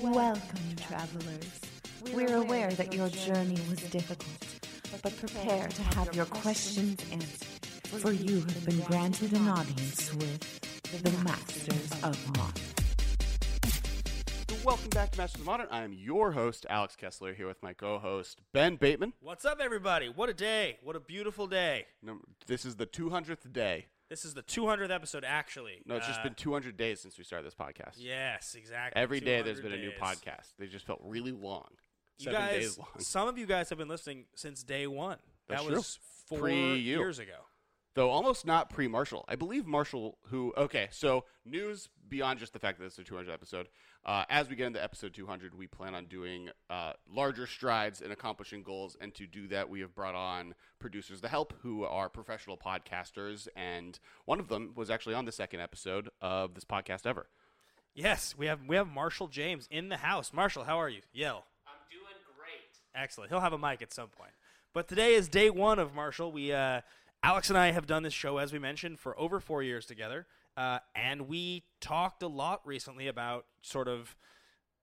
Welcome, 0.00 0.76
travelers. 0.76 1.60
We're 2.12 2.36
aware 2.36 2.70
that 2.70 2.94
your 2.94 3.08
journey 3.08 3.58
was 3.68 3.80
difficult, 3.90 4.58
but 5.02 5.16
prepare 5.16 5.68
to 5.68 5.82
have 5.82 6.14
your 6.14 6.24
questions 6.26 6.98
answered, 7.12 7.66
for 8.00 8.12
you 8.12 8.36
have 8.36 8.64
been 8.66 8.80
granted 8.80 9.32
an 9.32 9.48
audience 9.48 10.12
with 10.14 11.02
the 11.02 11.10
Masters 11.22 11.90
of 12.02 12.36
Modern. 12.36 12.62
Welcome 14.64 14.88
back 14.90 15.10
to 15.12 15.18
Masters 15.18 15.40
of 15.40 15.46
Modern. 15.46 15.66
I 15.70 15.82
am 15.82 15.92
your 15.92 16.32
host, 16.32 16.64
Alex 16.70 16.96
Kessler, 16.96 17.34
here 17.34 17.46
with 17.46 17.62
my 17.62 17.74
co-host 17.74 18.40
Ben 18.52 18.76
Bateman. 18.76 19.12
What's 19.20 19.44
up, 19.44 19.60
everybody? 19.60 20.08
What 20.08 20.30
a 20.30 20.34
day! 20.34 20.78
What 20.82 20.96
a 20.96 21.00
beautiful 21.00 21.46
day! 21.46 21.86
This 22.46 22.64
is 22.64 22.76
the 22.76 22.86
200th 22.86 23.52
day. 23.52 23.86
This 24.14 24.24
is 24.24 24.34
the 24.34 24.44
200th 24.44 24.92
episode, 24.92 25.24
actually. 25.26 25.82
No, 25.86 25.96
it's 25.96 26.06
just 26.06 26.20
Uh, 26.20 26.22
been 26.22 26.34
200 26.34 26.76
days 26.76 27.00
since 27.00 27.18
we 27.18 27.24
started 27.24 27.44
this 27.44 27.56
podcast. 27.56 27.94
Yes, 27.96 28.54
exactly. 28.54 29.02
Every 29.02 29.18
day 29.18 29.42
there's 29.42 29.60
been 29.60 29.72
a 29.72 29.76
new 29.76 29.90
days. 29.90 29.98
podcast. 30.00 30.54
They 30.56 30.68
just 30.68 30.86
felt 30.86 31.00
really 31.02 31.32
long. 31.32 31.66
You 32.18 32.26
Seven 32.26 32.40
guys, 32.40 32.60
days 32.60 32.78
long. 32.78 32.88
some 33.00 33.26
of 33.26 33.38
you 33.38 33.46
guys 33.46 33.70
have 33.70 33.78
been 33.78 33.88
listening 33.88 34.26
since 34.36 34.62
day 34.62 34.86
one. 34.86 35.18
That's 35.48 35.62
that 35.62 35.66
true. 35.66 35.76
was 35.78 35.98
four 36.28 36.38
Pre-you. 36.38 36.74
years 37.00 37.18
ago. 37.18 37.38
Though 37.94 38.08
almost 38.10 38.46
not 38.46 38.70
pre 38.70 38.86
Marshall. 38.86 39.24
I 39.26 39.34
believe 39.34 39.66
Marshall, 39.66 40.18
who, 40.28 40.52
okay, 40.56 40.86
so 40.92 41.24
news 41.44 41.88
beyond 42.08 42.38
just 42.38 42.52
the 42.52 42.60
fact 42.60 42.78
that 42.78 42.84
it's 42.84 42.98
a 43.00 43.02
200th 43.02 43.32
episode. 43.32 43.68
Uh, 44.06 44.24
as 44.28 44.50
we 44.50 44.56
get 44.56 44.66
into 44.66 44.82
episode 44.82 45.14
200, 45.14 45.56
we 45.56 45.66
plan 45.66 45.94
on 45.94 46.04
doing 46.04 46.50
uh, 46.68 46.92
larger 47.10 47.46
strides 47.46 48.02
in 48.02 48.10
accomplishing 48.10 48.62
goals. 48.62 48.96
And 49.00 49.14
to 49.14 49.26
do 49.26 49.48
that, 49.48 49.70
we 49.70 49.80
have 49.80 49.94
brought 49.94 50.14
on 50.14 50.54
producers 50.78 51.22
to 51.22 51.28
help 51.28 51.54
who 51.62 51.84
are 51.84 52.10
professional 52.10 52.58
podcasters. 52.58 53.48
And 53.56 53.98
one 54.26 54.40
of 54.40 54.48
them 54.48 54.72
was 54.74 54.90
actually 54.90 55.14
on 55.14 55.24
the 55.24 55.32
second 55.32 55.60
episode 55.60 56.10
of 56.20 56.54
this 56.54 56.64
podcast 56.64 57.06
ever. 57.06 57.26
Yes, 57.94 58.34
we 58.36 58.46
have 58.46 58.60
we 58.66 58.76
have 58.76 58.88
Marshall 58.88 59.28
James 59.28 59.68
in 59.70 59.88
the 59.88 59.98
house. 59.98 60.32
Marshall, 60.32 60.64
how 60.64 60.80
are 60.80 60.88
you? 60.88 61.00
Yell. 61.12 61.44
I'm 61.66 61.74
doing 61.90 62.02
great. 62.36 63.00
Excellent. 63.00 63.30
He'll 63.30 63.40
have 63.40 63.52
a 63.52 63.58
mic 63.58 63.80
at 63.82 63.92
some 63.92 64.08
point. 64.08 64.32
But 64.74 64.88
today 64.88 65.14
is 65.14 65.28
day 65.28 65.48
one 65.48 65.78
of 65.78 65.94
Marshall. 65.94 66.32
We, 66.32 66.52
uh, 66.52 66.80
Alex 67.22 67.48
and 67.48 67.56
I 67.56 67.70
have 67.70 67.86
done 67.86 68.02
this 68.02 68.12
show, 68.12 68.38
as 68.38 68.52
we 68.52 68.58
mentioned, 68.58 68.98
for 68.98 69.18
over 69.18 69.38
four 69.38 69.62
years 69.62 69.86
together. 69.86 70.26
Uh, 70.56 70.78
and 70.94 71.28
we 71.28 71.64
talked 71.80 72.22
a 72.22 72.28
lot 72.28 72.60
recently 72.64 73.08
about 73.08 73.46
sort 73.62 73.88
of, 73.88 74.16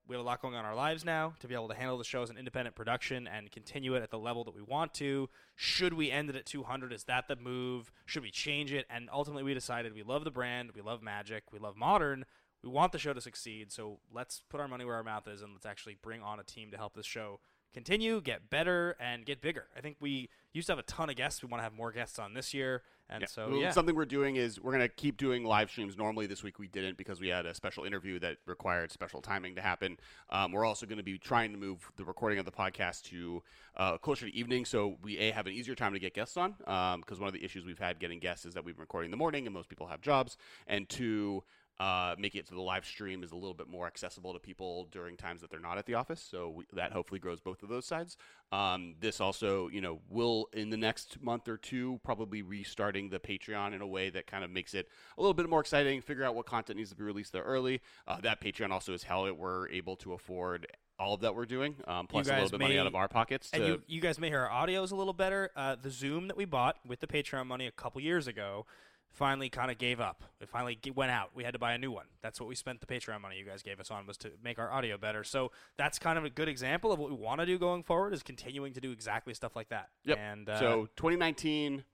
we 0.06 0.14
have 0.14 0.24
a 0.24 0.26
lot 0.26 0.42
going 0.42 0.54
on 0.54 0.60
in 0.60 0.66
our 0.66 0.74
lives 0.74 1.04
now 1.04 1.34
to 1.40 1.48
be 1.48 1.54
able 1.54 1.68
to 1.68 1.74
handle 1.74 1.96
the 1.96 2.04
show 2.04 2.22
as 2.22 2.30
an 2.30 2.36
independent 2.36 2.76
production 2.76 3.26
and 3.26 3.50
continue 3.50 3.94
it 3.94 4.02
at 4.02 4.10
the 4.10 4.18
level 4.18 4.44
that 4.44 4.54
we 4.54 4.62
want 4.62 4.92
to. 4.94 5.28
Should 5.56 5.94
we 5.94 6.10
end 6.10 6.28
it 6.28 6.36
at 6.36 6.46
200? 6.46 6.92
Is 6.92 7.04
that 7.04 7.28
the 7.28 7.36
move? 7.36 7.90
Should 8.04 8.22
we 8.22 8.30
change 8.30 8.72
it? 8.72 8.86
And 8.90 9.08
ultimately, 9.12 9.42
we 9.44 9.54
decided 9.54 9.94
we 9.94 10.02
love 10.02 10.24
the 10.24 10.30
brand, 10.30 10.72
we 10.74 10.82
love 10.82 11.02
magic, 11.02 11.44
we 11.52 11.58
love 11.58 11.76
modern. 11.76 12.24
We 12.62 12.70
want 12.70 12.92
the 12.92 12.98
show 12.98 13.12
to 13.12 13.20
succeed, 13.20 13.72
so 13.72 13.98
let's 14.14 14.44
put 14.48 14.60
our 14.60 14.68
money 14.68 14.84
where 14.84 14.94
our 14.94 15.02
mouth 15.02 15.26
is 15.26 15.42
and 15.42 15.52
let's 15.52 15.66
actually 15.66 15.96
bring 16.00 16.22
on 16.22 16.38
a 16.38 16.44
team 16.44 16.70
to 16.70 16.76
help 16.76 16.94
this 16.94 17.06
show 17.06 17.40
continue, 17.72 18.20
get 18.20 18.50
better, 18.50 18.96
and 19.00 19.26
get 19.26 19.40
bigger. 19.40 19.66
I 19.76 19.80
think 19.80 19.96
we 19.98 20.28
used 20.52 20.66
to 20.66 20.72
have 20.72 20.78
a 20.78 20.84
ton 20.84 21.10
of 21.10 21.16
guests. 21.16 21.42
We 21.42 21.48
want 21.48 21.60
to 21.60 21.64
have 21.64 21.72
more 21.72 21.90
guests 21.90 22.18
on 22.18 22.34
this 22.34 22.54
year, 22.54 22.82
and 23.14 23.28
so 23.28 23.48
Well, 23.48 23.60
yeah, 23.60 23.70
Something 23.70 23.94
we're 23.94 24.04
doing 24.04 24.36
is 24.36 24.60
we're 24.60 24.72
going 24.72 24.82
to 24.82 24.88
keep 24.88 25.16
doing 25.16 25.44
live 25.44 25.70
streams. 25.70 25.96
Normally 25.96 26.26
this 26.26 26.42
week 26.42 26.58
we 26.58 26.68
didn't 26.68 26.96
because 26.96 27.20
we 27.20 27.28
had 27.28 27.46
a 27.46 27.54
special 27.54 27.84
interview 27.84 28.18
that 28.20 28.38
required 28.46 28.90
special 28.92 29.20
timing 29.20 29.54
to 29.56 29.60
happen. 29.60 29.98
Um, 30.30 30.52
we're 30.52 30.64
also 30.64 30.86
going 30.86 30.98
to 30.98 31.04
be 31.04 31.18
trying 31.18 31.52
to 31.52 31.58
move 31.58 31.90
the 31.96 32.04
recording 32.04 32.38
of 32.38 32.44
the 32.44 32.52
podcast 32.52 33.02
to 33.04 33.42
uh, 33.76 33.98
closer 33.98 34.26
to 34.26 34.34
evening, 34.34 34.64
so 34.64 34.96
we 35.02 35.18
a 35.18 35.30
have 35.30 35.46
an 35.46 35.52
easier 35.52 35.74
time 35.74 35.92
to 35.92 35.98
get 35.98 36.14
guests 36.14 36.36
on. 36.36 36.54
Because 37.00 37.18
one 37.18 37.28
of 37.28 37.34
the 37.34 37.44
issues 37.44 37.64
we've 37.64 37.78
had 37.78 37.98
getting 37.98 38.18
guests 38.18 38.44
is 38.44 38.54
that 38.54 38.64
we've 38.64 38.76
been 38.76 38.82
recording 38.82 39.06
in 39.08 39.10
the 39.10 39.16
morning, 39.16 39.46
and 39.46 39.54
most 39.54 39.68
people 39.68 39.86
have 39.86 40.00
jobs, 40.00 40.36
and 40.66 40.88
two. 40.88 41.42
Uh, 41.80 42.14
making 42.16 42.38
it 42.38 42.46
to 42.46 42.54
the 42.54 42.60
live 42.60 42.84
stream 42.84 43.24
is 43.24 43.32
a 43.32 43.34
little 43.34 43.54
bit 43.54 43.68
more 43.68 43.88
accessible 43.88 44.32
to 44.32 44.38
people 44.38 44.86
during 44.92 45.16
times 45.16 45.40
that 45.40 45.50
they're 45.50 45.58
not 45.58 45.78
at 45.78 45.86
the 45.86 45.94
office. 45.94 46.20
So 46.20 46.50
we, 46.50 46.64
that 46.74 46.92
hopefully 46.92 47.18
grows 47.18 47.40
both 47.40 47.62
of 47.62 47.68
those 47.68 47.86
sides. 47.86 48.16
Um, 48.52 48.94
this 49.00 49.20
also, 49.20 49.68
you 49.68 49.80
know, 49.80 50.00
will 50.08 50.48
in 50.52 50.70
the 50.70 50.76
next 50.76 51.20
month 51.20 51.48
or 51.48 51.56
two 51.56 51.98
probably 52.04 52.42
restarting 52.42 53.08
the 53.08 53.18
Patreon 53.18 53.74
in 53.74 53.80
a 53.80 53.86
way 53.86 54.10
that 54.10 54.26
kind 54.26 54.44
of 54.44 54.50
makes 54.50 54.74
it 54.74 54.88
a 55.18 55.20
little 55.20 55.34
bit 55.34 55.48
more 55.48 55.60
exciting. 55.60 56.00
Figure 56.02 56.24
out 56.24 56.36
what 56.36 56.46
content 56.46 56.76
needs 56.76 56.90
to 56.90 56.96
be 56.96 57.02
released 57.02 57.32
there 57.32 57.42
early. 57.42 57.80
Uh, 58.06 58.20
that 58.20 58.40
Patreon 58.40 58.70
also 58.70 58.92
is 58.92 59.02
how 59.02 59.26
it 59.26 59.36
we're 59.36 59.68
able 59.70 59.96
to 59.96 60.12
afford 60.12 60.66
all 60.98 61.14
of 61.14 61.20
that 61.22 61.34
we're 61.34 61.46
doing, 61.46 61.74
um, 61.88 62.06
plus 62.06 62.28
a 62.28 62.30
little 62.30 62.48
bit 62.48 62.54
of 62.54 62.60
money 62.60 62.78
out 62.78 62.86
of 62.86 62.94
our 62.94 63.08
pockets. 63.08 63.50
and 63.52 63.64
you, 63.64 63.82
you 63.88 64.00
guys 64.00 64.20
may 64.20 64.28
hear 64.28 64.40
our 64.40 64.50
audio 64.50 64.82
is 64.84 64.92
a 64.92 64.96
little 64.96 65.12
better. 65.12 65.50
Uh, 65.56 65.74
the 65.74 65.90
Zoom 65.90 66.28
that 66.28 66.36
we 66.36 66.44
bought 66.44 66.76
with 66.86 67.00
the 67.00 67.08
Patreon 67.08 67.46
money 67.46 67.66
a 67.66 67.72
couple 67.72 68.00
years 68.00 68.28
ago 68.28 68.66
finally 69.12 69.48
kind 69.48 69.70
of 69.70 69.78
gave 69.78 70.00
up. 70.00 70.24
It 70.40 70.48
finally 70.48 70.78
went 70.94 71.10
out. 71.10 71.30
We 71.34 71.44
had 71.44 71.52
to 71.52 71.58
buy 71.58 71.74
a 71.74 71.78
new 71.78 71.90
one. 71.90 72.06
That's 72.22 72.40
what 72.40 72.48
we 72.48 72.54
spent 72.54 72.80
the 72.80 72.86
Patreon 72.86 73.20
money 73.20 73.36
you 73.38 73.44
guys 73.44 73.62
gave 73.62 73.78
us 73.78 73.90
on 73.90 74.06
was 74.06 74.16
to 74.18 74.30
make 74.42 74.58
our 74.58 74.72
audio 74.72 74.96
better. 74.96 75.22
So 75.22 75.52
that's 75.76 75.98
kind 75.98 76.18
of 76.18 76.24
a 76.24 76.30
good 76.30 76.48
example 76.48 76.92
of 76.92 76.98
what 76.98 77.10
we 77.10 77.16
want 77.16 77.40
to 77.40 77.46
do 77.46 77.58
going 77.58 77.82
forward 77.82 78.14
is 78.14 78.22
continuing 78.22 78.72
to 78.72 78.80
do 78.80 78.90
exactly 78.90 79.34
stuff 79.34 79.54
like 79.54 79.68
that. 79.68 79.88
Yep. 80.04 80.18
And 80.18 80.48
uh, 80.48 80.58
so 80.58 80.88
2019, 80.96 81.84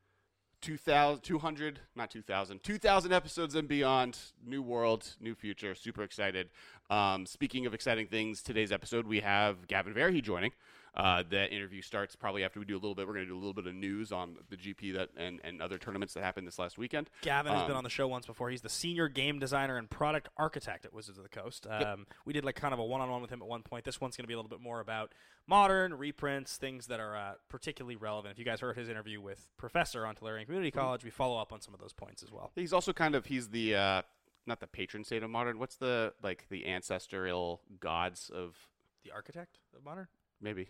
2000, 0.61 1.23
200, 1.23 1.81
not 1.95 2.11
2000, 2.11 2.63
2000 2.63 3.13
episodes 3.13 3.55
and 3.55 3.69
beyond. 3.69 4.19
New 4.45 4.63
world, 4.63 5.17
new 5.21 5.35
future. 5.35 5.75
Super 5.75 6.03
excited. 6.03 6.51
Um, 6.91 7.27
speaking 7.27 7.67
of 7.67 7.75
exciting 7.75 8.07
things, 8.07 8.43
today's 8.43 8.73
episode 8.73 9.07
we 9.07 9.21
have 9.21 9.67
Gavin 9.67 9.93
Verhey 9.93 10.23
joining. 10.23 10.53
Uh, 10.97 11.23
that 11.31 11.53
interview 11.53 11.81
starts 11.81 12.17
probably 12.17 12.43
after 12.45 12.59
we 12.59 12.67
do 12.67 12.75
a 12.75 12.81
little 12.81 12.95
bit. 12.95 13.07
We're 13.07 13.15
going 13.15 13.27
to 13.27 13.31
do 13.31 13.37
a 13.37 13.39
little 13.39 13.55
bit 13.55 13.67
of 13.67 13.75
news 13.75 14.11
on 14.11 14.37
the 14.51 14.57
GP 14.57 14.95
that 14.95 15.11
and, 15.17 15.41
and 15.45 15.63
other 15.63 15.79
tournaments 15.79 16.15
that 16.15 16.25
happened 16.25 16.47
this 16.47 16.59
last 16.59 16.77
weekend. 16.79 17.09
Gavin 17.23 17.53
has 17.53 17.63
Um, 17.63 17.69
been 17.69 17.77
on 17.77 17.85
the 17.85 17.91
show 17.91 18.09
once 18.09 18.27
before. 18.27 18.51
He's 18.51 18.63
the 18.63 18.69
senior 18.69 19.09
game 19.09 19.39
designer 19.39 19.77
and 19.77 19.89
product 19.89 20.29
architect 20.37 20.85
at 20.85 20.93
Wizards 20.93 21.19
of 21.19 21.25
the 21.25 21.31
Coast. 21.31 21.67
Um, 21.71 22.07
We 22.25 22.33
did 22.33 22.45
like 22.45 22.57
kind 22.57 22.75
of 22.75 22.81
a 22.81 22.85
one-on-one 22.85 23.23
with 23.23 23.31
him 23.31 23.41
at 23.43 23.49
one 23.49 23.63
point. 23.63 23.85
This 23.85 24.01
one's 24.01 24.17
going 24.17 24.25
to 24.25 24.29
be 24.29 24.35
a 24.35 24.37
little 24.37 24.51
bit 24.51 24.61
more 24.61 24.81
about 24.81 25.13
modern 25.47 25.95
reprints, 25.95 26.57
things 26.57 26.87
that 26.89 27.01
are 27.01 27.17
uh, 27.17 27.35
particularly 27.49 27.97
relevant. 27.97 28.33
If 28.33 28.39
you 28.39 28.45
guys 28.45 28.61
heard 28.61 28.77
his 28.77 28.89
interview 28.89 29.21
with 29.21 29.49
Professor 29.57 30.05
on 30.05 30.15
Tolarian 30.15 30.45
Community 30.47 30.71
Mm-hmm. 30.71 30.79
College, 30.81 31.05
we 31.05 31.11
follow 31.11 31.39
up 31.41 31.53
on 31.53 31.61
some 31.61 31.73
of 31.75 31.81
those 31.81 31.93
points 31.93 32.23
as 32.23 32.31
well. 32.33 32.51
He's 32.55 32.73
also 32.73 32.93
kind 32.93 33.15
of 33.15 33.27
he's 33.27 33.49
the 33.49 33.75
uh, 33.77 34.03
not 34.47 34.61
the 34.61 34.67
patron 34.67 35.05
saint 35.05 35.23
of 35.25 35.31
modern. 35.31 35.59
What's 35.59 35.77
the 35.77 36.13
like 36.23 36.47
the 36.51 36.67
ancestral 36.67 37.61
gods 37.81 38.31
of 38.35 38.57
The 39.05 39.11
architect 39.13 39.59
of 39.77 39.85
modern. 39.85 40.09
Maybe 40.41 40.69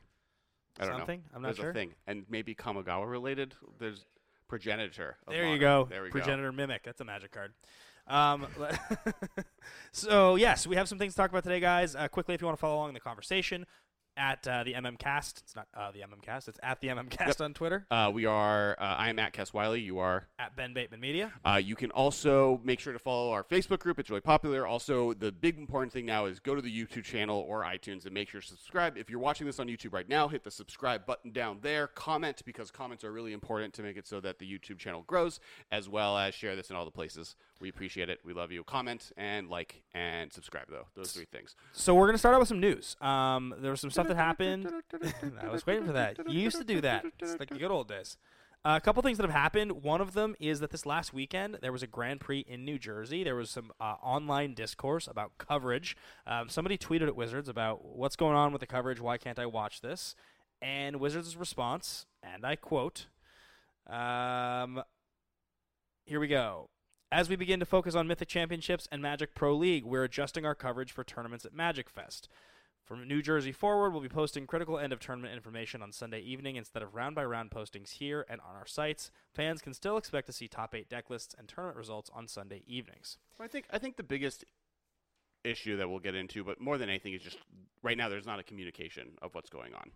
I 0.78 0.86
don't 0.86 0.98
Something? 0.98 1.20
know. 1.20 1.36
I'm 1.36 1.42
not 1.42 1.48
There's 1.48 1.56
sure. 1.58 1.70
a 1.70 1.74
thing, 1.74 1.94
and 2.06 2.24
maybe 2.28 2.54
Kamigawa 2.54 3.08
related. 3.10 3.54
There's 3.78 4.04
progenitor. 4.48 5.16
of 5.26 5.32
There 5.32 5.46
you 5.46 5.58
go. 5.58 5.86
There 5.90 6.02
we 6.02 6.08
go. 6.08 6.12
Progenitor 6.12 6.52
mimic. 6.52 6.84
That's 6.84 7.00
a 7.00 7.04
magic 7.04 7.32
card. 7.32 7.52
Um, 8.06 8.46
so 9.92 10.36
yes, 10.36 10.66
we 10.66 10.76
have 10.76 10.88
some 10.88 10.98
things 10.98 11.14
to 11.14 11.16
talk 11.16 11.30
about 11.30 11.42
today, 11.42 11.60
guys. 11.60 11.94
Uh, 11.94 12.08
quickly, 12.08 12.34
if 12.34 12.40
you 12.40 12.46
want 12.46 12.56
to 12.56 12.60
follow 12.60 12.76
along 12.76 12.88
in 12.88 12.94
the 12.94 13.00
conversation, 13.00 13.66
at 14.18 14.46
uh, 14.46 14.64
the 14.64 14.74
MMCast. 14.74 15.38
It's 15.38 15.56
not 15.56 15.68
uh, 15.74 15.90
the 15.92 16.00
MMCast. 16.00 16.48
It's 16.48 16.58
at 16.62 16.80
the 16.80 16.88
MMCast 16.88 17.40
on 17.40 17.54
Twitter. 17.54 17.86
Uh, 17.90 18.10
we 18.12 18.26
are. 18.26 18.76
Uh, 18.78 18.96
I 18.98 19.08
am 19.10 19.18
at 19.18 19.32
Cass 19.32 19.54
Wiley. 19.54 19.80
You 19.80 19.98
are. 20.00 20.26
At 20.38 20.56
Ben 20.56 20.74
Bateman 20.74 21.00
Media. 21.00 21.32
Uh, 21.44 21.60
you 21.62 21.76
can 21.76 21.90
also 21.92 22.60
make 22.64 22.80
sure 22.80 22.92
to 22.92 22.98
follow 22.98 23.30
our 23.30 23.44
Facebook 23.44 23.78
group. 23.78 23.98
It's 23.98 24.10
really 24.10 24.20
popular. 24.20 24.66
Also, 24.66 25.14
the 25.14 25.32
big 25.32 25.56
important 25.56 25.92
thing 25.92 26.04
now 26.04 26.26
is 26.26 26.40
go 26.40 26.54
to 26.54 26.60
the 26.60 26.70
YouTube 26.70 27.04
channel 27.04 27.44
or 27.48 27.62
iTunes 27.62 28.04
and 28.04 28.12
make 28.12 28.28
sure 28.28 28.40
to 28.40 28.46
subscribe. 28.46 28.98
If 28.98 29.08
you're 29.08 29.20
watching 29.20 29.46
this 29.46 29.60
on 29.60 29.68
YouTube 29.68 29.92
right 29.92 30.08
now, 30.08 30.28
hit 30.28 30.44
the 30.44 30.50
subscribe 30.50 31.06
button 31.06 31.30
down 31.30 31.58
there. 31.62 31.86
Comment 31.86 32.40
because 32.44 32.70
comments 32.70 33.04
are 33.04 33.12
really 33.12 33.32
important 33.32 33.74
to 33.74 33.82
make 33.82 33.96
it 33.96 34.06
so 34.06 34.20
that 34.20 34.38
the 34.38 34.46
YouTube 34.46 34.78
channel 34.78 35.04
grows, 35.06 35.38
as 35.70 35.88
well 35.88 36.18
as 36.18 36.34
share 36.34 36.56
this 36.56 36.70
in 36.70 36.76
all 36.76 36.84
the 36.84 36.90
places. 36.90 37.36
We 37.60 37.68
appreciate 37.68 38.08
it. 38.08 38.20
We 38.24 38.32
love 38.32 38.52
you. 38.52 38.64
Comment 38.64 39.12
and 39.16 39.48
like 39.48 39.82
and 39.94 40.32
subscribe 40.32 40.66
though. 40.70 40.86
Those 40.94 41.12
three 41.12 41.26
things. 41.30 41.56
So 41.72 41.94
we're 41.94 42.06
gonna 42.06 42.18
start 42.18 42.34
out 42.34 42.40
with 42.40 42.48
some 42.48 42.60
news. 42.60 42.96
Um, 43.00 43.54
there 43.58 43.70
was 43.70 43.80
some 43.80 43.90
stuff 43.90 44.07
that 44.08 44.16
happened. 44.16 44.70
I 45.42 45.48
was 45.48 45.66
waiting 45.66 45.86
for 45.86 45.92
that. 45.92 46.18
You 46.28 46.40
used 46.40 46.58
to 46.58 46.64
do 46.64 46.80
that. 46.80 47.04
It's 47.20 47.38
like 47.38 47.48
the 47.50 47.58
good 47.58 47.70
old 47.70 47.88
days. 47.88 48.16
Uh, 48.64 48.74
a 48.76 48.80
couple 48.80 49.00
things 49.02 49.18
that 49.18 49.24
have 49.24 49.34
happened. 49.34 49.82
One 49.82 50.00
of 50.00 50.14
them 50.14 50.34
is 50.40 50.60
that 50.60 50.70
this 50.70 50.84
last 50.84 51.14
weekend 51.14 51.58
there 51.62 51.70
was 51.72 51.82
a 51.82 51.86
Grand 51.86 52.20
Prix 52.20 52.40
in 52.40 52.64
New 52.64 52.78
Jersey. 52.78 53.22
There 53.22 53.36
was 53.36 53.50
some 53.50 53.70
uh, 53.80 53.94
online 54.02 54.54
discourse 54.54 55.06
about 55.06 55.38
coverage. 55.38 55.96
Um, 56.26 56.48
somebody 56.48 56.76
tweeted 56.76 57.06
at 57.06 57.14
Wizards 57.14 57.48
about 57.48 57.84
what's 57.84 58.16
going 58.16 58.34
on 58.34 58.52
with 58.52 58.60
the 58.60 58.66
coverage. 58.66 59.00
Why 59.00 59.16
can't 59.16 59.38
I 59.38 59.46
watch 59.46 59.80
this? 59.80 60.16
And 60.60 60.96
Wizards' 60.96 61.36
response, 61.36 62.06
and 62.20 62.44
I 62.44 62.56
quote, 62.56 63.06
um, 63.88 64.82
here 66.04 66.18
we 66.18 66.26
go. 66.26 66.68
As 67.10 67.28
we 67.28 67.36
begin 67.36 67.60
to 67.60 67.66
focus 67.66 67.94
on 67.94 68.08
Mythic 68.08 68.28
Championships 68.28 68.88
and 68.90 69.00
Magic 69.00 69.34
Pro 69.34 69.54
League, 69.54 69.84
we're 69.84 70.04
adjusting 70.04 70.44
our 70.44 70.54
coverage 70.54 70.92
for 70.92 71.04
tournaments 71.04 71.44
at 71.44 71.54
Magic 71.54 71.88
Fest. 71.88 72.28
From 72.88 73.06
New 73.06 73.20
Jersey 73.20 73.52
forward, 73.52 73.90
we'll 73.90 74.00
be 74.00 74.08
posting 74.08 74.46
critical 74.46 74.78
end 74.78 74.94
of 74.94 74.98
tournament 74.98 75.34
information 75.34 75.82
on 75.82 75.92
Sunday 75.92 76.20
evening 76.20 76.56
instead 76.56 76.82
of 76.82 76.94
round 76.94 77.14
by 77.14 77.22
round 77.22 77.50
postings 77.50 77.90
here 77.90 78.24
and 78.30 78.40
on 78.40 78.56
our 78.56 78.66
sites. 78.66 79.10
Fans 79.34 79.60
can 79.60 79.74
still 79.74 79.98
expect 79.98 80.26
to 80.28 80.32
see 80.32 80.48
top 80.48 80.74
eight 80.74 80.88
deck 80.88 81.10
lists 81.10 81.34
and 81.38 81.46
tournament 81.46 81.76
results 81.76 82.10
on 82.14 82.26
Sunday 82.26 82.62
evenings. 82.66 83.18
I 83.38 83.46
think 83.46 83.66
I 83.70 83.78
think 83.78 83.98
the 83.98 84.02
biggest 84.02 84.42
issue 85.44 85.76
that 85.76 85.90
we'll 85.90 85.98
get 85.98 86.14
into, 86.14 86.42
but 86.42 86.62
more 86.62 86.78
than 86.78 86.88
anything, 86.88 87.12
is 87.12 87.20
just 87.20 87.36
right 87.82 87.96
now 87.96 88.08
there's 88.08 88.24
not 88.26 88.38
a 88.40 88.42
communication 88.42 89.18
of 89.20 89.34
what's 89.34 89.50
going 89.50 89.74
on. 89.74 89.90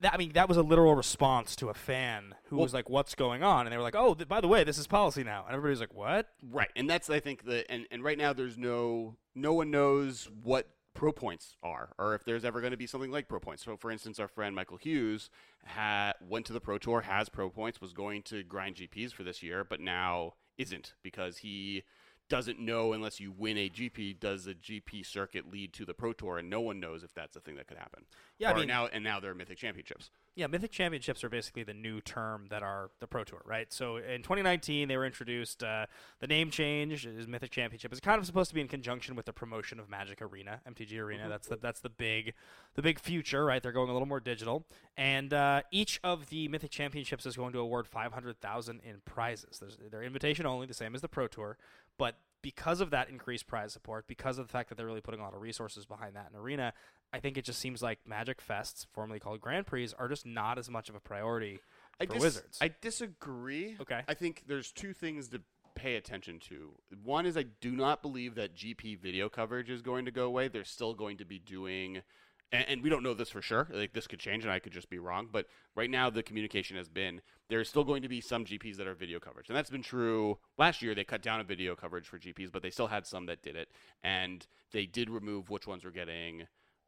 that, 0.00 0.12
I 0.14 0.18
mean, 0.18 0.32
that 0.34 0.46
was 0.46 0.58
a 0.58 0.62
literal 0.62 0.94
response 0.94 1.56
to 1.56 1.70
a 1.70 1.74
fan 1.74 2.34
who 2.44 2.56
Well- 2.56 2.64
was 2.64 2.74
like, 2.74 2.88
"What's 2.88 3.14
going 3.16 3.42
on?" 3.42 3.66
And 3.66 3.72
they 3.72 3.78
were 3.78 3.82
like, 3.82 3.96
"Oh, 3.96 4.14
th- 4.14 4.28
by 4.28 4.40
the 4.42 4.46
way, 4.46 4.62
this 4.62 4.76
is 4.78 4.86
policy 4.86 5.24
now." 5.24 5.44
And 5.46 5.56
everybody's 5.56 5.80
like, 5.80 5.94
"What?" 5.94 6.32
Right, 6.42 6.70
and 6.76 6.88
that's 6.88 7.10
I 7.10 7.18
think 7.18 7.44
the 7.46 7.68
and, 7.70 7.88
and 7.90 8.04
right 8.04 8.18
now 8.18 8.32
there's 8.32 8.56
no 8.58 9.16
no 9.34 9.54
one 9.54 9.70
knows 9.72 10.28
what 10.30 10.68
pro 10.96 11.12
points 11.12 11.56
are 11.62 11.90
or 11.98 12.14
if 12.14 12.24
there's 12.24 12.44
ever 12.44 12.60
going 12.60 12.72
to 12.72 12.76
be 12.76 12.86
something 12.86 13.10
like 13.10 13.28
pro 13.28 13.38
points. 13.38 13.64
So 13.64 13.76
for 13.76 13.90
instance, 13.90 14.18
our 14.18 14.28
friend 14.28 14.56
Michael 14.56 14.78
Hughes 14.78 15.30
ha- 15.64 16.14
went 16.20 16.46
to 16.46 16.52
the 16.52 16.60
pro 16.60 16.78
tour, 16.78 17.02
has 17.02 17.28
pro 17.28 17.50
points, 17.50 17.80
was 17.80 17.92
going 17.92 18.22
to 18.24 18.42
grind 18.42 18.76
GPs 18.76 19.12
for 19.12 19.22
this 19.22 19.42
year, 19.42 19.62
but 19.62 19.80
now 19.80 20.34
isn't 20.58 20.94
because 21.02 21.38
he 21.38 21.84
doesn't 22.28 22.58
know 22.58 22.92
unless 22.92 23.20
you 23.20 23.32
win 23.32 23.56
a 23.56 23.68
GP 23.68 24.18
does 24.18 24.44
the 24.44 24.54
GP 24.54 25.04
circuit 25.06 25.50
lead 25.50 25.72
to 25.74 25.84
the 25.84 25.94
pro 25.94 26.12
tour 26.12 26.38
and 26.38 26.50
no 26.50 26.60
one 26.60 26.80
knows 26.80 27.02
if 27.02 27.14
that's 27.14 27.36
a 27.36 27.40
thing 27.40 27.56
that 27.56 27.66
could 27.66 27.78
happen. 27.78 28.04
Yeah, 28.38 28.50
I 28.50 28.54
mean- 28.54 28.68
now 28.68 28.86
and 28.86 29.04
now 29.04 29.20
there 29.20 29.30
are 29.30 29.34
mythic 29.34 29.58
championships. 29.58 30.10
Yeah, 30.36 30.48
Mythic 30.48 30.70
Championships 30.70 31.24
are 31.24 31.30
basically 31.30 31.62
the 31.62 31.72
new 31.72 32.02
term 32.02 32.48
that 32.50 32.62
are 32.62 32.90
the 33.00 33.06
Pro 33.06 33.24
Tour, 33.24 33.40
right? 33.46 33.72
So 33.72 33.96
in 33.96 34.20
2019, 34.22 34.86
they 34.86 34.98
were 34.98 35.06
introduced. 35.06 35.64
Uh, 35.64 35.86
the 36.20 36.26
name 36.26 36.50
change 36.50 37.06
is 37.06 37.26
Mythic 37.26 37.50
Championship. 37.50 37.90
It's 37.90 38.02
kind 38.02 38.18
of 38.18 38.26
supposed 38.26 38.50
to 38.50 38.54
be 38.54 38.60
in 38.60 38.68
conjunction 38.68 39.16
with 39.16 39.24
the 39.24 39.32
promotion 39.32 39.80
of 39.80 39.88
Magic 39.88 40.20
Arena, 40.20 40.60
MTG 40.68 40.98
Arena. 41.00 41.30
That's 41.30 41.48
the 41.48 41.56
that's 41.56 41.80
the 41.80 41.88
big 41.88 42.34
the 42.74 42.82
big 42.82 43.00
future, 43.00 43.46
right? 43.46 43.62
They're 43.62 43.72
going 43.72 43.88
a 43.88 43.94
little 43.94 44.06
more 44.06 44.20
digital, 44.20 44.66
and 44.98 45.32
uh, 45.32 45.62
each 45.70 45.98
of 46.04 46.28
the 46.28 46.48
Mythic 46.48 46.70
Championships 46.70 47.24
is 47.24 47.34
going 47.34 47.54
to 47.54 47.58
award 47.58 47.86
500,000 47.86 48.80
in 48.84 49.00
prizes. 49.06 49.58
There's, 49.58 49.78
they're 49.90 50.02
invitation 50.02 50.44
only, 50.44 50.66
the 50.66 50.74
same 50.74 50.94
as 50.94 51.00
the 51.00 51.08
Pro 51.08 51.28
Tour, 51.28 51.56
but 51.98 52.16
because 52.42 52.80
of 52.80 52.90
that 52.90 53.08
increased 53.08 53.46
prize 53.46 53.72
support, 53.72 54.06
because 54.06 54.38
of 54.38 54.46
the 54.46 54.52
fact 54.52 54.68
that 54.68 54.76
they're 54.76 54.86
really 54.86 55.00
putting 55.00 55.20
a 55.20 55.22
lot 55.22 55.34
of 55.34 55.40
resources 55.40 55.84
behind 55.84 56.14
that 56.14 56.28
in 56.32 56.38
Arena, 56.38 56.72
I 57.12 57.18
think 57.18 57.36
it 57.36 57.44
just 57.44 57.58
seems 57.58 57.82
like 57.82 57.98
Magic 58.06 58.40
Fests, 58.46 58.86
formerly 58.92 59.18
called 59.18 59.40
Grand 59.40 59.66
Prix, 59.66 59.90
are 59.98 60.08
just 60.08 60.26
not 60.26 60.58
as 60.58 60.70
much 60.70 60.88
of 60.88 60.94
a 60.94 61.00
priority 61.00 61.58
I 62.00 62.06
for 62.06 62.14
dis- 62.14 62.22
Wizards. 62.22 62.58
I 62.60 62.70
disagree. 62.80 63.76
Okay. 63.80 64.02
I 64.06 64.14
think 64.14 64.44
there's 64.46 64.70
two 64.70 64.92
things 64.92 65.28
to 65.28 65.40
pay 65.74 65.96
attention 65.96 66.38
to. 66.40 66.72
One 67.02 67.26
is 67.26 67.36
I 67.36 67.44
do 67.60 67.70
not 67.70 68.02
believe 68.02 68.34
that 68.36 68.54
GP 68.54 68.98
video 69.00 69.28
coverage 69.28 69.70
is 69.70 69.82
going 69.82 70.04
to 70.06 70.10
go 70.10 70.26
away. 70.26 70.48
They're 70.48 70.64
still 70.64 70.94
going 70.94 71.18
to 71.18 71.24
be 71.24 71.38
doing 71.38 72.02
and, 72.52 72.64
and 72.68 72.82
we 72.82 72.90
don't 72.90 73.02
know 73.02 73.14
this 73.14 73.30
for 73.30 73.42
sure. 73.42 73.68
Like 73.72 73.92
this 73.92 74.06
could 74.06 74.20
change 74.20 74.44
and 74.44 74.52
I 74.52 74.58
could 74.58 74.72
just 74.72 74.90
be 74.90 74.98
wrong, 74.98 75.28
but 75.30 75.46
right 75.74 75.90
now 75.90 76.10
the 76.10 76.22
communication 76.22 76.76
has 76.76 76.88
been 76.88 77.20
there's 77.48 77.68
still 77.68 77.84
going 77.84 78.02
to 78.02 78.08
be 78.08 78.20
some 78.20 78.44
GPs 78.44 78.76
that 78.76 78.86
are 78.86 78.94
video 78.94 79.20
coverage. 79.20 79.48
And 79.48 79.56
that's 79.56 79.70
been 79.70 79.82
true 79.82 80.38
last 80.58 80.82
year 80.82 80.94
they 80.94 81.04
cut 81.04 81.22
down 81.22 81.40
on 81.40 81.46
video 81.46 81.74
coverage 81.74 82.06
for 82.06 82.18
GPs, 82.18 82.50
but 82.52 82.62
they 82.62 82.70
still 82.70 82.88
had 82.88 83.06
some 83.06 83.26
that 83.26 83.42
did 83.42 83.56
it 83.56 83.68
and 84.02 84.46
they 84.72 84.86
did 84.86 85.10
remove 85.10 85.50
which 85.50 85.66
ones 85.66 85.84
were 85.84 85.90
getting 85.90 86.46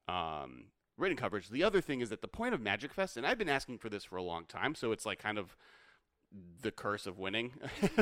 um, 0.09 0.65
written 0.97 1.17
coverage. 1.17 1.49
The 1.49 1.65
other 1.65 1.81
thing 1.81 2.01
is 2.01 2.11
that 2.11 2.23
the 2.23 2.29
point 2.29 2.55
of 2.55 2.61
Magic 2.61 2.93
Fest, 2.93 3.17
and 3.17 3.27
I've 3.27 3.39
been 3.39 3.49
asking 3.49 3.79
for 3.79 3.89
this 3.89 4.05
for 4.05 4.17
a 4.17 4.23
long 4.23 4.45
time, 4.45 4.75
so 4.75 4.93
it's 4.93 5.07
like 5.07 5.19
kind 5.19 5.39
of 5.39 5.57
the 6.61 6.71
curse 6.71 7.07
of 7.07 7.19
winning, 7.19 7.53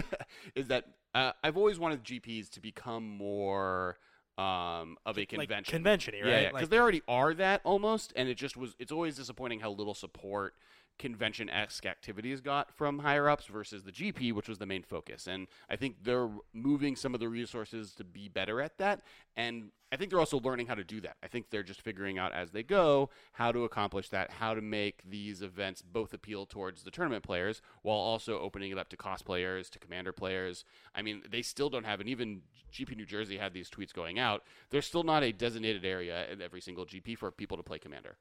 is 0.55 0.69
that 0.69 0.85
uh, 1.15 1.33
I've 1.45 1.57
always 1.57 1.79
wanted 1.79 2.05
GPs 2.05 2.51
to 2.51 2.61
become 2.61 3.09
more 3.09 3.99
um, 4.39 4.97
of 5.07 5.17
a 5.17 5.21
like 5.21 5.29
convention. 5.31 5.73
convention 5.73 6.15
Yeah, 6.17 6.21
right? 6.25 6.31
yeah, 6.31 6.49
because 6.49 6.63
Like- 6.63 6.71
they 6.71 6.79
already 6.79 7.03
are 7.09 7.33
that 7.35 7.61
almost, 7.65 8.13
and 8.17 8.29
it 8.29 8.35
just 8.37 8.57
was. 8.57 8.75
It's 8.79 8.93
always 8.93 9.17
disappointing 9.17 9.61
how 9.61 9.71
little 9.71 9.95
support 9.95 10.55
convention 10.99 11.51
esque 11.51 11.87
activities 11.87 12.41
got 12.41 12.73
from 12.73 13.01
higher 13.01 13.29
ups 13.29 13.47
versus 13.47 13.83
the 13.83 13.93
GP, 13.93 14.33
which 14.33 14.49
was 14.49 14.59
the 14.59 14.67
main 14.67 14.83
focus. 14.83 15.27
And 15.27 15.47
I 15.69 15.77
think 15.77 15.97
they're 16.03 16.31
moving 16.53 16.97
some 16.97 17.15
of 17.15 17.21
the 17.21 17.29
resources 17.29 17.93
to 17.95 18.05
be 18.05 18.29
better 18.29 18.61
at 18.61 18.79
that. 18.79 19.03
And 19.37 19.71
I 19.93 19.97
think 19.97 20.11
they're 20.11 20.21
also 20.21 20.41
learning 20.41 20.67
how 20.67 20.75
to 20.75 20.85
do 20.85 21.01
that. 21.03 21.17
I 21.23 21.29
think 21.29 21.51
they're 21.51 21.63
just 21.63 21.81
figuring 21.81 22.19
out 22.19 22.33
as 22.33 22.51
they 22.51 22.63
go 22.63 23.11
how 23.33 23.53
to 23.53 23.65
accomplish 23.65 24.09
that, 24.09 24.31
how 24.33 24.55
to 24.55 24.61
make 24.61 25.03
these 25.09 25.43
events 25.43 25.83
both 25.83 26.13
appeal 26.13 26.47
towards 26.47 26.83
the 26.83 26.91
tournament 26.91 27.23
players 27.23 27.63
while 27.83 27.97
also 27.97 28.39
opening 28.41 28.73
it 28.73 28.79
up 28.79 28.89
to 28.89 28.97
cosplayers, 28.97 29.71
to 29.71 29.79
commander 29.79 30.13
players. 30.13 30.65
I 30.95 31.03
mean, 31.03 31.23
they 31.31 31.43
still 31.43 31.71
don't 31.71 31.85
have, 31.85 32.01
and 32.01 32.09
even 32.09 32.43
GP 32.73 32.97
New 32.97 33.07
Jersey 33.07 33.39
had 33.39 33.53
these 33.53 33.71
tweets 33.71 33.93
going 33.93 34.19
out. 34.19 34.43
There's 34.71 34.87
still 34.87 35.05
not 35.05 35.23
a 35.23 35.33
designated 35.33 35.85
area 35.85 36.27
in 36.31 36.43
every 36.43 36.61
single 36.61 36.85
GP 36.85 37.17
for 37.19 37.31
people 37.31 37.57
to 37.57 37.63
play 37.63 37.79
commander. 37.79 38.17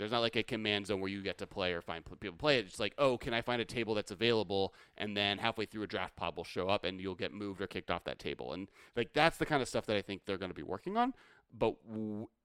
There's 0.00 0.12
not 0.12 0.22
like 0.22 0.36
a 0.36 0.42
command 0.42 0.86
zone 0.86 0.98
where 1.02 1.10
you 1.10 1.20
get 1.20 1.36
to 1.38 1.46
play 1.46 1.74
or 1.74 1.82
find 1.82 2.02
people 2.20 2.38
play 2.38 2.58
it. 2.58 2.64
It's 2.64 2.80
like, 2.80 2.94
oh, 2.96 3.18
can 3.18 3.34
I 3.34 3.42
find 3.42 3.60
a 3.60 3.66
table 3.66 3.94
that's 3.94 4.10
available? 4.10 4.72
And 4.96 5.14
then 5.14 5.36
halfway 5.36 5.66
through 5.66 5.82
a 5.82 5.86
draft 5.86 6.16
pod 6.16 6.38
will 6.38 6.44
show 6.44 6.70
up 6.70 6.84
and 6.84 6.98
you'll 6.98 7.14
get 7.14 7.34
moved 7.34 7.60
or 7.60 7.66
kicked 7.66 7.90
off 7.90 8.04
that 8.04 8.18
table. 8.18 8.54
And 8.54 8.68
like 8.96 9.12
that's 9.12 9.36
the 9.36 9.44
kind 9.44 9.60
of 9.60 9.68
stuff 9.68 9.84
that 9.84 9.96
I 9.96 10.00
think 10.00 10.22
they're 10.24 10.38
going 10.38 10.50
to 10.50 10.54
be 10.54 10.62
working 10.62 10.96
on. 10.96 11.12
But 11.56 11.76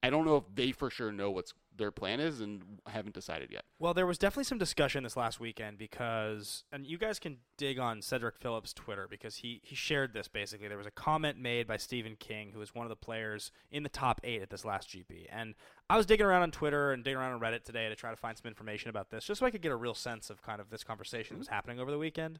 I 0.02 0.10
don't 0.10 0.26
know 0.26 0.38
if 0.38 0.44
they 0.54 0.72
for 0.72 0.90
sure 0.90 1.12
know 1.12 1.32
what's 1.32 1.54
their 1.78 1.92
plan 1.92 2.20
is 2.20 2.40
and 2.42 2.62
haven't 2.88 3.14
decided 3.14 3.52
yet. 3.52 3.66
Well, 3.80 3.94
there 3.94 4.06
was 4.06 4.18
definitely 4.18 4.46
some 4.46 4.58
discussion 4.58 5.04
this 5.04 5.18
last 5.18 5.40
weekend 5.40 5.78
because, 5.78 6.64
and 6.72 6.86
you 6.86 6.98
guys 6.98 7.20
can 7.20 7.38
dig 7.58 7.80
on 7.80 8.02
Cedric 8.02 8.38
Phillips' 8.38 8.74
Twitter 8.74 9.08
because 9.10 9.38
he, 9.38 9.62
he 9.64 9.76
shared 9.76 10.14
this 10.14 10.28
basically. 10.28 10.68
There 10.68 10.78
was 10.78 10.88
a 10.88 10.92
comment 10.92 11.38
made 11.38 11.68
by 11.68 11.78
Stephen 11.78 12.16
King, 12.18 12.52
who 12.54 12.60
was 12.60 12.74
one 12.74 12.86
of 12.86 12.90
the 12.90 12.96
players 12.96 13.52
in 13.72 13.84
the 13.84 13.90
top 13.90 14.22
eight 14.24 14.42
at 14.42 14.50
this 14.50 14.66
last 14.66 14.90
GP. 14.90 15.28
And 15.30 15.56
I 15.90 15.98
was 15.98 16.06
digging 16.06 16.26
around 16.26 16.44
on 16.44 16.52
Twitter 16.52 16.92
and 16.92 17.04
digging 17.04 17.18
around 17.18 17.34
on 17.34 17.40
Reddit 17.40 17.64
today 17.64 17.90
to 17.90 17.96
try 17.96 18.10
to 18.10 18.18
find 18.18 18.38
some 18.38 18.48
information 18.48 18.90
about 18.90 19.10
this, 19.10 19.26
just 19.26 19.40
so 19.40 19.46
I 19.46 19.52
could 19.52 19.62
get 19.62 19.72
a 19.72 19.78
real 19.78 19.94
sense 19.94 20.30
of 20.30 20.42
kind 20.42 20.62
of 20.62 20.70
this 20.70 20.84
conversation 20.84 21.36
that 21.36 21.40
was 21.40 21.48
happening 21.50 21.80
over 21.80 21.92
the 21.92 21.98
weekend. 22.00 22.40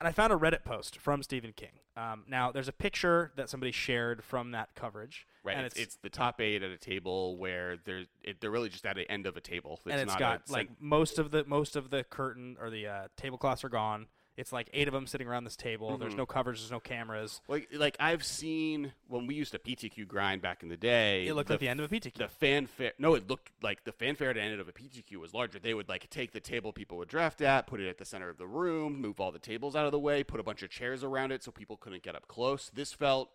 And 0.00 0.08
I 0.08 0.12
found 0.12 0.32
a 0.32 0.36
Reddit 0.36 0.64
post 0.64 0.98
from 0.98 1.22
Stephen 1.22 1.52
King. 1.54 1.72
Um, 1.94 2.24
now, 2.26 2.50
there's 2.50 2.68
a 2.68 2.72
picture 2.72 3.32
that 3.36 3.50
somebody 3.50 3.70
shared 3.70 4.24
from 4.24 4.52
that 4.52 4.74
coverage. 4.74 5.26
Right. 5.44 5.56
And 5.56 5.66
it's, 5.66 5.76
it's 5.76 5.96
the 5.96 6.08
top 6.08 6.40
eight 6.40 6.62
at 6.62 6.70
a 6.70 6.78
table 6.78 7.36
where 7.36 7.76
there's 7.84 8.06
it, 8.22 8.40
they're 8.40 8.50
really 8.50 8.70
just 8.70 8.86
at 8.86 8.96
the 8.96 9.10
end 9.10 9.26
of 9.26 9.36
a 9.36 9.40
table. 9.42 9.78
It's 9.84 9.92
and 9.92 10.00
it's 10.00 10.12
not 10.12 10.18
got 10.18 10.50
like 10.50 10.70
most 10.80 11.18
of 11.18 11.30
the 11.30 11.44
most 11.44 11.76
of 11.76 11.90
the 11.90 12.04
curtain 12.04 12.56
or 12.60 12.70
the 12.70 12.86
uh, 12.86 13.08
tablecloths 13.16 13.62
are 13.62 13.68
gone. 13.68 14.06
It's 14.36 14.52
like 14.52 14.70
eight 14.72 14.88
of 14.88 14.94
them 14.94 15.06
sitting 15.06 15.26
around 15.26 15.44
this 15.44 15.56
table. 15.56 15.98
There's 15.98 16.14
Mhm. 16.14 16.18
no 16.18 16.26
covers. 16.26 16.60
There's 16.60 16.70
no 16.70 16.80
cameras. 16.80 17.42
like 17.48 17.68
like 17.72 17.96
I've 18.00 18.24
seen 18.24 18.92
when 19.08 19.26
we 19.26 19.34
used 19.34 19.52
to 19.52 19.58
PTQ 19.58 20.06
grind 20.06 20.40
back 20.40 20.62
in 20.62 20.68
the 20.70 20.76
day. 20.78 21.26
It 21.26 21.34
looked 21.34 21.50
like 21.50 21.58
the 21.60 21.68
end 21.68 21.80
of 21.80 21.86
a 21.92 21.94
PTQ. 21.94 22.14
the 22.18 22.28
fanfare 22.28 22.92
no 22.98 23.14
it 23.14 23.28
looked 23.28 23.50
like 23.62 23.84
the 23.84 23.92
fanfare 23.92 24.30
at 24.30 24.36
the 24.36 24.40
end 24.42 24.58
of 24.58 24.68
a 24.68 24.72
ptq 24.72 25.16
was 25.16 25.34
larger 25.34 25.58
they 25.58 25.74
would 25.74 25.88
like 25.88 26.08
take 26.10 26.32
the 26.32 26.40
table 26.40 26.72
people 26.72 26.96
would 26.96 27.08
draft 27.08 27.40
at 27.42 27.66
put 27.66 27.80
it 27.80 27.88
at 27.88 27.98
the 27.98 28.04
center 28.04 28.28
of 28.28 28.38
the 28.38 28.46
room 28.46 29.00
move 29.00 29.20
all 29.20 29.30
the 29.32 29.38
tables 29.38 29.74
out 29.76 29.84
of 29.84 29.92
the 29.92 29.98
way 29.98 30.22
put 30.24 30.40
a 30.40 30.42
bunch 30.42 30.62
of 30.62 30.70
chairs 30.70 31.02
around 31.04 31.32
it 31.32 31.42
so 31.42 31.50
people 31.50 31.76
couldn't 31.76 32.02
get 32.02 32.14
up 32.14 32.26
close 32.28 32.70
this 32.70 32.92
felt 32.92 33.30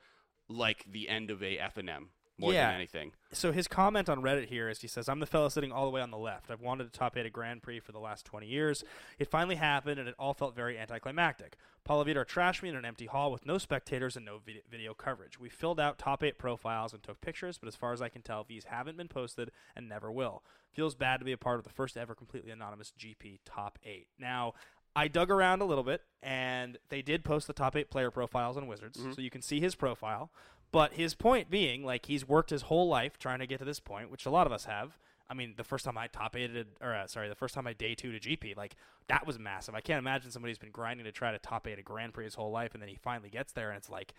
like 0.48 0.86
the 0.92 1.08
end 1.10 1.30
of 1.30 1.44
a 1.44 1.58
f&m 1.60 2.10
more 2.38 2.54
Yeah. 2.54 2.68
than 2.68 2.76
anything 2.76 3.12
so 3.36 3.52
his 3.52 3.68
comment 3.68 4.10
on 4.10 4.22
Reddit 4.22 4.48
here 4.48 4.70
is 4.70 4.82
he 4.82 4.88
says, 4.88 5.10
I'm 5.10 5.20
the 5.20 5.26
fellow 5.26 5.50
sitting 5.50 5.72
all 5.72 5.86
the 5.86 5.92
way 5.92 6.02
on 6.02 6.12
the 6.12 6.18
left. 6.18 6.50
I've 6.50 6.62
wanted 6.62 6.92
to 6.92 6.98
top 6.98 7.18
eight 7.18 7.26
a 7.26 7.30
Grand 7.30 7.62
Prix 7.62 7.80
for 7.80 7.92
the 7.92 8.00
last 8.00 8.26
20 8.26 8.48
years. 8.48 8.84
It 9.20 9.30
finally 9.30 9.56
happened, 9.56 10.00
and 10.00 10.08
it 10.10 10.16
all 10.18 10.34
felt 10.34 10.56
very 10.56 10.78
anticlimactic. 10.78 11.58
Paula 11.84 12.06
Vidar 12.06 12.26
trashed 12.26 12.64
me 12.64 12.70
in 12.70 12.76
an 12.76 12.86
empty 12.86 13.06
hall 13.06 13.32
with 13.32 13.46
no 13.46 13.58
spectators 13.58 14.16
and 14.16 14.26
no 14.26 14.40
vid- 14.40 14.64
video 14.70 14.94
coverage. 14.94 15.40
We 15.40 15.50
filled 15.50 15.80
out 15.80 16.00
top 16.00 16.24
eight 16.24 16.38
profiles 16.38 16.94
and 16.94 17.04
took 17.04 17.22
pictures, 17.22 17.58
but 17.58 17.68
as 17.68 17.76
far 17.76 17.94
as 17.94 18.02
I 18.02 18.10
can 18.10 18.22
tell, 18.22 18.44
these 18.44 18.66
haven't 18.66 18.98
been 18.98 19.08
posted 19.08 19.52
and 19.76 19.88
never 19.88 20.12
will. 20.12 20.44
Feels 20.72 20.96
bad 20.96 21.20
to 21.20 21.26
be 21.26 21.32
a 21.32 21.38
part 21.38 21.60
of 21.60 21.64
the 21.64 21.70
first 21.70 21.98
ever 21.98 22.16
completely 22.16 22.52
anonymous 22.52 22.92
GP 22.98 23.40
top 23.46 23.78
eight. 23.84 24.08
Now, 24.18 24.54
I 24.96 25.10
dug 25.10 25.30
around 25.30 25.62
a 25.62 25.66
little 25.66 25.84
bit, 25.84 26.02
and 26.24 26.78
they 26.88 27.02
did 27.02 27.26
post 27.26 27.48
the 27.48 27.54
top 27.54 27.76
eight 27.76 27.90
player 27.90 28.10
profiles 28.10 28.56
on 28.56 28.66
Wizards, 28.66 28.98
mm-hmm. 28.98 29.12
so 29.12 29.22
you 29.22 29.30
can 29.30 29.42
see 29.42 29.60
his 29.60 29.76
profile. 29.76 30.32
But 30.72 30.94
his 30.94 31.14
point 31.16 31.50
being, 31.50 31.84
like, 31.86 32.06
he's 32.06 32.28
worked 32.28 32.50
his 32.50 32.64
whole 32.64 32.88
life 32.88 33.18
trying 33.18 33.40
to 33.40 33.48
get 33.48 33.60
to 33.60 33.66
this 33.66 33.80
point, 33.80 34.12
which 34.12 34.26
a 34.26 34.30
lot 34.30 34.46
of 34.48 34.54
us 34.54 34.66
have. 34.66 34.98
I 35.30 35.34
mean, 35.34 35.54
the 35.58 35.64
first 35.64 35.86
time 35.86 35.98
I 35.98 36.08
top 36.08 36.36
eighted, 36.36 36.68
or 36.82 36.94
uh, 36.94 37.08
sorry, 37.08 37.30
the 37.30 37.36
first 37.36 37.56
time 37.56 37.66
I 37.66 37.74
day 37.74 37.96
two 37.96 38.12
to 38.12 38.20
GP, 38.20 38.56
like 38.56 38.76
that 39.08 39.26
was 39.26 39.40
massive. 39.40 39.74
I 39.74 39.82
can't 39.82 39.98
imagine 40.00 40.30
somebody 40.32 40.52
who's 40.52 40.60
been 40.60 40.70
grinding 40.72 41.06
to 41.06 41.12
try 41.12 41.32
to 41.32 41.40
top 41.40 41.66
eight 41.68 41.80
a 41.80 41.82
Grand 41.82 42.14
Prix 42.14 42.26
his 42.26 42.36
whole 42.36 42.52
life, 42.52 42.74
and 42.74 42.82
then 42.82 42.90
he 42.90 42.96
finally 42.96 43.30
gets 43.30 43.52
there, 43.54 43.70
and 43.70 43.78
it's 43.78 43.90
like 43.90 44.14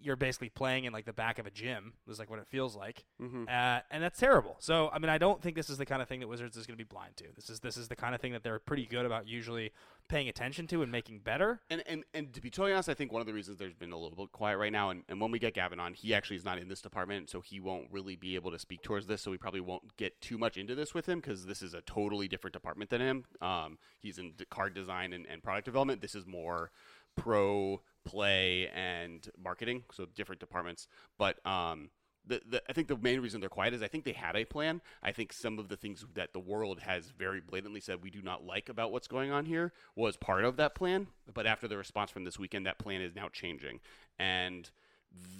you're 0.00 0.16
basically 0.16 0.48
playing 0.48 0.84
in 0.84 0.92
like 0.92 1.04
the 1.04 1.12
back 1.12 1.38
of 1.40 1.46
a 1.46 1.50
gym. 1.50 1.92
Is 2.08 2.18
like 2.18 2.30
what 2.30 2.38
it 2.38 2.46
feels 2.46 2.74
like, 2.76 3.04
Mhm. 3.20 3.48
uh, 3.48 3.82
and 3.90 4.02
that's 4.02 4.18
terrible. 4.18 4.56
So 4.60 4.88
I 4.94 4.98
mean, 4.98 5.10
I 5.10 5.18
don't 5.18 5.42
think 5.42 5.56
this 5.56 5.68
is 5.68 5.76
the 5.78 5.84
kind 5.86 6.00
of 6.00 6.08
thing 6.08 6.20
that 6.20 6.28
Wizards 6.28 6.56
is 6.56 6.64
going 6.66 6.78
to 6.78 6.82
be 6.84 6.88
blind 6.88 7.16
to. 7.18 7.24
This 7.36 7.50
is 7.50 7.60
this 7.60 7.76
is 7.76 7.88
the 7.88 7.96
kind 7.96 8.14
of 8.14 8.20
thing 8.22 8.32
that 8.32 8.42
they're 8.42 8.60
pretty 8.60 8.86
good 8.86 9.04
about 9.04 9.26
usually 9.28 9.72
paying 10.10 10.28
attention 10.28 10.66
to 10.66 10.82
and 10.82 10.90
making 10.90 11.20
better. 11.20 11.60
and, 11.70 11.82
and 11.86 12.04
and 12.12 12.32
to 12.34 12.40
be 12.40 12.50
totally 12.50 12.72
honest, 12.72 12.88
I 12.88 12.94
think 12.94 13.12
one 13.12 13.20
of 13.20 13.26
the 13.26 13.32
reasons 13.32 13.58
there's 13.58 13.74
been 13.74 13.92
a 13.92 13.98
little 13.98 14.16
bit 14.16 14.32
quiet 14.32 14.58
right 14.58 14.72
now, 14.72 14.90
and, 14.90 15.04
and 15.08 15.20
when 15.20 15.30
we 15.30 15.38
get 15.38 15.54
Gavin 15.54 15.78
on, 15.78 15.94
he 15.94 16.12
actually 16.12 16.36
is 16.36 16.44
not 16.44 16.58
in 16.58 16.68
this 16.68 16.82
department, 16.82 17.30
so 17.30 17.40
he 17.40 17.60
won't 17.60 17.86
really 17.90 18.16
be 18.16 18.34
able 18.34 18.50
to 18.50 18.58
speak 18.58 18.82
towards 18.82 19.06
this. 19.06 19.22
So 19.22 19.30
we 19.30 19.38
probably 19.38 19.60
won't 19.60 19.96
get 19.96 20.20
too 20.20 20.36
much 20.36 20.56
into 20.56 20.74
this 20.74 20.92
with 20.92 21.06
him 21.08 21.20
because 21.20 21.46
this 21.46 21.62
is 21.62 21.74
a 21.74 21.80
totally 21.82 22.28
different 22.28 22.52
department 22.52 22.90
than 22.90 23.00
him. 23.00 23.24
Um, 23.40 23.78
he's 24.00 24.18
in 24.18 24.34
card 24.50 24.74
design 24.74 25.12
and, 25.12 25.26
and 25.26 25.42
product 25.42 25.64
development. 25.64 26.00
This 26.00 26.16
is 26.16 26.26
more 26.26 26.72
pro 27.16 27.80
play 28.04 28.68
and 28.74 29.28
marketing, 29.42 29.84
so 29.92 30.06
different 30.14 30.40
departments. 30.40 30.88
But 31.18 31.44
um, 31.46 31.90
the, 32.26 32.40
the, 32.48 32.62
I 32.68 32.72
think 32.72 32.88
the 32.88 32.96
main 32.96 33.20
reason 33.20 33.40
they're 33.40 33.48
quiet 33.48 33.74
is 33.74 33.82
I 33.82 33.88
think 33.88 34.04
they 34.04 34.12
had 34.12 34.36
a 34.36 34.44
plan. 34.44 34.80
I 35.02 35.12
think 35.12 35.32
some 35.32 35.58
of 35.58 35.68
the 35.68 35.76
things 35.76 36.04
that 36.14 36.32
the 36.32 36.40
world 36.40 36.80
has 36.80 37.10
very 37.16 37.40
blatantly 37.40 37.80
said 37.80 38.02
we 38.02 38.10
do 38.10 38.22
not 38.22 38.44
like 38.44 38.68
about 38.68 38.92
what's 38.92 39.08
going 39.08 39.30
on 39.30 39.46
here 39.46 39.72
was 39.96 40.16
part 40.16 40.44
of 40.44 40.56
that 40.56 40.74
plan. 40.74 41.08
But 41.32 41.46
after 41.46 41.66
the 41.66 41.76
response 41.76 42.10
from 42.10 42.24
this 42.24 42.38
weekend, 42.38 42.66
that 42.66 42.78
plan 42.78 43.00
is 43.00 43.14
now 43.14 43.28
changing. 43.28 43.80
And 44.18 44.70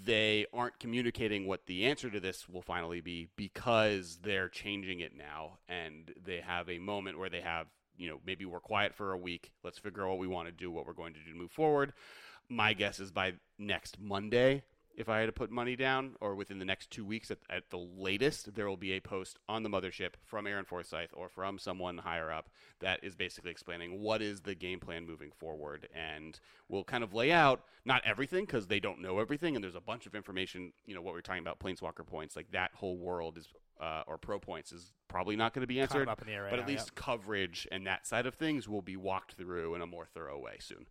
they 0.04 0.46
aren't 0.52 0.78
communicating 0.80 1.46
what 1.46 1.66
the 1.66 1.86
answer 1.86 2.10
to 2.10 2.20
this 2.20 2.48
will 2.48 2.62
finally 2.62 3.00
be 3.00 3.28
because 3.36 4.18
they're 4.22 4.48
changing 4.48 5.00
it 5.00 5.16
now 5.16 5.58
and 5.68 6.12
they 6.24 6.38
have 6.38 6.68
a 6.68 6.78
moment 6.78 7.18
where 7.18 7.30
they 7.30 7.40
have 7.40 7.66
you 7.96 8.08
know 8.08 8.18
maybe 8.26 8.44
we're 8.44 8.60
quiet 8.60 8.94
for 8.94 9.12
a 9.12 9.16
week 9.16 9.52
let's 9.62 9.78
figure 9.78 10.02
out 10.02 10.08
what 10.08 10.18
we 10.18 10.26
want 10.26 10.48
to 10.48 10.52
do 10.52 10.70
what 10.70 10.86
we're 10.86 10.92
going 10.92 11.12
to 11.12 11.20
do 11.20 11.32
to 11.32 11.38
move 11.38 11.50
forward 11.50 11.92
my 12.48 12.72
guess 12.72 12.98
is 12.98 13.12
by 13.12 13.32
next 13.58 14.00
monday 14.00 14.62
if 14.96 15.08
I 15.08 15.20
had 15.20 15.26
to 15.26 15.32
put 15.32 15.50
money 15.50 15.76
down, 15.76 16.16
or 16.20 16.34
within 16.34 16.58
the 16.58 16.64
next 16.64 16.90
two 16.90 17.04
weeks 17.04 17.30
at, 17.30 17.38
at, 17.48 17.70
the 17.70 17.78
latest, 17.78 18.54
there 18.54 18.68
will 18.68 18.76
be 18.76 18.92
a 18.92 19.00
post 19.00 19.38
on 19.48 19.62
the 19.62 19.70
mothership 19.70 20.14
from 20.24 20.46
Aaron 20.46 20.64
Forsythe 20.64 21.10
or 21.12 21.28
from 21.28 21.58
someone 21.58 21.98
higher 21.98 22.30
up 22.30 22.50
that 22.80 23.00
is 23.02 23.14
basically 23.14 23.50
explaining 23.50 24.00
what 24.00 24.20
is 24.20 24.40
the 24.40 24.54
game 24.54 24.80
plan 24.80 25.06
moving 25.06 25.30
forward. 25.30 25.88
And 25.94 26.38
we'll 26.68 26.84
kind 26.84 27.04
of 27.04 27.14
lay 27.14 27.32
out 27.32 27.62
not 27.84 28.02
everything 28.04 28.44
because 28.44 28.66
they 28.66 28.80
don't 28.80 29.00
know 29.00 29.18
everything, 29.18 29.54
and 29.54 29.62
there's 29.62 29.74
a 29.74 29.80
bunch 29.80 30.06
of 30.06 30.14
information. 30.14 30.72
You 30.86 30.94
know 30.94 31.02
what 31.02 31.14
we're 31.14 31.20
talking 31.20 31.42
about, 31.42 31.60
planeswalker 31.60 32.06
points, 32.06 32.36
like 32.36 32.50
that 32.52 32.72
whole 32.74 32.96
world 32.96 33.38
is. 33.38 33.48
Uh, 33.80 34.02
or 34.06 34.18
pro 34.18 34.38
points 34.38 34.72
is 34.72 34.92
probably 35.08 35.36
not 35.36 35.54
going 35.54 35.62
to 35.62 35.66
be 35.66 35.80
answered, 35.80 36.06
right 36.06 36.50
but 36.50 36.58
now, 36.58 36.64
at 36.64 36.68
least 36.68 36.88
yep. 36.88 36.94
coverage 36.96 37.66
and 37.72 37.86
that 37.86 38.06
side 38.06 38.26
of 38.26 38.34
things 38.34 38.68
will 38.68 38.82
be 38.82 38.94
walked 38.94 39.32
through 39.32 39.74
in 39.74 39.80
a 39.80 39.86
more 39.86 40.04
thorough 40.04 40.38
way 40.38 40.58
soon. 40.58 40.86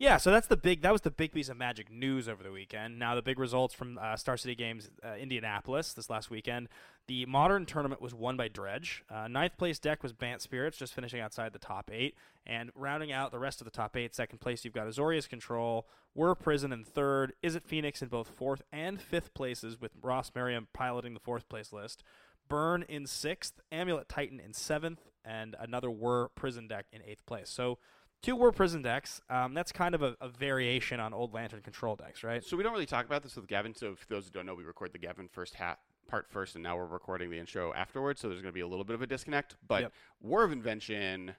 Yeah, 0.00 0.16
so 0.18 0.30
that's 0.30 0.46
the 0.46 0.56
big. 0.56 0.82
That 0.82 0.92
was 0.92 1.00
the 1.00 1.10
big 1.10 1.32
piece 1.32 1.48
of 1.48 1.56
Magic 1.56 1.90
news 1.90 2.28
over 2.28 2.44
the 2.44 2.52
weekend. 2.52 3.00
Now 3.00 3.16
the 3.16 3.22
big 3.22 3.36
results 3.36 3.74
from 3.74 3.98
uh, 4.00 4.14
Star 4.14 4.36
City 4.36 4.54
Games 4.54 4.90
uh, 5.04 5.14
Indianapolis 5.14 5.92
this 5.92 6.08
last 6.08 6.30
weekend. 6.30 6.68
The 7.08 7.26
Modern 7.26 7.66
tournament 7.66 8.00
was 8.00 8.14
won 8.14 8.36
by 8.36 8.46
Dredge. 8.46 9.02
Uh, 9.10 9.26
ninth 9.26 9.56
place 9.56 9.80
deck 9.80 10.04
was 10.04 10.12
Bant 10.12 10.40
Spirits, 10.40 10.78
just 10.78 10.94
finishing 10.94 11.20
outside 11.20 11.52
the 11.52 11.58
top 11.58 11.90
eight, 11.92 12.14
and 12.46 12.70
rounding 12.76 13.10
out 13.10 13.32
the 13.32 13.40
rest 13.40 13.60
of 13.60 13.64
the 13.64 13.72
top 13.72 13.96
eight. 13.96 14.14
Second 14.14 14.38
place, 14.38 14.64
you've 14.64 14.72
got 14.72 14.86
Azorius 14.86 15.28
Control, 15.28 15.88
Whir 16.14 16.36
Prison 16.36 16.72
in 16.72 16.84
third. 16.84 17.32
Izzet 17.42 17.64
Phoenix 17.64 18.00
in 18.00 18.06
both 18.06 18.28
fourth 18.28 18.62
and 18.72 19.00
fifth 19.00 19.34
places, 19.34 19.80
with 19.80 19.92
Ross 20.00 20.30
Merriam 20.32 20.68
piloting 20.72 21.14
the 21.14 21.20
fourth 21.20 21.48
place 21.48 21.72
list. 21.72 22.04
Burn 22.48 22.84
in 22.88 23.04
sixth, 23.08 23.60
Amulet 23.72 24.08
Titan 24.08 24.38
in 24.38 24.52
seventh, 24.52 25.10
and 25.24 25.56
another 25.58 25.90
Whir 25.90 26.28
Prison 26.28 26.68
deck 26.68 26.86
in 26.92 27.02
eighth 27.04 27.26
place. 27.26 27.50
So 27.50 27.78
two 28.22 28.36
Whir 28.36 28.52
Prison 28.52 28.82
decks. 28.82 29.20
Um, 29.30 29.54
that's 29.54 29.72
kind 29.72 29.94
of 29.94 30.02
a, 30.02 30.16
a, 30.20 30.28
variation 30.28 31.00
on 31.00 31.12
old 31.12 31.34
Lantern 31.34 31.62
control 31.62 31.96
decks, 31.96 32.22
right? 32.22 32.44
So 32.44 32.56
we 32.56 32.62
don't 32.62 32.72
really 32.72 32.86
talk 32.86 33.06
about 33.06 33.22
this 33.22 33.36
with 33.36 33.46
Gavin. 33.46 33.74
So 33.74 33.94
for 33.94 34.06
those 34.08 34.24
who 34.26 34.30
don't 34.30 34.46
know, 34.46 34.54
we 34.54 34.64
record 34.64 34.92
the 34.92 34.98
Gavin 34.98 35.28
first 35.28 35.54
hat 35.54 35.78
part 36.08 36.26
first, 36.28 36.54
and 36.54 36.62
now 36.62 36.76
we're 36.76 36.86
recording 36.86 37.30
the 37.30 37.38
intro 37.38 37.72
afterwards. 37.74 38.20
So 38.20 38.28
there's 38.28 38.40
going 38.40 38.52
to 38.52 38.54
be 38.54 38.60
a 38.60 38.68
little 38.68 38.84
bit 38.84 38.94
of 38.94 39.02
a 39.02 39.06
disconnect. 39.06 39.56
But 39.66 39.82
yep. 39.82 39.92
Whir 40.20 40.44
of 40.44 40.52
Invention. 40.52 41.34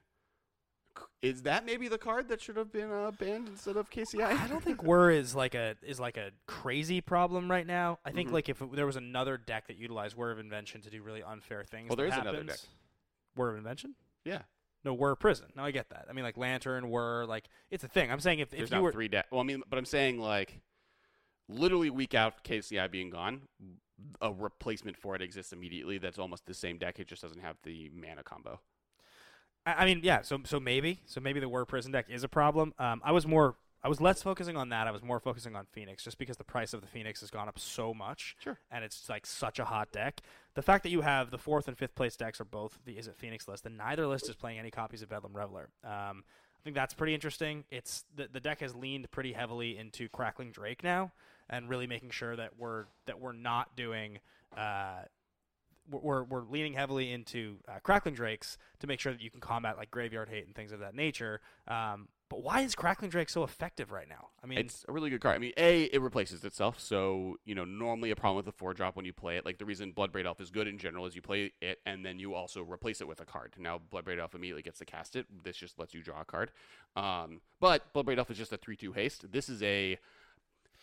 Is 1.22 1.42
that 1.42 1.64
maybe 1.64 1.86
the 1.86 1.98
card 1.98 2.28
that 2.28 2.42
should 2.42 2.56
have 2.56 2.72
been 2.72 2.90
uh, 2.90 3.12
banned 3.12 3.48
instead 3.48 3.76
of 3.76 3.88
KCI? 3.90 4.22
I 4.22 4.48
don't 4.48 4.62
think 4.62 4.82
Whir 4.82 5.10
is 5.10 5.34
like 5.34 5.54
a 5.54 5.76
is 5.82 6.00
like 6.00 6.16
a 6.16 6.30
crazy 6.46 7.00
problem 7.00 7.50
right 7.50 7.66
now. 7.66 8.00
I 8.04 8.10
think 8.10 8.30
Mhm. 8.30 8.32
like 8.32 8.48
if 8.48 8.60
it, 8.60 8.74
there 8.74 8.86
was 8.86 8.96
another 8.96 9.36
deck 9.36 9.68
that 9.68 9.76
utilized 9.76 10.16
Whir 10.16 10.32
of 10.32 10.40
Invention 10.40 10.80
to 10.82 10.90
do 10.90 11.02
really 11.02 11.22
unfair 11.22 11.62
things. 11.62 11.88
Well, 11.88 11.96
there 11.96 12.06
is 12.06 12.14
is 12.14 12.20
another 12.20 12.42
deck. 12.42 12.58
Whir 13.36 13.50
of 13.50 13.56
Invention. 13.56 13.94
Yeah, 14.24 14.42
No, 14.84 14.94
Whir 14.94 15.14
Prison. 15.14 15.46
No, 15.56 15.64
I 15.64 15.70
get 15.70 15.90
that. 15.90 16.06
I 16.08 16.12
mean, 16.12 16.24
like 16.24 16.36
Lantern, 16.36 16.90
Whir, 16.90 17.24
like 17.26 17.48
it's 17.70 17.84
a 17.84 17.88
thing. 17.88 18.10
I'm 18.10 18.20
saying 18.20 18.38
if, 18.38 18.50
there's 18.50 18.64
if 18.64 18.70
you 18.70 18.76
now 18.76 18.82
were 18.82 18.92
three 18.92 19.08
decks. 19.08 19.30
Well, 19.30 19.40
I 19.40 19.44
mean, 19.44 19.62
but 19.68 19.78
I'm 19.78 19.84
saying 19.84 20.18
like, 20.18 20.60
literally 21.48 21.90
week 21.90 22.14
out 22.14 22.44
KCI 22.44 22.90
being 22.90 23.10
gone, 23.10 23.42
a 24.20 24.32
replacement 24.32 24.96
for 24.96 25.14
it 25.14 25.22
exists 25.22 25.52
immediately. 25.52 25.98
That's 25.98 26.18
almost 26.18 26.46
the 26.46 26.54
same 26.54 26.78
deck. 26.78 26.98
It 26.98 27.08
just 27.08 27.22
doesn't 27.22 27.40
have 27.40 27.56
the 27.62 27.90
mana 27.94 28.22
combo. 28.22 28.60
I 29.66 29.72
I 29.74 29.84
mean, 29.84 30.00
yeah. 30.02 30.22
So 30.22 30.40
so 30.44 30.58
maybe 30.58 31.00
so 31.04 31.20
maybe 31.20 31.40
the 31.40 31.48
Whir 31.48 31.64
Prison 31.64 31.92
deck 31.92 32.06
is 32.08 32.24
a 32.24 32.28
problem. 32.28 32.72
Um, 32.78 33.02
I 33.04 33.12
was 33.12 33.26
more 33.26 33.56
I 33.82 33.88
was 33.88 34.00
less 34.00 34.22
focusing 34.22 34.56
on 34.56 34.68
that. 34.68 34.86
I 34.86 34.90
was 34.90 35.02
more 35.02 35.20
focusing 35.20 35.56
on 35.56 35.66
Phoenix, 35.72 36.04
just 36.04 36.18
because 36.18 36.36
the 36.36 36.44
price 36.44 36.74
of 36.74 36.82
the 36.82 36.86
Phoenix 36.86 37.20
has 37.20 37.30
gone 37.30 37.48
up 37.48 37.58
so 37.58 37.94
much. 37.94 38.36
Sure. 38.38 38.58
And 38.70 38.84
it's 38.84 39.08
like 39.08 39.24
such 39.24 39.58
a 39.58 39.64
hot 39.64 39.90
deck. 39.90 40.20
The 40.54 40.62
fact 40.62 40.82
that 40.82 40.90
you 40.90 41.00
have 41.00 41.30
the 41.30 41.38
fourth 41.38 41.66
and 41.66 41.78
fifth 41.78 41.94
place 41.94 42.16
decks 42.16 42.40
are 42.40 42.44
both 42.44 42.78
the 42.84 42.96
Izzet 42.96 43.16
Phoenix 43.16 43.48
list, 43.48 43.64
and 43.64 43.78
neither 43.78 44.06
list 44.06 44.28
is 44.28 44.36
playing 44.36 44.58
any 44.58 44.70
copies 44.70 45.00
of 45.02 45.08
Bedlam 45.08 45.32
Reveler. 45.34 45.70
Um, 45.82 46.24
I 46.60 46.62
think 46.62 46.76
that's 46.76 46.92
pretty 46.92 47.14
interesting. 47.14 47.64
It's 47.70 48.04
the 48.14 48.28
the 48.30 48.40
deck 48.40 48.60
has 48.60 48.74
leaned 48.74 49.10
pretty 49.10 49.32
heavily 49.32 49.78
into 49.78 50.10
Crackling 50.10 50.52
Drake 50.52 50.84
now, 50.84 51.12
and 51.48 51.68
really 51.68 51.86
making 51.86 52.10
sure 52.10 52.36
that 52.36 52.58
we're 52.58 52.84
that 53.06 53.18
we're 53.18 53.32
not 53.32 53.76
doing. 53.76 54.18
Uh, 54.54 55.02
we're, 55.90 56.22
we're 56.22 56.44
leaning 56.44 56.74
heavily 56.74 57.10
into 57.10 57.56
uh, 57.66 57.80
Crackling 57.82 58.14
Drakes 58.14 58.58
to 58.78 58.86
make 58.86 59.00
sure 59.00 59.12
that 59.12 59.20
you 59.20 59.30
can 59.30 59.40
combat 59.40 59.76
like 59.76 59.90
graveyard 59.90 60.28
hate 60.28 60.46
and 60.46 60.54
things 60.54 60.70
of 60.70 60.78
that 60.80 60.94
nature. 60.94 61.40
Um, 61.66 62.06
but 62.30 62.44
why 62.44 62.60
is 62.60 62.76
Crackling 62.76 63.10
Drake 63.10 63.28
so 63.28 63.42
effective 63.42 63.90
right 63.90 64.08
now? 64.08 64.28
I 64.42 64.46
mean, 64.46 64.58
It's 64.58 64.84
a 64.88 64.92
really 64.92 65.10
good 65.10 65.20
card. 65.20 65.34
I 65.34 65.38
mean, 65.38 65.52
A, 65.56 65.82
it 65.82 66.00
replaces 66.00 66.44
itself. 66.44 66.78
So, 66.78 67.38
you 67.44 67.56
know, 67.56 67.64
normally 67.64 68.12
a 68.12 68.16
problem 68.16 68.36
with 68.36 68.46
a 68.46 68.56
four 68.56 68.72
drop 68.72 68.94
when 68.94 69.04
you 69.04 69.12
play 69.12 69.36
it, 69.36 69.44
like 69.44 69.58
the 69.58 69.64
reason 69.64 69.92
Bloodbraid 69.92 70.24
Elf 70.24 70.40
is 70.40 70.50
good 70.50 70.68
in 70.68 70.78
general 70.78 71.06
is 71.06 71.16
you 71.16 71.22
play 71.22 71.52
it 71.60 71.80
and 71.84 72.06
then 72.06 72.20
you 72.20 72.34
also 72.34 72.62
replace 72.62 73.00
it 73.00 73.08
with 73.08 73.20
a 73.20 73.24
card. 73.24 73.54
Now, 73.58 73.80
Bloodbraid 73.92 74.20
Elf 74.20 74.36
immediately 74.36 74.62
gets 74.62 74.78
to 74.78 74.84
cast 74.84 75.16
it. 75.16 75.26
This 75.42 75.56
just 75.56 75.76
lets 75.78 75.92
you 75.92 76.02
draw 76.02 76.20
a 76.20 76.24
card. 76.24 76.52
Um, 76.94 77.40
but 77.58 77.92
Bloodbraid 77.92 78.18
Elf 78.18 78.30
is 78.30 78.38
just 78.38 78.52
a 78.52 78.56
3 78.56 78.76
2 78.76 78.92
haste. 78.92 79.32
This 79.32 79.48
is 79.48 79.60
a 79.64 79.98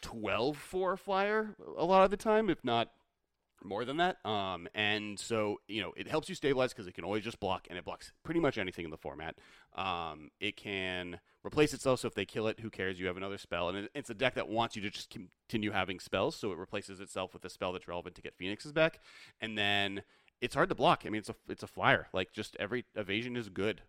12 0.01 0.58
4 0.58 0.98
flyer 0.98 1.56
a 1.77 1.86
lot 1.86 2.04
of 2.04 2.12
the 2.12 2.18
time, 2.18 2.50
if 2.50 2.63
not 2.63 2.92
more 3.67 3.86
than 3.86 3.97
that. 3.97 4.17
Um, 4.25 4.67
and 4.74 5.19
so, 5.19 5.57
you 5.67 5.81
know, 5.81 5.93
it 5.95 6.07
helps 6.07 6.29
you 6.29 6.36
stabilize 6.36 6.74
because 6.74 6.88
it 6.88 6.93
can 6.93 7.03
always 7.03 7.24
just 7.24 7.39
block, 7.39 7.67
and 7.69 7.77
it 7.77 7.86
blocks 7.86 8.12
pretty 8.24 8.39
much 8.39 8.57
anything 8.57 8.86
in 8.86 8.91
the 8.91 8.97
format. 8.97 9.36
Um, 9.75 10.31
it 10.39 10.57
can 10.57 11.19
replace 11.45 11.74
itself, 11.74 12.00
so 12.00 12.07
if 12.07 12.15
they 12.15 12.25
kill 12.25 12.47
it, 12.47 12.59
who 12.59 12.69
cares? 12.69 13.00
You 13.00 13.07
have 13.07 13.17
another 13.17 13.38
spell. 13.38 13.69
And 13.69 13.89
it's 13.93 14.09
a 14.09 14.13
deck 14.13 14.36
that 14.36 14.50
wants 14.50 14.75
you 14.75 14.81
to 14.83 14.89
just 14.89 15.09
continue 15.09 15.71
having 15.71 16.00
spells, 16.00 16.36
so 16.36 16.51
it 16.51 16.57
replaces 16.57 17.00
itself 17.00 17.33
with 17.33 17.45
a 17.45 17.50
spell 17.50 17.74
that's 17.74 17.88
relevant 17.88 18.15
to 18.15 18.21
get 18.21 18.38
Phoenixes 18.38 18.71
back. 18.71 19.00
And 19.39 19.57
then 19.57 20.03
it's 20.41 20.55
hard 20.55 20.69
to 20.69 20.75
block. 20.75 21.03
I 21.05 21.09
mean, 21.09 21.19
it's 21.19 21.29
a, 21.29 21.36
it's 21.47 21.63
a 21.63 21.67
flyer. 21.67 22.07
Like, 22.13 22.31
just 22.31 22.55
every 22.59 22.86
evasion 22.95 23.36
is 23.36 23.50
good. 23.50 23.81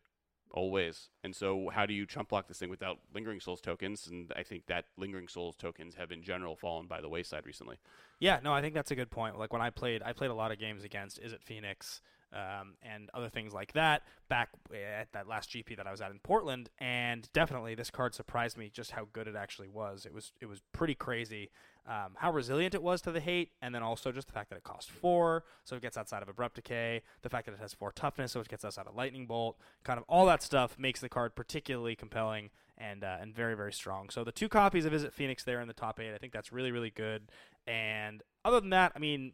Always. 0.50 1.11
And 1.23 1.37
so, 1.37 1.71
how 1.73 1.85
do 1.85 1.93
you 1.93 2.07
chump 2.07 2.31
block 2.31 2.49
this 2.49 2.59
thing 2.59 2.71
without 2.71 2.99
Lingering 3.14 3.40
Souls 3.40 3.61
tokens? 3.61 4.07
And 4.07 4.33
I 4.35 4.43
think 4.43 4.67
that 4.67 4.87
Lingering 4.97 5.28
Souls 5.28 5.57
tokens 5.57 5.95
have, 5.97 6.11
in 6.11 6.23
general, 6.23 6.57
fallen 6.57 6.87
by 6.87 7.00
the 7.00 7.09
wayside 7.09 7.45
recently. 7.45 7.76
Yeah, 8.19 8.40
no, 8.43 8.52
I 8.52 8.62
think 8.62 8.75
that's 8.75 8.90
a 8.90 8.97
good 8.97 9.11
point. 9.11 9.38
Like 9.38 9.52
when 9.52 9.62
I 9.62 9.71
played, 9.71 10.02
I 10.02 10.12
played 10.12 10.31
a 10.31 10.35
lot 10.35 10.50
of 10.50 10.59
games 10.59 10.85
against 10.85 11.23
Izzet 11.23 11.43
Phoenix 11.43 12.00
um, 12.33 12.75
and 12.83 13.11
other 13.14 13.28
things 13.28 13.52
like 13.52 13.73
that 13.73 14.02
back 14.28 14.50
at 14.75 15.12
that 15.12 15.26
last 15.26 15.50
GP 15.50 15.76
that 15.76 15.87
I 15.87 15.90
was 15.90 16.00
at 16.00 16.11
in 16.11 16.19
Portland, 16.19 16.71
and 16.78 17.28
definitely 17.33 17.75
this 17.75 17.90
card 17.90 18.14
surprised 18.14 18.59
me 18.59 18.71
just 18.73 18.90
how 18.90 19.09
good 19.12 19.28
it 19.28 19.37
actually 19.37 19.69
was. 19.69 20.05
It 20.05 20.12
was 20.12 20.33
it 20.40 20.47
was 20.47 20.61
pretty 20.73 20.95
crazy 20.95 21.50
um, 21.88 22.12
how 22.16 22.30
resilient 22.30 22.75
it 22.75 22.83
was 22.83 23.00
to 23.02 23.11
the 23.11 23.21
hate, 23.21 23.52
and 23.62 23.75
then 23.75 23.83
also 23.83 24.12
just 24.12 24.26
the 24.26 24.33
fact 24.35 24.50
that 24.50 24.57
it 24.57 24.62
costs 24.62 24.90
four, 24.90 25.45
so 25.64 25.75
it 25.75 25.83
gets 25.83 25.97
outside 25.97 26.23
of 26.23 26.28
Abrupt 26.28 26.57
Decay. 26.57 27.02
The 27.23 27.30
fact 27.30 27.47
that 27.47 27.52
it 27.52 27.61
has 27.61 27.73
four 27.73 27.92
toughness, 27.92 28.33
so 28.33 28.40
it 28.40 28.49
gets 28.49 28.64
outside 28.64 28.87
of 28.87 28.95
Lightning 28.95 29.26
Bolt. 29.26 29.59
Kind 29.85 29.99
of 29.99 30.04
all 30.07 30.26
that 30.26 30.42
stuff 30.42 30.78
makes 30.78 31.00
the 31.00 31.09
card 31.09 31.35
particularly 31.35 31.97
compelling 31.97 32.50
and 32.76 33.02
uh, 33.02 33.16
and 33.21 33.35
very 33.35 33.54
very 33.54 33.73
strong. 33.73 34.11
So 34.11 34.23
the 34.23 34.33
two 34.33 34.50
copies 34.50 34.85
of 34.85 34.92
Izzet 34.92 35.12
Phoenix 35.12 35.45
there 35.45 35.61
in 35.62 35.68
the 35.68 35.75
top 35.75 35.99
eight, 35.99 36.14
I 36.14 36.18
think 36.18 36.35
that's 36.35 36.52
really 36.52 36.73
really 36.73 36.90
good. 36.90 37.30
And 37.66 38.23
other 38.45 38.61
than 38.61 38.71
that, 38.71 38.92
I 38.95 38.99
mean, 38.99 39.33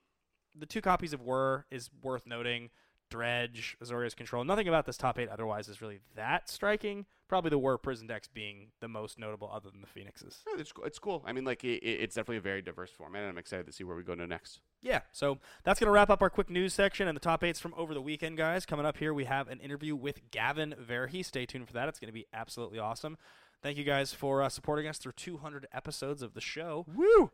the 0.56 0.66
two 0.66 0.80
copies 0.80 1.12
of 1.12 1.20
Whir 1.20 1.66
is 1.72 1.90
worth 2.02 2.24
noting. 2.24 2.70
Dredge, 3.10 3.76
Azorius 3.82 4.16
Control. 4.16 4.44
Nothing 4.44 4.68
about 4.68 4.86
this 4.86 4.96
top 4.96 5.18
eight 5.18 5.28
otherwise 5.28 5.68
is 5.68 5.80
really 5.80 6.00
that 6.16 6.48
striking. 6.48 7.06
Probably 7.28 7.50
the 7.50 7.58
Whir 7.58 7.78
Prison 7.78 8.06
decks 8.06 8.28
being 8.28 8.68
the 8.80 8.88
most 8.88 9.18
notable, 9.18 9.50
other 9.52 9.70
than 9.70 9.80
the 9.80 9.86
Phoenixes. 9.86 10.42
Yeah, 10.46 10.60
it's, 10.60 10.72
it's 10.84 10.98
cool. 10.98 11.22
I 11.26 11.32
mean, 11.32 11.44
like, 11.44 11.64
it, 11.64 11.82
it's 11.82 12.14
definitely 12.14 12.36
a 12.38 12.42
very 12.42 12.62
diverse 12.62 12.90
format, 12.90 13.22
and 13.22 13.30
I'm 13.30 13.38
excited 13.38 13.66
to 13.66 13.72
see 13.72 13.84
where 13.84 13.96
we 13.96 14.02
go 14.02 14.14
to 14.14 14.26
next. 14.26 14.60
Yeah, 14.82 15.00
so 15.12 15.38
that's 15.64 15.80
going 15.80 15.86
to 15.86 15.92
wrap 15.92 16.10
up 16.10 16.20
our 16.20 16.30
quick 16.30 16.50
news 16.50 16.74
section 16.74 17.08
and 17.08 17.16
the 17.16 17.20
top 17.20 17.42
eights 17.42 17.58
from 17.58 17.72
over 17.76 17.94
the 17.94 18.02
weekend, 18.02 18.36
guys. 18.36 18.66
Coming 18.66 18.84
up 18.84 18.98
here, 18.98 19.14
we 19.14 19.24
have 19.24 19.48
an 19.48 19.60
interview 19.60 19.96
with 19.96 20.30
Gavin 20.30 20.74
Verhey. 20.80 21.24
Stay 21.24 21.46
tuned 21.46 21.66
for 21.66 21.72
that. 21.72 21.88
It's 21.88 21.98
going 21.98 22.08
to 22.08 22.12
be 22.12 22.26
absolutely 22.34 22.78
awesome. 22.78 23.16
Thank 23.62 23.78
you 23.78 23.84
guys 23.84 24.12
for 24.12 24.42
uh, 24.42 24.50
supporting 24.50 24.86
us 24.86 24.98
through 24.98 25.12
200 25.12 25.66
episodes 25.72 26.20
of 26.20 26.34
the 26.34 26.40
show. 26.42 26.84
Woo! 26.94 27.30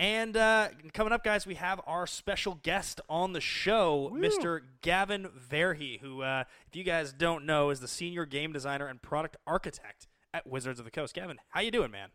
And 0.00 0.34
uh, 0.34 0.68
coming 0.94 1.12
up, 1.12 1.22
guys, 1.22 1.46
we 1.46 1.56
have 1.56 1.78
our 1.86 2.06
special 2.06 2.58
guest 2.62 3.02
on 3.10 3.34
the 3.34 3.40
show, 3.42 4.08
Woo. 4.10 4.18
Mr. 4.18 4.62
Gavin 4.80 5.28
Verhey, 5.50 6.00
who, 6.00 6.22
uh, 6.22 6.44
if 6.66 6.74
you 6.74 6.84
guys 6.84 7.12
don't 7.12 7.44
know, 7.44 7.68
is 7.68 7.80
the 7.80 7.86
senior 7.86 8.24
game 8.24 8.50
designer 8.50 8.86
and 8.86 9.02
product 9.02 9.36
architect 9.46 10.08
at 10.32 10.46
Wizards 10.46 10.78
of 10.78 10.86
the 10.86 10.90
Coast. 10.90 11.14
Gavin, 11.14 11.36
how 11.50 11.60
you 11.60 11.70
doing, 11.70 11.90
man? 11.90 12.08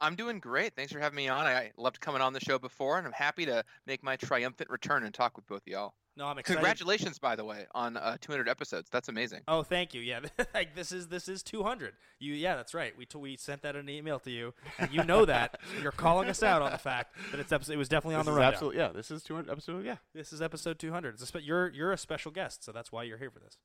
I'm 0.00 0.14
doing 0.14 0.38
great. 0.40 0.74
Thanks 0.76 0.92
for 0.92 0.98
having 0.98 1.16
me 1.16 1.28
on. 1.28 1.46
I 1.46 1.72
loved 1.76 2.00
coming 2.00 2.20
on 2.20 2.32
the 2.32 2.40
show 2.40 2.58
before, 2.58 2.98
and 2.98 3.06
I'm 3.06 3.12
happy 3.12 3.46
to 3.46 3.64
make 3.86 4.02
my 4.02 4.16
triumphant 4.16 4.68
return 4.70 5.04
and 5.04 5.14
talk 5.14 5.36
with 5.36 5.46
both 5.46 5.62
of 5.62 5.68
y'all. 5.68 5.94
No, 6.18 6.26
I'm 6.26 6.38
excited. 6.38 6.56
Congratulations, 6.56 7.18
by 7.18 7.36
the 7.36 7.44
way, 7.44 7.66
on 7.74 7.98
uh, 7.98 8.16
200 8.22 8.48
episodes. 8.48 8.88
That's 8.90 9.08
amazing. 9.08 9.42
Oh, 9.48 9.62
thank 9.62 9.92
you. 9.92 10.00
Yeah, 10.00 10.20
like 10.54 10.74
this 10.74 10.90
is 10.90 11.08
this 11.08 11.28
is 11.28 11.42
200. 11.42 11.92
You, 12.20 12.32
yeah, 12.32 12.56
that's 12.56 12.72
right. 12.72 12.96
We 12.96 13.04
t- 13.04 13.18
we 13.18 13.36
sent 13.36 13.60
that 13.62 13.76
in 13.76 13.82
an 13.82 13.88
email 13.90 14.18
to 14.20 14.30
you, 14.30 14.54
and 14.78 14.90
you 14.92 15.04
know 15.04 15.26
that. 15.26 15.60
You're 15.82 15.92
calling 15.92 16.30
us 16.30 16.42
out 16.42 16.62
on 16.62 16.72
the 16.72 16.78
fact 16.78 17.14
that 17.30 17.40
it's 17.40 17.52
episode, 17.52 17.74
it 17.74 17.76
was 17.76 17.90
definitely 17.90 18.14
on 18.14 18.20
This 18.20 18.26
the 18.26 18.32
is 18.32 18.36
rundown. 18.36 18.52
absolutely, 18.54 18.80
yeah, 18.80 18.88
this 18.94 19.10
is 19.10 19.22
200 19.24 19.50
episode, 19.52 19.84
yeah. 19.84 19.96
This 20.14 20.32
is 20.32 20.40
episode 20.40 20.78
200. 20.78 21.14
It's 21.14 21.22
a 21.22 21.26
spe- 21.26 21.36
you're 21.42 21.68
you're 21.70 21.92
a 21.92 21.98
special 21.98 22.30
guest, 22.32 22.64
so 22.64 22.72
that's 22.72 22.90
why 22.90 23.02
you're 23.02 23.18
here 23.18 23.30
for 23.30 23.40
this. 23.40 23.58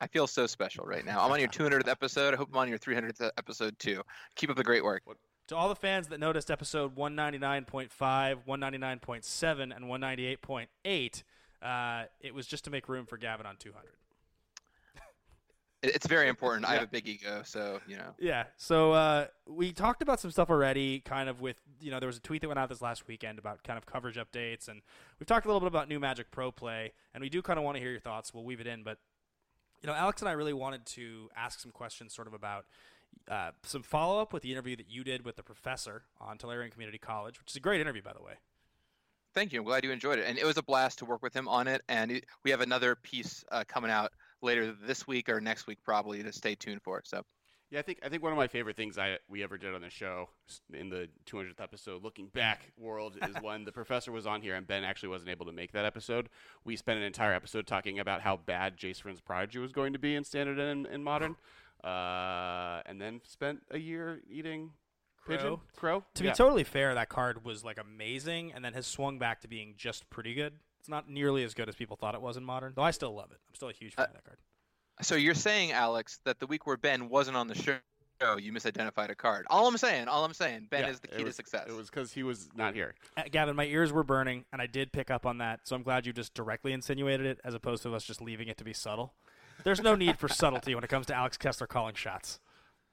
I 0.00 0.06
feel 0.06 0.26
so 0.28 0.46
special 0.46 0.84
right 0.84 1.04
now. 1.04 1.24
I'm 1.24 1.32
on 1.32 1.40
your 1.40 1.48
200th 1.48 1.88
episode. 1.88 2.34
I 2.34 2.36
hope 2.36 2.50
I'm 2.52 2.58
on 2.58 2.68
your 2.68 2.78
300th 2.78 3.30
episode 3.36 3.76
too. 3.80 4.02
Keep 4.36 4.50
up 4.50 4.56
the 4.56 4.62
great 4.62 4.84
work. 4.84 5.02
To 5.48 5.56
all 5.56 5.68
the 5.68 5.76
fans 5.76 6.08
that 6.08 6.18
noticed 6.18 6.50
episode 6.50 6.96
199.5, 6.96 7.90
199.7, 8.48 9.76
and 9.76 9.84
198.8, 9.84 11.22
uh, 11.62 12.06
it 12.20 12.34
was 12.34 12.46
just 12.46 12.64
to 12.64 12.70
make 12.70 12.88
room 12.88 13.06
for 13.06 13.16
Gavin 13.16 13.46
on 13.46 13.56
200. 13.56 13.90
It's 15.82 16.06
very 16.06 16.28
important. 16.28 16.66
I 16.66 16.74
have 16.74 16.82
a 16.82 16.88
big 16.88 17.06
ego, 17.06 17.42
so 17.44 17.80
you 17.86 17.96
know. 17.96 18.14
Yeah. 18.18 18.44
So 18.56 18.92
uh, 18.92 19.26
we 19.46 19.72
talked 19.72 20.02
about 20.02 20.18
some 20.18 20.32
stuff 20.32 20.50
already, 20.50 20.98
kind 21.00 21.28
of 21.28 21.40
with 21.40 21.60
you 21.80 21.92
know 21.92 22.00
there 22.00 22.08
was 22.08 22.16
a 22.16 22.20
tweet 22.20 22.40
that 22.40 22.48
went 22.48 22.58
out 22.58 22.68
this 22.68 22.82
last 22.82 23.06
weekend 23.06 23.38
about 23.38 23.62
kind 23.62 23.76
of 23.76 23.86
coverage 23.86 24.16
updates, 24.16 24.66
and 24.66 24.80
we've 25.20 25.28
talked 25.28 25.44
a 25.44 25.48
little 25.48 25.60
bit 25.60 25.68
about 25.68 25.88
new 25.88 26.00
Magic 26.00 26.32
Pro 26.32 26.50
play, 26.50 26.92
and 27.14 27.22
we 27.22 27.28
do 27.28 27.40
kind 27.40 27.58
of 27.58 27.64
want 27.64 27.76
to 27.76 27.80
hear 27.80 27.90
your 27.90 28.00
thoughts. 28.00 28.34
We'll 28.34 28.42
weave 28.42 28.60
it 28.60 28.66
in, 28.66 28.82
but 28.82 28.98
you 29.82 29.86
know, 29.86 29.94
Alex 29.94 30.22
and 30.22 30.28
I 30.28 30.32
really 30.32 30.54
wanted 30.54 30.86
to 30.86 31.28
ask 31.36 31.60
some 31.60 31.70
questions, 31.70 32.14
sort 32.14 32.26
of 32.26 32.34
about 32.34 32.64
uh, 33.30 33.50
some 33.62 33.82
follow 33.82 34.20
up 34.20 34.32
with 34.32 34.42
the 34.42 34.52
interview 34.52 34.76
that 34.76 34.90
you 34.90 35.04
did 35.04 35.24
with 35.24 35.36
the 35.36 35.42
professor 35.42 36.02
on 36.20 36.38
Tolarian 36.38 36.70
Community 36.70 36.98
College, 36.98 37.38
which 37.38 37.50
is 37.50 37.56
a 37.56 37.60
great 37.60 37.80
interview, 37.80 38.02
by 38.02 38.12
the 38.12 38.22
way. 38.22 38.34
Thank 39.34 39.52
you. 39.52 39.60
I'm 39.60 39.66
glad 39.66 39.84
you 39.84 39.90
enjoyed 39.90 40.18
it, 40.18 40.24
and 40.26 40.38
it 40.38 40.46
was 40.46 40.56
a 40.56 40.62
blast 40.62 41.00
to 41.00 41.04
work 41.04 41.22
with 41.22 41.34
him 41.34 41.46
on 41.46 41.68
it. 41.68 41.82
And 41.88 42.10
it, 42.10 42.24
we 42.42 42.50
have 42.52 42.62
another 42.62 42.94
piece 42.94 43.44
uh, 43.52 43.64
coming 43.68 43.90
out 43.90 44.12
later 44.40 44.72
this 44.72 45.06
week 45.06 45.28
or 45.28 45.40
next 45.40 45.66
week, 45.66 45.78
probably 45.84 46.22
to 46.22 46.32
stay 46.32 46.54
tuned 46.54 46.82
for. 46.82 47.02
So. 47.04 47.22
Yeah, 47.70 47.80
I 47.80 47.82
think 47.82 47.98
I 48.04 48.08
think 48.08 48.22
one 48.22 48.30
of 48.30 48.38
my 48.38 48.46
favorite 48.46 48.76
things 48.76 48.96
I 48.96 49.18
we 49.28 49.42
ever 49.42 49.58
did 49.58 49.74
on 49.74 49.80
the 49.80 49.90
show 49.90 50.28
in 50.72 50.88
the 50.88 51.08
200th 51.26 51.60
episode, 51.60 52.02
looking 52.02 52.28
back 52.28 52.72
world, 52.78 53.18
is 53.28 53.34
when 53.42 53.64
the 53.64 53.72
professor 53.72 54.12
was 54.12 54.24
on 54.24 54.40
here 54.40 54.54
and 54.54 54.66
Ben 54.66 54.84
actually 54.84 55.08
wasn't 55.08 55.30
able 55.30 55.46
to 55.46 55.52
make 55.52 55.72
that 55.72 55.84
episode. 55.84 56.28
We 56.64 56.76
spent 56.76 56.98
an 56.98 57.04
entire 57.04 57.34
episode 57.34 57.66
talking 57.66 57.98
about 57.98 58.20
how 58.20 58.36
bad 58.36 58.76
Jace 58.76 59.02
Vryn's 59.02 59.20
Prodigy 59.20 59.58
was 59.58 59.72
going 59.72 59.92
to 59.94 59.98
be 59.98 60.14
in 60.14 60.22
standard 60.22 60.60
and 60.60 60.86
in 60.86 61.02
modern, 61.02 61.34
uh, 61.84 62.82
and 62.86 63.00
then 63.00 63.20
spent 63.24 63.60
a 63.70 63.78
year 63.78 64.20
eating 64.28 64.72
Crow. 65.24 65.36
pigeon 65.36 65.60
crow. 65.76 66.04
To 66.14 66.24
Yeah. 66.24 66.30
be 66.30 66.36
totally 66.36 66.64
fair, 66.64 66.94
that 66.94 67.08
card 67.08 67.44
was 67.44 67.64
like 67.64 67.78
amazing, 67.78 68.52
and 68.52 68.64
then 68.64 68.72
has 68.74 68.86
swung 68.86 69.18
back 69.18 69.40
to 69.42 69.48
being 69.48 69.74
just 69.76 70.08
pretty 70.10 70.34
good. 70.34 70.58
It's 70.78 70.88
not 70.88 71.08
nearly 71.08 71.42
as 71.42 71.52
good 71.54 71.68
as 71.68 71.74
people 71.74 71.96
thought 71.96 72.14
it 72.14 72.20
was 72.20 72.36
in 72.36 72.44
modern, 72.44 72.72
though 72.76 72.82
I 72.82 72.92
still 72.92 73.12
love 73.14 73.32
it. 73.32 73.38
I'm 73.48 73.54
still 73.54 73.68
a 73.68 73.72
huge 73.72 73.94
fan 73.94 74.04
Uh, 74.04 74.08
of 74.08 74.14
that 74.14 74.24
card. 74.24 74.38
So 75.02 75.14
you're 75.16 75.34
saying, 75.34 75.72
Alex, 75.72 76.20
that 76.24 76.38
the 76.38 76.46
week 76.46 76.66
where 76.66 76.76
Ben 76.76 77.08
wasn't 77.08 77.36
on 77.36 77.48
the 77.48 77.54
show, 77.56 77.78
you 78.38 78.50
misidentified 78.52 79.10
a 79.10 79.14
card. 79.14 79.46
All 79.50 79.66
I'm 79.66 79.76
saying, 79.76 80.08
all 80.08 80.24
I'm 80.24 80.32
saying, 80.32 80.68
Ben 80.70 80.84
Yeah, 80.84 80.90
is 80.90 81.00
the 81.00 81.08
key 81.08 81.24
was- 81.24 81.34
to 81.34 81.36
success. 81.36 81.66
It 81.68 81.72
was 81.74 81.90
because 81.90 82.12
he 82.12 82.22
was 82.22 82.48
not 82.54 82.74
here. 82.74 82.94
Uh, 83.16 83.24
Gavin, 83.30 83.56
my 83.56 83.66
ears 83.66 83.92
were 83.92 84.04
burning, 84.04 84.46
and 84.52 84.62
I 84.62 84.66
did 84.66 84.92
pick 84.92 85.10
up 85.10 85.26
on 85.26 85.38
that, 85.38 85.66
so 85.68 85.76
I'm 85.76 85.82
glad 85.82 86.06
you 86.06 86.12
just 86.14 86.32
directly 86.34 86.72
insinuated 86.72 87.26
it 87.26 87.40
as 87.44 87.52
opposed 87.52 87.82
to 87.82 87.94
us 87.94 88.04
just 88.04 88.22
leaving 88.22 88.48
it 88.48 88.56
to 88.58 88.64
be 88.64 88.72
subtle. 88.72 89.14
There's 89.66 89.82
no 89.82 89.96
need 89.96 90.16
for 90.16 90.28
subtlety 90.28 90.76
when 90.76 90.84
it 90.84 90.86
comes 90.90 91.06
to 91.06 91.14
Alex 91.14 91.36
Kessler 91.36 91.66
calling 91.66 91.96
shots. 91.96 92.38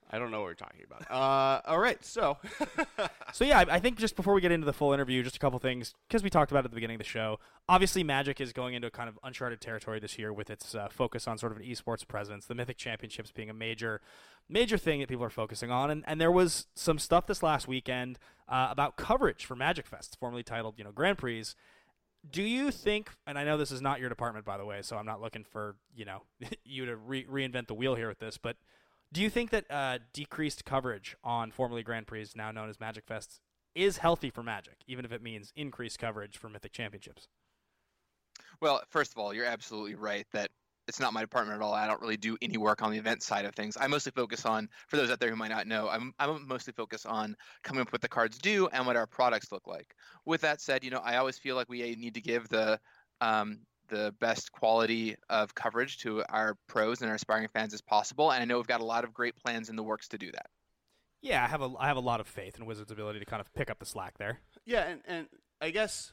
I 0.09 0.17
don't 0.17 0.31
know 0.31 0.39
what 0.39 0.45
we're 0.45 0.53
talking 0.55 0.81
about. 0.83 1.03
Uh, 1.09 1.61
all 1.69 1.77
right, 1.77 2.03
so 2.03 2.39
So 3.33 3.45
yeah, 3.45 3.59
I 3.59 3.75
I 3.75 3.79
think 3.79 3.99
just 3.99 4.15
before 4.15 4.33
we 4.33 4.41
get 4.41 4.51
into 4.51 4.65
the 4.65 4.73
full 4.73 4.91
interview, 4.91 5.21
just 5.21 5.35
a 5.35 5.39
couple 5.39 5.59
things 5.59 5.93
because 6.07 6.23
we 6.23 6.31
talked 6.31 6.49
about 6.49 6.61
it 6.61 6.65
at 6.65 6.71
the 6.71 6.75
beginning 6.75 6.95
of 6.95 6.99
the 6.99 7.07
show. 7.07 7.39
Obviously, 7.69 8.03
Magic 8.03 8.41
is 8.41 8.53
going 8.53 8.73
into 8.73 8.87
a 8.87 8.91
kind 8.91 9.07
of 9.07 9.19
uncharted 9.23 9.61
territory 9.61 9.99
this 9.99 10.17
year 10.17 10.33
with 10.33 10.49
its 10.49 10.73
uh, 10.73 10.87
focus 10.89 11.27
on 11.27 11.37
sort 11.37 11.51
of 11.51 11.59
an 11.59 11.63
esports 11.63 12.07
presence, 12.07 12.47
the 12.47 12.55
Mythic 12.55 12.77
Championships 12.77 13.31
being 13.31 13.51
a 13.51 13.53
major, 13.53 14.01
major 14.49 14.79
thing 14.79 14.99
that 15.01 15.09
people 15.09 15.23
are 15.23 15.29
focusing 15.29 15.69
on. 15.69 15.91
And, 15.91 16.03
and 16.07 16.19
there 16.19 16.31
was 16.31 16.65
some 16.73 16.97
stuff 16.97 17.27
this 17.27 17.43
last 17.43 17.67
weekend 17.67 18.17
uh, 18.49 18.69
about 18.71 18.97
coverage 18.97 19.45
for 19.45 19.55
Magic 19.55 19.85
Fest, 19.85 20.17
formerly 20.19 20.41
titled 20.41 20.79
you 20.79 20.83
know 20.83 20.91
Grand 20.91 21.19
Prix. 21.19 21.43
Do 22.29 22.41
you 22.41 22.71
think? 22.71 23.09
And 23.27 23.37
I 23.37 23.43
know 23.43 23.57
this 23.57 23.71
is 23.71 23.81
not 23.81 23.99
your 23.99 24.09
department, 24.09 24.45
by 24.45 24.57
the 24.57 24.65
way, 24.65 24.81
so 24.81 24.97
I'm 24.97 25.05
not 25.05 25.21
looking 25.21 25.43
for 25.43 25.75
you 25.95 26.05
know 26.05 26.23
you 26.63 26.85
to 26.85 26.95
re- 26.95 27.25
reinvent 27.25 27.67
the 27.67 27.73
wheel 27.73 27.95
here 27.95 28.07
with 28.07 28.19
this, 28.19 28.37
but. 28.37 28.57
Do 29.11 29.21
you 29.21 29.29
think 29.29 29.51
that 29.51 29.65
uh, 29.69 29.99
decreased 30.11 30.65
coverage 30.65 31.15
on 31.23 31.51
formerly 31.51 31.83
Grand 31.83 32.07
Prix, 32.07 32.29
now 32.35 32.49
known 32.49 32.67
as 32.67 32.79
Magic 32.79 33.05
Fest, 33.05 33.41
is 33.75 33.97
healthy 33.97 34.31
for 34.31 34.41
Magic, 34.41 34.77
even 34.87 35.05
if 35.05 35.11
it 35.11 35.21
means 35.21 35.53
increased 35.55 35.99
coverage 35.99 36.35
for 36.35 36.49
Mythic 36.49 36.71
Championships? 36.71 37.27
Well, 38.59 38.81
first 38.89 39.11
of 39.11 39.17
all, 39.17 39.33
you're 39.33 39.45
absolutely 39.45 39.95
right 39.95 40.25
that 40.33 40.49
it's 40.87 40.99
not 40.99 41.13
my 41.13 41.21
department 41.21 41.55
at 41.55 41.63
all. 41.63 41.73
I 41.73 41.87
don't 41.87 42.01
really 42.01 42.17
do 42.17 42.37
any 42.41 42.57
work 42.57 42.81
on 42.81 42.91
the 42.91 42.97
event 42.97 43.23
side 43.23 43.45
of 43.45 43.55
things. 43.55 43.77
I 43.79 43.87
mostly 43.87 44.11
focus 44.15 44.45
on, 44.45 44.69
for 44.87 44.97
those 44.97 45.09
out 45.09 45.19
there 45.19 45.29
who 45.29 45.35
might 45.35 45.51
not 45.51 45.67
know, 45.67 45.87
I'm, 45.89 46.13
I'm 46.19 46.47
mostly 46.47 46.73
focused 46.73 47.05
on 47.05 47.35
coming 47.63 47.81
up 47.81 47.91
with 47.91 48.01
the 48.01 48.09
cards 48.09 48.37
do 48.37 48.67
and 48.67 48.85
what 48.85 48.95
our 48.95 49.07
products 49.07 49.51
look 49.51 49.67
like. 49.67 49.95
With 50.25 50.41
that 50.41 50.61
said, 50.61 50.83
you 50.83 50.91
know, 50.91 51.01
I 51.03 51.17
always 51.17 51.37
feel 51.37 51.55
like 51.55 51.69
we 51.69 51.95
need 51.95 52.15
to 52.15 52.21
give 52.21 52.49
the 52.49 52.79
um, 53.21 53.59
the 53.89 54.13
best 54.19 54.51
quality 54.51 55.15
of 55.29 55.53
coverage 55.55 55.99
to 55.99 56.23
our 56.29 56.55
pros 56.67 57.01
and 57.01 57.09
our 57.09 57.15
aspiring 57.15 57.47
fans 57.53 57.73
as 57.73 57.81
possible. 57.81 58.31
And 58.31 58.41
I 58.41 58.45
know 58.45 58.57
we've 58.57 58.67
got 58.67 58.81
a 58.81 58.85
lot 58.85 59.03
of 59.03 59.13
great 59.13 59.35
plans 59.35 59.69
in 59.69 59.75
the 59.75 59.83
works 59.83 60.07
to 60.09 60.17
do 60.17 60.31
that. 60.31 60.47
Yeah, 61.21 61.43
I 61.43 61.47
have 61.47 61.61
a 61.61 61.71
I 61.79 61.87
have 61.87 61.97
a 61.97 62.01
lot 62.01 62.19
of 62.19 62.27
faith 62.27 62.57
in 62.57 62.65
Wizards' 62.65 62.91
ability 62.91 63.19
to 63.19 63.25
kind 63.25 63.39
of 63.39 63.53
pick 63.53 63.69
up 63.69 63.79
the 63.79 63.85
slack 63.85 64.17
there. 64.17 64.39
Yeah, 64.65 64.83
and, 64.83 65.01
and 65.05 65.27
I 65.61 65.69
guess 65.69 66.11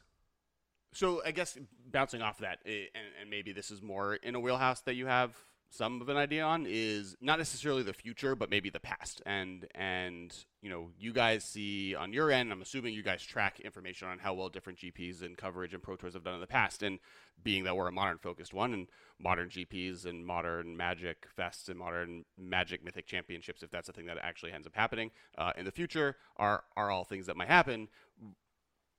so. 0.92 1.22
I 1.24 1.30
guess 1.32 1.58
bouncing 1.90 2.22
off 2.22 2.38
that, 2.38 2.58
eh, 2.66 2.86
and, 2.94 3.04
and 3.20 3.30
maybe 3.30 3.52
this 3.52 3.70
is 3.70 3.82
more 3.82 4.14
in 4.14 4.34
a 4.34 4.40
wheelhouse 4.40 4.80
that 4.82 4.94
you 4.94 5.06
have 5.06 5.36
some 5.70 6.00
of 6.00 6.08
an 6.08 6.16
idea 6.16 6.42
on 6.42 6.66
is 6.68 7.16
not 7.20 7.38
necessarily 7.38 7.84
the 7.84 7.92
future, 7.92 8.34
but 8.34 8.50
maybe 8.50 8.70
the 8.70 8.80
past. 8.80 9.22
And 9.24 9.66
and 9.74 10.34
you 10.62 10.68
know, 10.68 10.90
you 10.98 11.12
guys 11.12 11.44
see 11.44 11.94
on 11.94 12.12
your 12.12 12.30
end. 12.30 12.52
I'm 12.52 12.60
assuming 12.60 12.92
you 12.92 13.02
guys 13.02 13.22
track 13.22 13.60
information 13.60 14.08
on 14.08 14.18
how 14.18 14.34
well 14.34 14.48
different 14.48 14.80
GPs 14.80 15.22
and 15.22 15.38
coverage 15.38 15.72
and 15.72 15.82
Pro 15.82 15.96
Tours 15.96 16.14
have 16.14 16.24
done 16.24 16.34
in 16.34 16.40
the 16.40 16.46
past. 16.46 16.82
And 16.82 16.98
being 17.42 17.64
that 17.64 17.76
we're 17.76 17.88
a 17.88 17.92
modern 17.92 18.18
focused 18.18 18.52
one, 18.52 18.74
and 18.74 18.88
modern 19.18 19.48
GPs 19.48 20.04
and 20.04 20.26
modern 20.26 20.76
Magic 20.76 21.26
fests 21.38 21.68
and 21.68 21.78
modern 21.78 22.24
Magic 22.36 22.84
Mythic 22.84 23.06
Championships, 23.06 23.62
if 23.62 23.70
that's 23.70 23.88
a 23.88 23.92
thing 23.92 24.06
that 24.06 24.18
actually 24.20 24.52
ends 24.52 24.66
up 24.66 24.74
happening 24.74 25.12
uh, 25.38 25.52
in 25.56 25.64
the 25.64 25.72
future, 25.72 26.16
are 26.36 26.64
are 26.76 26.90
all 26.90 27.04
things 27.04 27.26
that 27.26 27.36
might 27.36 27.48
happen 27.48 27.88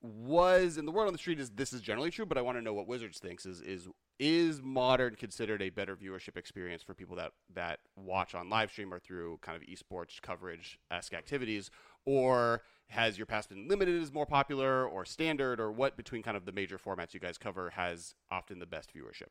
was 0.01 0.77
in 0.77 0.85
the 0.85 0.91
word 0.91 1.07
on 1.07 1.13
the 1.13 1.19
street 1.19 1.39
is 1.39 1.51
this 1.51 1.73
is 1.73 1.81
generally 1.81 2.11
true, 2.11 2.25
but 2.25 2.37
I 2.37 2.41
want 2.41 2.57
to 2.57 2.61
know 2.61 2.73
what 2.73 2.87
Wizards 2.87 3.19
thinks 3.19 3.45
is 3.45 3.61
is 3.61 3.87
is 4.19 4.61
modern 4.61 5.15
considered 5.15 5.61
a 5.61 5.69
better 5.69 5.95
viewership 5.95 6.37
experience 6.37 6.83
for 6.83 6.93
people 6.93 7.15
that 7.15 7.31
that 7.53 7.79
watch 7.95 8.35
on 8.35 8.49
live 8.49 8.71
stream 8.71 8.93
or 8.93 8.99
through 8.99 9.39
kind 9.41 9.61
of 9.61 9.67
esports 9.67 10.21
coverage 10.21 10.79
esque 10.89 11.13
activities, 11.13 11.69
or 12.05 12.61
has 12.87 13.17
your 13.17 13.25
past 13.25 13.49
been 13.49 13.67
limited 13.67 14.01
as 14.01 14.11
more 14.11 14.25
popular 14.25 14.85
or 14.85 15.05
standard, 15.05 15.59
or 15.59 15.71
what 15.71 15.95
between 15.95 16.23
kind 16.23 16.37
of 16.37 16.45
the 16.45 16.51
major 16.51 16.77
formats 16.77 17.13
you 17.13 17.19
guys 17.19 17.37
cover 17.37 17.69
has 17.71 18.15
often 18.29 18.59
the 18.59 18.65
best 18.65 18.91
viewership? 18.93 19.29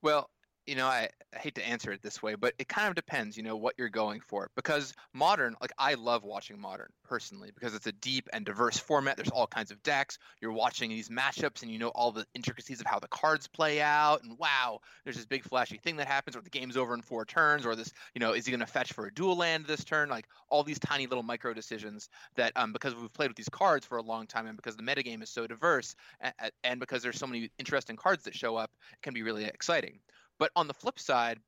Well, 0.00 0.30
you 0.68 0.74
know, 0.74 0.86
I, 0.86 1.08
I 1.34 1.38
hate 1.38 1.54
to 1.54 1.66
answer 1.66 1.90
it 1.92 2.02
this 2.02 2.22
way, 2.22 2.34
but 2.34 2.52
it 2.58 2.68
kind 2.68 2.88
of 2.88 2.94
depends, 2.94 3.38
you 3.38 3.42
know, 3.42 3.56
what 3.56 3.74
you're 3.78 3.88
going 3.88 4.20
for. 4.20 4.50
Because 4.54 4.92
modern, 5.14 5.56
like 5.62 5.72
I 5.78 5.94
love 5.94 6.24
watching 6.24 6.60
modern 6.60 6.90
personally 7.04 7.50
because 7.54 7.74
it's 7.74 7.86
a 7.86 7.92
deep 7.92 8.28
and 8.34 8.44
diverse 8.44 8.76
format. 8.76 9.16
There's 9.16 9.30
all 9.30 9.46
kinds 9.46 9.70
of 9.70 9.82
decks. 9.82 10.18
You're 10.42 10.52
watching 10.52 10.90
these 10.90 11.08
matchups 11.08 11.62
and 11.62 11.70
you 11.70 11.78
know 11.78 11.88
all 11.88 12.12
the 12.12 12.26
intricacies 12.34 12.80
of 12.80 12.86
how 12.86 12.98
the 12.98 13.08
cards 13.08 13.48
play 13.48 13.80
out. 13.80 14.22
And 14.22 14.38
wow, 14.38 14.80
there's 15.04 15.16
this 15.16 15.24
big 15.24 15.42
flashy 15.42 15.78
thing 15.78 15.96
that 15.96 16.06
happens, 16.06 16.36
or 16.36 16.42
the 16.42 16.50
game's 16.50 16.76
over 16.76 16.92
in 16.92 17.00
four 17.00 17.24
turns, 17.24 17.64
or 17.64 17.74
this, 17.74 17.90
you 18.14 18.20
know, 18.20 18.32
is 18.32 18.44
he 18.44 18.52
going 18.52 18.60
to 18.60 18.66
fetch 18.66 18.92
for 18.92 19.06
a 19.06 19.14
dual 19.14 19.36
land 19.36 19.64
this 19.64 19.84
turn? 19.84 20.10
Like 20.10 20.26
all 20.50 20.64
these 20.64 20.78
tiny 20.78 21.06
little 21.06 21.24
micro 21.24 21.54
decisions 21.54 22.10
that, 22.36 22.52
um, 22.56 22.74
because 22.74 22.94
we've 22.94 23.12
played 23.14 23.28
with 23.28 23.38
these 23.38 23.48
cards 23.48 23.86
for 23.86 23.96
a 23.96 24.02
long 24.02 24.26
time 24.26 24.46
and 24.46 24.56
because 24.56 24.76
the 24.76 24.82
metagame 24.82 25.22
is 25.22 25.30
so 25.30 25.46
diverse 25.46 25.96
and, 26.20 26.34
and 26.62 26.78
because 26.78 27.02
there's 27.02 27.18
so 27.18 27.26
many 27.26 27.50
interesting 27.58 27.96
cards 27.96 28.24
that 28.24 28.34
show 28.34 28.56
up, 28.56 28.70
it 28.92 29.02
can 29.02 29.14
be 29.14 29.22
really 29.22 29.44
exciting. 29.44 30.00
But 30.38 30.50
on 30.56 30.68
the 30.68 30.74
flip 30.74 30.98
side, 30.98 31.38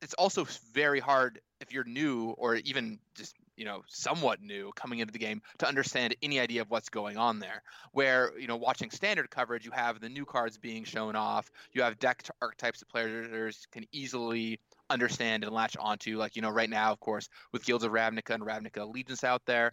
it's 0.00 0.14
also 0.14 0.46
very 0.72 1.00
hard 1.00 1.40
if 1.60 1.72
you're 1.72 1.84
new 1.84 2.30
or 2.30 2.56
even 2.56 2.98
just 3.14 3.36
you 3.56 3.64
know 3.64 3.82
somewhat 3.86 4.42
new 4.42 4.72
coming 4.74 4.98
into 4.98 5.12
the 5.12 5.18
game 5.18 5.40
to 5.58 5.68
understand 5.68 6.16
any 6.22 6.40
idea 6.40 6.60
of 6.60 6.70
what's 6.70 6.88
going 6.88 7.16
on 7.16 7.38
there. 7.38 7.62
Where 7.92 8.32
you 8.38 8.48
know 8.48 8.56
watching 8.56 8.90
standard 8.90 9.30
coverage 9.30 9.64
you 9.64 9.70
have 9.70 10.00
the 10.00 10.08
new 10.08 10.24
cards 10.24 10.58
being 10.58 10.84
shown 10.84 11.16
off. 11.16 11.50
You 11.72 11.82
have 11.82 11.98
deck 11.98 12.24
archetypes 12.40 12.80
that 12.80 12.88
players 12.88 13.66
can 13.70 13.84
easily 13.92 14.58
understand 14.90 15.44
and 15.44 15.52
latch 15.52 15.76
onto. 15.76 16.18
Like 16.18 16.36
you 16.36 16.42
know 16.42 16.50
right 16.50 16.70
now 16.70 16.92
of 16.92 17.00
course 17.00 17.28
with 17.52 17.64
guilds 17.64 17.84
of 17.84 17.92
ravnica 17.92 18.34
and 18.34 18.42
ravnica 18.42 18.82
allegiance 18.82 19.24
out 19.24 19.42
there 19.46 19.72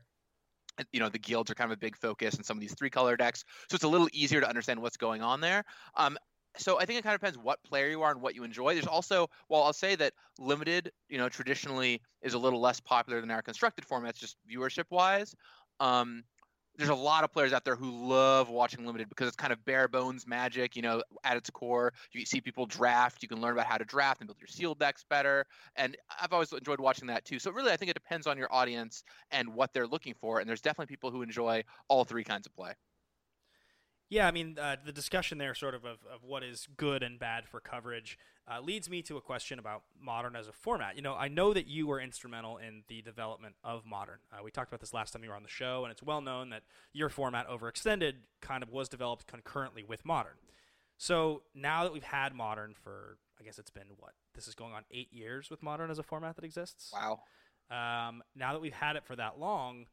you 0.92 1.00
know 1.00 1.10
the 1.10 1.20
guilds 1.20 1.52
are 1.52 1.56
kind 1.56 1.72
of 1.72 1.78
a 1.78 1.80
big 1.80 1.98
focus 1.98 2.36
in 2.36 2.44
some 2.44 2.58
of 2.58 2.62
these 2.62 2.74
three 2.74 2.90
color 2.90 3.18
decks. 3.18 3.44
So 3.70 3.76
it's 3.76 3.84
a 3.84 3.88
little 3.88 4.10
easier 4.14 4.42
to 4.42 4.48
understand 4.48 4.82
what's 4.82 4.98
going 4.98 5.22
on 5.22 5.42
there. 5.42 5.66
Um, 5.96 6.18
so 6.58 6.80
I 6.80 6.86
think 6.86 7.00
it 7.00 7.04
kind 7.04 7.16
of 7.16 7.22
depends 7.22 7.38
what 7.38 7.64
player 7.64 7.90
you 7.90 8.02
are 8.02 8.12
and 8.12 8.22
what 8.22 8.36
you 8.36 8.44
enjoy. 8.44 8.74
There's 8.74 8.88
also, 8.88 9.30
well, 9.50 9.64
I'll 9.64 9.74
say 9.74 9.96
that 9.96 10.14
limited, 10.40 10.92
you 11.08 11.18
know, 11.18 11.30
traditionally 11.30 12.02
is 12.22 12.34
a 12.34 12.40
little 12.40 12.60
less 12.60 12.80
popular 12.80 13.22
than 13.22 13.32
our 13.32 13.42
constructed 13.42 13.86
formats, 13.86 14.16
just 14.16 14.38
viewership 14.50 14.86
wise. 14.90 15.36
Um, 15.80 16.24
there's 16.80 16.90
a 16.90 16.96
lot 16.96 17.26
of 17.26 17.32
players 17.34 17.52
out 17.52 17.66
there 17.66 17.76
who 17.76 18.08
love 18.08 18.50
watching 18.50 18.86
limited 18.86 19.10
because 19.10 19.28
it's 19.28 19.36
kind 19.36 19.52
of 19.52 19.64
bare 19.66 19.90
bones 19.90 20.26
magic, 20.26 20.78
you 20.78 20.82
know, 20.82 21.04
at 21.26 21.36
its 21.36 21.50
core. 21.50 21.94
You 22.14 22.26
see 22.26 22.40
people 22.40 22.66
draft, 22.66 23.22
you 23.22 23.28
can 23.28 23.42
learn 23.42 23.52
about 23.54 23.66
how 23.66 23.78
to 23.78 23.84
draft 23.84 24.22
and 24.22 24.28
build 24.28 24.40
your 24.40 24.48
sealed 24.48 24.80
decks 24.80 25.04
better. 25.10 25.46
And 25.76 25.98
I've 26.22 26.32
always 26.32 26.54
enjoyed 26.54 26.80
watching 26.80 27.08
that 27.08 27.26
too. 27.26 27.38
So 27.38 27.52
really, 27.52 27.74
I 27.74 27.78
think 27.78 27.92
it 27.92 27.96
depends 27.96 28.28
on 28.28 28.38
your 28.38 28.52
audience 28.54 29.04
and 29.30 29.54
what 29.54 29.74
they're 29.74 29.88
looking 29.88 30.14
for. 30.14 30.40
And 30.40 30.48
there's 30.48 30.62
definitely 30.62 30.94
people 30.94 31.12
who 31.12 31.22
enjoy 31.22 31.64
all 31.90 32.06
three 32.06 32.24
kinds 32.24 32.48
of 32.48 32.56
play. 32.56 32.74
Yeah, 34.10 34.28
I 34.28 34.32
mean, 34.32 34.58
uh, 34.60 34.78
the 34.84 34.92
discussion 34.92 35.38
there, 35.38 35.54
sort 35.54 35.76
of, 35.76 35.86
of, 35.86 36.00
of 36.12 36.24
what 36.24 36.44
is 36.44 36.68
good 36.78 37.04
and 37.04 37.20
bad 37.20 37.48
for 37.48 37.60
coverage, 37.60 38.18
uh, 38.52 38.60
leads 38.60 38.90
me 38.90 39.04
to 39.04 39.18
a 39.18 39.22
question 39.22 39.60
about 39.60 39.84
modern 40.02 40.36
as 40.36 40.48
a 40.48 40.52
format. 40.52 40.96
You 40.96 41.04
know, 41.04 41.14
I 41.14 41.28
know 41.28 41.54
that 41.54 41.68
you 41.68 41.86
were 41.86 42.02
instrumental 42.02 42.58
in 42.58 42.82
the 42.88 43.04
development 43.04 43.56
of 43.64 43.86
modern. 43.86 44.18
Uh, 44.34 44.44
we 44.44 44.50
talked 44.50 44.72
about 44.72 44.80
this 44.80 44.94
last 44.94 45.12
time 45.12 45.24
you 45.24 45.30
were 45.30 45.36
on 45.36 45.44
the 45.44 45.50
show, 45.50 45.84
and 45.84 45.92
it's 45.92 46.02
well 46.02 46.22
known 46.22 46.50
that 46.50 46.64
your 46.92 47.10
format, 47.10 47.48
Overextended, 47.48 48.14
kind 48.42 48.64
of 48.64 48.72
was 48.72 48.90
developed 48.90 49.28
concurrently 49.28 49.84
with 49.84 50.04
modern. 50.04 50.34
So 50.98 51.44
now 51.54 51.84
that 51.84 51.94
we've 51.94 52.04
had 52.04 52.34
modern 52.34 52.74
for, 52.74 53.20
I 53.40 53.44
guess 53.44 53.60
it's 53.60 53.70
been 53.70 53.88
what? 53.98 54.14
This 54.34 54.48
is 54.48 54.56
going 54.56 54.74
on 54.74 54.84
eight 54.90 55.14
years 55.14 55.52
with 55.52 55.62
modern 55.62 55.92
as 55.92 56.00
a 56.00 56.04
format 56.04 56.36
that 56.36 56.44
exists. 56.44 56.92
Wow. 56.92 57.22
Um, 57.70 58.24
now 58.36 58.54
that 58.54 58.60
we've 58.60 58.74
had 58.74 58.96
it 58.96 59.06
for 59.06 59.16
that 59.16 59.40
long, 59.40 59.86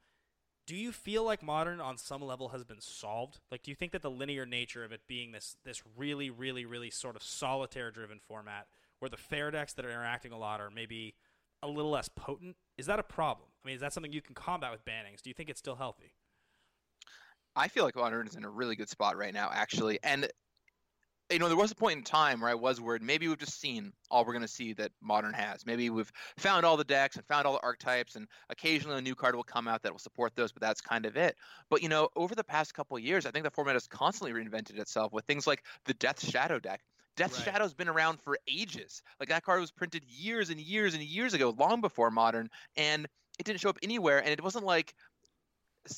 do 0.66 0.74
you 0.74 0.92
feel 0.92 1.24
like 1.24 1.42
modern 1.42 1.80
on 1.80 1.96
some 1.96 2.22
level 2.22 2.48
has 2.48 2.64
been 2.64 2.80
solved? 2.80 3.38
Like, 3.50 3.62
do 3.62 3.70
you 3.70 3.74
think 3.76 3.92
that 3.92 4.02
the 4.02 4.10
linear 4.10 4.44
nature 4.44 4.84
of 4.84 4.92
it 4.92 5.02
being 5.06 5.32
this 5.32 5.56
this 5.64 5.82
really, 5.96 6.28
really, 6.28 6.66
really 6.66 6.90
sort 6.90 7.16
of 7.16 7.22
solitaire 7.22 7.90
driven 7.90 8.18
format, 8.18 8.66
where 8.98 9.08
the 9.08 9.16
fair 9.16 9.50
decks 9.50 9.72
that 9.74 9.84
are 9.84 9.90
interacting 9.90 10.32
a 10.32 10.38
lot 10.38 10.60
are 10.60 10.70
maybe 10.70 11.14
a 11.62 11.68
little 11.68 11.90
less 11.90 12.08
potent, 12.08 12.56
is 12.76 12.86
that 12.86 12.98
a 12.98 13.04
problem? 13.04 13.48
I 13.64 13.68
mean, 13.68 13.74
is 13.76 13.80
that 13.80 13.92
something 13.92 14.12
you 14.12 14.20
can 14.20 14.34
combat 14.34 14.72
with 14.72 14.84
bannings? 14.84 15.22
Do 15.22 15.30
you 15.30 15.34
think 15.34 15.48
it's 15.48 15.58
still 15.58 15.76
healthy? 15.76 16.12
I 17.54 17.68
feel 17.68 17.84
like 17.84 17.96
modern 17.96 18.26
is 18.26 18.34
in 18.34 18.44
a 18.44 18.50
really 18.50 18.76
good 18.76 18.90
spot 18.90 19.16
right 19.16 19.32
now, 19.32 19.50
actually, 19.52 19.98
and 20.02 20.28
you 21.30 21.38
know, 21.38 21.48
there 21.48 21.56
was 21.56 21.72
a 21.72 21.76
point 21.76 21.98
in 21.98 22.04
time 22.04 22.40
where 22.40 22.50
I 22.50 22.54
was 22.54 22.80
worried 22.80 23.02
maybe 23.02 23.26
we've 23.26 23.38
just 23.38 23.60
seen 23.60 23.92
all 24.10 24.24
we're 24.24 24.32
going 24.32 24.42
to 24.42 24.48
see 24.48 24.72
that 24.74 24.92
Modern 25.00 25.32
has. 25.32 25.66
Maybe 25.66 25.90
we've 25.90 26.10
found 26.36 26.64
all 26.64 26.76
the 26.76 26.84
decks 26.84 27.16
and 27.16 27.24
found 27.26 27.46
all 27.46 27.54
the 27.54 27.62
archetypes, 27.62 28.14
and 28.14 28.28
occasionally 28.48 28.98
a 28.98 29.02
new 29.02 29.14
card 29.14 29.34
will 29.34 29.42
come 29.42 29.66
out 29.66 29.82
that 29.82 29.92
will 29.92 29.98
support 29.98 30.36
those, 30.36 30.52
but 30.52 30.62
that's 30.62 30.80
kind 30.80 31.04
of 31.04 31.16
it. 31.16 31.36
But, 31.68 31.82
you 31.82 31.88
know, 31.88 32.08
over 32.14 32.34
the 32.34 32.44
past 32.44 32.74
couple 32.74 32.98
years, 32.98 33.26
I 33.26 33.30
think 33.30 33.44
the 33.44 33.50
format 33.50 33.74
has 33.74 33.88
constantly 33.88 34.40
reinvented 34.40 34.78
itself 34.78 35.12
with 35.12 35.24
things 35.24 35.46
like 35.46 35.64
the 35.84 35.94
Death 35.94 36.24
Shadow 36.24 36.58
deck. 36.60 36.82
Death 37.16 37.34
Right. 37.34 37.44
Shadow's 37.44 37.74
been 37.74 37.88
around 37.88 38.20
for 38.20 38.38
ages. 38.46 39.02
Like 39.18 39.30
that 39.30 39.42
card 39.42 39.60
was 39.60 39.72
printed 39.72 40.04
years 40.04 40.50
and 40.50 40.60
years 40.60 40.94
and 40.94 41.02
years 41.02 41.34
ago, 41.34 41.54
long 41.58 41.80
before 41.80 42.10
Modern, 42.10 42.50
and 42.76 43.06
it 43.38 43.44
didn't 43.44 43.60
show 43.60 43.70
up 43.70 43.78
anywhere. 43.82 44.18
And 44.18 44.28
it 44.28 44.42
wasn't 44.42 44.64
like 44.64 44.94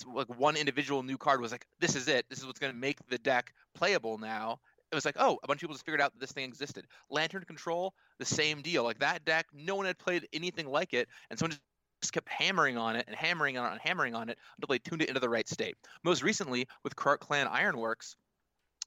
like 0.06 0.28
one 0.38 0.56
individual 0.56 1.02
new 1.02 1.16
card 1.16 1.40
was 1.40 1.50
like, 1.50 1.66
this 1.80 1.96
is 1.96 2.08
it. 2.08 2.26
This 2.28 2.38
is 2.38 2.46
what's 2.46 2.58
going 2.58 2.72
to 2.72 2.78
make 2.78 2.98
the 3.08 3.18
deck 3.18 3.54
playable 3.74 4.18
now 4.18 4.60
it 4.90 4.94
was 4.94 5.04
like, 5.04 5.16
oh, 5.18 5.38
a 5.42 5.46
bunch 5.46 5.58
of 5.58 5.60
people 5.60 5.74
just 5.74 5.84
figured 5.84 6.00
out 6.00 6.12
that 6.12 6.20
this 6.20 6.32
thing 6.32 6.44
existed. 6.44 6.86
Lantern 7.10 7.44
Control, 7.44 7.94
the 8.18 8.24
same 8.24 8.62
deal. 8.62 8.84
Like 8.84 8.98
that 9.00 9.24
deck, 9.24 9.46
no 9.52 9.74
one 9.74 9.86
had 9.86 9.98
played 9.98 10.26
anything 10.32 10.66
like 10.66 10.94
it, 10.94 11.08
and 11.30 11.38
someone 11.38 11.58
just 12.02 12.12
kept 12.12 12.28
hammering 12.28 12.76
on 12.78 12.96
it 12.96 13.04
and 13.06 13.16
hammering 13.16 13.58
on 13.58 13.68
it 13.68 13.72
and 13.72 13.80
hammering 13.80 14.14
on 14.14 14.28
it 14.28 14.38
until 14.56 14.72
they 14.72 14.78
tuned 14.78 15.02
it 15.02 15.08
into 15.08 15.20
the 15.20 15.28
right 15.28 15.48
state. 15.48 15.76
Most 16.04 16.22
recently, 16.22 16.66
with 16.84 16.96
Krark 16.96 17.18
Clan 17.18 17.48
Ironworks, 17.48 18.16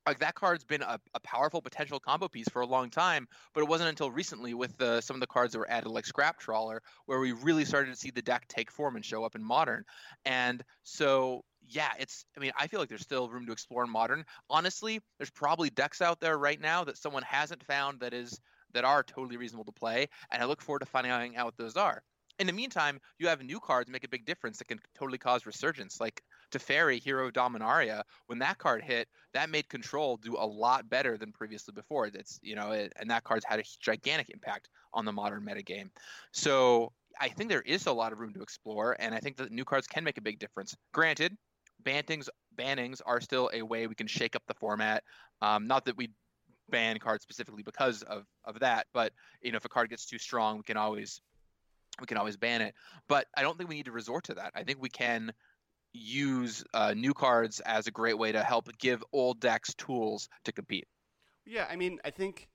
like 0.08 0.20
that 0.20 0.34
card's 0.34 0.64
been 0.64 0.82
a, 0.82 1.00
a 1.14 1.20
powerful 1.20 1.62
potential 1.62 2.00
combo 2.00 2.28
piece 2.28 2.50
for 2.50 2.62
a 2.62 2.66
long 2.66 2.90
time, 2.90 3.28
but 3.54 3.62
it 3.62 3.68
wasn't 3.68 3.90
until 3.90 4.10
recently 4.10 4.54
with 4.54 4.76
the, 4.78 5.02
some 5.02 5.16
of 5.16 5.20
the 5.20 5.28
cards 5.28 5.54
that 5.54 5.60
were 5.60 5.70
added, 5.70 5.90
like 5.90 6.06
Scrap 6.06 6.40
Trawler, 6.40 6.82
where 7.06 7.20
we 7.20 7.34
really 7.34 7.66
started 7.66 7.92
to 7.92 8.00
see 8.00 8.10
the 8.10 8.22
deck 8.22 8.48
take 8.48 8.72
form 8.72 8.96
and 8.96 9.06
show 9.06 9.24
up 9.24 9.36
in 9.36 9.44
Modern. 9.44 9.84
And 10.26 10.64
so 10.84 11.44
yeah, 11.72 11.92
it's. 12.00 12.26
I 12.38 12.40
mean, 12.40 12.52
I 12.58 12.68
feel 12.68 12.80
like 12.80 12.90
there's 12.90 13.02
still 13.02 13.30
room 13.30 13.46
to 13.46 13.52
explore 13.52 13.84
in 13.84 13.90
modern. 13.90 14.26
Honestly, 14.50 15.00
there's 15.18 15.32
probably 15.32 15.70
decks 15.70 16.02
out 16.02 16.20
there 16.20 16.38
right 16.38 16.60
now 16.60 16.84
that 16.84 16.98
someone 16.98 17.24
hasn't 17.24 17.64
found 17.64 18.02
that 18.02 18.14
is 18.14 18.40
that 18.74 18.86
are 18.86 19.04
totally 19.04 19.38
reasonable 19.38 19.66
to 19.66 19.72
play, 19.72 20.08
and 20.32 20.42
I 20.42 20.46
look 20.46 20.62
forward 20.62 20.80
to 20.80 20.86
finding 20.86 21.12
out 21.12 21.46
what 21.46 21.58
those 21.58 21.78
are. 21.78 22.04
In 22.40 22.48
the 22.48 22.54
meantime, 22.54 23.00
you 23.20 23.28
have 23.28 23.44
new 23.44 23.60
cards 23.60 23.90
make 23.90 24.04
a 24.04 24.10
big 24.10 24.26
difference 24.26 24.58
that 24.58 24.68
can 24.68 24.80
totally 24.98 25.18
cause 25.18 25.46
resurgence. 25.46 26.00
Like 26.00 26.24
Teferi, 26.52 27.00
Hero 27.02 27.30
Dominaria, 27.30 28.04
when 28.28 28.40
that 28.40 28.58
card 28.58 28.82
hit, 28.82 29.08
that 29.34 29.50
made 29.50 29.70
Control 29.70 30.18
do 30.18 30.36
a 30.38 30.46
lot 30.46 30.90
better 30.90 31.18
than 31.18 31.32
previously 31.32 31.74
before. 31.74 32.08
It's 32.08 32.40
you 32.42 32.56
know, 32.56 32.72
it, 32.72 32.94
and 33.00 33.10
that 33.12 33.24
card's 33.24 33.46
had 33.46 33.60
a 33.60 33.64
gigantic 33.80 34.30
impact 34.30 34.70
on 34.94 35.06
the 35.06 35.12
modern 35.12 35.46
metagame. 35.46 35.90
So 36.32 36.94
I 37.20 37.30
think 37.30 37.50
there 37.50 37.62
is 37.62 37.86
a 37.86 37.94
lot 37.94 38.14
of 38.14 38.20
room 38.20 38.34
to 38.34 38.42
explore, 38.42 38.96
and 39.00 39.14
I 39.14 39.20
think 39.20 39.38
that 39.38 39.52
new 39.52 39.66
cards 39.66 39.88
can 39.88 40.04
make 40.04 40.18
a 40.18 40.22
big 40.22 40.40
difference. 40.40 40.76
Granted, 40.94 41.38
bantings 41.84 42.30
bannings 42.58 43.02
are 43.06 43.22
still 43.22 43.50
a 43.54 43.62
way 43.62 43.88
we 43.88 43.96
can 43.96 44.08
shake 44.08 44.36
up 44.36 44.44
the 44.48 44.54
format. 44.54 45.04
Um, 45.42 45.68
not 45.68 45.86
that 45.86 45.98
we 45.98 46.12
ban 46.70 47.00
cards 47.00 47.24
specifically 47.24 47.64
because 47.64 48.04
of 48.04 48.26
of 48.46 48.60
that, 48.60 48.88
but 48.94 49.14
you 49.42 49.52
know 49.52 49.58
if 49.58 49.66
a 49.66 49.70
card 49.70 49.90
gets 49.90 50.06
too 50.06 50.18
strong, 50.18 50.58
we 50.58 50.64
can 50.64 50.78
always 50.78 51.22
we 52.00 52.08
can 52.08 52.18
always 52.18 52.38
ban 52.38 52.62
it. 52.62 52.74
But 53.08 53.28
I 53.36 53.42
don't 53.42 53.58
think 53.58 53.70
we 53.70 53.76
need 53.76 53.86
to 53.86 53.92
resort 53.92 54.26
to 54.26 54.36
that. 54.36 54.52
I 54.56 54.64
think 54.64 54.82
we 54.82 54.90
can 54.90 55.32
use 55.94 56.64
uh, 56.74 56.94
new 56.96 57.14
cards 57.14 57.60
as 57.62 57.88
a 57.88 57.92
great 57.92 58.18
way 58.18 58.32
to 58.32 58.44
help 58.44 58.70
give 58.78 59.04
old 59.12 59.40
decks 59.42 59.74
tools 59.76 60.30
to 60.46 60.52
compete. 60.52 60.88
Yeah, 61.46 61.68
I 61.70 61.76
mean, 61.76 62.00
I 62.06 62.12
think 62.12 62.48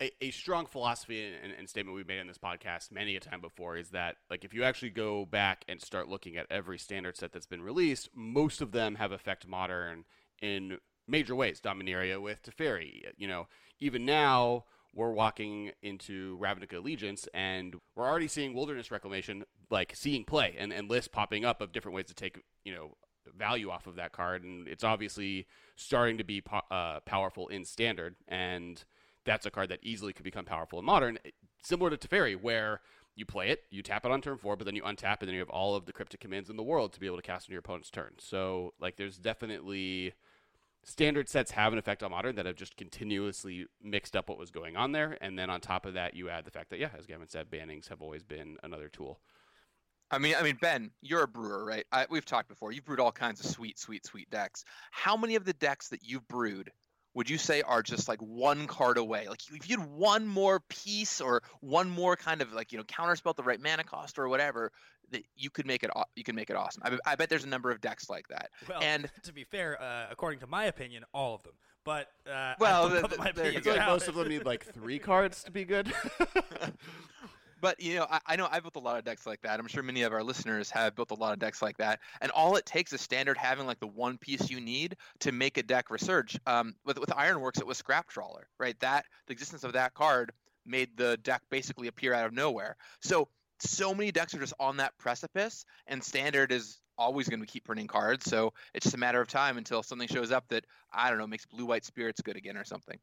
a, 0.00 0.10
a 0.20 0.30
strong 0.30 0.66
philosophy 0.66 1.24
and, 1.24 1.52
and 1.58 1.68
statement 1.68 1.96
we've 1.96 2.08
made 2.08 2.18
in 2.18 2.26
this 2.26 2.38
podcast 2.38 2.92
many 2.92 3.16
a 3.16 3.20
time 3.20 3.40
before 3.40 3.76
is 3.76 3.90
that, 3.90 4.16
like, 4.30 4.44
if 4.44 4.52
you 4.52 4.62
actually 4.64 4.90
go 4.90 5.24
back 5.24 5.64
and 5.68 5.80
start 5.80 6.08
looking 6.08 6.36
at 6.36 6.46
every 6.50 6.78
standard 6.78 7.16
set 7.16 7.32
that's 7.32 7.46
been 7.46 7.62
released, 7.62 8.10
most 8.14 8.60
of 8.60 8.72
them 8.72 8.96
have 8.96 9.12
affect 9.12 9.46
modern 9.46 10.04
in 10.40 10.78
major 11.08 11.34
ways. 11.34 11.60
Dominaria 11.60 12.20
with 12.20 12.42
Teferi, 12.42 13.04
you 13.16 13.28
know, 13.28 13.46
even 13.80 14.04
now 14.04 14.64
we're 14.94 15.12
walking 15.12 15.72
into 15.82 16.38
Ravnica 16.38 16.78
Allegiance 16.78 17.28
and 17.34 17.76
we're 17.94 18.08
already 18.08 18.28
seeing 18.28 18.54
Wilderness 18.54 18.90
Reclamation 18.90 19.44
like 19.70 19.94
seeing 19.94 20.24
play 20.24 20.54
and, 20.58 20.72
and 20.72 20.88
lists 20.88 21.08
popping 21.08 21.44
up 21.44 21.60
of 21.60 21.72
different 21.72 21.94
ways 21.94 22.06
to 22.06 22.14
take, 22.14 22.42
you 22.64 22.74
know, 22.74 22.96
value 23.36 23.70
off 23.70 23.86
of 23.86 23.96
that 23.96 24.12
card. 24.12 24.42
And 24.42 24.66
it's 24.66 24.84
obviously 24.84 25.46
starting 25.76 26.18
to 26.18 26.24
be 26.24 26.40
po- 26.40 26.62
uh, 26.70 27.00
powerful 27.00 27.48
in 27.48 27.64
standard. 27.64 28.16
And 28.26 28.82
that's 29.26 29.46
a 29.46 29.50
card 29.50 29.68
that 29.68 29.80
easily 29.82 30.12
could 30.12 30.24
become 30.24 30.44
powerful 30.44 30.78
in 30.78 30.84
modern, 30.84 31.18
eh, 31.24 31.30
similar 31.62 31.90
to 31.90 31.96
Teferi, 31.96 32.40
where 32.40 32.80
you 33.14 33.26
play 33.26 33.48
it, 33.48 33.64
you 33.70 33.82
tap 33.82 34.04
it 34.04 34.12
on 34.12 34.20
turn 34.20 34.38
four, 34.38 34.56
but 34.56 34.64
then 34.64 34.76
you 34.76 34.82
untap, 34.82 35.20
and 35.20 35.28
then 35.28 35.34
you 35.34 35.40
have 35.40 35.50
all 35.50 35.74
of 35.74 35.86
the 35.86 35.92
cryptic 35.92 36.20
commands 36.20 36.50
in 36.50 36.56
the 36.56 36.62
world 36.62 36.92
to 36.92 37.00
be 37.00 37.06
able 37.06 37.16
to 37.16 37.22
cast 37.22 37.48
on 37.48 37.52
your 37.52 37.60
opponent's 37.60 37.90
turn. 37.90 38.14
So, 38.18 38.74
like, 38.78 38.96
there's 38.96 39.16
definitely 39.18 40.12
standard 40.84 41.28
sets 41.28 41.50
have 41.50 41.72
an 41.72 41.78
effect 41.78 42.02
on 42.02 42.12
modern 42.12 42.36
that 42.36 42.46
have 42.46 42.54
just 42.54 42.76
continuously 42.76 43.66
mixed 43.82 44.14
up 44.14 44.28
what 44.28 44.38
was 44.38 44.50
going 44.50 44.76
on 44.76 44.92
there. 44.92 45.18
And 45.20 45.36
then 45.36 45.50
on 45.50 45.60
top 45.60 45.84
of 45.84 45.94
that, 45.94 46.14
you 46.14 46.30
add 46.30 46.44
the 46.44 46.50
fact 46.50 46.70
that, 46.70 46.78
yeah, 46.78 46.90
as 46.96 47.06
Gavin 47.06 47.26
said, 47.26 47.50
bannings 47.50 47.88
have 47.88 48.00
always 48.00 48.22
been 48.22 48.56
another 48.62 48.88
tool. 48.88 49.20
I 50.12 50.18
mean, 50.18 50.36
I 50.38 50.42
mean, 50.42 50.56
Ben, 50.60 50.92
you're 51.02 51.24
a 51.24 51.28
brewer, 51.28 51.64
right? 51.64 51.84
I, 51.90 52.06
we've 52.08 52.24
talked 52.24 52.48
before. 52.48 52.70
You've 52.70 52.84
brewed 52.84 53.00
all 53.00 53.10
kinds 53.10 53.40
of 53.40 53.46
sweet, 53.46 53.78
sweet, 53.78 54.06
sweet 54.06 54.30
decks. 54.30 54.64
How 54.92 55.16
many 55.16 55.34
of 55.34 55.44
the 55.44 55.54
decks 55.54 55.88
that 55.88 56.04
you've 56.04 56.26
brewed 56.28 56.70
would 57.16 57.30
you 57.30 57.38
say 57.38 57.62
are 57.62 57.82
just 57.82 58.08
like 58.08 58.20
one 58.20 58.66
card 58.66 58.98
away? 58.98 59.26
Like 59.26 59.40
if 59.50 59.68
you 59.70 59.80
had 59.80 59.88
one 59.90 60.26
more 60.26 60.60
piece 60.68 61.20
or 61.20 61.42
one 61.60 61.88
more 61.88 62.14
kind 62.14 62.42
of 62.42 62.52
like 62.52 62.72
you 62.72 62.78
know 62.78 62.84
counterspell 62.84 63.30
at 63.30 63.36
the 63.36 63.42
right 63.42 63.60
mana 63.60 63.84
cost 63.84 64.18
or 64.18 64.28
whatever, 64.28 64.70
that 65.10 65.22
you 65.34 65.48
could 65.48 65.66
make 65.66 65.82
it. 65.82 65.90
You 66.14 66.22
can 66.24 66.36
make 66.36 66.50
it 66.50 66.56
awesome. 66.56 66.82
I, 66.84 66.90
bet- 66.90 67.00
I 67.06 67.14
bet 67.16 67.28
there's 67.30 67.44
a 67.44 67.48
number 67.48 67.70
of 67.70 67.80
decks 67.80 68.10
like 68.10 68.28
that. 68.28 68.50
Well, 68.68 68.80
And- 68.82 69.10
to 69.22 69.32
be 69.32 69.44
fair, 69.44 69.80
uh, 69.82 70.06
according 70.10 70.40
to 70.40 70.46
my 70.46 70.64
opinion, 70.66 71.04
all 71.14 71.34
of 71.34 71.42
them. 71.42 71.54
But 71.84 72.08
uh, 72.30 72.54
Well, 72.58 72.86
I 72.86 72.88
don't 72.88 72.94
know 72.94 73.00
th- 73.00 73.10
that 73.12 73.18
my 73.18 73.24
th- 73.26 73.34
there 73.36 73.44
you 73.46 73.58
opinion's 73.58 73.66
I 73.66 73.70
feel 73.70 73.78
like 73.78 73.88
most 73.92 74.08
of 74.08 74.14
them 74.16 74.28
need 74.28 74.44
like 74.44 74.64
three 74.74 74.98
cards 75.10 75.44
to 75.44 75.50
be 75.50 75.64
good. 75.64 75.90
But 77.60 77.80
you 77.80 77.96
know, 77.96 78.06
I, 78.10 78.20
I 78.26 78.36
know 78.36 78.48
I've 78.50 78.62
built 78.62 78.76
a 78.76 78.80
lot 78.80 78.98
of 78.98 79.04
decks 79.04 79.26
like 79.26 79.40
that. 79.42 79.58
I'm 79.58 79.66
sure 79.66 79.82
many 79.82 80.02
of 80.02 80.12
our 80.12 80.22
listeners 80.22 80.70
have 80.70 80.94
built 80.94 81.10
a 81.10 81.14
lot 81.14 81.32
of 81.32 81.38
decks 81.38 81.62
like 81.62 81.78
that. 81.78 82.00
And 82.20 82.30
all 82.32 82.56
it 82.56 82.66
takes 82.66 82.92
is 82.92 83.00
standard 83.00 83.36
having 83.38 83.66
like 83.66 83.80
the 83.80 83.86
one 83.86 84.18
piece 84.18 84.50
you 84.50 84.60
need 84.60 84.96
to 85.20 85.32
make 85.32 85.58
a 85.58 85.62
deck 85.62 85.88
resurge. 85.88 86.38
Um, 86.46 86.74
with 86.84 86.98
with 86.98 87.12
Ironworks, 87.16 87.58
it 87.58 87.66
was 87.66 87.78
Scrap 87.78 88.08
Trawler, 88.08 88.48
right? 88.58 88.78
That 88.80 89.06
the 89.26 89.32
existence 89.32 89.64
of 89.64 89.72
that 89.74 89.94
card 89.94 90.32
made 90.64 90.96
the 90.96 91.16
deck 91.18 91.42
basically 91.50 91.88
appear 91.88 92.12
out 92.12 92.26
of 92.26 92.32
nowhere. 92.32 92.76
So 93.00 93.28
so 93.58 93.94
many 93.94 94.12
decks 94.12 94.34
are 94.34 94.38
just 94.38 94.54
on 94.60 94.78
that 94.78 94.96
precipice, 94.98 95.64
and 95.86 96.02
standard 96.02 96.52
is 96.52 96.78
always 96.98 97.28
going 97.28 97.40
to 97.40 97.46
keep 97.46 97.64
printing 97.64 97.86
cards. 97.86 98.24
So 98.24 98.52
it's 98.74 98.84
just 98.84 98.94
a 98.94 98.98
matter 98.98 99.20
of 99.20 99.28
time 99.28 99.58
until 99.58 99.82
something 99.82 100.08
shows 100.08 100.30
up 100.30 100.48
that 100.48 100.64
I 100.92 101.10
don't 101.10 101.18
know 101.18 101.26
makes 101.26 101.46
blue 101.46 101.66
white 101.66 101.84
spirits 101.84 102.20
good 102.20 102.36
again 102.36 102.56
or 102.56 102.64
something. 102.64 102.98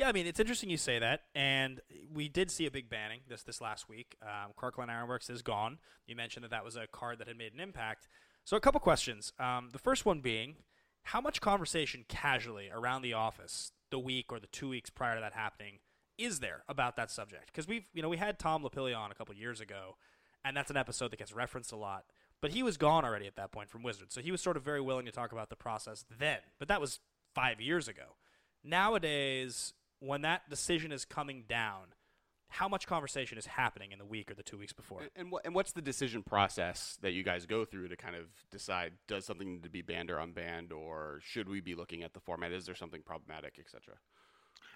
Yeah, 0.00 0.08
I 0.08 0.12
mean 0.12 0.26
it's 0.26 0.40
interesting 0.40 0.70
you 0.70 0.78
say 0.78 0.98
that, 0.98 1.24
and 1.34 1.78
we 2.10 2.30
did 2.30 2.50
see 2.50 2.64
a 2.64 2.70
big 2.70 2.88
banning 2.88 3.20
this 3.28 3.42
this 3.42 3.60
last 3.60 3.86
week. 3.86 4.16
Um, 4.22 4.52
Krark 4.58 4.72
Clan 4.72 4.88
Ironworks 4.88 5.28
is 5.28 5.42
gone. 5.42 5.76
You 6.06 6.16
mentioned 6.16 6.42
that 6.42 6.52
that 6.52 6.64
was 6.64 6.74
a 6.74 6.86
card 6.86 7.18
that 7.18 7.28
had 7.28 7.36
made 7.36 7.52
an 7.52 7.60
impact. 7.60 8.08
So 8.46 8.56
a 8.56 8.60
couple 8.60 8.80
questions. 8.80 9.34
Um, 9.38 9.68
the 9.72 9.78
first 9.78 10.06
one 10.06 10.22
being, 10.22 10.56
how 11.02 11.20
much 11.20 11.42
conversation 11.42 12.06
casually 12.08 12.70
around 12.72 13.02
the 13.02 13.12
office 13.12 13.72
the 13.90 13.98
week 13.98 14.32
or 14.32 14.40
the 14.40 14.46
two 14.46 14.70
weeks 14.70 14.88
prior 14.88 15.16
to 15.16 15.20
that 15.20 15.34
happening 15.34 15.80
is 16.16 16.40
there 16.40 16.62
about 16.66 16.96
that 16.96 17.10
subject? 17.10 17.48
Because 17.48 17.68
we've 17.68 17.84
you 17.92 18.00
know 18.00 18.08
we 18.08 18.16
had 18.16 18.38
Tom 18.38 18.64
LaPille 18.64 18.96
on 18.96 19.10
a 19.10 19.14
couple 19.14 19.34
years 19.34 19.60
ago, 19.60 19.96
and 20.46 20.56
that's 20.56 20.70
an 20.70 20.78
episode 20.78 21.10
that 21.10 21.18
gets 21.18 21.34
referenced 21.34 21.72
a 21.72 21.76
lot. 21.76 22.04
But 22.40 22.52
he 22.52 22.62
was 22.62 22.78
gone 22.78 23.04
already 23.04 23.26
at 23.26 23.36
that 23.36 23.52
point 23.52 23.68
from 23.68 23.82
Wizards, 23.82 24.14
so 24.14 24.22
he 24.22 24.32
was 24.32 24.40
sort 24.40 24.56
of 24.56 24.62
very 24.62 24.80
willing 24.80 25.04
to 25.04 25.12
talk 25.12 25.32
about 25.32 25.50
the 25.50 25.56
process 25.56 26.06
then. 26.18 26.38
But 26.58 26.68
that 26.68 26.80
was 26.80 27.00
five 27.34 27.60
years 27.60 27.86
ago. 27.86 28.16
Nowadays, 28.64 29.74
when 30.00 30.22
that 30.22 30.48
decision 30.50 30.92
is 30.92 31.04
coming 31.04 31.44
down, 31.48 31.94
how 32.48 32.68
much 32.68 32.86
conversation 32.86 33.38
is 33.38 33.46
happening 33.46 33.92
in 33.92 33.98
the 33.98 34.04
week 34.04 34.30
or 34.30 34.34
the 34.34 34.42
two 34.42 34.58
weeks 34.58 34.72
before. 34.72 35.02
And, 35.02 35.10
and, 35.14 35.30
what, 35.30 35.46
and 35.46 35.54
what's 35.54 35.72
the 35.72 35.82
decision 35.82 36.22
process 36.22 36.98
that 37.00 37.12
you 37.12 37.22
guys 37.22 37.46
go 37.46 37.64
through 37.64 37.88
to 37.88 37.96
kind 37.96 38.16
of 38.16 38.24
decide 38.50 38.94
does 39.06 39.24
something 39.24 39.52
need 39.52 39.62
to 39.62 39.70
be 39.70 39.82
banned 39.82 40.10
or 40.10 40.16
unbanned, 40.16 40.72
or 40.72 41.20
should 41.22 41.48
we 41.48 41.60
be 41.60 41.76
looking 41.76 42.02
at 42.02 42.12
the 42.12 42.20
format? 42.20 42.50
Is 42.52 42.66
there 42.66 42.74
something 42.74 43.02
problematic, 43.02 43.58
etc.? 43.60 43.94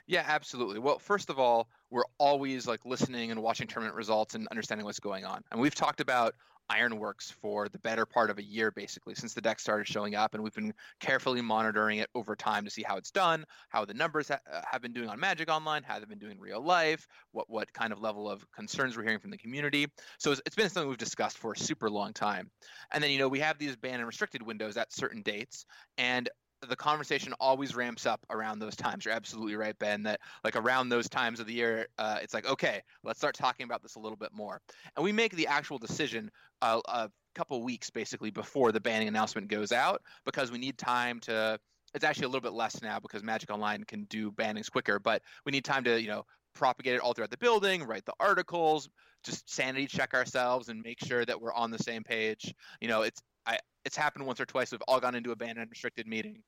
Yeah, 0.06 0.24
absolutely. 0.26 0.78
Well, 0.80 0.98
first 0.98 1.30
of 1.30 1.38
all, 1.38 1.68
we're 1.90 2.04
always 2.18 2.66
like 2.66 2.84
listening 2.84 3.30
and 3.30 3.42
watching 3.42 3.66
tournament 3.66 3.96
results 3.96 4.34
and 4.34 4.46
understanding 4.48 4.84
what's 4.84 5.00
going 5.00 5.24
on. 5.24 5.42
And 5.50 5.60
we've 5.60 5.74
talked 5.74 6.00
about 6.00 6.34
Ironworks 6.70 7.30
for 7.30 7.68
the 7.68 7.78
better 7.78 8.06
part 8.06 8.30
of 8.30 8.38
a 8.38 8.42
year, 8.42 8.70
basically, 8.70 9.14
since 9.14 9.34
the 9.34 9.40
deck 9.40 9.60
started 9.60 9.86
showing 9.86 10.14
up. 10.14 10.34
And 10.34 10.42
we've 10.42 10.54
been 10.54 10.72
carefully 10.98 11.42
monitoring 11.42 11.98
it 11.98 12.08
over 12.14 12.34
time 12.34 12.64
to 12.64 12.70
see 12.70 12.82
how 12.82 12.96
it's 12.96 13.10
done, 13.10 13.44
how 13.68 13.84
the 13.84 13.94
numbers 13.94 14.28
ha- 14.28 14.40
uh, 14.50 14.62
have 14.70 14.80
been 14.80 14.92
doing 14.92 15.08
on 15.08 15.20
Magic 15.20 15.50
Online, 15.50 15.82
how 15.82 15.98
they've 15.98 16.08
been 16.08 16.18
doing 16.18 16.32
in 16.32 16.40
real 16.40 16.62
life, 16.62 17.06
what, 17.32 17.50
what 17.50 17.72
kind 17.72 17.92
of 17.92 18.00
level 18.00 18.30
of 18.30 18.50
concerns 18.52 18.96
we're 18.96 19.02
hearing 19.02 19.18
from 19.18 19.30
the 19.30 19.38
community. 19.38 19.86
So 20.18 20.32
it's, 20.32 20.40
it's 20.46 20.56
been 20.56 20.70
something 20.70 20.88
we've 20.88 20.98
discussed 20.98 21.36
for 21.38 21.52
a 21.52 21.56
super 21.56 21.90
long 21.90 22.14
time. 22.14 22.50
And 22.92 23.04
then, 23.04 23.10
you 23.10 23.18
know, 23.18 23.28
we 23.28 23.40
have 23.40 23.58
these 23.58 23.76
ban 23.76 24.00
and 24.00 24.06
restricted 24.06 24.42
windows 24.42 24.78
at 24.78 24.92
certain 24.92 25.20
dates. 25.22 25.66
And 25.98 26.30
the 26.68 26.76
conversation 26.76 27.32
always 27.40 27.74
ramps 27.74 28.06
up 28.06 28.24
around 28.30 28.58
those 28.58 28.76
times. 28.76 29.04
You're 29.04 29.14
absolutely 29.14 29.56
right, 29.56 29.78
Ben. 29.78 30.02
That 30.04 30.20
like 30.42 30.56
around 30.56 30.88
those 30.88 31.08
times 31.08 31.40
of 31.40 31.46
the 31.46 31.52
year, 31.52 31.86
uh, 31.98 32.18
it's 32.22 32.34
like 32.34 32.46
okay, 32.46 32.82
let's 33.02 33.18
start 33.18 33.34
talking 33.34 33.64
about 33.64 33.82
this 33.82 33.96
a 33.96 34.00
little 34.00 34.16
bit 34.16 34.30
more, 34.32 34.60
and 34.96 35.04
we 35.04 35.12
make 35.12 35.34
the 35.34 35.46
actual 35.46 35.78
decision 35.78 36.30
uh, 36.62 36.80
a 36.86 37.10
couple 37.34 37.62
weeks 37.62 37.90
basically 37.90 38.30
before 38.30 38.72
the 38.72 38.80
banning 38.80 39.08
announcement 39.08 39.48
goes 39.48 39.72
out 39.72 40.02
because 40.24 40.50
we 40.50 40.58
need 40.58 40.78
time 40.78 41.20
to. 41.20 41.58
It's 41.94 42.04
actually 42.04 42.24
a 42.24 42.28
little 42.28 42.40
bit 42.40 42.54
less 42.54 42.82
now 42.82 42.98
because 42.98 43.22
Magic 43.22 43.52
Online 43.52 43.84
can 43.84 44.04
do 44.04 44.32
bannings 44.32 44.68
quicker, 44.68 44.98
but 44.98 45.22
we 45.46 45.52
need 45.52 45.64
time 45.64 45.84
to 45.84 46.00
you 46.00 46.08
know 46.08 46.24
propagate 46.54 46.94
it 46.94 47.00
all 47.00 47.12
throughout 47.12 47.30
the 47.30 47.38
building, 47.38 47.82
write 47.84 48.04
the 48.04 48.14
articles, 48.20 48.88
just 49.24 49.52
sanity 49.52 49.86
check 49.86 50.14
ourselves 50.14 50.68
and 50.68 50.82
make 50.82 51.04
sure 51.04 51.24
that 51.24 51.40
we're 51.40 51.52
on 51.52 51.70
the 51.70 51.78
same 51.78 52.02
page. 52.02 52.54
You 52.80 52.88
know, 52.88 53.02
it's 53.02 53.20
I, 53.46 53.58
it's 53.84 53.96
happened 53.96 54.26
once 54.26 54.40
or 54.40 54.46
twice. 54.46 54.72
We've 54.72 54.82
all 54.88 55.00
gone 55.00 55.14
into 55.14 55.32
a 55.32 55.36
banned 55.36 55.58
and 55.58 55.70
restricted 55.70 56.06
meeting 56.06 56.42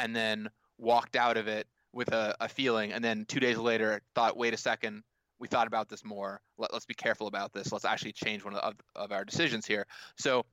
and 0.00 0.16
then 0.16 0.48
walked 0.78 1.14
out 1.14 1.36
of 1.36 1.46
it 1.46 1.66
with 1.92 2.12
a, 2.12 2.34
a 2.40 2.48
feeling. 2.48 2.92
And 2.92 3.04
then 3.04 3.24
two 3.26 3.40
days 3.40 3.58
later 3.58 4.00
thought 4.14 4.36
wait 4.36 4.54
a 4.54 4.56
second 4.56 5.02
we 5.38 5.48
thought 5.48 5.66
about 5.66 5.88
this 5.88 6.04
more. 6.04 6.40
Let, 6.58 6.70
us 6.72 6.84
be 6.84 6.94
careful 6.94 7.26
about 7.26 7.52
this. 7.52 7.72
Let's 7.72 7.86
actually 7.86 8.12
change 8.12 8.44
one 8.44 8.54
of, 8.54 8.74
of 8.94 9.10
our 9.10 9.24
decisions 9.24 9.66
here. 9.66 9.86
So 10.18 10.44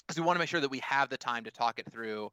because 0.00 0.20
we 0.20 0.26
want 0.26 0.36
to 0.36 0.40
make 0.40 0.48
sure 0.48 0.60
that 0.60 0.70
we 0.70 0.80
have 0.80 1.08
the 1.08 1.16
time 1.16 1.44
to 1.44 1.50
talk 1.50 1.78
it 1.78 1.90
through 1.90 2.30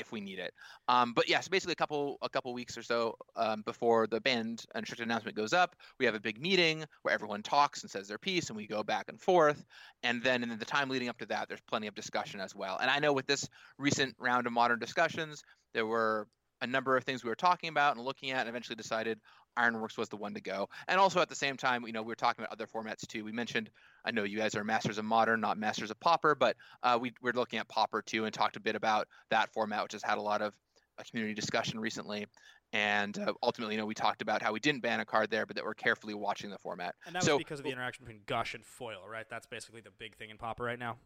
if 0.00 0.10
we 0.12 0.20
need 0.20 0.38
it. 0.38 0.52
Um, 0.88 1.12
but 1.14 1.28
yeah, 1.28 1.40
so 1.40 1.50
basically 1.50 1.72
a 1.72 1.76
couple 1.76 2.18
a 2.22 2.28
couple 2.28 2.52
weeks 2.52 2.76
or 2.76 2.82
so 2.82 3.16
um, 3.36 3.62
before 3.62 4.06
the 4.06 4.20
banned 4.20 4.64
and 4.74 4.82
restricted 4.82 5.06
announcement 5.06 5.36
goes 5.36 5.52
up, 5.52 5.76
we 5.98 6.06
have 6.06 6.14
a 6.14 6.20
big 6.20 6.40
meeting 6.40 6.84
where 7.02 7.14
everyone 7.14 7.42
talks 7.42 7.82
and 7.82 7.90
says 7.90 8.08
their 8.08 8.18
piece, 8.18 8.48
and 8.48 8.56
we 8.56 8.66
go 8.66 8.82
back 8.82 9.06
and 9.08 9.20
forth. 9.20 9.64
And 10.02 10.22
then 10.22 10.42
in 10.42 10.58
the 10.58 10.64
time 10.64 10.88
leading 10.88 11.08
up 11.08 11.18
to 11.18 11.26
that, 11.26 11.48
there's 11.48 11.60
plenty 11.68 11.86
of 11.86 11.94
discussion 11.94 12.40
as 12.40 12.54
well. 12.54 12.78
And 12.80 12.90
I 12.90 12.98
know 12.98 13.12
with 13.12 13.26
this 13.26 13.48
recent 13.78 14.14
round 14.18 14.46
of 14.46 14.52
modern 14.52 14.78
discussions, 14.78 15.42
there 15.74 15.86
were 15.86 16.26
a 16.60 16.66
number 16.66 16.96
of 16.96 17.04
things 17.04 17.24
we 17.24 17.30
were 17.30 17.36
talking 17.36 17.68
about 17.68 17.96
and 17.96 18.04
looking 18.04 18.30
at, 18.30 18.40
and 18.40 18.48
eventually 18.48 18.76
decided 18.76 19.18
Ironworks 19.56 19.98
was 19.98 20.08
the 20.08 20.16
one 20.16 20.34
to 20.34 20.40
go. 20.40 20.68
And 20.88 20.98
also 20.98 21.20
at 21.20 21.28
the 21.28 21.34
same 21.34 21.56
time, 21.56 21.84
you 21.86 21.92
know, 21.92 22.02
we 22.02 22.08
were 22.08 22.16
talking 22.16 22.44
about 22.44 22.52
other 22.52 22.66
formats 22.66 23.06
too. 23.06 23.24
We 23.24 23.32
mentioned, 23.32 23.70
I 24.04 24.10
know 24.10 24.24
you 24.24 24.38
guys 24.38 24.54
are 24.54 24.64
masters 24.64 24.98
of 24.98 25.04
modern, 25.04 25.40
not 25.40 25.58
masters 25.58 25.90
of 25.90 25.98
Pauper, 26.00 26.34
but 26.34 26.56
uh, 26.82 26.98
we 27.00 27.12
we're 27.20 27.32
looking 27.32 27.58
at 27.58 27.68
Pauper 27.68 28.02
too 28.02 28.24
and 28.24 28.34
talked 28.34 28.56
a 28.56 28.60
bit 28.60 28.76
about 28.76 29.08
that 29.30 29.52
format, 29.52 29.82
which 29.82 29.92
has 29.92 30.02
had 30.02 30.18
a 30.18 30.22
lot 30.22 30.42
of 30.42 30.54
uh, 30.98 31.02
community 31.08 31.34
discussion 31.34 31.80
recently. 31.80 32.26
And 32.72 33.18
uh, 33.18 33.32
ultimately, 33.42 33.74
you 33.74 33.80
know, 33.80 33.86
we 33.86 33.94
talked 33.94 34.22
about 34.22 34.42
how 34.42 34.52
we 34.52 34.60
didn't 34.60 34.82
ban 34.82 35.00
a 35.00 35.04
card 35.04 35.30
there, 35.30 35.44
but 35.44 35.56
that 35.56 35.64
we're 35.64 35.74
carefully 35.74 36.14
watching 36.14 36.50
the 36.50 36.58
format. 36.58 36.94
And 37.04 37.16
that 37.16 37.24
so, 37.24 37.36
was 37.36 37.44
because 37.44 37.58
of 37.58 37.64
the 37.64 37.72
interaction 37.72 38.04
between 38.04 38.22
Gush 38.26 38.54
and 38.54 38.64
Foil, 38.64 39.08
right? 39.10 39.26
That's 39.28 39.46
basically 39.46 39.80
the 39.80 39.90
big 39.98 40.14
thing 40.16 40.30
in 40.30 40.38
Pauper 40.38 40.62
right 40.62 40.78
now 40.78 40.96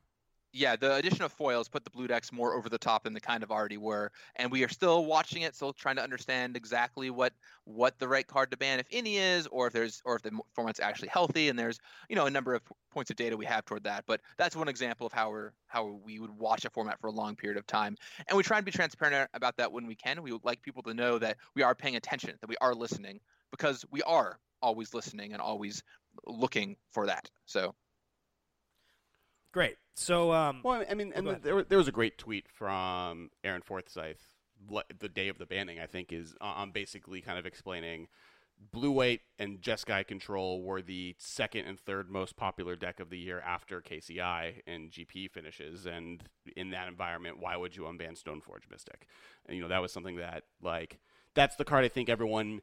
yeah, 0.54 0.76
the 0.76 0.94
addition 0.94 1.22
of 1.22 1.32
foils 1.32 1.68
put 1.68 1.82
the 1.82 1.90
blue 1.90 2.06
decks 2.06 2.32
more 2.32 2.54
over 2.54 2.68
the 2.68 2.78
top 2.78 3.02
than 3.02 3.12
they 3.12 3.18
kind 3.18 3.42
of 3.42 3.50
already 3.50 3.76
were, 3.76 4.12
and 4.36 4.52
we 4.52 4.62
are 4.62 4.68
still 4.68 5.04
watching 5.04 5.42
it, 5.42 5.56
still 5.56 5.72
trying 5.72 5.96
to 5.96 6.02
understand 6.02 6.56
exactly 6.56 7.10
what 7.10 7.32
what 7.64 7.98
the 7.98 8.06
right 8.06 8.26
card 8.26 8.52
to 8.52 8.56
ban, 8.56 8.78
if 8.78 8.86
any, 8.92 9.16
is, 9.16 9.48
or 9.48 9.66
if 9.66 9.72
there's 9.72 10.00
or 10.04 10.14
if 10.14 10.22
the 10.22 10.30
format's 10.54 10.78
actually 10.78 11.08
healthy. 11.08 11.48
And 11.48 11.58
there's 11.58 11.80
you 12.08 12.14
know 12.14 12.26
a 12.26 12.30
number 12.30 12.54
of 12.54 12.62
points 12.92 13.10
of 13.10 13.16
data 13.16 13.36
we 13.36 13.44
have 13.46 13.64
toward 13.64 13.82
that, 13.84 14.04
but 14.06 14.20
that's 14.38 14.54
one 14.54 14.68
example 14.68 15.08
of 15.08 15.12
how 15.12 15.30
we're 15.30 15.50
how 15.66 15.98
we 16.04 16.20
would 16.20 16.30
watch 16.30 16.64
a 16.64 16.70
format 16.70 17.00
for 17.00 17.08
a 17.08 17.12
long 17.12 17.34
period 17.34 17.58
of 17.58 17.66
time, 17.66 17.96
and 18.28 18.36
we 18.36 18.44
try 18.44 18.56
and 18.56 18.64
be 18.64 18.70
transparent 18.70 19.28
about 19.34 19.56
that 19.56 19.72
when 19.72 19.88
we 19.88 19.96
can. 19.96 20.22
We 20.22 20.30
would 20.30 20.44
like 20.44 20.62
people 20.62 20.84
to 20.84 20.94
know 20.94 21.18
that 21.18 21.36
we 21.56 21.62
are 21.62 21.74
paying 21.74 21.96
attention, 21.96 22.36
that 22.40 22.48
we 22.48 22.56
are 22.60 22.76
listening, 22.76 23.18
because 23.50 23.84
we 23.90 24.02
are 24.02 24.38
always 24.62 24.94
listening 24.94 25.32
and 25.32 25.42
always 25.42 25.82
looking 26.26 26.76
for 26.92 27.06
that. 27.06 27.28
So 27.44 27.74
Great. 29.54 29.76
So, 29.94 30.32
um, 30.32 30.62
well, 30.64 30.84
I 30.90 30.94
mean, 30.94 31.12
oh, 31.14 31.18
and 31.18 31.42
there, 31.42 31.62
there 31.62 31.78
was 31.78 31.86
a 31.86 31.92
great 31.92 32.18
tweet 32.18 32.48
from 32.48 33.30
Aaron 33.44 33.62
Forsythe 33.62 34.16
the 34.98 35.08
day 35.08 35.28
of 35.28 35.38
the 35.38 35.46
banning. 35.46 35.78
I 35.78 35.86
think 35.86 36.12
is 36.12 36.34
on 36.40 36.72
basically 36.72 37.20
kind 37.20 37.38
of 37.38 37.46
explaining 37.46 38.08
Blue 38.72 38.90
White 38.90 39.20
and 39.38 39.60
Jeskai 39.60 40.08
Control 40.08 40.60
were 40.60 40.82
the 40.82 41.14
second 41.18 41.66
and 41.66 41.78
third 41.78 42.10
most 42.10 42.34
popular 42.34 42.74
deck 42.74 42.98
of 42.98 43.10
the 43.10 43.18
year 43.18 43.40
after 43.46 43.80
KCI 43.80 44.62
and 44.66 44.90
GP 44.90 45.30
finishes. 45.30 45.86
And 45.86 46.24
in 46.56 46.70
that 46.70 46.88
environment, 46.88 47.38
why 47.38 47.56
would 47.56 47.76
you 47.76 47.82
unban 47.82 48.20
Stoneforge 48.20 48.68
Mystic? 48.68 49.06
And, 49.46 49.56
you 49.56 49.62
know, 49.62 49.68
that 49.68 49.82
was 49.82 49.92
something 49.92 50.16
that, 50.16 50.42
like, 50.60 50.98
that's 51.34 51.54
the 51.54 51.64
card 51.64 51.84
I 51.84 51.88
think 51.88 52.08
everyone, 52.08 52.60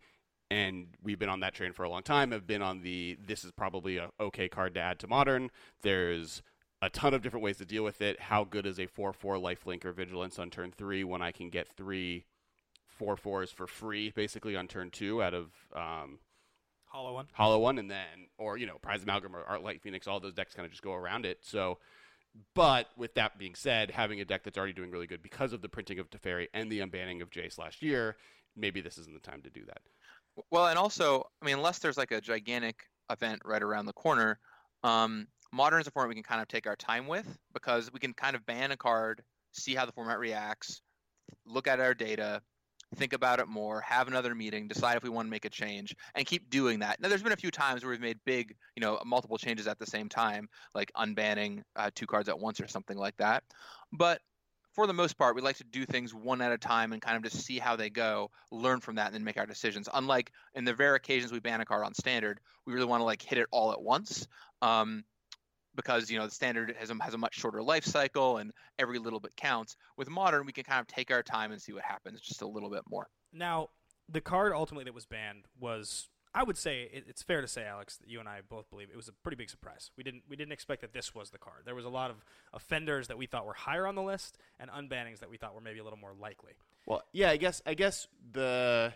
and 0.49 0.87
we've 1.01 1.19
been 1.19 1.29
on 1.29 1.39
that 1.39 1.53
train 1.53 1.71
for 1.71 1.83
a 1.83 1.89
long 1.89 2.03
time, 2.03 2.31
have 2.31 2.47
been 2.47 2.61
on 2.61 2.81
the 2.81 3.17
this 3.25 3.45
is 3.45 3.51
probably 3.51 3.95
a 3.95 4.09
okay 4.19 4.49
card 4.49 4.73
to 4.73 4.81
add 4.81 4.99
to 4.99 5.07
Modern. 5.07 5.51
There's 5.81 6.41
a 6.81 6.89
ton 6.89 7.13
of 7.13 7.21
different 7.21 7.43
ways 7.43 7.57
to 7.57 7.65
deal 7.65 7.83
with 7.83 8.01
it. 8.01 8.19
How 8.19 8.43
good 8.43 8.65
is 8.65 8.79
a 8.79 8.87
4 8.87 9.13
4 9.13 9.35
lifelink 9.35 9.85
or 9.85 9.91
vigilance 9.91 10.39
on 10.39 10.49
turn 10.49 10.71
three 10.71 11.03
when 11.03 11.21
I 11.21 11.31
can 11.31 11.49
get 11.49 11.67
three 11.67 12.25
four 13.01 13.17
fours 13.17 13.51
for 13.51 13.65
free, 13.65 14.11
basically 14.11 14.55
on 14.55 14.67
turn 14.67 14.91
two 14.91 15.23
out 15.23 15.33
of 15.33 15.49
um, 15.75 16.19
Hollow 16.85 17.15
One? 17.15 17.25
Hollow 17.33 17.57
One, 17.57 17.79
and 17.79 17.89
then, 17.89 18.27
or, 18.37 18.57
you 18.57 18.67
know, 18.67 18.77
Prized 18.79 19.03
Amalgam 19.03 19.35
or 19.35 19.43
Arclight 19.43 19.81
Phoenix, 19.81 20.07
all 20.07 20.19
those 20.19 20.35
decks 20.35 20.53
kind 20.53 20.65
of 20.65 20.71
just 20.71 20.83
go 20.83 20.93
around 20.93 21.25
it. 21.25 21.39
So, 21.41 21.79
but 22.53 22.89
with 22.95 23.15
that 23.15 23.39
being 23.39 23.55
said, 23.55 23.89
having 23.89 24.21
a 24.21 24.25
deck 24.25 24.43
that's 24.43 24.57
already 24.57 24.73
doing 24.73 24.91
really 24.91 25.07
good 25.07 25.23
because 25.23 25.51
of 25.51 25.63
the 25.63 25.69
printing 25.69 25.97
of 25.97 26.11
Teferi 26.11 26.47
and 26.53 26.71
the 26.71 26.79
unbanning 26.79 27.23
of 27.23 27.31
Jace 27.31 27.57
last 27.57 27.81
year, 27.81 28.17
maybe 28.55 28.81
this 28.81 28.99
isn't 28.99 29.13
the 29.13 29.31
time 29.31 29.41
to 29.41 29.49
do 29.49 29.65
that. 29.65 29.81
Well, 30.51 30.67
and 30.67 30.77
also, 30.77 31.23
I 31.41 31.45
mean, 31.45 31.57
unless 31.57 31.79
there's 31.79 31.97
like 31.97 32.11
a 32.11 32.21
gigantic 32.21 32.83
event 33.09 33.41
right 33.43 33.63
around 33.63 33.87
the 33.87 33.93
corner, 33.93 34.39
um, 34.83 35.27
Modern 35.53 35.81
is 35.81 35.87
a 35.87 35.91
format 35.91 36.09
we 36.09 36.15
can 36.15 36.23
kind 36.23 36.41
of 36.41 36.47
take 36.47 36.67
our 36.67 36.75
time 36.75 37.07
with 37.07 37.27
because 37.53 37.91
we 37.91 37.99
can 37.99 38.13
kind 38.13 38.35
of 38.35 38.45
ban 38.45 38.71
a 38.71 38.77
card, 38.77 39.21
see 39.51 39.75
how 39.75 39.85
the 39.85 39.91
format 39.91 40.19
reacts, 40.19 40.81
look 41.45 41.67
at 41.67 41.79
our 41.79 41.93
data, 41.93 42.41
think 42.95 43.13
about 43.13 43.39
it 43.39 43.47
more, 43.47 43.81
have 43.81 44.07
another 44.07 44.35
meeting, 44.35 44.67
decide 44.67 44.97
if 44.97 45.03
we 45.03 45.09
want 45.09 45.25
to 45.25 45.29
make 45.29 45.45
a 45.45 45.49
change, 45.49 45.95
and 46.15 46.25
keep 46.25 46.49
doing 46.49 46.79
that. 46.79 46.99
Now, 46.99 47.09
there's 47.09 47.23
been 47.23 47.31
a 47.31 47.37
few 47.37 47.51
times 47.51 47.83
where 47.83 47.91
we've 47.91 48.01
made 48.01 48.19
big, 48.25 48.55
you 48.75 48.81
know, 48.81 48.99
multiple 49.05 49.37
changes 49.37 49.67
at 49.67 49.79
the 49.79 49.85
same 49.85 50.09
time, 50.09 50.49
like 50.75 50.91
unbanning 50.97 51.63
uh, 51.75 51.89
two 51.95 52.07
cards 52.07 52.29
at 52.29 52.39
once 52.39 52.59
or 52.59 52.67
something 52.67 52.97
like 52.97 53.15
that. 53.17 53.43
But 53.91 54.21
for 54.73 54.87
the 54.87 54.93
most 54.93 55.17
part, 55.17 55.35
we 55.35 55.41
like 55.41 55.57
to 55.57 55.63
do 55.65 55.85
things 55.85 56.13
one 56.13 56.41
at 56.41 56.51
a 56.51 56.57
time 56.57 56.93
and 56.93 57.01
kind 57.01 57.17
of 57.17 57.23
just 57.23 57.45
see 57.45 57.59
how 57.59 57.75
they 57.75 57.89
go, 57.89 58.31
learn 58.51 58.79
from 58.79 58.95
that, 58.95 59.07
and 59.07 59.15
then 59.15 59.23
make 59.23 59.37
our 59.37 59.45
decisions. 59.45 59.89
Unlike 59.93 60.31
in 60.55 60.63
the 60.63 60.75
rare 60.75 60.95
occasions 60.95 61.31
we 61.31 61.39
ban 61.39 61.61
a 61.61 61.65
card 61.65 61.83
on 61.83 61.93
standard, 61.93 62.39
we 62.65 62.73
really 62.73 62.85
want 62.85 63.01
to 63.01 63.05
like 63.05 63.21
hit 63.21 63.37
it 63.37 63.47
all 63.51 63.71
at 63.71 63.81
once. 63.81 64.27
Um, 64.61 65.03
because 65.75 66.09
you 66.09 66.17
know 66.17 66.25
the 66.25 66.31
standard 66.31 66.75
has 66.77 66.89
a, 66.89 66.95
has 67.01 67.13
a 67.13 67.17
much 67.17 67.35
shorter 67.35 67.61
life 67.61 67.85
cycle 67.85 68.37
and 68.37 68.51
every 68.77 68.99
little 68.99 69.19
bit 69.19 69.35
counts. 69.35 69.75
With 69.97 70.09
modern, 70.09 70.45
we 70.45 70.51
can 70.51 70.63
kind 70.63 70.79
of 70.79 70.87
take 70.87 71.11
our 71.11 71.23
time 71.23 71.51
and 71.51 71.61
see 71.61 71.73
what 71.73 71.83
happens 71.83 72.21
just 72.21 72.41
a 72.41 72.47
little 72.47 72.69
bit 72.69 72.83
more. 72.89 73.07
Now, 73.33 73.69
the 74.09 74.21
card 74.21 74.53
ultimately 74.53 74.85
that 74.85 74.93
was 74.93 75.05
banned 75.05 75.45
was, 75.59 76.09
I 76.33 76.43
would 76.43 76.57
say, 76.57 76.89
it, 76.91 77.05
it's 77.07 77.23
fair 77.23 77.41
to 77.41 77.47
say, 77.47 77.65
Alex, 77.65 77.97
that 77.97 78.09
you 78.09 78.19
and 78.19 78.27
I 78.27 78.41
both 78.47 78.69
believe 78.69 78.89
it 78.91 78.97
was 78.97 79.07
a 79.07 79.13
pretty 79.13 79.37
big 79.37 79.49
surprise. 79.49 79.91
We 79.97 80.03
didn't 80.03 80.23
we 80.29 80.35
didn't 80.35 80.51
expect 80.51 80.81
that 80.81 80.93
this 80.93 81.15
was 81.15 81.29
the 81.29 81.37
card. 81.37 81.63
There 81.65 81.75
was 81.75 81.85
a 81.85 81.89
lot 81.89 82.11
of 82.11 82.17
offenders 82.53 83.07
that 83.07 83.17
we 83.17 83.25
thought 83.25 83.45
were 83.45 83.53
higher 83.53 83.87
on 83.87 83.95
the 83.95 84.03
list 84.03 84.37
and 84.59 84.69
unbannings 84.69 85.19
that 85.19 85.29
we 85.29 85.37
thought 85.37 85.55
were 85.55 85.61
maybe 85.61 85.79
a 85.79 85.83
little 85.83 85.99
more 85.99 86.13
likely. 86.19 86.53
Well, 86.85 87.03
yeah, 87.13 87.29
I 87.29 87.37
guess 87.37 87.61
I 87.65 87.73
guess 87.73 88.07
the 88.31 88.93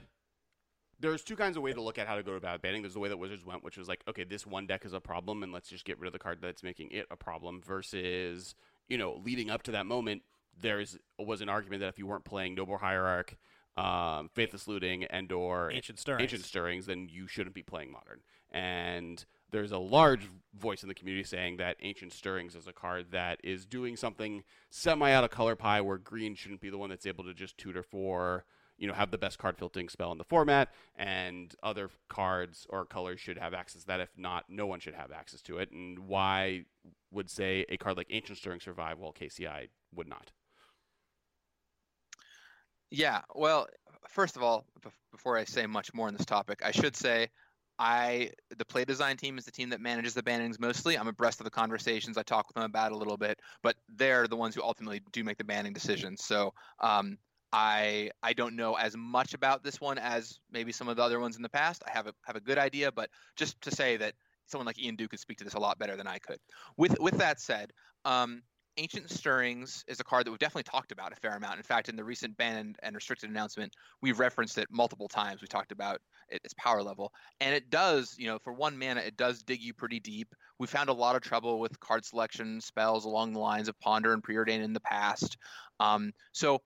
there's 1.00 1.24
two 1.24 1.36
kinds 1.36 1.58
of 1.58 1.64
way 1.64 1.74
to 1.74 1.82
look 1.82 1.98
at 1.98 2.08
how 2.08 2.16
to 2.16 2.24
go 2.24 2.34
about 2.34 2.62
banning. 2.62 2.82
There's 2.82 2.94
the 2.94 3.00
way 3.00 3.10
that 3.10 3.18
Wizards 3.18 3.46
went, 3.46 3.64
which 3.64 3.78
was 3.78 3.88
like, 3.88 4.02
okay, 4.08 4.24
this 4.24 4.46
one 4.46 4.66
deck 4.66 4.86
is 4.86 4.94
a 4.94 5.00
problem, 5.00 5.44
and 5.44 5.52
let's 5.52 5.70
just 5.70 5.86
get 5.86 6.00
rid 6.00 6.08
of 6.08 6.14
the 6.14 6.20
card 6.20 6.40
that's 6.42 6.64
making 6.64 6.92
it 6.92 7.06
a 7.12 7.16
problem. 7.16 7.62
Versus, 7.66 8.56
you 8.88 8.98
know, 8.98 9.22
leading 9.24 9.50
up 9.50 9.64
to 9.64 9.72
that 9.72 9.86
moment, 9.86 10.22
there 10.60 10.84
was 11.20 11.42
an 11.42 11.50
argument 11.50 11.82
that 11.82 11.90
if 11.90 12.00
you 12.00 12.08
weren't 12.08 12.24
playing 12.24 12.56
Noble 12.56 12.78
Hierarch, 12.78 13.36
um, 13.78 14.30
Faithless 14.34 14.68
Looting, 14.68 15.04
and 15.06 15.32
or 15.32 15.72
Ancient 15.72 16.00
Stirrings. 16.00 16.22
Ancient 16.22 16.46
Stirrings, 16.46 16.86
then 16.86 17.10
you 17.12 17.28
shouldn't 17.28 17.56
be 17.56 17.64
playing 17.64 17.92
Modern. 17.92 18.22
And 18.52 19.24
there's 19.52 19.74
a 19.74 19.78
large 19.78 20.30
voice 20.58 20.82
in 20.82 20.88
the 20.88 20.96
community 20.96 21.26
saying 21.26 21.58
that 21.58 21.76
Ancient 21.82 22.14
Stirrings 22.14 22.56
is 22.56 22.68
a 22.68 22.74
card 22.74 23.08
that 23.12 23.40
is 23.44 23.66
doing 23.66 23.98
something 23.98 24.44
semi 24.70 25.12
out 25.12 25.26
of 25.26 25.30
color 25.30 25.56
pie, 25.56 25.82
where 25.82 25.98
green 25.98 26.36
shouldn't 26.36 26.62
be 26.62 26.70
the 26.70 26.78
one 26.78 26.90
that's 26.90 27.06
able 27.06 27.26
to 27.26 27.34
just 27.34 27.58
tutor 27.58 27.84
for 27.84 28.46
you 28.78 28.88
know 28.88 28.94
have 28.94 29.12
the 29.12 29.18
best 29.18 29.38
card 29.38 29.58
filtering 29.58 29.90
spell 29.90 30.12
in 30.12 30.18
the 30.18 30.24
format, 30.24 30.70
and 30.96 31.56
other 31.64 31.90
cards 32.10 32.66
or 32.70 32.86
colors 32.86 33.20
should 33.20 33.38
have 33.38 33.54
access 33.54 33.82
to 33.82 33.88
that. 33.88 34.00
If 34.00 34.10
not, 34.18 34.46
no 34.50 34.66
one 34.66 34.80
should 34.80 34.96
have 34.96 35.12
access 35.12 35.42
to 35.44 35.58
it. 35.58 35.72
And 35.72 36.00
why 36.00 36.66
would 37.12 37.30
say 37.30 37.66
a 37.70 37.78
card 37.78 37.98
like 37.98 38.08
Ancient 38.10 38.38
Stirring 38.38 38.60
survive 38.60 39.00
while 39.00 39.14
KCI 39.14 39.70
would 39.94 40.08
not? 40.08 40.32
Yeah, 42.92 43.22
well, 43.34 43.68
first 44.10 44.36
of 44.36 44.44
all, 44.44 44.66
before 45.12 45.38
I 45.38 45.44
say 45.44 45.66
much 45.66 45.94
more 45.94 46.08
on 46.08 46.16
this 46.16 46.26
topic, 46.26 46.62
I 46.64 46.72
should 46.72 46.96
say 46.96 47.30
I 47.78 48.32
the 48.58 48.66
play 48.66 48.86
design 48.86 49.18
team 49.18 49.38
is 49.38 49.46
the 49.46 49.52
team 49.52 49.70
that 49.70 49.82
manages 49.82 50.14
the 50.14 50.24
bannings 50.24 50.60
mostly. 50.60 50.98
I'm 50.98 51.08
abreast 51.08 51.40
of 51.40 51.44
the 51.46 51.52
conversations. 51.52 52.18
I 52.18 52.24
talk 52.24 52.48
with 52.48 52.56
them 52.56 52.64
about 52.64 52.92
a 52.92 52.98
little 52.98 53.18
bit, 53.18 53.40
but 53.64 53.76
they're 53.96 54.28
the 54.28 54.36
ones 54.36 54.56
who 54.56 54.64
ultimately 54.64 55.02
do 55.12 55.24
make 55.24 55.38
the 55.38 55.44
banning 55.44 55.74
decisions. 55.74 56.24
So 56.24 56.54
um, 56.80 57.18
I 57.56 58.12
I 58.22 58.34
don't 58.34 58.58
know 58.58 58.76
as 58.76 58.98
much 58.98 59.34
about 59.34 59.64
this 59.64 59.80
one 59.80 59.98
as 59.98 60.40
maybe 60.52 60.74
some 60.74 60.90
of 60.90 60.98
the 60.98 61.04
other 61.04 61.22
ones 61.22 61.38
in 61.38 61.42
the 61.42 61.48
past. 61.48 61.84
I 61.88 61.92
have 61.92 62.06
a 62.06 62.14
have 62.26 62.36
a 62.36 62.42
good 62.42 62.58
idea, 62.58 62.92
but 62.92 63.10
just 63.38 63.62
to 63.62 63.72
say 63.72 63.96
that 63.96 64.14
someone 64.46 64.66
like 64.66 64.78
Ian 64.78 64.98
Duke 64.98 65.12
could 65.12 65.22
speak 65.22 65.38
to 65.38 65.46
this 65.46 65.54
a 65.54 65.60
lot 65.60 65.80
better 65.80 65.96
than 65.96 66.06
I 66.06 66.18
could. 66.18 66.40
With 66.76 67.00
with 67.00 67.18
that 67.20 67.40
said, 67.40 67.72
um, 68.04 68.42
Ancient 68.76 69.10
Stirrings 69.10 69.86
is 69.88 70.02
a 70.02 70.04
card 70.04 70.26
that 70.26 70.32
we've 70.32 70.40
definitely 70.40 70.64
talked 70.64 70.92
about 70.92 71.14
a 71.14 71.16
fair 71.16 71.32
amount. 71.32 71.56
In 71.56 71.64
fact, 71.64 71.88
in 71.88 71.96
the 71.96 72.04
recent 72.04 72.36
ban 72.36 72.76
and 72.84 72.94
restricted 72.94 73.30
announcement, 73.30 73.74
we've 74.02 74.20
referenced 74.20 74.58
it 74.58 74.68
multiple 74.70 75.08
times. 75.08 75.42
We 75.42 75.48
talked 75.48 75.72
about 75.72 76.02
its 76.28 76.54
power 76.56 76.84
level, 76.84 77.14
and 77.40 77.56
it 77.56 77.70
does, 77.70 78.16
you 78.18 78.28
know, 78.28 78.38
for 78.38 78.52
one 78.52 78.78
mana, 78.78 79.00
it 79.00 79.16
does 79.16 79.44
dig 79.44 79.62
you 79.62 79.74
pretty 79.74 80.02
deep. 80.02 80.36
We 80.60 80.68
found 80.68 80.90
a 80.90 80.94
lot 80.94 81.16
of 81.16 81.22
trouble 81.22 81.62
with 81.62 81.80
card 81.80 82.04
selection 82.04 82.60
spells 82.60 83.06
along 83.06 83.32
the 83.32 83.40
lines 83.40 83.70
of 83.70 83.80
Ponder 83.80 84.12
and 84.12 84.22
Preordain 84.22 84.62
in 84.62 84.74
the 84.74 84.82
past. 84.82 85.38
Um, 85.80 86.12
so, 86.34 86.62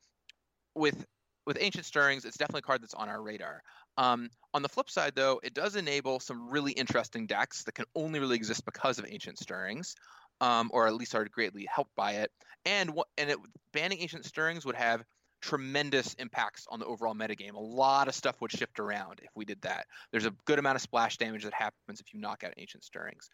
with 0.75 1.05
with 1.45 1.57
Ancient 1.59 1.85
Stirrings, 1.85 2.25
it's 2.25 2.37
definitely 2.37 2.59
a 2.59 2.63
card 2.63 2.83
that's 2.83 2.93
on 2.93 3.09
our 3.09 3.21
radar. 3.21 3.63
Um, 3.97 4.29
on 4.53 4.61
the 4.61 4.69
flip 4.69 4.89
side, 4.89 5.13
though, 5.15 5.39
it 5.41 5.55
does 5.55 5.75
enable 5.75 6.19
some 6.19 6.49
really 6.49 6.73
interesting 6.73 7.25
decks 7.25 7.63
that 7.63 7.73
can 7.73 7.85
only 7.95 8.19
really 8.19 8.35
exist 8.35 8.65
because 8.65 8.99
of 8.99 9.05
Ancient 9.09 9.39
Stirrings 9.39 9.95
um, 10.41 10.69
or 10.73 10.87
at 10.87 10.93
least 10.93 11.15
are 11.15 11.25
greatly 11.25 11.67
helped 11.73 11.95
by 11.95 12.13
it. 12.13 12.31
And 12.65 12.91
and 13.17 13.29
it, 13.31 13.37
banning 13.73 13.99
ancient 14.01 14.25
stirrings 14.25 14.65
would 14.65 14.75
have 14.75 15.03
tremendous 15.41 16.15
impacts 16.15 16.67
on 16.69 16.79
the 16.79 16.85
overall 16.85 17.15
metagame. 17.15 17.53
A 17.53 17.59
lot 17.59 18.09
of 18.09 18.15
stuff 18.15 18.35
would 18.41 18.51
shift 18.51 18.79
around 18.79 19.21
if 19.23 19.29
we 19.35 19.45
did 19.45 19.61
that. 19.61 19.85
There's 20.11 20.25
a 20.25 20.33
good 20.43 20.59
amount 20.59 20.75
of 20.75 20.81
splash 20.81 21.15
damage 21.17 21.45
that 21.45 21.53
happens 21.53 22.01
if 22.01 22.13
you 22.13 22.19
knock 22.19 22.43
out 22.43 22.53
ancient 22.57 22.83
stirrings. 22.83 23.29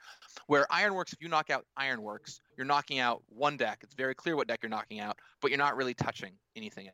Where 0.45 0.71
Ironworks, 0.71 1.13
if 1.13 1.21
you 1.21 1.29
knock 1.29 1.49
out 1.49 1.65
Ironworks, 1.75 2.41
you're 2.57 2.67
knocking 2.67 2.99
out 2.99 3.23
one 3.29 3.57
deck. 3.57 3.79
It's 3.81 3.95
very 3.95 4.13
clear 4.13 4.35
what 4.35 4.47
deck 4.47 4.59
you're 4.61 4.69
knocking 4.69 4.99
out, 4.99 5.17
but 5.41 5.49
you're 5.49 5.57
not 5.57 5.75
really 5.75 5.95
touching 5.95 6.33
anything 6.55 6.87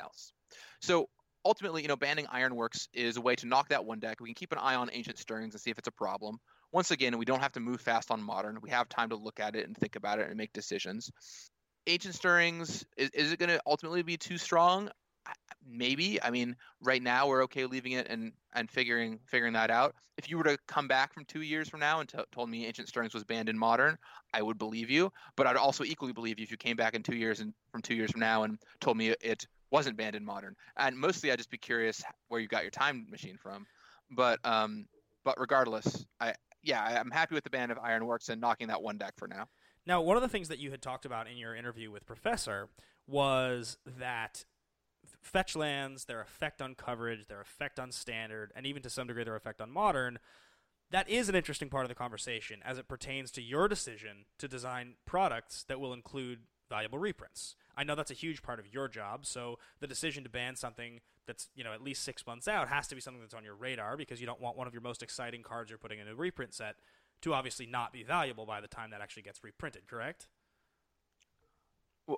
else. 0.00 0.32
So 0.80 1.08
ultimately, 1.44 1.82
you 1.82 1.88
know, 1.88 1.96
banning 1.96 2.26
Ironworks 2.30 2.88
is 2.92 3.16
a 3.16 3.20
way 3.20 3.34
to 3.36 3.46
knock 3.46 3.70
that 3.70 3.84
one 3.84 4.00
deck. 4.00 4.20
We 4.20 4.28
can 4.28 4.34
keep 4.34 4.52
an 4.52 4.58
eye 4.58 4.74
on 4.74 4.90
ancient 4.92 5.18
stirrings 5.18 5.54
and 5.54 5.60
see 5.60 5.70
if 5.70 5.78
it's 5.78 5.88
a 5.88 5.92
problem 5.92 6.38
once 6.72 6.90
again, 6.90 7.16
we 7.18 7.24
don't 7.24 7.40
have 7.40 7.52
to 7.52 7.60
move 7.60 7.80
fast 7.80 8.10
on 8.10 8.22
modern. 8.22 8.58
We 8.60 8.70
have 8.70 8.88
time 8.88 9.10
to 9.10 9.16
look 9.16 9.40
at 9.40 9.56
it 9.56 9.66
and 9.66 9.76
think 9.76 9.96
about 9.96 10.18
it 10.18 10.28
and 10.28 10.36
make 10.36 10.52
decisions. 10.52 11.10
Ancient 11.86 12.14
Stirrings, 12.14 12.84
is, 12.96 13.10
is 13.10 13.32
it 13.32 13.38
going 13.38 13.48
to 13.48 13.60
ultimately 13.66 14.02
be 14.02 14.16
too 14.16 14.36
strong? 14.36 14.90
Maybe. 15.66 16.22
I 16.22 16.30
mean, 16.30 16.56
right 16.82 17.02
now 17.02 17.28
we're 17.28 17.44
okay 17.44 17.66
leaving 17.66 17.92
it 17.92 18.06
and 18.08 18.32
and 18.54 18.70
figuring 18.70 19.20
figuring 19.26 19.52
that 19.54 19.70
out. 19.70 19.94
If 20.16 20.30
you 20.30 20.38
were 20.38 20.44
to 20.44 20.58
come 20.66 20.88
back 20.88 21.12
from 21.12 21.26
two 21.26 21.42
years 21.42 21.68
from 21.68 21.80
now 21.80 22.00
and 22.00 22.08
t- 22.08 22.18
told 22.32 22.48
me 22.48 22.66
Ancient 22.66 22.88
Stirrings 22.88 23.14
was 23.14 23.24
banned 23.24 23.48
in 23.48 23.58
Modern, 23.58 23.98
I 24.32 24.42
would 24.42 24.58
believe 24.58 24.90
you. 24.90 25.12
But 25.36 25.46
I'd 25.46 25.56
also 25.56 25.84
equally 25.84 26.12
believe 26.12 26.38
you 26.38 26.44
if 26.44 26.50
you 26.50 26.56
came 26.56 26.76
back 26.76 26.94
in 26.94 27.02
two 27.02 27.14
years 27.14 27.40
and 27.40 27.52
from 27.70 27.82
two 27.82 27.94
years 27.94 28.10
from 28.10 28.20
now 28.20 28.44
and 28.44 28.58
told 28.80 28.96
me 28.96 29.14
it 29.20 29.46
wasn't 29.70 29.96
banned 29.96 30.16
in 30.16 30.24
Modern. 30.24 30.54
And 30.76 30.96
mostly, 30.96 31.30
I'd 31.30 31.38
just 31.38 31.50
be 31.50 31.58
curious 31.58 32.02
where 32.28 32.40
you 32.40 32.48
got 32.48 32.62
your 32.62 32.70
time 32.70 33.06
machine 33.10 33.36
from. 33.36 33.66
But 34.10 34.40
um, 34.44 34.86
but 35.24 35.38
regardless, 35.38 36.06
I 36.20 36.34
yeah, 36.62 36.82
I'm 36.82 37.10
happy 37.10 37.34
with 37.34 37.44
the 37.44 37.50
ban 37.50 37.70
of 37.70 37.78
Ironworks 37.78 38.28
and 38.28 38.40
knocking 38.40 38.68
that 38.68 38.82
one 38.82 38.98
deck 38.98 39.14
for 39.16 39.28
now. 39.28 39.46
Now, 39.86 40.02
one 40.02 40.16
of 40.16 40.22
the 40.22 40.28
things 40.28 40.48
that 40.48 40.58
you 40.58 40.70
had 40.70 40.82
talked 40.82 41.06
about 41.06 41.28
in 41.28 41.36
your 41.36 41.54
interview 41.54 41.90
with 41.90 42.04
Professor 42.04 42.68
was 43.06 43.78
that 43.86 44.44
fetch 45.22 45.56
lands, 45.56 46.04
their 46.04 46.20
effect 46.20 46.60
on 46.60 46.74
coverage, 46.74 47.26
their 47.26 47.40
effect 47.40 47.78
on 47.78 47.90
standard, 47.90 48.52
and 48.54 48.66
even 48.66 48.82
to 48.82 48.90
some 48.90 49.06
degree 49.06 49.24
their 49.24 49.36
effect 49.36 49.60
on 49.60 49.70
modern, 49.70 50.18
that 50.90 51.08
is 51.08 51.28
an 51.28 51.34
interesting 51.34 51.68
part 51.68 51.84
of 51.84 51.88
the 51.88 51.94
conversation 51.94 52.60
as 52.64 52.78
it 52.78 52.88
pertains 52.88 53.30
to 53.30 53.42
your 53.42 53.68
decision 53.68 54.24
to 54.38 54.48
design 54.48 54.94
products 55.06 55.64
that 55.64 55.80
will 55.80 55.92
include 55.92 56.40
valuable 56.68 56.98
reprints. 56.98 57.56
I 57.76 57.84
know 57.84 57.94
that's 57.94 58.10
a 58.10 58.14
huge 58.14 58.42
part 58.42 58.58
of 58.58 58.66
your 58.72 58.88
job, 58.88 59.24
so 59.26 59.58
the 59.80 59.86
decision 59.86 60.24
to 60.24 60.30
ban 60.30 60.56
something 60.56 61.00
that's 61.26 61.48
you 61.54 61.62
know 61.62 61.72
at 61.72 61.82
least 61.82 62.02
six 62.02 62.26
months 62.26 62.48
out 62.48 62.68
has 62.68 62.88
to 62.88 62.94
be 62.94 63.00
something 63.00 63.20
that's 63.20 63.34
on 63.34 63.44
your 63.44 63.54
radar 63.54 63.96
because 63.96 64.20
you 64.20 64.26
don't 64.26 64.40
want 64.40 64.56
one 64.56 64.66
of 64.66 64.72
your 64.72 64.82
most 64.82 65.02
exciting 65.02 65.42
cards 65.42 65.70
you're 65.70 65.78
putting 65.78 65.98
in 65.98 66.08
a 66.08 66.14
reprint 66.14 66.54
set 66.54 66.76
to 67.22 67.34
obviously 67.34 67.66
not 67.66 67.92
be 67.92 68.02
valuable 68.02 68.46
by 68.46 68.60
the 68.60 68.68
time 68.68 68.90
that 68.90 69.00
actually 69.00 69.22
gets 69.22 69.42
reprinted. 69.44 69.86
Correct? 69.86 70.26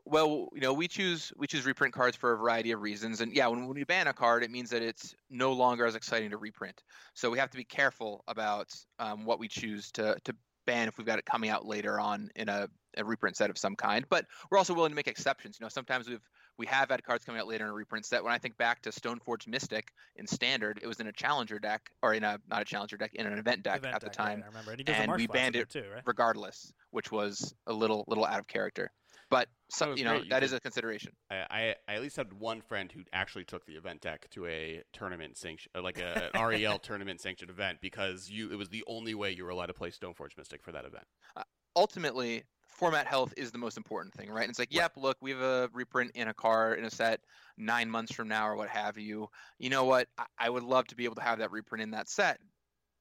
Well, 0.05 0.49
you 0.55 0.61
know, 0.61 0.73
we 0.73 0.87
choose 0.87 1.33
we 1.37 1.49
choose 1.49 1.67
reprint 1.67 1.93
cards 1.93 2.17
for 2.17 2.33
a 2.33 2.37
variety 2.37 2.71
of 2.71 2.81
reasons, 2.81 3.21
and 3.21 3.35
yeah, 3.35 3.49
when, 3.49 3.67
when 3.67 3.75
we 3.75 3.83
ban 3.83 4.07
a 4.07 4.13
card, 4.13 4.45
it 4.45 4.51
means 4.51 4.71
that 4.71 4.83
it's 4.83 5.17
no 5.31 5.53
longer 5.53 5.85
as 5.85 5.97
exciting 5.97 6.31
to 6.31 6.37
reprint. 6.37 6.85
So 7.15 7.29
we 7.29 7.39
have 7.39 7.51
to 7.51 7.57
be 7.57 7.65
careful 7.65 8.23
about 8.29 8.73
um, 9.01 9.25
what 9.25 9.41
we 9.41 9.49
choose 9.49 9.91
to 9.93 10.17
to 10.23 10.35
ban 10.67 10.89
if 10.89 10.99
we've 10.99 11.07
got 11.07 11.19
it 11.19 11.25
coming 11.25 11.51
out 11.51 11.67
later 11.67 11.99
on 11.99 12.31
in 12.37 12.49
a, 12.49 12.69
a 12.97 13.05
reprint 13.05 13.37
set 13.37 13.51
of 13.51 13.59
some 13.59 13.77
kind. 13.77 14.05
But 14.09 14.27
we're 14.51 14.59
also 14.59 14.75
willing 14.75 14.91
to 14.91 14.97
make 14.97 15.09
exceptions. 15.09 15.59
You 15.59 15.65
know, 15.65 15.69
sometimes 15.69 16.09
we've 16.09 16.21
we 16.59 16.67
have 16.67 16.91
had 16.91 17.03
cards 17.03 17.25
coming 17.25 17.41
out 17.41 17.47
later 17.47 17.65
in 17.65 17.71
a 17.71 17.75
reprint 17.75 18.05
set. 18.05 18.23
When 18.23 18.33
I 18.33 18.39
think 18.39 18.59
back 18.59 18.83
to 18.83 18.91
Stoneforge 18.91 19.49
Mystic 19.49 19.89
in 20.17 20.27
Standard, 20.27 20.79
it 20.83 20.87
was 20.87 21.01
in 21.01 21.07
a 21.07 21.13
Challenger 21.13 21.59
deck, 21.59 21.89
or 22.03 22.13
in 22.13 22.23
a 22.23 22.39
not 22.51 22.61
a 22.61 22.65
Challenger 22.67 22.99
deck, 22.99 23.13
in 23.15 23.27
an 23.27 23.39
event 23.39 23.63
deck 23.63 23.79
event 23.79 23.95
at 23.95 24.03
deck, 24.03 24.13
the 24.13 24.17
time, 24.17 24.41
right, 24.41 24.45
I 24.45 24.49
remember. 24.49 24.73
And, 24.73 24.89
and 24.89 25.13
we 25.15 25.27
banned 25.27 25.57
it 25.57 25.71
too, 25.71 25.85
right? 25.93 26.03
regardless, 26.05 26.73
which 26.91 27.11
was 27.11 27.55
a 27.67 27.73
little 27.73 28.05
little 28.09 28.27
out 28.27 28.41
of 28.41 28.47
character. 28.47 28.93
But 29.31 29.49
so, 29.71 29.95
you 29.95 30.05
know 30.05 30.11
great. 30.11 30.25
You 30.25 30.31
that 30.31 30.41
could- 30.41 30.45
is 30.45 30.53
a 30.53 30.61
consideration. 30.61 31.13
I, 31.31 31.37
I, 31.51 31.75
I 31.89 31.95
at 31.95 32.03
least 32.03 32.17
had 32.17 32.33
one 32.33 32.61
friend 32.61 32.91
who 32.91 33.03
actually 33.13 33.45
took 33.45 33.65
the 33.65 33.75
event 33.75 34.01
deck 34.01 34.29
to 34.31 34.47
a 34.47 34.83
tournament 34.93 35.39
sanction, 35.39 35.71
uh, 35.75 35.83
like 35.83 35.99
a 35.99 36.31
an 36.35 36.45
REL 36.45 36.79
tournament 36.79 37.21
sanctioned 37.21 37.51
event 37.51 37.79
because 37.81 38.29
you 38.29 38.51
it 38.51 38.57
was 38.57 38.69
the 38.69 38.85
only 38.87 39.15
way 39.15 39.31
you 39.31 39.45
were 39.45 39.51
allowed 39.51 39.67
to 39.67 39.75
play 39.75 39.91
Stoneforge 39.91 40.37
Mystic 40.37 40.63
for 40.63 40.73
that 40.73 40.85
event. 40.85 41.05
Uh, 41.37 41.43
ultimately 41.77 42.43
format 42.67 43.07
health 43.07 43.35
is 43.37 43.53
the 43.53 43.59
most 43.59 43.77
important 43.77 44.15
thing, 44.15 44.31
right? 44.31 44.43
And 44.43 44.51
it's 44.51 44.59
like, 44.59 44.73
yep, 44.73 44.93
look, 44.97 45.17
we 45.21 45.31
have 45.31 45.41
a 45.41 45.71
reprint 45.73 46.13
in 46.15 46.29
a 46.29 46.35
car 46.35 46.75
in 46.75 46.85
a 46.85 46.91
set 46.91 47.21
nine 47.59 47.91
months 47.91 48.13
from 48.13 48.29
now 48.29 48.49
or 48.49 48.57
what 48.57 48.69
have 48.69 48.97
you. 48.99 49.29
You 49.59 49.71
know 49.71 49.85
what? 49.85 50.09
I, 50.19 50.25
I 50.39 50.51
would 50.51 50.63
love 50.63 50.87
to 50.89 50.97
be 50.97 51.05
able 51.05 51.17
to 51.17 51.23
have 51.23 51.39
that 51.39 51.53
reprint 51.53 51.83
in 51.83 51.91
that 51.93 52.09
set, 52.09 52.41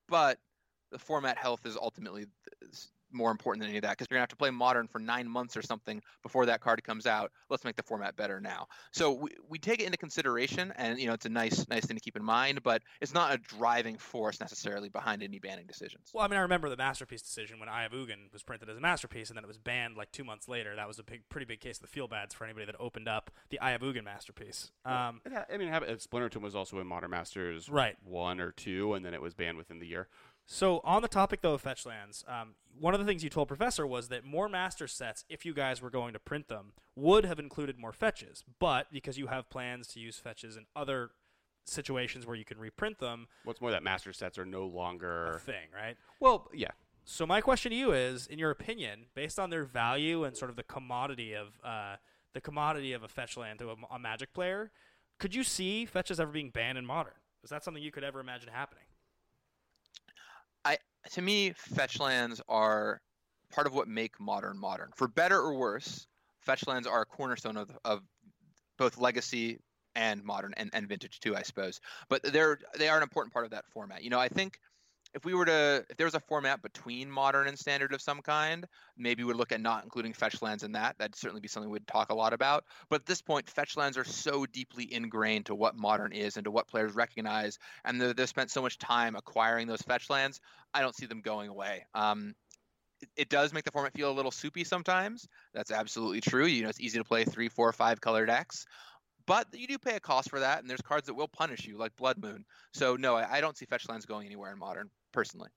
but 0.08 0.38
the 0.92 1.00
format 1.00 1.38
health 1.38 1.66
is 1.66 1.78
ultimately 1.78 2.26
more 3.12 3.32
important 3.32 3.62
than 3.62 3.70
any 3.70 3.78
of 3.78 3.84
that 3.84 3.92
because 3.92 4.08
you're 4.10 4.16
gonna 4.18 4.22
have 4.24 4.30
to 4.30 4.36
play 4.36 4.50
modern 4.50 4.88
for 4.88 5.00
nine 5.00 5.28
months 5.28 5.56
or 5.58 5.62
something 5.62 6.02
before 6.24 6.46
that 6.46 6.62
card 6.62 6.84
comes 6.84 7.06
out. 7.06 7.32
Let's 7.50 7.64
make 7.64 7.76
the 7.76 7.84
format 7.84 8.16
better 8.16 8.40
now. 8.40 8.68
So 8.92 9.12
we, 9.14 9.30
we 9.48 9.58
take 9.60 9.80
it 9.82 9.86
into 9.86 9.98
consideration, 9.98 10.74
and 10.78 11.00
you 11.00 11.08
know 11.08 11.14
it's 11.14 11.26
a 11.26 11.30
nice 11.30 11.68
nice 11.70 11.86
thing 11.86 11.98
to 11.98 12.02
keep 12.02 12.16
in 12.16 12.24
mind, 12.24 12.64
but 12.64 12.82
it's 13.02 13.14
not 13.14 13.34
a 13.34 13.38
driving 13.38 13.98
force 13.98 14.40
necessarily 14.40 14.90
behind 14.90 15.24
any 15.24 15.40
banning 15.40 15.66
decisions. 15.68 16.10
Well, 16.14 16.24
I 16.24 16.28
mean, 16.28 16.38
I 16.38 16.42
remember 16.42 16.70
the 16.70 16.78
masterpiece 16.78 17.22
decision 17.22 17.60
when 17.60 17.70
Eye 17.70 17.88
Ugin 17.92 18.32
was 18.32 18.44
printed 18.44 18.70
as 18.70 18.78
a 18.78 18.82
masterpiece, 18.82 19.30
and 19.30 19.38
then 19.38 19.44
it 19.44 19.48
was 19.48 19.58
banned 19.58 19.98
like 19.98 20.12
two 20.12 20.24
months 20.24 20.48
later. 20.48 20.76
That 20.76 20.88
was 20.88 21.00
a 21.00 21.04
big, 21.04 21.28
pretty 21.30 21.46
big 21.46 21.60
case 21.60 21.78
of 21.78 21.82
the 21.84 21.88
feel 21.88 22.08
bads 22.08 22.34
for 22.34 22.44
anybody 22.44 22.66
that 22.66 22.76
opened 22.80 23.08
up 23.08 23.32
the 23.50 23.60
Eye 23.62 23.78
Ugin 23.78 24.04
masterpiece. 24.04 24.72
Um, 24.86 25.22
It 25.26 25.34
ha- 25.34 25.46
I 25.52 25.58
mean, 25.58 25.72
Splinter 26.00 26.30
Twin 26.30 26.44
was 26.44 26.56
also 26.56 26.80
in 26.80 26.88
Modern 26.88 27.10
Masters 27.12 27.70
Right. 27.70 27.96
one 28.04 28.40
or 28.40 28.52
two, 28.52 28.94
and 28.94 29.06
then 29.06 29.14
it 29.14 29.22
was 29.22 29.34
banned 29.34 29.58
within 29.58 29.80
the 29.80 29.88
year. 29.88 30.08
So 30.52 30.82
on 30.84 31.04
the 31.04 31.08
topic 31.08 31.42
though 31.42 31.54
of 31.54 31.62
fetch 31.62 31.86
lands, 31.86 32.26
um, 32.28 32.56
one 32.80 32.96
of 32.96 33.00
the 33.00 33.06
things 33.06 33.24
you 33.24 33.30
told 33.30 33.48
Professor 33.48 33.86
was 33.86 34.08
that 34.08 34.26
more 34.26 34.50
master 34.50 34.88
sets, 34.88 35.24
if 35.30 35.46
you 35.46 35.54
guys 35.54 35.80
were 35.80 35.92
going 35.92 36.12
to 36.14 36.20
print 36.20 36.48
them, 36.48 36.74
would 36.96 37.24
have 37.24 37.38
included 37.38 37.78
more 37.78 37.94
fetches. 37.94 38.44
But 38.58 38.88
because 38.92 39.20
you 39.20 39.28
have 39.28 39.48
plans 39.52 39.88
to 39.90 40.00
use 40.00 40.18
fetches 40.18 40.58
in 40.58 40.66
other 40.76 41.12
situations 41.66 42.26
where 42.26 42.36
you 42.36 42.46
can 42.46 42.58
reprint 42.58 42.98
them, 42.98 43.28
What's 43.44 43.62
more, 43.62 43.70
that 43.70 43.84
master 43.84 44.12
sets 44.12 44.40
are 44.40 44.46
no 44.46 44.66
longer 44.66 45.34
a 45.36 45.40
thing, 45.40 45.68
right? 45.72 45.96
Well, 46.20 46.50
yeah. 46.52 46.72
So 47.06 47.28
my 47.28 47.42
question 47.42 47.70
to 47.70 47.78
you 47.78 47.92
is, 47.92 48.26
in 48.26 48.40
your 48.40 48.50
opinion, 48.50 49.06
based 49.14 49.38
on 49.38 49.52
their 49.52 49.66
value 49.66 50.24
and 50.24 50.36
sort 50.36 50.50
of 50.50 50.58
the 50.58 50.64
commodity 50.64 51.36
of 51.36 51.60
uh, 51.64 51.98
the 52.34 52.42
commodity 52.42 52.94
of 52.94 53.04
a 53.04 53.08
fetch 53.08 53.38
land 53.38 53.60
to 53.60 53.70
a, 53.70 53.76
a 53.92 54.00
Magic 54.00 54.34
player, 54.34 54.72
could 55.20 55.36
you 55.36 55.44
see 55.44 55.86
fetches 55.86 56.20
ever 56.20 56.32
being 56.32 56.50
banned 56.50 56.80
in 56.80 56.88
Modern? 56.88 57.14
Is 57.44 57.52
that 57.52 57.64
something 57.64 57.84
you 57.84 57.92
could 57.92 58.04
ever 58.04 58.20
imagine 58.20 58.50
happening? 58.52 58.86
To 61.12 61.22
me, 61.22 61.54
fetch 61.56 62.00
lands 62.00 62.42
are 62.48 63.02
part 63.52 63.68
of 63.68 63.74
what 63.74 63.88
make 63.88 64.20
modern 64.20 64.58
modern. 64.58 64.92
For 64.96 65.08
better 65.08 65.40
or 65.40 65.56
worse, 65.56 66.08
fetch 66.42 66.68
lands 66.68 66.88
are 66.88 67.02
a 67.02 67.06
cornerstone 67.06 67.58
of, 67.58 67.72
of 67.84 68.02
both 68.78 68.98
legacy 68.98 69.60
and 69.96 70.24
modern 70.24 70.54
and, 70.56 70.70
and 70.74 70.88
vintage 70.88 71.20
too, 71.20 71.36
I 71.36 71.42
suppose. 71.42 71.80
But 72.10 72.24
they're 72.24 72.60
they 72.78 72.90
are 72.90 72.98
an 72.98 73.04
important 73.04 73.34
part 73.34 73.46
of 73.46 73.52
that 73.52 73.66
format. 73.74 74.04
You 74.04 74.10
know, 74.10 74.20
I 74.20 74.30
think 74.30 74.60
if 75.14 75.26
we 75.26 75.34
were 75.34 75.46
to 75.46 75.86
if 75.90 75.98
there 75.98 76.06
was 76.06 76.16
a 76.16 76.20
format 76.20 76.62
between 76.62 77.10
modern 77.10 77.48
and 77.48 77.58
standard 77.58 77.94
of 77.94 78.02
some 78.02 78.22
kind 78.22 78.68
maybe 78.98 79.24
we'd 79.24 79.36
look 79.36 79.52
at 79.52 79.62
not 79.62 79.84
including 79.84 80.14
fetch 80.14 80.42
lands 80.42 80.64
in 80.64 80.74
that. 80.74 80.96
That'd 80.98 81.16
certainly 81.16 81.42
be 81.42 81.48
something 81.48 81.70
we'd 81.70 81.88
talk 81.88 82.12
a 82.12 82.16
lot 82.16 82.34
about. 82.34 82.66
But 82.90 83.02
at 83.02 83.06
this 83.06 83.22
point 83.22 83.50
fetch 83.50 83.76
lands 83.78 83.98
are 83.98 84.04
so 84.04 84.46
deeply 84.46 84.92
ingrained 84.94 85.48
to 85.48 85.56
what 85.56 85.76
modern 85.76 86.14
is 86.14 86.38
and 86.38 86.46
to 86.46 86.52
what 86.52 86.68
players 86.68 86.94
recognize 86.94 87.58
and 87.86 88.00
they've 88.00 88.30
spent 88.30 88.52
so 88.52 88.62
much 88.62 88.78
time 88.78 89.16
acquiring 89.16 89.68
those 89.68 89.82
fetch 89.82 90.10
lands 90.10 90.40
i 90.74 90.82
don't 90.82 90.96
see 90.96 91.06
them 91.06 91.22
going 91.22 91.50
away. 91.50 91.86
Um, 91.94 92.36
it, 93.02 93.10
it 93.16 93.30
does 93.30 93.54
make 93.54 93.64
the 93.64 93.72
format 93.72 93.94
feel 93.94 94.12
a 94.12 94.14
little 94.14 94.32
soupy 94.32 94.64
sometimes. 94.64 95.28
That's 95.54 95.72
absolutely 95.72 96.22
true. 96.22 96.46
You 96.46 96.64
know 96.64 96.70
it's 96.70 96.82
easy 96.82 97.00
to 97.00 97.04
play 97.04 97.24
three 97.24 97.50
four 97.50 97.72
five 97.74 98.02
color 98.02 98.26
decks. 98.26 98.66
But 99.26 99.46
you 99.54 99.68
do 99.68 99.78
pay 99.78 99.96
a 99.96 100.00
cost 100.00 100.32
for 100.32 100.40
that, 100.40 100.62
and 100.62 100.68
there's 100.68 100.82
cards 100.82 101.06
that 101.06 101.14
will 101.14 101.28
punish 101.28 101.68
you, 101.68 101.78
like 101.78 101.96
Blood 101.98 102.18
Moon. 102.18 102.46
So 102.74 102.96
no, 102.96 103.16
I, 103.16 103.38
I 103.38 103.42
don't 103.42 103.56
see 103.56 103.68
fetch 103.68 103.88
lands 103.88 104.08
going 104.08 104.26
anywhere 104.26 104.52
in 104.52 104.58
Modern 104.58 104.90
personally. 105.12 105.50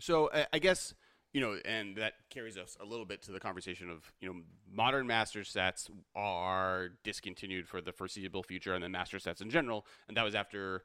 So 0.00 0.30
I 0.52 0.58
guess 0.58 0.94
you 1.32 1.40
know, 1.40 1.58
and 1.64 1.96
that 1.96 2.14
carries 2.30 2.56
us 2.56 2.76
a 2.80 2.84
little 2.84 3.04
bit 3.04 3.22
to 3.22 3.32
the 3.32 3.40
conversation 3.40 3.90
of 3.90 4.10
you 4.20 4.28
know, 4.28 4.40
modern 4.72 5.06
master 5.06 5.44
sets 5.44 5.90
are 6.16 6.90
discontinued 7.04 7.68
for 7.68 7.80
the 7.80 7.92
foreseeable 7.92 8.42
future, 8.42 8.74
and 8.74 8.82
then 8.82 8.92
master 8.92 9.18
sets 9.18 9.40
in 9.40 9.50
general, 9.50 9.86
and 10.08 10.16
that 10.16 10.24
was 10.24 10.34
after 10.34 10.84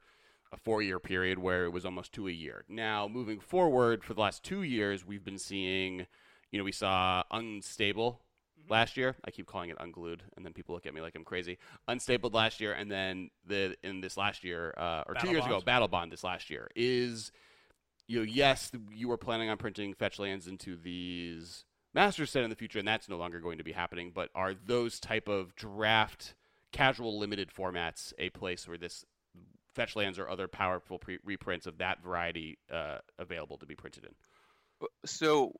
a 0.52 0.56
four-year 0.56 1.00
period 1.00 1.38
where 1.38 1.64
it 1.64 1.70
was 1.70 1.84
almost 1.84 2.12
two 2.12 2.28
a 2.28 2.30
year. 2.30 2.64
Now, 2.68 3.08
moving 3.08 3.40
forward, 3.40 4.04
for 4.04 4.14
the 4.14 4.20
last 4.20 4.44
two 4.44 4.62
years, 4.62 5.04
we've 5.04 5.24
been 5.24 5.38
seeing, 5.38 6.06
you 6.52 6.58
know, 6.58 6.64
we 6.64 6.72
saw 6.72 7.24
unstable. 7.30 8.20
Last 8.68 8.96
year. 8.96 9.16
I 9.24 9.30
keep 9.30 9.46
calling 9.46 9.70
it 9.70 9.76
unglued, 9.80 10.22
and 10.36 10.44
then 10.44 10.52
people 10.52 10.74
look 10.74 10.86
at 10.86 10.94
me 10.94 11.00
like 11.00 11.14
I'm 11.14 11.24
crazy. 11.24 11.58
Unstapled 11.88 12.34
last 12.34 12.60
year, 12.60 12.72
and 12.72 12.90
then 12.90 13.30
the 13.46 13.76
in 13.82 14.00
this 14.00 14.16
last 14.16 14.44
year, 14.44 14.74
uh, 14.76 15.04
or 15.06 15.14
Battle 15.14 15.28
two 15.28 15.32
years 15.34 15.46
ago, 15.46 15.60
Battle 15.60 15.88
Bond 15.88 16.12
this 16.12 16.24
last 16.24 16.50
year 16.50 16.68
is, 16.74 17.32
you 18.06 18.18
know, 18.18 18.24
yes, 18.24 18.70
you 18.92 19.08
were 19.08 19.16
planning 19.16 19.50
on 19.50 19.56
printing 19.56 19.94
fetch 19.94 20.18
lands 20.18 20.46
into 20.46 20.76
these 20.76 21.64
master 21.94 22.26
set 22.26 22.44
in 22.44 22.50
the 22.50 22.56
future, 22.56 22.78
and 22.78 22.88
that's 22.88 23.08
no 23.08 23.16
longer 23.16 23.40
going 23.40 23.58
to 23.58 23.64
be 23.64 23.72
happening. 23.72 24.12
But 24.14 24.30
are 24.34 24.54
those 24.54 25.00
type 25.00 25.28
of 25.28 25.54
draft 25.54 26.34
casual 26.72 27.18
limited 27.18 27.50
formats 27.56 28.12
a 28.18 28.30
place 28.30 28.66
where 28.66 28.78
this 28.78 29.04
fetch 29.74 29.96
lands 29.96 30.18
or 30.18 30.28
other 30.28 30.48
powerful 30.48 30.98
pre- 30.98 31.18
reprints 31.24 31.66
of 31.66 31.78
that 31.78 32.02
variety 32.02 32.58
uh, 32.72 32.98
available 33.18 33.58
to 33.58 33.66
be 33.66 33.74
printed 33.74 34.04
in? 34.04 34.88
So 35.04 35.52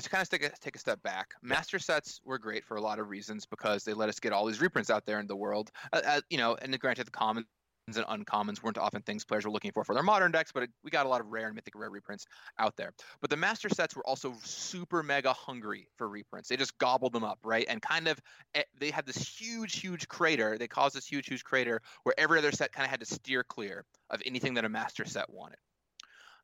to 0.00 0.08
kind 0.08 0.22
of 0.22 0.28
take 0.28 0.44
a, 0.44 0.50
take 0.60 0.76
a 0.76 0.78
step 0.78 1.02
back, 1.02 1.34
master 1.42 1.78
sets 1.78 2.20
were 2.24 2.38
great 2.38 2.64
for 2.64 2.76
a 2.76 2.80
lot 2.80 2.98
of 2.98 3.08
reasons 3.08 3.46
because 3.46 3.84
they 3.84 3.94
let 3.94 4.08
us 4.08 4.18
get 4.18 4.32
all 4.32 4.46
these 4.46 4.60
reprints 4.60 4.90
out 4.90 5.04
there 5.04 5.20
in 5.20 5.26
the 5.26 5.36
world. 5.36 5.70
Uh, 5.92 6.00
uh, 6.06 6.20
you 6.30 6.38
know, 6.38 6.56
and 6.60 6.78
granted, 6.80 7.06
the 7.06 7.10
commons 7.10 7.46
and 7.88 7.96
uncommons 8.06 8.62
weren't 8.62 8.78
often 8.78 9.02
things 9.02 9.24
players 9.24 9.44
were 9.44 9.50
looking 9.50 9.72
for 9.72 9.84
for 9.84 9.94
their 9.94 10.02
modern 10.02 10.30
decks, 10.30 10.52
but 10.52 10.62
it, 10.62 10.70
we 10.84 10.90
got 10.90 11.04
a 11.04 11.08
lot 11.08 11.20
of 11.20 11.26
rare 11.28 11.46
and 11.46 11.54
mythic 11.54 11.74
rare 11.74 11.90
reprints 11.90 12.26
out 12.58 12.76
there. 12.76 12.92
But 13.20 13.30
the 13.30 13.36
master 13.36 13.68
sets 13.68 13.96
were 13.96 14.06
also 14.06 14.34
super 14.44 15.02
mega 15.02 15.32
hungry 15.32 15.88
for 15.96 16.08
reprints. 16.08 16.48
They 16.48 16.56
just 16.56 16.78
gobbled 16.78 17.12
them 17.12 17.24
up, 17.24 17.40
right? 17.44 17.66
And 17.68 17.82
kind 17.82 18.08
of 18.08 18.20
eh, 18.54 18.62
they 18.78 18.90
had 18.90 19.04
this 19.04 19.16
huge, 19.16 19.80
huge 19.80 20.08
crater. 20.08 20.58
They 20.58 20.68
caused 20.68 20.94
this 20.94 21.06
huge, 21.06 21.26
huge 21.26 21.44
crater 21.44 21.82
where 22.04 22.14
every 22.18 22.38
other 22.38 22.52
set 22.52 22.72
kind 22.72 22.84
of 22.84 22.90
had 22.90 23.00
to 23.00 23.06
steer 23.06 23.42
clear 23.42 23.84
of 24.10 24.22
anything 24.24 24.54
that 24.54 24.64
a 24.64 24.68
master 24.68 25.04
set 25.04 25.28
wanted. 25.28 25.58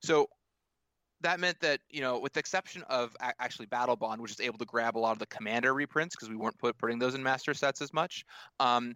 So 0.03 0.29
that 1.21 1.41
meant 1.41 1.59
that 1.61 1.81
you 1.91 2.01
know, 2.01 2.19
with 2.19 2.33
the 2.33 2.41
exception 2.41 2.83
of 2.89 3.17
a- 3.21 3.35
actually 3.41 3.67
Battle 3.67 3.97
Bond, 3.97 4.21
which 4.21 4.33
is 4.33 4.41
able 4.41 4.59
to 4.59 4.65
grab 4.65 4.97
a 4.97 5.01
lot 5.01 5.13
of 5.13 5.19
the 5.19 5.27
Commander 5.27 5.75
reprints 5.75 6.15
because 6.15 6.29
we 6.29 6.37
weren't 6.37 6.59
put, 6.59 6.79
putting 6.79 6.99
those 6.99 7.15
in 7.15 7.23
Master 7.23 7.55
sets 7.55 7.81
as 7.83 7.93
much, 7.93 8.25
um, 8.61 8.95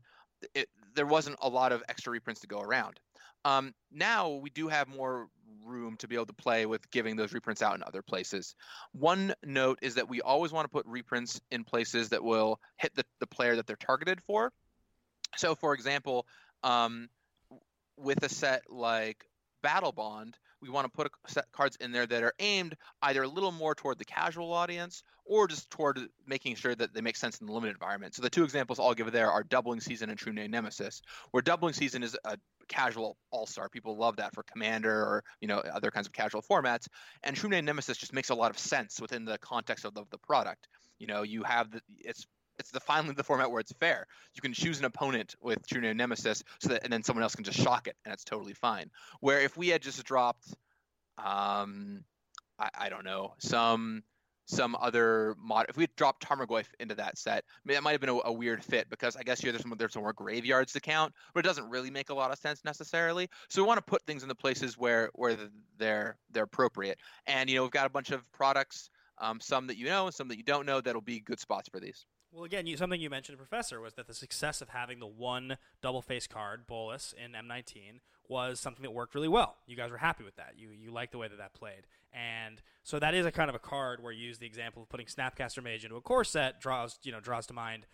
it, 0.54 0.68
there 0.94 1.06
wasn't 1.06 1.36
a 1.40 1.48
lot 1.48 1.72
of 1.72 1.82
extra 1.88 2.12
reprints 2.12 2.40
to 2.42 2.46
go 2.46 2.60
around. 2.60 2.98
Um, 3.44 3.74
now 3.90 4.30
we 4.30 4.50
do 4.50 4.68
have 4.68 4.88
more 4.88 5.28
room 5.64 5.96
to 5.98 6.08
be 6.08 6.14
able 6.14 6.26
to 6.26 6.32
play 6.32 6.66
with 6.66 6.88
giving 6.90 7.16
those 7.16 7.32
reprints 7.32 7.62
out 7.62 7.74
in 7.74 7.82
other 7.82 8.02
places. 8.02 8.54
One 8.92 9.34
note 9.44 9.78
is 9.82 9.94
that 9.96 10.08
we 10.08 10.20
always 10.20 10.52
want 10.52 10.64
to 10.64 10.68
put 10.68 10.86
reprints 10.86 11.40
in 11.50 11.64
places 11.64 12.10
that 12.10 12.22
will 12.22 12.60
hit 12.76 12.94
the, 12.94 13.04
the 13.20 13.26
player 13.26 13.56
that 13.56 13.66
they're 13.66 13.76
targeted 13.76 14.20
for. 14.20 14.52
So, 15.36 15.54
for 15.54 15.74
example, 15.74 16.26
um, 16.62 17.08
with 17.96 18.22
a 18.22 18.28
set 18.28 18.62
like 18.70 19.24
Battle 19.62 19.92
Bond, 19.92 20.36
we 20.62 20.70
want 20.70 20.86
to 20.86 20.90
put 20.90 21.12
cards 21.52 21.76
in 21.80 21.92
there 21.92 22.06
that 22.06 22.22
are 22.22 22.32
aimed 22.38 22.76
either 23.02 23.24
a 23.24 23.28
little 23.28 23.52
more 23.52 23.74
toward 23.74 23.98
the 23.98 24.04
casual 24.04 24.52
audience 24.52 25.02
or 25.24 25.48
just 25.48 25.70
toward 25.70 25.98
making 26.26 26.54
sure 26.54 26.74
that 26.74 26.94
they 26.94 27.00
make 27.00 27.16
sense 27.16 27.40
in 27.40 27.46
the 27.46 27.52
limited 27.52 27.74
environment. 27.74 28.14
So 28.14 28.22
the 28.22 28.30
two 28.30 28.44
examples 28.44 28.78
I'll 28.78 28.94
give 28.94 29.10
there 29.12 29.30
are 29.30 29.42
Doubling 29.42 29.80
Season 29.80 30.08
and 30.08 30.18
True 30.18 30.32
Name 30.32 30.50
Nemesis, 30.50 31.02
where 31.32 31.42
Doubling 31.42 31.74
Season 31.74 32.02
is 32.02 32.16
a 32.24 32.38
casual 32.68 33.16
all-star. 33.30 33.68
People 33.68 33.96
love 33.96 34.16
that 34.16 34.34
for 34.34 34.44
Commander 34.44 34.92
or 34.92 35.24
you 35.40 35.48
know 35.48 35.58
other 35.58 35.90
kinds 35.90 36.06
of 36.06 36.12
casual 36.12 36.42
formats, 36.42 36.86
and 37.22 37.36
True 37.36 37.50
Name 37.50 37.64
Nemesis 37.64 37.98
just 37.98 38.12
makes 38.12 38.30
a 38.30 38.34
lot 38.34 38.50
of 38.50 38.58
sense 38.58 39.00
within 39.00 39.24
the 39.24 39.38
context 39.38 39.84
of 39.84 39.94
the, 39.94 40.04
the 40.10 40.18
product. 40.18 40.68
You 40.98 41.08
know, 41.08 41.22
you 41.22 41.42
have 41.42 41.70
the 41.70 41.80
it's 41.98 42.26
it's 42.58 42.70
the 42.70 42.80
finally 42.80 43.14
the 43.14 43.24
format 43.24 43.50
where 43.50 43.60
it's 43.60 43.72
fair. 43.72 44.06
You 44.34 44.40
can 44.40 44.52
choose 44.52 44.78
an 44.78 44.84
opponent 44.84 45.34
with 45.40 45.66
True 45.66 45.80
Name 45.80 45.96
Nemesis, 45.96 46.42
so 46.60 46.70
that 46.70 46.84
and 46.84 46.92
then 46.92 47.02
someone 47.02 47.22
else 47.22 47.34
can 47.34 47.44
just 47.44 47.58
shock 47.58 47.86
it, 47.86 47.96
and 48.04 48.12
it's 48.12 48.24
totally 48.24 48.54
fine. 48.54 48.90
Where 49.20 49.40
if 49.40 49.56
we 49.56 49.68
had 49.68 49.82
just 49.82 50.02
dropped, 50.04 50.46
um, 51.18 52.04
I, 52.58 52.70
I 52.78 52.88
don't 52.88 53.04
know, 53.04 53.34
some 53.38 54.02
some 54.46 54.76
other 54.80 55.34
mod. 55.38 55.66
If 55.68 55.76
we 55.76 55.84
had 55.84 55.96
dropped 55.96 56.26
Tarmogoyf 56.26 56.66
into 56.80 56.94
that 56.96 57.16
set, 57.16 57.44
I 57.48 57.60
mean, 57.64 57.74
that 57.74 57.82
might 57.82 57.92
have 57.92 58.00
been 58.00 58.10
a, 58.10 58.18
a, 58.24 58.32
weird 58.32 58.62
fit 58.64 58.90
because 58.90 59.16
I 59.16 59.22
guess 59.22 59.40
here 59.40 59.52
there's 59.52 59.62
some 59.62 59.74
there's 59.78 59.92
some 59.92 60.02
more 60.02 60.12
graveyards 60.12 60.72
to 60.72 60.80
count, 60.80 61.14
but 61.34 61.44
it 61.44 61.48
doesn't 61.48 61.68
really 61.68 61.90
make 61.90 62.10
a 62.10 62.14
lot 62.14 62.30
of 62.30 62.38
sense 62.38 62.64
necessarily. 62.64 63.28
So 63.48 63.62
we 63.62 63.66
want 63.66 63.78
to 63.78 63.90
put 63.90 64.02
things 64.02 64.22
in 64.22 64.28
the 64.28 64.34
places 64.34 64.76
where 64.76 65.10
where 65.14 65.36
they're 65.78 66.16
they're 66.30 66.44
appropriate. 66.44 66.98
And 67.26 67.48
you 67.48 67.56
know 67.56 67.62
we've 67.62 67.70
got 67.70 67.86
a 67.86 67.90
bunch 67.90 68.10
of 68.10 68.30
products, 68.32 68.90
um, 69.18 69.40
some 69.40 69.66
that 69.68 69.76
you 69.76 69.86
know, 69.86 70.10
some 70.10 70.28
that 70.28 70.36
you 70.36 70.44
don't 70.44 70.66
know, 70.66 70.80
that'll 70.80 71.00
be 71.00 71.20
good 71.20 71.40
spots 71.40 71.68
for 71.68 71.80
these. 71.80 72.04
Well, 72.32 72.44
again, 72.44 72.66
you, 72.66 72.78
something 72.78 73.00
you 73.00 73.10
mentioned, 73.10 73.36
Professor, 73.36 73.78
was 73.78 73.92
that 73.94 74.06
the 74.06 74.14
success 74.14 74.62
of 74.62 74.70
having 74.70 75.00
the 75.00 75.06
one 75.06 75.58
double 75.82 76.00
face 76.00 76.26
card, 76.26 76.66
Bolas 76.66 77.14
in 77.22 77.32
M19 77.32 78.00
was 78.26 78.58
something 78.58 78.82
that 78.82 78.90
worked 78.90 79.14
really 79.14 79.28
well. 79.28 79.56
You 79.66 79.76
guys 79.76 79.90
were 79.90 79.98
happy 79.98 80.24
with 80.24 80.36
that. 80.36 80.54
You 80.56 80.70
you 80.70 80.90
liked 80.90 81.12
the 81.12 81.18
way 81.18 81.28
that 81.28 81.36
that 81.36 81.52
played, 81.52 81.86
and 82.10 82.62
so 82.82 82.98
that 82.98 83.14
is 83.14 83.26
a 83.26 83.32
kind 83.32 83.50
of 83.50 83.54
a 83.54 83.58
card 83.58 84.02
where 84.02 84.12
you 84.12 84.26
use 84.26 84.38
the 84.38 84.46
example 84.46 84.82
of 84.82 84.88
putting 84.88 85.06
Snapcaster 85.06 85.62
Mage 85.62 85.84
into 85.84 85.96
a 85.96 86.00
core 86.00 86.24
set 86.24 86.58
draws 86.58 86.98
you 87.02 87.12
know 87.12 87.20
draws 87.20 87.46
to 87.48 87.52
mind 87.52 87.86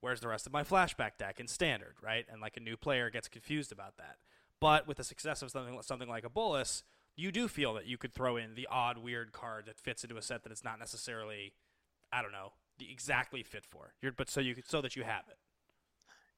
where's 0.00 0.20
the 0.20 0.28
rest 0.28 0.46
of 0.46 0.52
my 0.52 0.64
flashback 0.64 1.12
deck 1.18 1.38
in 1.38 1.46
standard, 1.46 1.94
right? 2.02 2.26
And 2.30 2.40
like 2.40 2.56
a 2.56 2.60
new 2.60 2.76
player 2.76 3.10
gets 3.10 3.28
confused 3.28 3.70
about 3.70 3.96
that. 3.98 4.16
But 4.60 4.88
with 4.88 4.96
the 4.96 5.04
success 5.04 5.40
of 5.40 5.52
something 5.52 5.80
something 5.82 6.08
like 6.08 6.24
a 6.24 6.28
Bolas, 6.28 6.82
you 7.14 7.30
do 7.30 7.46
feel 7.46 7.74
that 7.74 7.86
you 7.86 7.96
could 7.96 8.12
throw 8.12 8.36
in 8.36 8.56
the 8.56 8.66
odd 8.68 8.98
weird 8.98 9.30
card 9.30 9.66
that 9.66 9.78
fits 9.78 10.02
into 10.02 10.16
a 10.16 10.22
set 10.22 10.42
that 10.42 10.50
it's 10.50 10.64
not 10.64 10.80
necessarily, 10.80 11.52
I 12.12 12.22
don't 12.22 12.32
know, 12.32 12.52
exactly 12.80 13.42
fit 13.42 13.64
for. 13.70 13.92
You're, 14.02 14.12
but 14.12 14.28
so 14.28 14.40
you 14.40 14.56
so 14.66 14.80
that 14.80 14.96
you 14.96 15.02
have 15.02 15.24
it. 15.28 15.36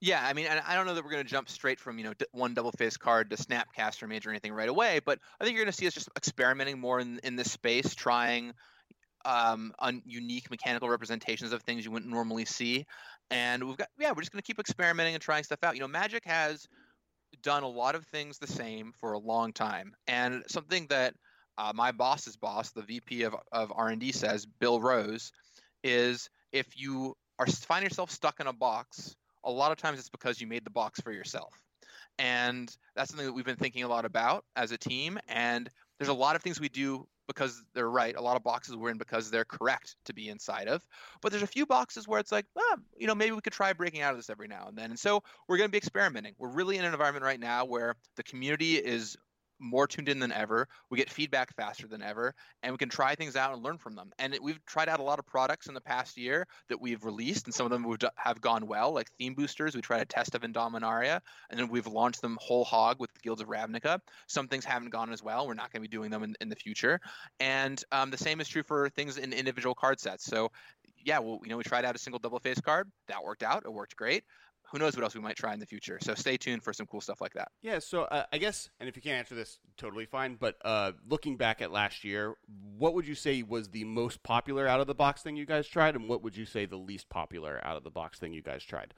Yeah, 0.01 0.23
I 0.23 0.35
mean, 0.35 0.47
I 0.47 0.75
don't 0.75 0.87
know 0.87 0.95
that 0.95 1.03
we're 1.03 1.11
going 1.11 1.25
to 1.25 1.31
jump 1.31 1.49
straight 1.49 1.81
from 1.81 1.99
you 1.99 2.05
know 2.05 2.13
one 2.33 2.53
double 2.53 2.73
face 2.73 2.99
card 2.99 3.31
to 3.31 3.37
Snapcaster 3.37 4.07
Mage 4.07 4.27
or 4.27 4.31
anything 4.31 4.53
right 4.53 4.69
away, 4.69 5.01
but 5.05 5.19
I 5.41 5.45
think 5.45 5.57
you're 5.57 5.65
going 5.65 5.73
to 5.73 5.77
see 5.77 5.87
us 5.87 5.95
just 5.95 6.11
experimenting 6.17 6.79
more 6.79 7.01
in 7.01 7.19
in 7.25 7.37
this 7.37 7.51
space, 7.51 7.95
trying 7.95 8.53
um, 9.25 9.73
unique 10.05 10.51
mechanical 10.51 10.89
representations 10.89 11.53
of 11.53 11.63
things 11.63 11.85
you 11.85 11.91
wouldn't 11.91 12.13
normally 12.13 12.45
see, 12.45 12.85
and 13.31 13.65
we've 13.65 13.79
got 13.79 13.89
yeah, 13.99 14.11
we're 14.11 14.21
just 14.21 14.33
going 14.33 14.43
to 14.43 14.47
keep 14.47 14.59
experimenting 14.59 15.15
and 15.15 15.23
trying 15.23 15.45
stuff 15.45 15.61
out. 15.63 15.75
You 15.75 15.81
know, 15.81 15.89
Magic 15.89 16.25
has 16.27 16.69
done 17.43 17.63
a 17.63 17.69
lot 17.69 17.95
of 17.95 18.05
things 18.07 18.39
the 18.39 18.47
same 18.47 18.93
for 19.01 19.13
a 19.13 19.19
long 19.19 19.55
time, 19.55 19.95
and 20.07 20.45
something 20.47 20.87
that 20.89 21.15
uh, 21.57 21.73
my 21.75 21.91
boss's 21.91 22.37
boss, 22.37 22.71
the 22.73 22.83
VP 22.83 23.23
of 23.23 23.35
of 23.51 23.73
R 23.75 23.89
and 23.89 24.01
D, 24.01 24.13
says, 24.13 24.45
Bill 24.45 24.79
Rose 24.79 25.33
is 25.83 26.29
if 26.53 26.67
you 26.79 27.17
are 27.39 27.47
find 27.47 27.85
yourself 27.85 28.11
stuck 28.11 28.41
in 28.41 28.47
a 28.47 28.53
box, 28.53 29.17
a 29.45 29.51
lot 29.51 29.73
of 29.73 29.79
times 29.79 29.99
it's 29.99 30.09
because 30.09 30.41
you 30.41 30.47
made 30.47 30.65
the 30.65 30.71
box 30.71 31.01
for 31.01 31.13
yourself. 31.13 31.53
And 32.19 32.75
that's 32.95 33.11
something 33.11 33.27
that 33.27 33.33
we've 33.33 33.45
been 33.45 33.57
thinking 33.57 33.83
a 33.83 33.89
lot 33.89 34.05
about 34.05 34.45
as 34.57 34.73
a 34.73 34.79
team. 34.79 35.19
And 35.29 35.69
there's 35.99 36.09
a 36.09 36.15
lot 36.15 36.35
of 36.35 36.43
things 36.43 36.61
we 36.61 36.69
do 36.69 37.07
because 37.27 37.63
they're 37.75 37.91
right. 37.91 38.17
A 38.17 38.21
lot 38.21 38.37
of 38.37 38.43
boxes 38.43 38.77
we're 38.77 38.91
in 38.91 38.99
because 38.99 39.31
they're 39.31 39.45
correct 39.45 39.97
to 40.05 40.15
be 40.15 40.29
inside 40.29 40.69
of. 40.69 40.85
But 41.21 41.33
there's 41.33 41.43
a 41.43 41.49
few 41.49 41.67
boxes 41.67 42.07
where 42.07 42.21
it's 42.21 42.33
like, 42.33 42.47
ah, 42.57 42.77
you 42.97 43.07
know, 43.07 43.15
maybe 43.15 43.33
we 43.33 43.41
could 43.41 43.53
try 43.53 43.73
breaking 43.73 44.01
out 44.01 44.13
of 44.13 44.19
this 44.19 44.31
every 44.31 44.49
now 44.49 44.67
and 44.69 44.79
then. 44.79 44.91
And 44.91 44.99
so 44.99 45.23
we're 45.49 45.59
going 45.59 45.69
to 45.69 45.73
be 45.73 45.79
experimenting. 45.79 46.35
We're 46.39 46.49
really 46.49 46.79
in 46.79 46.85
an 46.85 46.93
environment 46.93 47.25
right 47.25 47.41
now 47.41 47.65
where 47.65 47.97
the 48.17 48.23
community 48.23 48.77
is 48.77 49.17
more 49.59 49.87
tuned 49.87 50.09
in 50.09 50.19
than 50.19 50.33
ever. 50.33 50.69
We 50.91 50.99
get 50.99 51.11
feedback 51.11 51.55
faster 51.55 51.87
than 51.87 52.03
ever, 52.03 52.35
and 52.63 52.73
we 52.73 52.79
can 52.79 52.89
try 52.89 53.15
things 53.15 53.37
out 53.37 53.55
and 53.55 53.63
learn 53.63 53.79
from 53.79 53.95
them. 53.95 54.13
And 54.19 54.35
it, 54.35 54.43
we've 54.43 54.65
tried 54.67 54.89
out 54.89 55.01
a 55.01 55.03
lot 55.03 55.19
of 55.19 55.27
products 55.27 55.67
in 55.67 55.75
the 55.75 55.81
past 55.81 56.17
year 56.17 56.47
that 56.69 56.81
we've 56.81 57.05
released, 57.05 57.47
and 57.47 57.55
some 57.55 57.67
of 57.67 57.71
them 57.71 57.85
would 57.85 58.05
have 58.17 58.41
gone 58.41 58.67
well, 58.67 58.93
like 58.93 59.11
theme 59.19 59.35
boosters. 59.35 59.75
We 59.75 59.81
tried 59.83 60.03
a 60.03 60.07
test 60.07 60.35
of 60.35 60.45
in 60.45 60.53
Dominaria, 60.53 61.21
and 61.51 61.59
then 61.59 61.69
we've 61.69 61.87
launched 61.87 62.23
them 62.23 62.39
whole 62.41 62.65
hog 62.65 63.01
with 63.01 63.11
Guilds 63.23 63.41
of 63.41 63.49
Ravnica. 63.49 64.01
Some 64.27 64.49
things 64.49 64.65
haven't 64.65 64.91
gone 64.91 65.13
as 65.13 65.23
well. 65.23 65.47
We're 65.47 65.55
not 65.55 65.73
going 65.73 65.83
to 65.83 65.89
be 65.89 65.97
doing 65.97 66.11
them 66.11 66.23
in, 66.23 66.35
in 66.41 66.49
the 66.49 66.57
future. 66.57 67.01
And 67.41 67.83
um, 67.93 68.11
the 68.11 68.19
same 68.19 68.41
is 68.41 68.49
true 68.49 68.63
for 68.63 68.89
things 68.91 69.19
in 69.19 69.33
individual 69.33 69.75
card 69.75 70.01
sets. 70.01 70.25
So 70.25 70.51
yeah, 71.05 71.21
well, 71.21 71.41
you 71.45 71.51
know, 71.51 71.57
we 71.57 71.63
tried 71.63 71.85
out 71.85 71.95
a 71.95 71.99
single 71.99 72.19
double 72.19 72.41
face 72.41 72.61
card. 72.61 72.91
That 73.09 73.23
worked 73.23 73.43
out. 73.43 73.63
It 73.65 73.73
worked 73.73 73.97
great 73.97 74.25
who 74.73 74.79
knows 74.79 74.97
what 74.97 75.05
else 75.05 75.15
we 75.15 75.21
might 75.21 75.37
try 75.37 75.55
in 75.55 75.61
the 75.61 75.67
future. 75.67 75.99
So 76.03 76.15
stay 76.15 76.37
tuned 76.37 76.63
for 76.63 76.73
some 76.73 76.87
cool 76.87 77.01
stuff 77.01 77.21
like 77.21 77.35
that. 77.35 77.49
Yeah, 77.63 77.79
so 77.79 78.03
uh, 78.03 78.25
I 78.33 78.39
guess, 78.39 78.69
and 78.81 78.89
if 78.89 78.97
you 78.97 79.03
can't 79.03 79.17
answer 79.19 79.35
this, 79.35 79.59
totally 79.77 80.07
fine. 80.07 80.35
But 80.35 80.57
uh, 80.65 80.93
looking 81.09 81.37
back 81.37 81.63
at 81.63 81.71
last 81.71 82.05
year, 82.05 82.35
what 82.77 82.95
would 82.95 83.07
you 83.07 83.15
say 83.15 83.43
was 83.43 83.69
the 83.69 83.85
most 83.85 84.23
popular 84.23 84.67
out 84.67 84.81
of 84.81 84.87
the 84.87 84.95
box 84.95 85.23
thing 85.23 85.37
you 85.37 85.47
guys 85.47 85.69
tried, 85.69 85.95
and 85.95 86.09
what 86.09 86.23
would 86.23 86.37
you 86.37 86.47
say 86.47 86.67
the 86.67 86.77
least 86.77 87.09
popular 87.09 87.61
out 87.65 87.77
of 87.77 87.85
the 87.85 87.91
box 87.91 88.19
thing 88.19 88.33
you 88.33 88.43
guys 88.43 88.65
tried? 88.65 88.93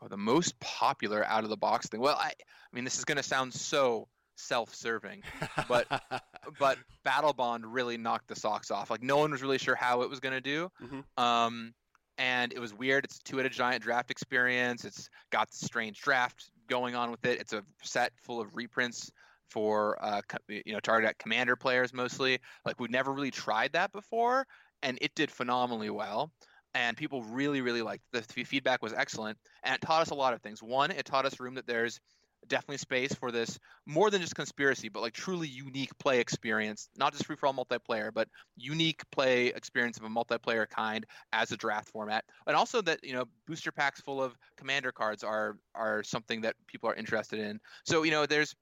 Oh, 0.00 0.08
the 0.08 0.16
most 0.16 0.58
popular 0.60 1.24
out 1.26 1.44
of 1.44 1.50
the 1.50 1.56
box 1.56 1.88
thing. 1.88 2.00
Well, 2.00 2.16
I, 2.16 2.28
I 2.28 2.32
mean, 2.72 2.84
this 2.84 2.98
is 2.98 3.04
going 3.04 3.16
to 3.16 3.22
sound 3.22 3.52
so 3.52 4.08
self-serving, 4.36 5.22
but 5.68 5.86
but 6.60 6.78
Battle 7.04 7.32
Bond 7.32 7.66
really 7.66 7.96
knocked 7.96 8.28
the 8.28 8.36
socks 8.36 8.70
off. 8.70 8.90
Like 8.90 9.02
no 9.02 9.16
one 9.18 9.32
was 9.32 9.42
really 9.42 9.58
sure 9.58 9.74
how 9.74 10.02
it 10.02 10.10
was 10.10 10.20
going 10.20 10.34
to 10.34 10.40
do. 10.40 10.70
Mhm. 10.80 11.22
Um, 11.22 11.74
and 12.18 12.52
it 12.52 12.58
was 12.58 12.74
weird. 12.74 13.04
It's 13.04 13.18
a 13.18 13.22
two-headed 13.22 13.52
giant 13.52 13.82
draft 13.82 14.10
experience. 14.10 14.84
It's 14.84 15.08
got 15.30 15.52
strange 15.52 16.00
draft 16.00 16.50
going 16.68 16.94
on 16.94 17.10
with 17.10 17.24
it. 17.24 17.40
It's 17.40 17.52
a 17.52 17.62
set 17.82 18.12
full 18.16 18.40
of 18.40 18.54
reprints 18.54 19.10
for 19.48 19.96
uh, 20.04 20.20
co- 20.28 20.38
you 20.48 20.72
know 20.72 20.80
targeted 20.80 21.10
at 21.10 21.18
commander 21.18 21.56
players 21.56 21.94
mostly. 21.94 22.38
Like 22.64 22.78
we've 22.80 22.90
never 22.90 23.12
really 23.12 23.30
tried 23.30 23.72
that 23.72 23.92
before, 23.92 24.46
and 24.82 24.98
it 25.00 25.14
did 25.14 25.30
phenomenally 25.30 25.90
well. 25.90 26.30
And 26.74 26.96
people 26.96 27.22
really, 27.22 27.62
really 27.62 27.80
liked 27.80 28.02
the 28.12 28.20
feedback 28.22 28.82
was 28.82 28.92
excellent, 28.92 29.38
and 29.62 29.74
it 29.74 29.80
taught 29.80 30.02
us 30.02 30.10
a 30.10 30.14
lot 30.14 30.34
of 30.34 30.42
things. 30.42 30.62
One, 30.62 30.90
it 30.90 31.06
taught 31.06 31.24
us 31.24 31.40
room 31.40 31.54
that 31.54 31.66
there's 31.66 31.98
definitely 32.46 32.78
space 32.78 33.14
for 33.14 33.30
this 33.30 33.58
more 33.86 34.10
than 34.10 34.20
just 34.20 34.34
conspiracy, 34.34 34.88
but 34.88 35.00
like 35.00 35.12
truly 35.12 35.48
unique 35.48 35.96
play 35.98 36.20
experience, 36.20 36.88
not 36.96 37.12
just 37.12 37.26
free 37.26 37.36
for 37.36 37.46
all 37.46 37.54
multiplayer, 37.54 38.12
but 38.12 38.28
unique 38.56 39.02
play 39.10 39.46
experience 39.48 39.98
of 39.98 40.04
a 40.04 40.08
multiplayer 40.08 40.68
kind 40.68 41.06
as 41.32 41.52
a 41.52 41.56
draft 41.56 41.88
format. 41.88 42.24
And 42.46 42.56
also 42.56 42.80
that, 42.82 43.00
you 43.02 43.12
know, 43.12 43.24
booster 43.46 43.72
packs 43.72 44.00
full 44.00 44.22
of 44.22 44.36
commander 44.56 44.92
cards 44.92 45.24
are 45.24 45.58
are 45.74 46.02
something 46.02 46.42
that 46.42 46.54
people 46.66 46.88
are 46.88 46.94
interested 46.94 47.38
in. 47.38 47.60
So, 47.84 48.02
you 48.02 48.10
know, 48.10 48.26
there's 48.26 48.54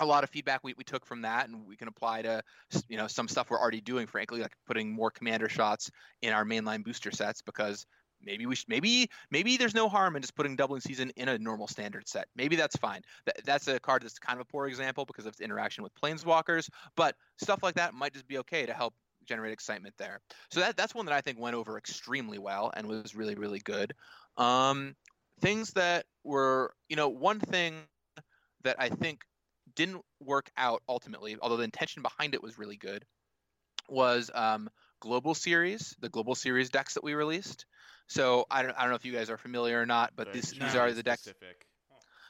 a 0.00 0.06
lot 0.06 0.24
of 0.24 0.30
feedback 0.30 0.60
we, 0.64 0.74
we 0.76 0.84
took 0.84 1.04
from 1.04 1.22
that 1.22 1.48
and 1.48 1.66
we 1.66 1.76
can 1.76 1.88
apply 1.88 2.22
to 2.22 2.42
you 2.88 2.96
know 2.96 3.06
some 3.06 3.28
stuff 3.28 3.50
we're 3.50 3.60
already 3.60 3.82
doing 3.82 4.06
frankly 4.06 4.40
like 4.40 4.54
putting 4.66 4.90
more 4.90 5.10
commander 5.10 5.48
shots 5.48 5.90
in 6.22 6.32
our 6.32 6.44
mainline 6.44 6.82
booster 6.82 7.10
sets 7.10 7.42
because 7.42 7.86
maybe 8.24 8.46
we 8.46 8.54
should, 8.54 8.68
maybe 8.68 9.10
maybe 9.30 9.56
there's 9.56 9.74
no 9.74 9.88
harm 9.88 10.16
in 10.16 10.22
just 10.22 10.34
putting 10.34 10.56
doubling 10.56 10.80
season 10.80 11.12
in 11.16 11.28
a 11.28 11.38
normal 11.38 11.66
standard 11.66 12.08
set. 12.08 12.28
Maybe 12.36 12.56
that's 12.56 12.76
fine. 12.76 13.02
That, 13.26 13.44
that's 13.44 13.68
a 13.68 13.80
card 13.80 14.02
that's 14.02 14.18
kind 14.18 14.38
of 14.38 14.46
a 14.46 14.50
poor 14.50 14.66
example 14.66 15.04
because 15.04 15.26
of 15.26 15.32
its 15.32 15.40
interaction 15.40 15.82
with 15.82 15.94
planeswalkers, 15.94 16.68
but 16.96 17.16
stuff 17.38 17.62
like 17.62 17.74
that 17.76 17.94
might 17.94 18.12
just 18.12 18.28
be 18.28 18.38
okay 18.38 18.66
to 18.66 18.72
help 18.72 18.94
generate 19.24 19.52
excitement 19.52 19.94
there. 19.98 20.20
So 20.50 20.60
that 20.60 20.76
that's 20.76 20.94
one 20.94 21.06
that 21.06 21.14
I 21.14 21.20
think 21.20 21.38
went 21.38 21.56
over 21.56 21.78
extremely 21.78 22.38
well 22.38 22.72
and 22.76 22.86
was 22.86 23.14
really 23.14 23.34
really 23.34 23.60
good. 23.60 23.94
Um, 24.36 24.94
things 25.40 25.72
that 25.72 26.06
were 26.24 26.74
you 26.88 26.96
know 26.96 27.08
one 27.08 27.40
thing 27.40 27.74
that 28.62 28.76
I 28.78 28.88
think 28.88 29.22
didn't 29.74 30.02
work 30.20 30.50
out 30.56 30.82
ultimately, 30.88 31.36
although 31.40 31.56
the 31.56 31.64
intention 31.64 32.02
behind 32.02 32.34
it 32.34 32.42
was 32.42 32.58
really 32.58 32.76
good, 32.76 33.04
was 33.88 34.30
um, 34.34 34.68
global 35.00 35.34
series, 35.34 35.94
the 36.00 36.08
global 36.08 36.34
series 36.34 36.70
decks 36.70 36.94
that 36.94 37.04
we 37.04 37.14
released. 37.14 37.66
So 38.06 38.44
I 38.50 38.62
don't, 38.62 38.74
I 38.76 38.80
don't 38.82 38.90
know 38.90 38.96
if 38.96 39.04
you 39.04 39.12
guys 39.12 39.30
are 39.30 39.36
familiar 39.38 39.80
or 39.80 39.86
not, 39.86 40.12
but 40.16 40.28
Very 40.28 40.40
these 40.40 40.74
are 40.74 40.92
the 40.92 41.02
decks. 41.02 41.22
specific. 41.22 41.66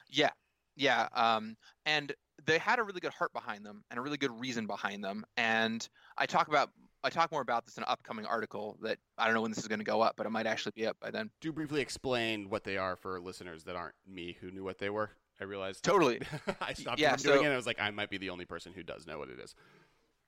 Yeah, 0.09 0.29
yeah. 0.75 1.07
Um, 1.13 1.55
and 1.85 2.11
they 2.45 2.57
had 2.57 2.79
a 2.79 2.83
really 2.83 2.99
good 2.99 3.13
heart 3.13 3.33
behind 3.33 3.65
them 3.65 3.83
and 3.89 3.97
a 3.99 4.01
really 4.01 4.17
good 4.17 4.37
reason 4.39 4.67
behind 4.67 5.03
them. 5.03 5.23
And 5.37 5.87
I 6.17 6.25
talk 6.25 6.47
about 6.47 6.69
I 7.03 7.09
talk 7.09 7.31
more 7.31 7.41
about 7.41 7.65
this 7.65 7.77
in 7.77 7.83
an 7.83 7.89
upcoming 7.89 8.27
article 8.27 8.77
that 8.83 8.99
I 9.17 9.25
don't 9.25 9.33
know 9.33 9.41
when 9.41 9.49
this 9.49 9.57
is 9.57 9.67
going 9.67 9.79
to 9.79 9.85
go 9.85 10.01
up, 10.01 10.15
but 10.17 10.27
it 10.27 10.29
might 10.29 10.45
actually 10.45 10.73
be 10.75 10.85
up 10.85 10.97
by 10.99 11.09
then. 11.09 11.31
Do 11.41 11.51
briefly 11.51 11.81
explain 11.81 12.47
what 12.49 12.63
they 12.63 12.77
are 12.77 12.95
for 12.95 13.19
listeners 13.19 13.63
that 13.63 13.75
aren't 13.75 13.95
me 14.07 14.37
who 14.39 14.51
knew 14.51 14.63
what 14.63 14.77
they 14.77 14.91
were. 14.91 15.09
I 15.39 15.45
realized 15.45 15.83
Totally. 15.83 16.21
I 16.61 16.73
stopped 16.73 16.99
Yeah, 16.99 17.15
doing 17.15 17.19
so- 17.37 17.41
it. 17.41 17.45
and 17.45 17.53
I 17.53 17.55
was 17.55 17.65
like, 17.65 17.81
I 17.81 17.89
might 17.89 18.11
be 18.11 18.19
the 18.19 18.29
only 18.29 18.45
person 18.45 18.71
who 18.73 18.83
does 18.83 19.07
know 19.07 19.17
what 19.17 19.29
it 19.29 19.39
is. 19.39 19.55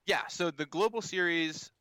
Yeah, 0.08 0.22
so 0.30 0.50
the 0.50 0.66
global 0.66 1.02
series 1.04 1.72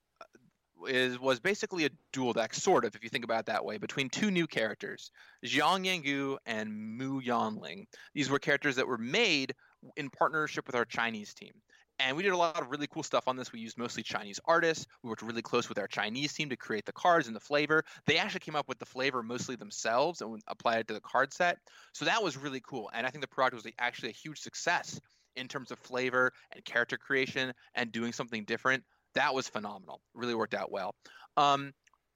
is 0.86 1.18
was 1.18 1.40
basically 1.40 1.86
a 1.86 1.90
dual 2.12 2.32
deck, 2.32 2.54
sort 2.54 2.84
of, 2.84 2.94
if 2.94 3.02
you 3.02 3.10
think 3.10 3.24
about 3.24 3.40
it 3.40 3.46
that 3.46 3.64
way, 3.64 3.78
between 3.78 4.08
two 4.08 4.30
new 4.30 4.46
characters, 4.46 5.10
Jiang 5.44 5.86
Yanggu 5.86 6.36
and 6.46 6.72
Mu 6.72 7.20
Yanling. 7.20 7.86
These 8.14 8.30
were 8.30 8.38
characters 8.38 8.76
that 8.76 8.86
were 8.86 8.98
made 8.98 9.54
in 9.96 10.10
partnership 10.10 10.66
with 10.66 10.76
our 10.76 10.84
Chinese 10.84 11.34
team. 11.34 11.52
And 11.98 12.16
we 12.16 12.22
did 12.22 12.32
a 12.32 12.36
lot 12.36 12.60
of 12.60 12.70
really 12.70 12.88
cool 12.88 13.02
stuff 13.02 13.28
on 13.28 13.36
this. 13.36 13.52
We 13.52 13.60
used 13.60 13.78
mostly 13.78 14.02
Chinese 14.02 14.40
artists. 14.44 14.86
We 15.02 15.08
worked 15.08 15.22
really 15.22 15.42
close 15.42 15.68
with 15.68 15.78
our 15.78 15.86
Chinese 15.86 16.32
team 16.32 16.48
to 16.48 16.56
create 16.56 16.84
the 16.84 16.92
cards 16.92 17.26
and 17.26 17.36
the 17.36 17.40
flavor. 17.40 17.84
They 18.06 18.18
actually 18.18 18.40
came 18.40 18.56
up 18.56 18.68
with 18.68 18.78
the 18.78 18.86
flavor 18.86 19.22
mostly 19.22 19.56
themselves 19.56 20.20
and 20.20 20.40
applied 20.48 20.80
it 20.80 20.88
to 20.88 20.94
the 20.94 21.00
card 21.00 21.32
set. 21.32 21.58
So 21.92 22.04
that 22.06 22.22
was 22.22 22.36
really 22.36 22.60
cool. 22.66 22.90
And 22.92 23.06
I 23.06 23.10
think 23.10 23.22
the 23.22 23.28
product 23.28 23.62
was 23.62 23.72
actually 23.78 24.08
a 24.08 24.12
huge 24.12 24.40
success 24.40 25.00
in 25.36 25.48
terms 25.48 25.70
of 25.70 25.78
flavor 25.78 26.32
and 26.52 26.64
character 26.64 26.96
creation 26.96 27.52
and 27.74 27.92
doing 27.92 28.12
something 28.12 28.44
different. 28.44 28.82
That 29.14 29.34
was 29.34 29.48
phenomenal. 29.48 30.00
Really 30.14 30.34
worked 30.34 30.54
out 30.54 30.70
well. 30.70 30.94
Um, 31.36 31.72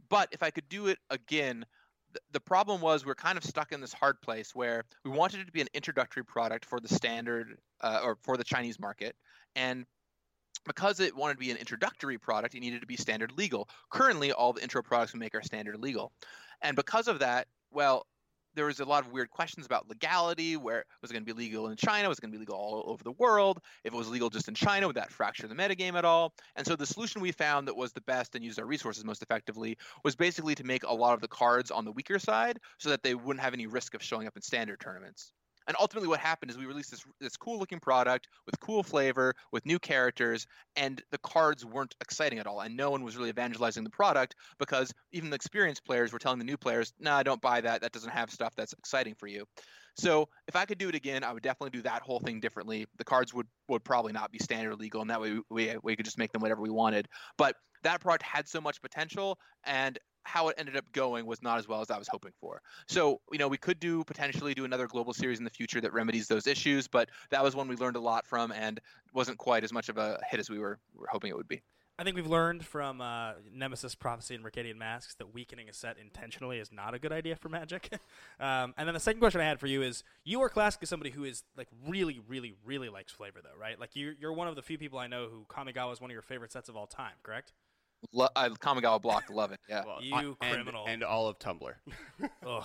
but 0.08 0.28
if 0.32 0.42
I 0.42 0.50
could 0.50 0.68
do 0.68 0.86
it 0.86 0.98
again, 1.10 1.64
th- 2.12 2.22
the 2.32 2.40
problem 2.40 2.80
was 2.80 3.04
we're 3.04 3.14
kind 3.14 3.36
of 3.36 3.44
stuck 3.44 3.72
in 3.72 3.80
this 3.80 3.92
hard 3.92 4.20
place 4.22 4.54
where 4.54 4.84
we 5.04 5.10
wanted 5.10 5.40
it 5.40 5.46
to 5.46 5.52
be 5.52 5.60
an 5.60 5.68
introductory 5.74 6.24
product 6.24 6.64
for 6.64 6.80
the 6.80 6.88
standard 6.88 7.58
uh, 7.80 8.00
or 8.02 8.16
for 8.22 8.36
the 8.36 8.44
Chinese 8.44 8.78
market, 8.78 9.16
and 9.54 9.84
because 10.64 11.00
it 11.00 11.14
wanted 11.14 11.34
to 11.34 11.40
be 11.40 11.50
an 11.50 11.56
introductory 11.56 12.18
product, 12.18 12.54
it 12.54 12.60
needed 12.60 12.80
to 12.80 12.86
be 12.86 12.96
standard 12.96 13.32
legal. 13.36 13.68
Currently, 13.90 14.32
all 14.32 14.52
the 14.52 14.62
intro 14.62 14.82
products 14.82 15.12
we 15.12 15.20
make 15.20 15.34
are 15.34 15.42
standard 15.42 15.78
legal, 15.80 16.12
and 16.62 16.76
because 16.76 17.08
of 17.08 17.18
that, 17.20 17.48
well, 17.70 18.06
there 18.56 18.64
was 18.66 18.80
a 18.80 18.84
lot 18.84 19.06
of 19.06 19.12
weird 19.12 19.30
questions 19.30 19.66
about 19.66 19.88
legality. 19.88 20.56
Where 20.56 20.84
was 21.00 21.10
it 21.10 21.14
going 21.14 21.24
to 21.24 21.34
be 21.34 21.38
legal 21.38 21.68
in 21.68 21.76
China? 21.76 22.08
Was 22.08 22.18
it 22.18 22.22
going 22.22 22.32
to 22.32 22.36
be 22.36 22.40
legal 22.40 22.56
all 22.56 22.82
over 22.86 23.04
the 23.04 23.12
world? 23.12 23.60
If 23.84 23.92
it 23.92 23.96
was 23.96 24.08
legal 24.08 24.30
just 24.30 24.48
in 24.48 24.54
China, 24.54 24.88
would 24.88 24.96
that 24.96 25.12
fracture 25.12 25.46
the 25.46 25.54
metagame 25.54 25.94
at 25.94 26.04
all? 26.04 26.32
And 26.56 26.66
so 26.66 26.74
the 26.74 26.86
solution 26.86 27.20
we 27.20 27.30
found 27.30 27.68
that 27.68 27.76
was 27.76 27.92
the 27.92 28.00
best 28.00 28.34
and 28.34 28.44
used 28.44 28.58
our 28.58 28.66
resources 28.66 29.04
most 29.04 29.22
effectively 29.22 29.76
was 30.02 30.16
basically 30.16 30.56
to 30.56 30.64
make 30.64 30.82
a 30.84 30.92
lot 30.92 31.14
of 31.14 31.20
the 31.20 31.28
cards 31.28 31.70
on 31.70 31.84
the 31.84 31.92
weaker 31.92 32.18
side 32.18 32.58
so 32.78 32.88
that 32.88 33.02
they 33.02 33.14
wouldn't 33.14 33.44
have 33.44 33.54
any 33.54 33.66
risk 33.66 33.94
of 33.94 34.02
showing 34.02 34.26
up 34.26 34.34
in 34.34 34.42
standard 34.42 34.80
tournaments. 34.80 35.32
And 35.66 35.76
ultimately, 35.80 36.08
what 36.08 36.20
happened 36.20 36.50
is 36.50 36.58
we 36.58 36.66
released 36.66 36.90
this 36.90 37.04
this 37.20 37.36
cool 37.36 37.58
looking 37.58 37.80
product 37.80 38.28
with 38.46 38.58
cool 38.60 38.82
flavor, 38.82 39.34
with 39.52 39.66
new 39.66 39.78
characters, 39.78 40.46
and 40.76 41.02
the 41.10 41.18
cards 41.18 41.64
weren't 41.64 41.94
exciting 42.00 42.38
at 42.38 42.46
all. 42.46 42.60
And 42.60 42.76
no 42.76 42.90
one 42.90 43.02
was 43.02 43.16
really 43.16 43.30
evangelizing 43.30 43.84
the 43.84 43.90
product 43.90 44.34
because 44.58 44.92
even 45.12 45.30
the 45.30 45.36
experienced 45.36 45.84
players 45.84 46.12
were 46.12 46.18
telling 46.18 46.38
the 46.38 46.44
new 46.44 46.56
players, 46.56 46.92
"Nah, 46.98 47.22
don't 47.22 47.40
buy 47.40 47.60
that. 47.60 47.80
That 47.80 47.92
doesn't 47.92 48.10
have 48.10 48.30
stuff 48.30 48.54
that's 48.54 48.72
exciting 48.72 49.14
for 49.14 49.26
you." 49.26 49.46
So 49.98 50.28
if 50.46 50.56
I 50.56 50.66
could 50.66 50.78
do 50.78 50.88
it 50.88 50.94
again, 50.94 51.24
I 51.24 51.32
would 51.32 51.42
definitely 51.42 51.70
do 51.70 51.82
that 51.82 52.02
whole 52.02 52.20
thing 52.20 52.38
differently. 52.38 52.86
The 52.98 53.04
cards 53.04 53.32
would 53.32 53.48
would 53.68 53.82
probably 53.82 54.12
not 54.12 54.30
be 54.30 54.38
standard 54.38 54.76
legal, 54.76 55.00
and 55.00 55.10
that 55.10 55.20
way 55.20 55.40
we 55.50 55.76
we 55.82 55.96
could 55.96 56.04
just 56.04 56.18
make 56.18 56.32
them 56.32 56.42
whatever 56.42 56.60
we 56.60 56.70
wanted. 56.70 57.08
But 57.38 57.56
that 57.82 58.00
product 58.00 58.22
had 58.22 58.48
so 58.48 58.60
much 58.60 58.82
potential, 58.82 59.38
and 59.64 59.98
how 60.26 60.48
it 60.48 60.56
ended 60.58 60.76
up 60.76 60.84
going 60.92 61.24
was 61.24 61.42
not 61.42 61.58
as 61.58 61.68
well 61.68 61.80
as 61.80 61.90
I 61.90 61.98
was 61.98 62.08
hoping 62.08 62.32
for. 62.40 62.60
So, 62.88 63.20
you 63.30 63.38
know, 63.38 63.48
we 63.48 63.56
could 63.56 63.78
do 63.78 64.02
potentially 64.04 64.54
do 64.54 64.64
another 64.64 64.86
global 64.86 65.14
series 65.14 65.38
in 65.38 65.44
the 65.44 65.50
future 65.50 65.80
that 65.80 65.92
remedies 65.92 66.26
those 66.26 66.46
issues, 66.46 66.88
but 66.88 67.08
that 67.30 67.42
was 67.42 67.54
one 67.54 67.68
we 67.68 67.76
learned 67.76 67.96
a 67.96 68.00
lot 68.00 68.26
from 68.26 68.52
and 68.52 68.80
wasn't 69.14 69.38
quite 69.38 69.62
as 69.62 69.72
much 69.72 69.88
of 69.88 69.98
a 69.98 70.18
hit 70.28 70.40
as 70.40 70.50
we 70.50 70.58
were, 70.58 70.78
were 70.94 71.06
hoping 71.08 71.30
it 71.30 71.36
would 71.36 71.48
be. 71.48 71.62
I 71.98 72.04
think 72.04 72.14
we've 72.14 72.26
learned 72.26 72.62
from 72.62 73.00
uh, 73.00 73.32
Nemesis 73.50 73.94
Prophecy 73.94 74.34
and 74.34 74.44
Mercadian 74.44 74.76
Masques 74.76 75.14
that 75.14 75.32
weakening 75.32 75.70
a 75.70 75.72
set 75.72 75.96
intentionally 75.98 76.58
is 76.58 76.70
not 76.70 76.92
a 76.92 76.98
good 76.98 77.12
idea 77.12 77.36
for 77.36 77.48
Magic. 77.48 77.90
um, 78.40 78.74
and 78.76 78.86
then 78.86 78.92
the 78.92 79.00
second 79.00 79.20
question 79.20 79.40
I 79.40 79.44
had 79.44 79.58
for 79.58 79.66
you 79.66 79.80
is: 79.80 80.04
you 80.22 80.42
are 80.42 80.50
classically 80.50 80.86
somebody 80.86 81.10
who 81.10 81.24
is 81.24 81.42
like 81.56 81.68
really, 81.88 82.20
really, 82.28 82.52
really 82.66 82.90
likes 82.90 83.12
flavor, 83.12 83.38
though, 83.42 83.58
right? 83.58 83.80
Like 83.80 83.90
you're, 83.94 84.12
you're 84.20 84.34
one 84.34 84.46
of 84.46 84.56
the 84.56 84.62
few 84.62 84.76
people 84.76 84.98
I 84.98 85.06
know 85.06 85.28
who 85.28 85.46
Kamigawa 85.48 85.90
is 85.94 86.00
one 86.00 86.10
of 86.10 86.12
your 86.12 86.20
favorite 86.20 86.52
sets 86.52 86.68
of 86.68 86.76
all 86.76 86.86
time, 86.86 87.14
correct? 87.22 87.54
Lo- 88.12 88.28
I, 88.36 88.48
Kamigawa 88.48 89.00
block, 89.02 89.24
love 89.30 89.52
it. 89.52 89.60
Yeah. 89.68 89.84
Well, 89.86 90.02
You 90.02 90.36
and- 90.40 90.52
criminal. 90.54 90.84
And, 90.86 91.02
all 91.02 91.28
of 91.28 91.38
Tumblr. 91.38 91.72
Ugh. 92.46 92.64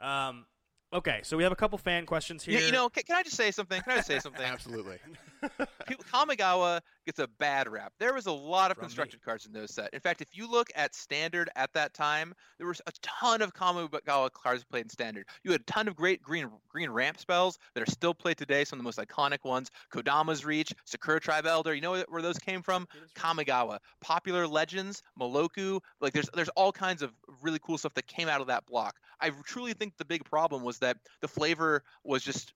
Um, 0.00 0.46
okay, 0.92 1.20
so 1.22 1.36
we 1.36 1.42
have 1.42 1.52
a 1.52 1.56
couple 1.56 1.76
fan 1.78 2.06
questions 2.06 2.46
You, 2.46 2.56
here. 2.56 2.66
you 2.66 2.72
know, 2.72 2.88
can, 2.88 3.02
can 3.04 3.16
I 3.16 3.22
just 3.22 3.36
say 3.36 3.50
something? 3.50 3.80
Can 3.82 3.92
I 3.92 3.96
just 3.96 4.08
say 4.08 4.18
something? 4.18 4.42
Absolutely. 4.44 4.98
People, 5.86 6.04
Kamigawa 6.10 6.80
gets 7.10 7.18
a 7.18 7.28
bad 7.38 7.68
rap. 7.68 7.92
There 7.98 8.14
was 8.14 8.26
a 8.26 8.32
lot 8.32 8.70
of 8.70 8.76
From 8.76 8.84
me. 8.84 8.86
constructed 8.86 9.20
cards 9.22 9.44
in 9.44 9.52
those 9.52 9.74
set. 9.74 9.90
In 9.92 9.98
fact, 10.00 10.20
if 10.20 10.28
you 10.32 10.48
look 10.48 10.68
at 10.76 10.94
standard 10.94 11.50
at 11.56 11.72
that 11.72 11.92
time, 11.92 12.32
there 12.58 12.68
was 12.68 12.80
a 12.86 12.92
ton 13.02 13.42
of 13.42 13.52
Kamigawa 13.52 14.30
cards 14.32 14.62
played 14.64 14.84
in 14.84 14.88
standard. 14.88 15.26
You 15.42 15.50
had 15.50 15.62
a 15.62 15.64
ton 15.64 15.88
of 15.88 15.96
great 15.96 16.22
green 16.22 16.48
green 16.68 16.88
ramp 16.90 17.18
spells 17.18 17.58
that 17.74 17.82
are 17.82 17.90
still 17.90 18.14
played 18.14 18.36
today. 18.38 18.64
Some 18.64 18.78
of 18.78 18.84
the 18.84 18.86
most 18.86 18.98
iconic 18.98 19.44
ones: 19.44 19.70
Kodama's 19.92 20.44
Reach, 20.44 20.72
Sakura 20.84 21.20
Tribe 21.20 21.46
Elder. 21.46 21.74
You 21.74 21.80
know 21.80 22.04
where- 22.08 22.20
those 22.22 22.38
came 22.38 22.62
from? 22.62 22.86
Kamigawa, 23.16 23.78
popular 24.00 24.46
legends, 24.46 25.02
Meloku. 25.18 25.80
Like 26.00 26.12
there's 26.12 26.28
there's 26.34 26.50
all 26.50 26.70
kinds 26.70 27.02
of 27.02 27.12
really 27.42 27.58
cool 27.58 27.76
stuff 27.78 27.94
that 27.94 28.06
came 28.06 28.28
out 28.28 28.40
of 28.40 28.46
that 28.48 28.66
block. 28.66 28.96
I 29.20 29.30
truly 29.44 29.72
think 29.72 29.96
the 29.96 30.04
big 30.04 30.24
problem 30.24 30.62
was 30.62 30.78
that 30.78 30.98
the 31.22 31.28
flavor 31.28 31.82
was 32.04 32.22
just 32.22 32.52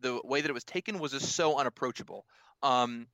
the 0.00 0.20
way 0.24 0.40
that 0.40 0.50
it 0.50 0.54
was 0.54 0.64
taken 0.64 0.98
was 0.98 1.12
just 1.12 1.36
so 1.36 1.56
unapproachable. 1.58 2.26
Um, 2.62 3.06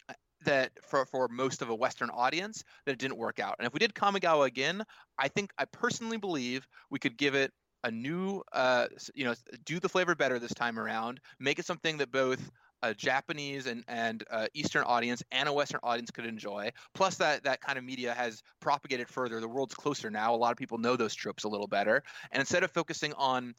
that 0.45 0.73
for, 0.83 1.05
for 1.07 1.29
most 1.29 1.63
of 1.63 1.71
a 1.71 1.75
Western 1.75 2.11
audience, 2.11 2.65
that 2.85 2.93
it 2.93 2.99
didn't 2.99 3.17
work 3.19 3.39
out. 3.39 3.57
And 3.59 3.67
if 3.67 3.73
we 3.73 3.79
did 3.79 3.95
Kamigawa 3.95 4.47
again, 4.47 4.83
I 5.19 5.29
think 5.29 5.53
I 5.59 5.65
personally 5.67 6.17
believe 6.17 6.67
we 6.91 6.99
could 6.99 7.17
give 7.17 7.35
it 7.35 7.53
a 7.85 7.91
new, 7.91 8.43
uh, 8.53 8.87
you 9.15 9.25
know, 9.25 9.35
do 9.65 9.81
the 9.81 9.89
flavor 9.89 10.15
better 10.15 10.39
this 10.39 10.55
time 10.55 10.79
around. 10.79 11.21
Make 11.41 11.59
it 11.59 11.67
something 11.67 11.99
that 11.99 12.13
both 12.13 12.51
a 12.83 12.95
Japanese 12.95 13.67
and 13.67 13.85
and 13.87 14.25
uh, 14.31 14.47
Eastern 14.55 14.85
audience 14.85 15.23
and 15.31 15.49
a 15.49 15.53
Western 15.53 15.81
audience 15.83 16.11
could 16.11 16.27
enjoy. 16.27 16.71
Plus, 16.95 17.17
that 17.17 17.45
that 17.45 17.61
kind 17.61 17.79
of 17.79 17.85
media 17.85 18.13
has 18.15 18.43
propagated 18.61 19.09
further. 19.09 19.41
The 19.41 19.49
world's 19.49 19.75
closer 19.75 20.11
now. 20.11 20.35
A 20.35 20.37
lot 20.37 20.51
of 20.53 20.59
people 20.59 20.79
know 20.79 20.97
those 20.97 21.15
tropes 21.15 21.45
a 21.45 21.49
little 21.49 21.69
better. 21.69 22.03
And 22.31 22.41
instead 22.41 22.65
of 22.65 22.71
focusing 22.71 23.13
on, 23.15 23.55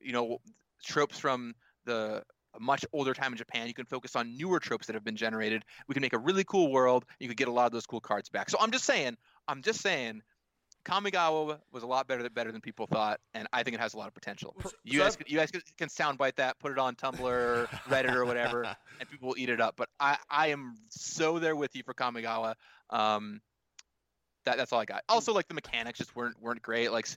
you 0.00 0.12
know, 0.12 0.38
tropes 0.84 1.18
from 1.18 1.54
the 1.84 2.22
a 2.56 2.60
much 2.60 2.84
older 2.92 3.14
time 3.14 3.32
in 3.32 3.38
Japan, 3.38 3.66
you 3.66 3.74
can 3.74 3.86
focus 3.86 4.16
on 4.16 4.36
newer 4.36 4.60
tropes 4.60 4.86
that 4.86 4.94
have 4.94 5.04
been 5.04 5.16
generated. 5.16 5.64
We 5.88 5.94
can 5.94 6.02
make 6.02 6.12
a 6.12 6.18
really 6.18 6.44
cool 6.44 6.70
world. 6.70 7.04
You 7.20 7.28
could 7.28 7.36
get 7.36 7.48
a 7.48 7.52
lot 7.52 7.66
of 7.66 7.72
those 7.72 7.86
cool 7.86 8.00
cards 8.00 8.28
back. 8.28 8.50
So 8.50 8.58
I'm 8.60 8.70
just 8.70 8.84
saying, 8.84 9.16
I'm 9.48 9.62
just 9.62 9.80
saying, 9.80 10.22
Kamigawa 10.84 11.58
was 11.72 11.82
a 11.82 11.86
lot 11.86 12.06
better 12.06 12.22
than 12.22 12.32
better 12.32 12.52
than 12.52 12.60
people 12.60 12.86
thought, 12.86 13.18
and 13.34 13.48
I 13.52 13.64
think 13.64 13.74
it 13.74 13.80
has 13.80 13.94
a 13.94 13.98
lot 13.98 14.06
of 14.06 14.14
potential. 14.14 14.56
You 14.84 15.00
guys, 15.00 15.18
you 15.26 15.36
guys 15.36 15.50
can 15.76 15.88
soundbite 15.88 16.36
that, 16.36 16.60
put 16.60 16.70
it 16.70 16.78
on 16.78 16.94
Tumblr, 16.94 17.66
Reddit, 17.88 18.14
or 18.14 18.24
whatever, 18.24 18.62
and 19.00 19.10
people 19.10 19.28
will 19.28 19.36
eat 19.36 19.48
it 19.48 19.60
up. 19.60 19.74
But 19.76 19.88
I, 19.98 20.16
I 20.30 20.48
am 20.48 20.76
so 20.90 21.40
there 21.40 21.56
with 21.56 21.74
you 21.74 21.82
for 21.82 21.92
Kamigawa. 21.92 22.54
Um, 22.90 23.40
that, 24.44 24.58
that's 24.58 24.72
all 24.72 24.78
I 24.78 24.84
got. 24.84 25.02
Also, 25.08 25.34
like 25.34 25.48
the 25.48 25.54
mechanics 25.54 25.98
just 25.98 26.14
weren't 26.14 26.40
weren't 26.40 26.62
great. 26.62 26.92
Like 26.92 27.08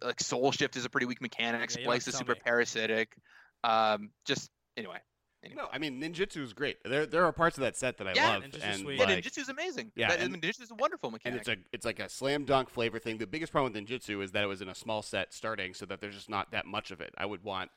like 0.00 0.20
Soul 0.20 0.52
Shift 0.52 0.76
is 0.76 0.84
a 0.84 0.90
pretty 0.90 1.06
weak 1.06 1.20
mechanic. 1.20 1.60
Yeah, 1.76 1.82
Splice 1.82 2.06
is 2.06 2.14
super 2.16 2.34
me. 2.34 2.40
parasitic. 2.44 3.16
Um, 3.64 4.10
just 4.24 4.48
anyway. 4.78 4.98
anyway. 5.44 5.62
No, 5.62 5.68
I 5.72 5.78
mean 5.78 6.00
ninjutsu 6.00 6.42
is 6.42 6.52
great. 6.52 6.78
There 6.84 7.06
there 7.06 7.24
are 7.24 7.32
parts 7.32 7.56
of 7.58 7.62
that 7.62 7.76
set 7.76 7.96
that 7.98 8.08
I 8.08 8.12
Yeah, 8.14 8.28
love, 8.30 8.42
Ninjutsu's 8.44 8.62
and 8.62 8.80
sweet. 8.80 8.98
Yeah, 8.98 9.04
like, 9.04 9.24
ninjutsu's 9.24 9.48
amazing. 9.48 9.92
Yeah, 9.94 10.08
that, 10.08 10.20
and- 10.20 10.40
ninjutsu 10.42 10.62
is 10.62 10.70
a 10.70 10.74
wonderful 10.74 11.10
mechanic. 11.10 11.38
and 11.38 11.46
mechanic. 11.46 11.58
it's 11.72 11.74
a 11.74 11.76
it's 11.76 11.86
like 11.86 12.00
a 12.00 12.08
slam 12.08 12.44
dunk 12.44 12.70
flavor 12.70 12.98
thing. 12.98 13.18
The 13.18 13.26
biggest 13.26 13.52
problem 13.52 13.72
with 13.72 13.82
ninjutsu 13.86 14.22
is 14.22 14.32
that 14.32 14.42
it 14.44 14.46
was 14.46 14.60
in 14.62 14.68
a 14.68 14.74
small 14.74 15.02
set 15.02 15.32
starting, 15.32 15.74
so 15.74 15.86
that 15.86 16.00
there's 16.00 16.14
just 16.14 16.28
not 16.30 16.50
that 16.52 16.66
much 16.66 16.90
of 16.90 17.00
it. 17.00 17.14
I 17.18 17.26
would 17.26 17.42
want 17.44 17.70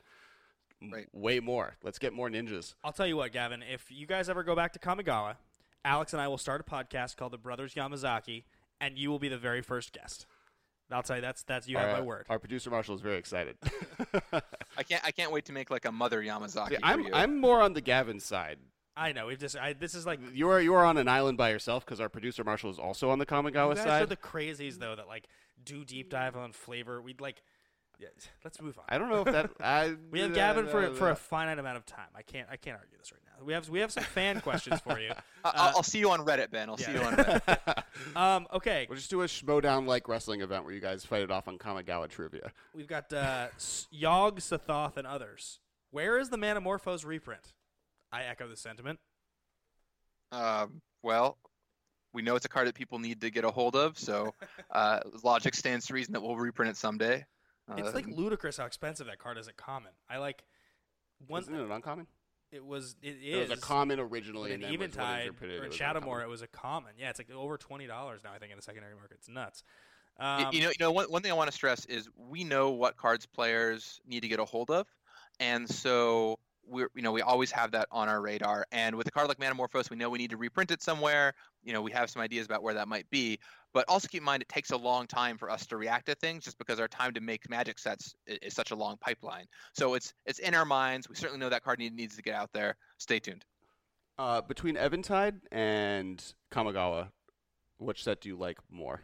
m- 0.82 0.90
Right. 0.92 1.06
way 1.12 1.38
more. 1.40 1.76
Let's 1.82 1.98
get 1.98 2.12
more 2.12 2.28
ninjas. 2.28 2.74
I'll 2.82 2.92
tell 2.92 3.06
you 3.06 3.16
what, 3.16 3.32
Gavin. 3.32 3.62
If 3.62 3.90
you 3.90 4.06
guys 4.06 4.28
ever 4.28 4.42
go 4.42 4.56
back 4.56 4.72
to 4.72 4.78
Kamigawa, 4.78 5.36
Alex 5.84 6.12
and 6.12 6.20
I 6.22 6.28
will 6.28 6.38
start 6.38 6.60
a 6.60 6.64
podcast 6.64 7.16
called 7.16 7.32
The 7.32 7.38
Brothers 7.38 7.74
Yamazaki, 7.74 8.44
and 8.80 8.98
you 8.98 9.10
will 9.10 9.18
be 9.20 9.28
the 9.28 9.38
very 9.38 9.62
first 9.62 9.92
guest. 9.92 10.26
I'll 10.90 11.02
tell 11.02 11.16
you 11.16 11.22
that's 11.22 11.42
that's 11.44 11.68
you 11.68 11.78
have 11.78 11.96
my 11.96 12.02
word. 12.02 12.26
Our 12.28 12.38
producer 12.38 12.70
Marshall 12.70 12.94
is 12.94 13.00
very 13.00 13.16
excited. 13.16 13.56
I 14.76 14.82
can't 14.82 15.04
I 15.04 15.10
can't 15.10 15.32
wait 15.32 15.46
to 15.46 15.52
make 15.52 15.70
like 15.70 15.84
a 15.84 15.92
mother 15.92 16.22
Yamazaki. 16.22 16.70
See, 16.70 16.76
I'm 16.82 17.00
you. 17.00 17.10
I'm 17.12 17.40
more 17.40 17.62
on 17.62 17.72
the 17.72 17.80
Gavin 17.80 18.20
side. 18.20 18.58
I 18.94 19.12
know 19.12 19.26
we've 19.26 19.38
just 19.38 19.56
I, 19.56 19.72
this 19.72 19.94
is 19.94 20.04
like 20.04 20.20
You 20.34 20.50
are 20.50 20.60
you 20.60 20.74
are 20.74 20.84
on 20.84 20.98
an 20.98 21.08
island 21.08 21.38
by 21.38 21.50
yourself 21.50 21.84
because 21.84 22.00
our 22.00 22.08
producer 22.10 22.44
Marshall 22.44 22.70
is 22.70 22.78
also 22.78 23.10
on 23.10 23.18
the 23.18 23.26
Kamigawa 23.26 23.70
you 23.70 23.74
guys 23.76 23.84
side. 23.84 24.02
are 24.02 24.06
the 24.06 24.16
crazies 24.16 24.78
though 24.78 24.94
that 24.94 25.08
like 25.08 25.28
do 25.64 25.84
deep 25.84 26.10
dive 26.10 26.36
on 26.36 26.52
flavor. 26.52 27.00
We'd 27.00 27.20
like 27.20 27.42
yeah, 27.98 28.08
let's 28.44 28.60
move 28.60 28.78
on. 28.78 28.84
I 28.88 28.98
don't 28.98 29.08
know 29.08 29.22
if 29.22 29.32
that 29.32 29.50
I, 29.60 29.94
We 30.10 30.20
have 30.20 30.34
Gavin 30.34 30.66
for 30.66 30.92
for 30.94 31.10
a 31.10 31.16
finite 31.16 31.58
amount 31.58 31.76
of 31.76 31.86
time. 31.86 32.08
I 32.14 32.22
can't 32.22 32.48
I 32.50 32.56
can't 32.56 32.76
argue 32.76 32.98
this 32.98 33.12
right 33.12 33.20
now. 33.21 33.21
We 33.44 33.52
have 33.52 33.68
we 33.68 33.80
have 33.80 33.90
some 33.92 34.04
fan 34.04 34.40
questions 34.40 34.80
for 34.80 34.98
you. 35.00 35.10
I- 35.44 35.48
Uh, 35.48 35.52
I'll, 35.54 35.76
I'll 35.78 35.82
see 35.82 35.98
you 35.98 36.10
on 36.10 36.20
Reddit, 36.24 36.50
Ben. 36.50 36.68
I'll 36.70 36.76
see 36.76 36.92
you 36.92 37.00
on 37.00 37.14
Reddit. 37.14 37.82
Um, 38.16 38.46
okay, 38.52 38.86
We'll 38.88 38.96
just 38.98 39.10
do 39.10 39.22
a 39.22 39.26
schmodown 39.26 39.86
like 39.86 40.08
wrestling 40.08 40.40
event 40.40 40.64
where 40.64 40.72
you 40.72 40.80
guys 40.80 41.04
fight 41.04 41.22
it 41.22 41.30
off 41.30 41.46
on 41.48 41.58
Kamigawa 41.58 42.08
trivia. 42.08 42.50
we've 42.74 42.86
got 42.86 43.12
uh, 43.12 43.48
S- 43.56 43.86
Yogg, 43.92 44.36
Sathoth, 44.38 44.96
and 44.96 45.06
others. 45.06 45.60
Where 45.90 46.18
is 46.18 46.30
the 46.30 46.38
Manamorphose 46.38 47.04
reprint? 47.04 47.52
I 48.10 48.22
echo 48.24 48.48
the 48.48 48.56
sentiment. 48.56 48.98
Um, 50.30 50.80
well, 51.02 51.38
we 52.14 52.22
know 52.22 52.36
it's 52.36 52.46
a 52.46 52.48
card 52.48 52.66
that 52.68 52.74
people 52.74 52.98
need 52.98 53.20
to 53.20 53.30
get 53.30 53.44
a 53.44 53.50
hold 53.50 53.76
of, 53.76 53.98
so 53.98 54.34
uh, 54.70 55.00
logic 55.22 55.54
stands 55.54 55.86
to 55.86 55.94
reason 55.94 56.12
that 56.14 56.22
we'll 56.22 56.36
reprint 56.36 56.70
it 56.70 56.76
someday. 56.76 57.24
Uh, 57.70 57.74
It's 57.76 57.94
like 57.94 58.06
ludicrous 58.08 58.56
how 58.56 58.64
expensive 58.66 59.06
that 59.06 59.18
card 59.18 59.38
is 59.38 59.48
at 59.48 59.56
common. 59.56 59.92
I 60.08 60.18
like 60.18 60.44
one. 61.26 61.42
Isn't 61.42 61.54
it 61.54 61.70
uncommon? 61.70 62.06
It 62.52 62.64
was. 62.64 62.94
It 63.02 63.16
It 63.22 63.24
is. 63.24 63.48
was 63.48 63.58
a 63.58 63.60
common 63.60 63.98
but 63.98 64.04
originally, 64.04 64.52
in 64.52 64.62
and 64.62 64.64
then 64.64 64.70
was 64.70 64.78
when 64.78 64.88
it 64.88 64.94
Eventide 64.94 65.28
or 65.42 65.46
it 65.46 65.62
in 65.62 65.68
was 65.68 65.76
Shadowmoor, 65.76 66.22
it 66.22 66.28
was 66.28 66.42
a 66.42 66.46
common. 66.46 66.92
Yeah, 66.98 67.10
it's 67.10 67.18
like 67.18 67.30
over 67.30 67.56
twenty 67.56 67.86
dollars 67.86 68.20
now. 68.22 68.30
I 68.32 68.38
think 68.38 68.52
in 68.52 68.56
the 68.56 68.62
secondary 68.62 68.94
market, 68.94 69.16
it's 69.18 69.28
nuts. 69.28 69.64
Um, 70.20 70.48
you 70.52 70.60
know, 70.60 70.68
you 70.68 70.74
know, 70.78 70.92
one, 70.92 71.06
one 71.06 71.22
thing 71.22 71.30
I 71.32 71.34
want 71.34 71.50
to 71.50 71.56
stress 71.56 71.86
is 71.86 72.08
we 72.16 72.44
know 72.44 72.70
what 72.70 72.96
cards 72.98 73.24
players 73.24 74.00
need 74.06 74.20
to 74.20 74.28
get 74.28 74.38
a 74.38 74.44
hold 74.44 74.70
of, 74.70 74.86
and 75.40 75.68
so 75.68 76.38
we're, 76.66 76.88
you 76.94 77.02
know, 77.02 77.12
we 77.12 77.22
always 77.22 77.50
have 77.50 77.72
that 77.72 77.88
on 77.90 78.08
our 78.08 78.20
radar. 78.20 78.66
And 78.70 78.96
with 78.96 79.06
a 79.08 79.10
card 79.10 79.28
like 79.28 79.38
Manamorphose, 79.38 79.90
we 79.90 79.96
know 79.96 80.10
we 80.10 80.18
need 80.18 80.30
to 80.30 80.36
reprint 80.36 80.70
it 80.70 80.82
somewhere. 80.82 81.32
You 81.64 81.72
know, 81.72 81.82
we 81.82 81.90
have 81.92 82.10
some 82.10 82.22
ideas 82.22 82.46
about 82.46 82.62
where 82.62 82.74
that 82.74 82.88
might 82.88 83.08
be, 83.10 83.38
but 83.74 83.84
also 83.88 84.08
keep 84.08 84.20
in 84.20 84.24
mind 84.24 84.42
it 84.42 84.48
takes 84.48 84.70
a 84.70 84.76
long 84.76 85.06
time 85.06 85.38
for 85.38 85.50
us 85.50 85.66
to 85.66 85.76
react 85.76 86.06
to 86.06 86.14
things, 86.14 86.44
just 86.44 86.58
because 86.58 86.80
our 86.80 86.88
time 86.88 87.12
to 87.14 87.20
make 87.20 87.48
Magic 87.48 87.78
sets 87.78 88.14
is, 88.26 88.38
is 88.42 88.54
such 88.54 88.70
a 88.70 88.74
long 88.74 88.96
pipeline. 89.00 89.46
So 89.74 89.94
it's 89.94 90.12
it's 90.26 90.38
in 90.38 90.54
our 90.54 90.64
minds. 90.64 91.08
We 91.08 91.14
certainly 91.14 91.40
know 91.40 91.48
that 91.48 91.62
card 91.62 91.78
need, 91.78 91.94
needs 91.94 92.16
to 92.16 92.22
get 92.22 92.34
out 92.34 92.50
there. 92.52 92.76
Stay 92.98 93.18
tuned. 93.18 93.44
Uh, 94.18 94.40
between 94.42 94.76
Eventide 94.76 95.40
and 95.50 96.22
Kamigawa, 96.52 97.08
which 97.78 98.04
set 98.04 98.20
do 98.20 98.28
you 98.28 98.36
like 98.36 98.58
more? 98.70 99.00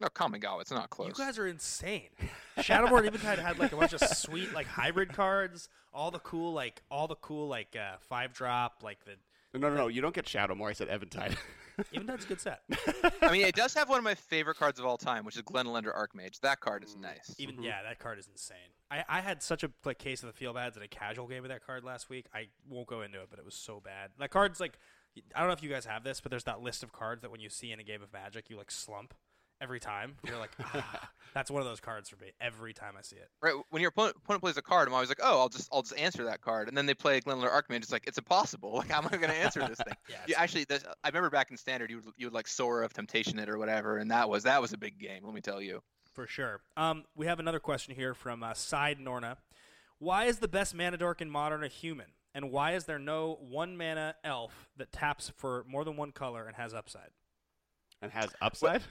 No, 0.00 0.08
Kamigawa, 0.08 0.62
it's 0.62 0.72
not 0.72 0.90
close. 0.90 1.16
You 1.16 1.24
guys 1.24 1.38
are 1.38 1.46
insane. 1.46 2.08
Shadowmoor 2.58 2.98
and 2.98 3.06
Eventide 3.06 3.38
had 3.38 3.60
like 3.60 3.72
a 3.72 3.76
bunch 3.76 3.92
of 3.92 4.00
sweet 4.00 4.52
like 4.52 4.66
hybrid 4.66 5.12
cards, 5.12 5.68
all 5.94 6.10
the 6.10 6.18
cool 6.18 6.52
like 6.52 6.82
all 6.90 7.06
the 7.06 7.14
cool 7.14 7.46
like 7.46 7.76
uh, 7.76 7.98
five 8.00 8.32
drop 8.32 8.82
like 8.82 9.04
the 9.04 9.12
No, 9.54 9.68
no, 9.68 9.74
no. 9.76 9.88
You 9.88 10.00
don't 10.00 10.14
get 10.14 10.24
Shadowmoor. 10.26 10.70
I 10.70 10.72
said 10.72 10.88
Eventide. 10.90 11.36
Eventide's 11.92 12.24
a 12.24 12.28
good 12.28 12.40
set. 12.40 12.62
I 13.22 13.30
mean, 13.32 13.42
it 13.46 13.54
does 13.54 13.74
have 13.74 13.88
one 13.88 13.98
of 13.98 14.04
my 14.04 14.14
favorite 14.14 14.56
cards 14.56 14.78
of 14.78 14.86
all 14.86 14.96
time, 14.96 15.24
which 15.24 15.36
is 15.36 15.42
Glen 15.42 15.66
Elendra 15.66 15.94
Archmage. 15.96 16.40
That 16.40 16.60
card 16.60 16.84
is 16.84 16.96
nice. 16.96 17.34
Even 17.38 17.56
Mhm. 17.56 17.64
yeah, 17.64 17.82
that 17.82 17.98
card 17.98 18.18
is 18.18 18.28
insane. 18.32 18.56
I, 18.90 19.04
I 19.08 19.20
had 19.20 19.42
such 19.42 19.62
a 19.62 19.70
like 19.84 19.98
case 19.98 20.22
of 20.22 20.26
the 20.28 20.32
feel 20.32 20.52
bads 20.54 20.76
at 20.76 20.82
a 20.82 20.88
casual 20.88 21.26
game 21.26 21.44
of 21.44 21.48
that 21.50 21.64
card 21.66 21.84
last 21.84 22.08
week. 22.08 22.26
I 22.34 22.48
won't 22.68 22.86
go 22.86 23.02
into 23.02 23.20
it, 23.20 23.28
but 23.30 23.38
it 23.38 23.44
was 23.44 23.54
so 23.54 23.80
bad. 23.80 24.10
That 24.18 24.30
card's 24.30 24.60
like 24.60 24.78
I 25.34 25.40
don't 25.40 25.48
know 25.48 25.52
if 25.54 25.62
you 25.62 25.68
guys 25.68 25.84
have 25.84 26.04
this, 26.04 26.20
but 26.22 26.30
there's 26.30 26.44
that 26.44 26.60
list 26.62 26.82
of 26.82 26.92
cards 26.92 27.20
that 27.22 27.30
when 27.30 27.40
you 27.40 27.50
see 27.50 27.70
in 27.72 27.78
a 27.80 27.84
game 27.84 28.02
of 28.02 28.12
Magic, 28.12 28.48
you 28.48 28.56
like 28.56 28.70
slump 28.70 29.12
every 29.62 29.80
time. 29.80 30.16
You're 30.26 30.38
like, 30.38 30.50
ah, 30.74 31.10
that's 31.34 31.50
one 31.50 31.62
of 31.62 31.68
those 31.68 31.80
cards 31.80 32.08
for 32.08 32.16
me 32.16 32.32
every 32.40 32.74
time 32.74 32.94
I 32.98 33.02
see 33.02 33.16
it. 33.16 33.28
Right 33.40 33.54
when 33.70 33.80
your 33.80 33.90
opponent, 33.90 34.16
opponent 34.16 34.42
plays 34.42 34.56
a 34.56 34.62
card, 34.62 34.88
I'm 34.88 34.94
always 34.94 35.08
like, 35.08 35.20
oh, 35.22 35.38
I'll 35.38 35.48
just 35.48 35.68
I'll 35.72 35.82
just 35.82 35.98
answer 35.98 36.24
that 36.24 36.40
card, 36.42 36.68
and 36.68 36.76
then 36.76 36.86
they 36.86 36.94
play 36.94 37.20
Glen 37.20 37.38
Elendra 37.38 37.50
Archmage. 37.50 37.76
It's 37.76 37.92
like 37.92 38.06
it's 38.06 38.18
impossible. 38.18 38.72
Like 38.82 38.90
how 38.90 38.98
am 38.98 39.06
I 39.06 39.16
going 39.16 39.30
to 39.30 39.36
answer 39.36 39.60
this 39.60 39.78
thing? 39.78 39.94
Yeah, 40.08 40.16
Yeah, 40.26 40.40
actually, 40.40 40.64
this, 40.64 40.82
I 41.04 41.08
remember 41.08 41.30
back 41.30 41.52
in 41.52 41.56
Standard, 41.56 41.88
you 41.88 41.98
would 41.98 42.06
you 42.16 42.26
would 42.26 42.34
like 42.34 42.48
Sower 42.48 42.82
of 42.82 42.92
Temptation 42.92 43.38
it 43.38 43.48
or 43.48 43.58
whatever, 43.58 43.98
and 43.98 44.10
that 44.10 44.28
was 44.28 44.42
that 44.42 44.60
was 44.60 44.72
a 44.72 44.78
big 44.78 44.98
game. 44.98 45.20
Let 45.24 45.32
me 45.32 45.40
tell 45.40 45.62
you. 45.62 45.82
For 46.12 46.26
sure. 46.26 46.60
Um, 46.76 47.04
we 47.14 47.26
have 47.26 47.38
another 47.38 47.60
question 47.60 47.94
here 47.94 48.12
from 48.12 48.42
uh, 48.42 48.54
Side 48.54 48.98
Norna. 48.98 49.38
Why 49.98 50.24
is 50.24 50.38
the 50.38 50.48
best 50.48 50.74
mana 50.74 50.96
dork 50.96 51.20
in 51.20 51.30
Modern 51.30 51.62
a 51.62 51.68
human? 51.68 52.06
And 52.34 52.50
why 52.50 52.74
is 52.74 52.86
there 52.86 52.98
no 52.98 53.38
one 53.40 53.76
mana 53.76 54.16
elf 54.24 54.70
that 54.76 54.90
taps 54.90 55.30
for 55.36 55.64
more 55.68 55.84
than 55.84 55.96
one 55.96 56.12
color 56.12 56.46
and 56.46 56.56
has 56.56 56.74
upside? 56.74 57.10
And 58.02 58.10
has 58.10 58.30
upside. 58.42 58.82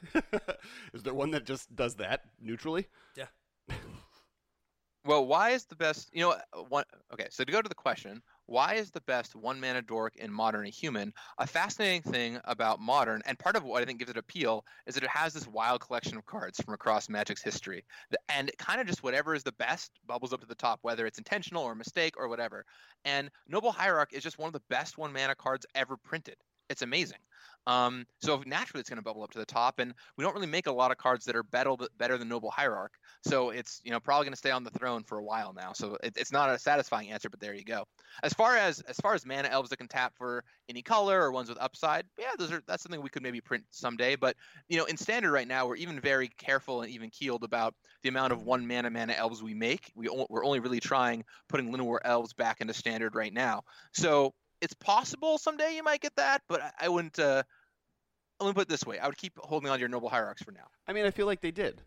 is 0.93 1.03
there 1.03 1.13
one 1.13 1.31
that 1.31 1.45
just 1.45 1.75
does 1.75 1.95
that 1.95 2.21
neutrally? 2.41 2.87
Yeah. 3.15 3.25
well, 5.05 5.25
why 5.27 5.51
is 5.51 5.65
the 5.65 5.75
best? 5.75 6.09
You 6.13 6.21
know, 6.21 6.31
uh, 6.31 6.63
one. 6.69 6.85
Okay, 7.13 7.27
so 7.29 7.43
to 7.43 7.51
go 7.51 7.61
to 7.61 7.69
the 7.69 7.75
question, 7.75 8.21
why 8.45 8.75
is 8.75 8.89
the 8.89 9.01
best 9.01 9.35
one 9.35 9.59
mana 9.59 9.81
dork 9.81 10.15
in 10.15 10.31
Modern 10.31 10.65
a 10.65 10.69
human? 10.69 11.13
A 11.37 11.45
fascinating 11.45 12.01
thing 12.01 12.39
about 12.45 12.79
Modern, 12.79 13.21
and 13.25 13.37
part 13.37 13.57
of 13.57 13.63
what 13.63 13.81
I 13.81 13.85
think 13.85 13.99
gives 13.99 14.11
it 14.11 14.17
appeal, 14.17 14.65
is 14.87 14.95
that 14.95 15.03
it 15.03 15.09
has 15.09 15.33
this 15.33 15.47
wild 15.47 15.81
collection 15.81 16.17
of 16.17 16.25
cards 16.25 16.59
from 16.61 16.73
across 16.73 17.09
Magic's 17.09 17.43
history, 17.43 17.83
and 18.29 18.49
kind 18.57 18.79
of 18.79 18.87
just 18.87 19.03
whatever 19.03 19.35
is 19.35 19.43
the 19.43 19.51
best 19.53 19.91
bubbles 20.07 20.31
up 20.31 20.39
to 20.39 20.47
the 20.47 20.55
top, 20.55 20.79
whether 20.83 21.05
it's 21.05 21.17
intentional 21.17 21.63
or 21.63 21.73
a 21.73 21.75
mistake 21.75 22.15
or 22.17 22.29
whatever. 22.29 22.65
And 23.03 23.29
Noble 23.47 23.73
Hierarch 23.73 24.13
is 24.13 24.23
just 24.23 24.39
one 24.39 24.47
of 24.47 24.53
the 24.53 24.63
best 24.69 24.97
one 24.97 25.11
mana 25.11 25.35
cards 25.35 25.65
ever 25.75 25.97
printed. 25.97 26.37
It's 26.71 26.81
amazing. 26.81 27.19
Um, 27.67 28.05
so 28.21 28.41
naturally, 28.45 28.79
it's 28.79 28.89
going 28.89 28.97
to 28.97 29.03
bubble 29.03 29.21
up 29.23 29.31
to 29.31 29.39
the 29.39 29.45
top, 29.45 29.79
and 29.79 29.93
we 30.17 30.23
don't 30.23 30.33
really 30.33 30.47
make 30.47 30.65
a 30.65 30.71
lot 30.71 30.91
of 30.91 30.97
cards 30.97 31.25
that 31.25 31.35
are 31.35 31.43
better 31.43 31.75
better 31.97 32.17
than 32.17 32.27
Noble 32.27 32.49
Hierarch. 32.49 32.93
So 33.23 33.51
it's 33.51 33.81
you 33.83 33.91
know 33.91 33.99
probably 33.99 34.25
going 34.25 34.33
to 34.33 34.37
stay 34.37 34.49
on 34.49 34.63
the 34.63 34.71
throne 34.71 35.03
for 35.03 35.19
a 35.19 35.23
while 35.23 35.53
now. 35.53 35.73
So 35.73 35.95
it, 36.01 36.13
it's 36.17 36.31
not 36.31 36.49
a 36.49 36.57
satisfying 36.57 37.11
answer, 37.11 37.29
but 37.29 37.39
there 37.39 37.53
you 37.53 37.63
go. 37.63 37.85
As 38.23 38.33
far 38.33 38.57
as 38.57 38.81
as 38.81 38.97
far 38.97 39.13
as 39.13 39.25
mana 39.25 39.47
elves 39.49 39.69
that 39.69 39.77
can 39.77 39.87
tap 39.87 40.13
for 40.17 40.43
any 40.69 40.81
color 40.81 41.21
or 41.21 41.31
ones 41.31 41.49
with 41.49 41.59
upside, 41.59 42.05
yeah, 42.17 42.31
those 42.37 42.51
are 42.51 42.63
that's 42.65 42.81
something 42.81 43.01
we 43.01 43.09
could 43.09 43.23
maybe 43.23 43.41
print 43.41 43.63
someday. 43.69 44.15
But 44.15 44.37
you 44.67 44.77
know, 44.77 44.85
in 44.85 44.97
standard 44.97 45.31
right 45.31 45.47
now, 45.47 45.67
we're 45.67 45.75
even 45.75 45.99
very 45.99 46.29
careful 46.29 46.81
and 46.81 46.91
even 46.91 47.11
keeled 47.11 47.43
about 47.43 47.75
the 48.01 48.09
amount 48.09 48.33
of 48.33 48.41
one 48.41 48.65
mana 48.67 48.89
mana 48.89 49.13
elves 49.13 49.43
we 49.43 49.53
make. 49.53 49.91
We 49.95 50.09
o- 50.09 50.27
we're 50.29 50.45
only 50.45 50.59
really 50.61 50.79
trying 50.79 51.25
putting 51.47 51.71
Llanowar 51.71 51.99
elves 52.03 52.33
back 52.33 52.59
into 52.61 52.73
standard 52.73 53.13
right 53.13 53.33
now. 53.33 53.61
So 53.93 54.33
it's 54.61 54.73
possible 54.73 55.37
someday 55.37 55.75
you 55.75 55.83
might 55.83 56.01
get 56.01 56.15
that, 56.15 56.41
but 56.47 56.61
I, 56.61 56.71
I 56.81 56.89
wouldn't. 56.89 57.17
Uh, 57.19 57.43
let 58.39 58.47
me 58.47 58.53
put 58.53 58.61
it 58.63 58.69
this 58.69 58.85
way: 58.85 58.99
I 58.99 59.07
would 59.07 59.17
keep 59.17 59.33
holding 59.39 59.69
on 59.69 59.77
to 59.77 59.79
your 59.79 59.89
noble 59.89 60.09
hierarchs 60.09 60.41
for 60.43 60.51
now. 60.51 60.67
I 60.87 60.93
mean, 60.93 61.05
I 61.05 61.11
feel 61.11 61.25
like 61.25 61.41
they 61.41 61.51
did. 61.51 61.81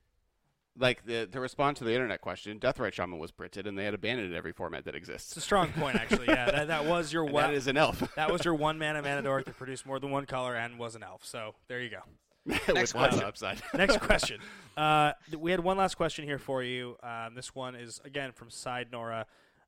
Like 0.77 1.05
the 1.07 1.27
to 1.27 1.39
respond 1.41 1.77
to 1.79 1.85
the 1.85 1.93
internet 1.93 2.20
question, 2.20 2.59
Deathrite 2.59 2.93
Shaman 2.95 3.18
was 3.20 3.31
printed, 3.31 3.66
and 3.68 3.79
they 3.79 3.85
had 3.85 3.95
abandoned 3.95 4.35
every 4.35 4.53
format 4.53 4.85
that 4.87 4.97
exists. 4.97 5.29
It's 5.31 5.37
a 5.37 5.41
strong 5.41 5.68
point, 5.72 5.95
actually. 5.97 6.27
Yeah, 6.27 6.51
that, 6.51 6.68
that 6.68 6.85
was 6.87 7.12
your 7.12 7.25
And 7.27 7.33
one. 7.33 7.43
that 7.45 7.55
is 7.55 7.68
an 7.68 7.77
elf. 7.77 8.03
that 8.16 8.33
was 8.33 8.45
your 8.45 8.55
one 8.55 8.77
mana 8.79 9.01
mana 9.03 9.22
dork 9.22 9.45
that 9.45 9.57
produced 9.57 9.87
more 9.87 10.01
than 10.01 10.11
one 10.11 10.27
color 10.27 10.57
and 10.57 10.77
was 10.79 10.97
an 10.97 11.05
elf. 11.05 11.25
So 11.25 11.55
there 11.68 11.81
you 11.81 11.91
go. 11.91 12.01
Next 12.47 12.66
With 12.66 12.75
lots 12.77 12.93
of 12.93 13.22
question. 13.22 13.22
upside. 13.22 13.62
Next 13.72 14.01
question. 14.01 14.41
Uh, 14.77 15.12
th- 15.31 15.39
we 15.39 15.53
had 15.53 15.61
one 15.61 15.77
last 15.77 15.95
question 15.95 16.25
here 16.25 16.39
for 16.41 16.62
you. 16.62 16.97
Um, 17.05 17.35
this 17.37 17.55
one 17.55 17.77
is 17.77 18.01
again 18.05 18.33
from 18.33 18.51
Side 18.51 18.89
Nora. 18.91 19.27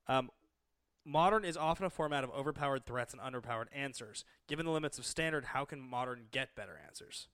Um, 0.08 0.28
modern 1.06 1.44
is 1.44 1.56
often 1.56 1.86
a 1.86 1.90
format 1.90 2.24
of 2.24 2.30
overpowered 2.30 2.84
threats 2.84 3.14
and 3.14 3.22
underpowered 3.22 3.66
answers. 3.72 4.24
Given 4.48 4.66
the 4.66 4.72
limits 4.72 4.98
of 4.98 5.06
standard, 5.06 5.46
how 5.46 5.64
can 5.64 5.80
modern 5.80 6.26
get 6.32 6.54
better 6.56 6.78
answers? 6.86 7.28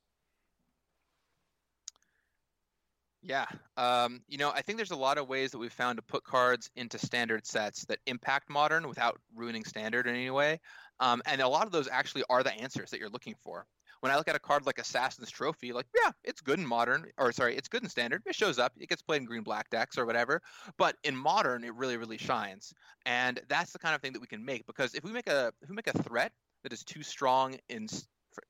Yeah. 3.22 3.46
Um, 3.76 4.20
you 4.28 4.36
know, 4.36 4.50
I 4.50 4.62
think 4.62 4.78
there's 4.78 4.90
a 4.90 4.96
lot 4.96 5.16
of 5.16 5.28
ways 5.28 5.52
that 5.52 5.58
we've 5.58 5.72
found 5.72 5.96
to 5.96 6.02
put 6.02 6.24
cards 6.24 6.70
into 6.74 6.98
standard 6.98 7.46
sets 7.46 7.84
that 7.84 8.00
impact 8.06 8.50
modern 8.50 8.88
without 8.88 9.20
ruining 9.34 9.64
standard 9.64 10.06
in 10.06 10.14
any 10.16 10.30
way. 10.30 10.60
Um, 10.98 11.22
and 11.24 11.40
a 11.40 11.48
lot 11.48 11.66
of 11.66 11.72
those 11.72 11.88
actually 11.88 12.24
are 12.28 12.42
the 12.42 12.52
answers 12.52 12.90
that 12.90 12.98
you're 12.98 13.08
looking 13.08 13.36
for. 13.42 13.66
When 14.02 14.10
I 14.10 14.16
look 14.16 14.26
at 14.26 14.34
a 14.34 14.40
card 14.40 14.66
like 14.66 14.80
Assassin's 14.80 15.30
Trophy, 15.30 15.72
like, 15.72 15.86
yeah, 15.94 16.10
it's 16.24 16.40
good 16.40 16.58
in 16.58 16.66
modern, 16.66 17.06
or 17.16 17.30
sorry, 17.30 17.56
it's 17.56 17.68
good 17.68 17.84
in 17.84 17.88
standard. 17.88 18.22
It 18.26 18.34
shows 18.34 18.58
up, 18.58 18.72
it 18.76 18.88
gets 18.88 19.00
played 19.00 19.22
in 19.22 19.26
green 19.26 19.44
black 19.44 19.70
decks 19.70 19.96
or 19.96 20.04
whatever. 20.04 20.42
But 20.76 20.96
in 21.04 21.16
modern, 21.16 21.62
it 21.62 21.72
really, 21.76 21.96
really 21.96 22.18
shines. 22.18 22.74
And 23.06 23.40
that's 23.48 23.70
the 23.72 23.78
kind 23.78 23.94
of 23.94 24.00
thing 24.00 24.12
that 24.14 24.20
we 24.20 24.26
can 24.26 24.44
make 24.44 24.66
because 24.66 24.94
if 24.94 25.04
we 25.04 25.12
make 25.12 25.28
a 25.28 25.52
if 25.62 25.68
we 25.68 25.76
make 25.76 25.86
a 25.86 26.02
threat 26.02 26.32
that 26.64 26.72
is 26.72 26.82
too 26.82 27.04
strong 27.04 27.56
in 27.68 27.86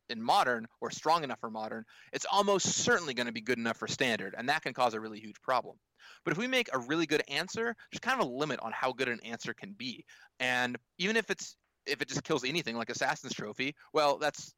in 0.09 0.23
modern 0.23 0.67
or 0.81 0.91
strong 0.91 1.23
enough 1.23 1.41
for 1.41 1.51
modern, 1.51 1.85
it's 2.15 2.27
almost 2.33 2.67
certainly 2.67 3.13
going 3.13 3.27
to 3.27 3.33
be 3.33 3.43
good 3.43 3.59
enough 3.59 3.77
for 3.77 3.89
standard, 3.89 4.35
and 4.39 4.49
that 4.49 4.63
can 4.63 4.73
cause 4.73 4.95
a 4.95 5.01
really 5.01 5.21
huge 5.21 5.41
problem. 5.43 5.77
But 6.25 6.33
if 6.33 6.39
we 6.39 6.47
make 6.47 6.71
a 6.73 6.79
really 6.79 7.05
good 7.07 7.23
answer, 7.29 7.77
there's 7.91 8.01
kind 8.01 8.19
of 8.19 8.27
a 8.27 8.31
limit 8.31 8.61
on 8.61 8.73
how 8.73 8.93
good 8.93 9.09
an 9.09 9.21
answer 9.23 9.53
can 9.53 9.73
be. 9.73 10.07
And 10.41 10.79
even 10.97 11.17
if 11.17 11.31
it's 11.31 11.57
if 11.85 12.01
it 12.01 12.09
just 12.09 12.25
kills 12.25 12.45
anything 12.45 12.77
like 12.77 12.91
Assassin's 12.91 13.35
Trophy, 13.35 13.75
well, 13.93 14.19
that's 14.19 14.55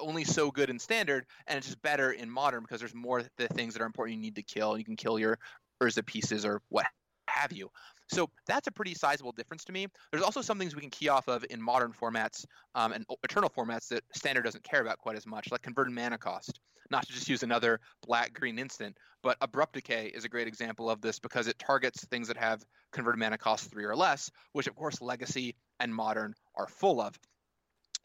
only 0.00 0.24
so 0.24 0.50
good 0.50 0.70
in 0.70 0.78
standard, 0.78 1.26
and 1.46 1.56
it's 1.56 1.66
just 1.66 1.82
better 1.82 2.12
in 2.12 2.30
modern 2.30 2.62
because 2.62 2.80
there's 2.80 2.94
more 2.94 3.22
the 3.36 3.48
things 3.48 3.74
that 3.74 3.82
are 3.82 3.86
important 3.86 4.16
you 4.16 4.22
need 4.22 4.36
to 4.36 4.42
kill. 4.42 4.78
You 4.78 4.84
can 4.84 4.96
kill 4.96 5.18
your 5.18 5.38
Urza 5.82 6.04
pieces 6.04 6.44
or 6.44 6.62
what 6.68 6.86
have 7.28 7.52
you. 7.52 7.70
So 8.10 8.30
that's 8.46 8.66
a 8.68 8.72
pretty 8.72 8.94
sizable 8.94 9.32
difference 9.32 9.64
to 9.64 9.72
me. 9.72 9.86
There's 10.10 10.24
also 10.24 10.40
some 10.40 10.58
things 10.58 10.74
we 10.74 10.80
can 10.80 10.90
key 10.90 11.08
off 11.08 11.28
of 11.28 11.44
in 11.50 11.60
modern 11.60 11.92
formats 11.92 12.44
um, 12.74 12.92
and 12.92 13.04
eternal 13.22 13.50
formats 13.50 13.88
that 13.88 14.02
standard 14.14 14.44
doesn't 14.44 14.64
care 14.64 14.80
about 14.80 14.98
quite 14.98 15.16
as 15.16 15.26
much, 15.26 15.50
like 15.50 15.62
converted 15.62 15.94
mana 15.94 16.18
cost. 16.18 16.58
Not 16.90 17.06
to 17.06 17.12
just 17.12 17.28
use 17.28 17.42
another 17.42 17.80
black 18.06 18.32
green 18.32 18.58
instant, 18.58 18.96
but 19.22 19.36
abrupt 19.42 19.74
decay 19.74 20.06
is 20.06 20.24
a 20.24 20.28
great 20.28 20.48
example 20.48 20.88
of 20.88 21.02
this 21.02 21.18
because 21.18 21.46
it 21.46 21.58
targets 21.58 22.06
things 22.06 22.28
that 22.28 22.38
have 22.38 22.64
converted 22.92 23.18
mana 23.18 23.36
cost 23.36 23.70
three 23.70 23.84
or 23.84 23.94
less, 23.94 24.30
which 24.52 24.66
of 24.66 24.74
course 24.74 25.02
legacy 25.02 25.54
and 25.80 25.94
modern 25.94 26.34
are 26.56 26.66
full 26.66 27.02
of. 27.02 27.18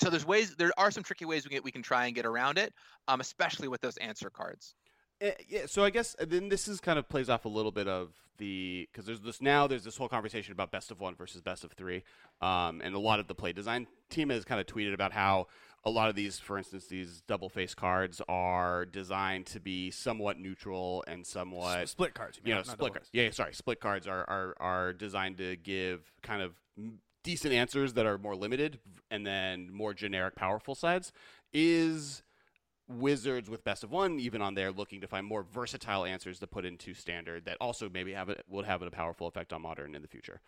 So 0.04 0.10
there's 0.10 0.26
ways, 0.26 0.56
there 0.58 0.72
are 0.78 0.92
some 0.92 1.04
tricky 1.04 1.24
ways 1.24 1.46
we 1.46 1.56
can 1.56 1.64
we 1.64 1.72
can 1.72 1.82
try 1.82 2.08
and 2.08 2.16
get 2.16 2.26
around 2.26 2.58
it, 2.58 2.74
um, 3.08 3.22
especially 3.22 3.70
with 3.70 3.80
those 3.82 3.96
answer 3.98 4.30
cards. 4.30 4.76
Uh, 5.24 5.32
yeah, 5.48 5.62
so 5.66 5.84
I 5.84 5.90
guess 5.90 6.16
uh, 6.20 6.26
then 6.28 6.50
this 6.50 6.68
is 6.68 6.82
kind 6.82 7.00
of 7.00 7.08
plays 7.08 7.30
off 7.30 7.46
a 7.46 7.50
little 7.50 7.72
bit 7.72 7.88
of 7.88 8.12
the 8.38 8.90
because 8.92 9.06
there's 9.06 9.22
this 9.22 9.42
now 9.42 9.68
there's 9.68 9.86
this 9.86 9.96
whole 9.96 10.10
conversation 10.10 10.52
about 10.52 10.72
best 10.72 10.92
of 10.92 11.00
one 11.00 11.16
versus 11.16 11.42
best 11.42 11.64
of 11.64 11.72
three, 11.72 12.04
um, 12.42 12.82
and 12.84 12.96
a 12.96 13.00
lot 13.00 13.20
of 13.22 13.28
the 13.28 13.36
play 13.36 13.54
design 13.54 13.88
team 14.10 14.30
has 14.30 14.44
kind 14.44 14.60
of 14.60 14.68
tweeted 14.68 14.94
about 14.94 15.14
how 15.14 15.48
a 15.86 15.90
lot 15.90 16.10
of 16.10 16.16
these, 16.16 16.40
for 16.40 16.58
instance, 16.58 16.88
these 16.88 17.22
double 17.28 17.48
face 17.48 17.74
cards 17.74 18.22
are 18.28 18.86
designed 18.86 19.46
to 19.46 19.60
be 19.60 19.92
somewhat 19.92 20.38
neutral 20.40 21.04
and 21.08 21.26
somewhat 21.26 21.82
S- 21.82 21.92
split 21.92 22.14
cards. 22.14 22.40
you 22.44 22.54
know, 22.54 22.64
split 22.64 22.94
cards. 22.94 23.10
Yeah, 23.14 23.30
sorry, 23.32 23.54
split 23.54 23.80
cards 23.80 24.08
are, 24.08 24.30
are 24.30 24.56
are 24.60 24.94
designed 24.94 25.38
to 25.38 25.56
give 25.56 26.12
kind 26.22 26.42
of 26.42 26.54
m- 26.78 27.00
decent 27.24 27.54
answers 27.54 27.94
that 27.94 28.06
are 28.06 28.18
more 28.18 28.36
limited 28.36 28.80
and 29.10 29.26
then 29.26 29.72
more 29.72 29.94
generic, 29.94 30.36
powerful 30.36 30.76
sides. 30.76 31.12
Is 31.54 32.24
Wizards 32.88 33.50
with 33.50 33.64
best 33.64 33.84
of 33.84 33.92
one 33.92 34.20
even 34.20 34.42
on 34.42 34.56
there 34.56 34.72
looking 34.72 35.02
to 35.02 35.08
find 35.08 35.26
more 35.26 35.44
versatile 35.44 36.06
answers 36.06 36.40
to 36.40 36.48
put 36.48 36.66
into 36.66 36.94
standard 36.94 37.46
that 37.46 37.58
also 37.62 37.90
maybe 37.90 38.14
have 38.14 38.30
it 38.30 38.44
would 38.50 38.66
have 38.66 38.82
a 38.82 38.92
powerful 38.92 39.28
effect 39.28 39.54
on 39.54 39.62
modern 39.62 39.96
in 39.96 40.02
the 40.02 40.08
future. 40.08 40.42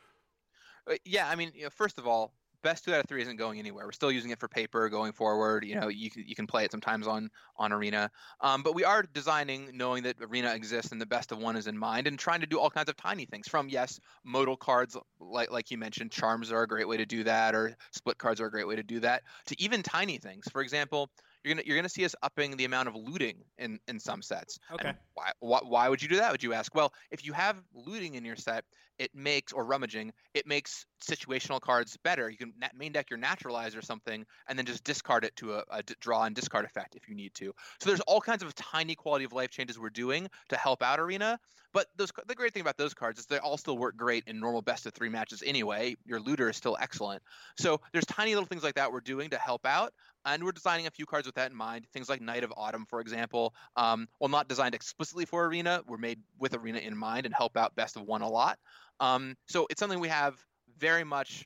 Uh, 0.90 0.96
Yeah, 1.06 1.30
I 1.30 1.36
mean, 1.36 1.52
you 1.56 1.64
know, 1.64 1.70
first 1.70 1.98
of 1.98 2.06
all, 2.06 2.34
best 2.66 2.84
two 2.84 2.94
out 2.94 3.00
of 3.00 3.06
three 3.08 3.22
isn't 3.22 3.38
going 3.38 3.60
anywhere. 3.60 3.86
We're 3.86 3.94
still 3.94 4.12
using 4.12 4.32
it 4.32 4.40
for 4.40 4.50
paper 4.50 4.90
going 4.90 5.14
forward. 5.14 5.64
You 5.66 5.76
know, 5.80 5.88
you 5.88 6.10
can, 6.12 6.28
you 6.28 6.36
can 6.36 6.48
play 6.48 6.66
it 6.66 6.72
sometimes 6.72 7.08
on 7.08 7.30
on 7.56 7.72
Arena, 7.72 8.12
um, 8.42 8.64
but 8.64 8.76
we 8.76 8.84
are 8.84 9.04
designing 9.04 9.78
knowing 9.78 10.04
that 10.04 10.18
Arena 10.22 10.54
exists 10.54 10.92
and 10.92 11.00
the 11.02 11.06
best 11.06 11.32
of 11.32 11.38
one 11.38 11.56
is 11.56 11.68
in 11.68 11.78
mind, 11.78 12.08
and 12.08 12.20
trying 12.20 12.42
to 12.42 12.48
do 12.48 12.60
all 12.60 12.70
kinds 12.70 12.90
of 12.90 12.96
tiny 12.98 13.26
things. 13.26 13.48
From 13.48 13.70
yes, 13.70 14.00
modal 14.24 14.58
cards 14.58 14.98
like 15.20 15.52
like 15.52 15.72
you 15.72 15.78
mentioned, 15.78 16.12
charms 16.12 16.52
are 16.52 16.64
a 16.64 16.68
great 16.68 16.88
way 16.88 16.98
to 16.98 17.06
do 17.06 17.24
that, 17.24 17.56
or 17.56 17.76
split 17.92 18.18
cards 18.18 18.42
are 18.42 18.48
a 18.48 18.52
great 18.52 18.68
way 18.68 18.76
to 18.76 18.84
do 18.84 19.00
that. 19.02 19.24
To 19.48 19.62
even 19.62 19.84
tiny 19.84 20.18
things. 20.18 20.48
For 20.52 20.62
example, 20.62 21.12
you're 21.44 21.54
gonna 21.54 21.64
you're 21.66 21.78
gonna 21.78 21.90
see 21.90 22.06
us 22.06 22.16
upping 22.24 22.58
the 22.58 22.66
amount 22.66 22.90
of 22.90 22.96
looting 22.96 23.46
in 23.58 23.80
in 23.88 24.00
some 24.00 24.22
sets. 24.22 24.60
And 24.80 24.86
Okay. 24.86 24.96
why, 25.14 25.32
why 25.40 25.60
why 25.64 25.90
would 25.90 26.02
you 26.02 26.10
do 26.10 26.18
that? 26.18 26.32
Would 26.32 26.44
you 26.44 26.54
ask? 26.54 26.74
Well, 26.76 26.94
if 27.12 27.26
you 27.26 27.34
have 27.34 27.64
looting 27.74 28.16
in 28.16 28.26
your 28.26 28.36
set, 28.36 28.66
it 29.00 29.12
makes 29.14 29.54
or 29.54 29.66
rummaging, 29.66 30.12
it 30.34 30.48
makes 30.48 30.86
situational 31.04 31.60
cards 31.60 31.98
better. 32.04 32.30
You 32.30 32.38
can 32.38 32.54
main 32.76 32.92
deck 32.92 33.10
your 33.10 33.20
naturalize 33.20 33.76
or 33.76 33.82
something, 33.82 34.26
and 34.48 34.58
then 34.58 34.66
just 34.66 34.84
discard 34.84 35.24
it 35.24 35.36
to 35.38 35.56
a 35.56 35.84
draw 36.00 36.24
and 36.24 36.36
discard 36.36 36.66
effect 36.66 36.96
if 36.96 37.08
you 37.08 37.16
need 37.16 37.34
to. 37.36 37.54
So 37.80 37.90
there's 37.90 38.02
all 38.02 38.22
kinds 38.22 38.44
of 38.44 38.54
tiny 38.56 38.96
quality 38.96 39.26
of 39.26 39.34
life 39.34 39.50
changes 39.50 39.80
we're 39.80 39.90
doing 39.90 40.30
to 40.50 40.58
help 40.58 40.82
out 40.82 41.00
Arena. 41.00 41.40
But 41.74 41.88
those 41.98 42.12
the 42.26 42.36
great 42.36 42.54
thing 42.54 42.62
about 42.62 42.78
those 42.78 42.94
cards 42.94 43.20
is 43.20 43.26
they 43.26 43.38
all 43.38 43.58
still 43.58 43.78
work 43.78 43.98
great 43.98 44.24
in 44.28 44.40
normal 44.40 44.62
best 44.62 44.86
of 44.86 44.94
three 44.94 45.10
matches 45.10 45.44
anyway. 45.46 45.98
Your 46.06 46.22
looter 46.22 46.50
is 46.50 46.56
still 46.56 46.78
excellent. 46.80 47.22
So 47.58 47.82
there's 47.92 48.06
tiny 48.06 48.34
little 48.34 48.48
things 48.48 48.64
like 48.64 48.76
that 48.76 48.94
we're 48.94 49.02
doing 49.02 49.32
to 49.32 49.38
help 49.38 49.66
out. 49.66 49.92
And 50.26 50.44
we're 50.44 50.54
designing 50.54 50.88
a 50.88 50.92
few 50.92 51.06
cards 51.06 51.28
with 51.28 51.36
that 51.36 51.52
in 51.52 51.58
mind. 51.58 51.86
Things 51.94 52.10
like 52.10 52.22
Knight 52.22 52.44
of 52.44 52.54
Autumn, 52.58 52.86
for 52.90 53.00
example. 53.00 53.54
Um, 53.76 54.08
well, 54.20 54.30
not 54.30 54.48
designed 54.48 54.74
explicitly 54.74 55.26
for 55.26 55.46
Arena, 55.46 55.84
were 55.86 56.00
made 56.00 56.20
with 56.40 56.56
Arena 56.56 56.80
in 56.80 56.98
mind 56.98 57.26
and 57.26 57.36
help 57.36 57.58
out 57.58 57.76
Best 57.76 57.96
of 57.96 58.04
One 58.04 58.22
a 58.22 58.30
lot. 58.30 58.58
Um, 59.00 59.36
so 59.48 59.68
it's 59.70 59.80
something 59.80 60.00
we 60.00 60.08
have 60.10 60.36
very 60.78 61.04
much 61.04 61.46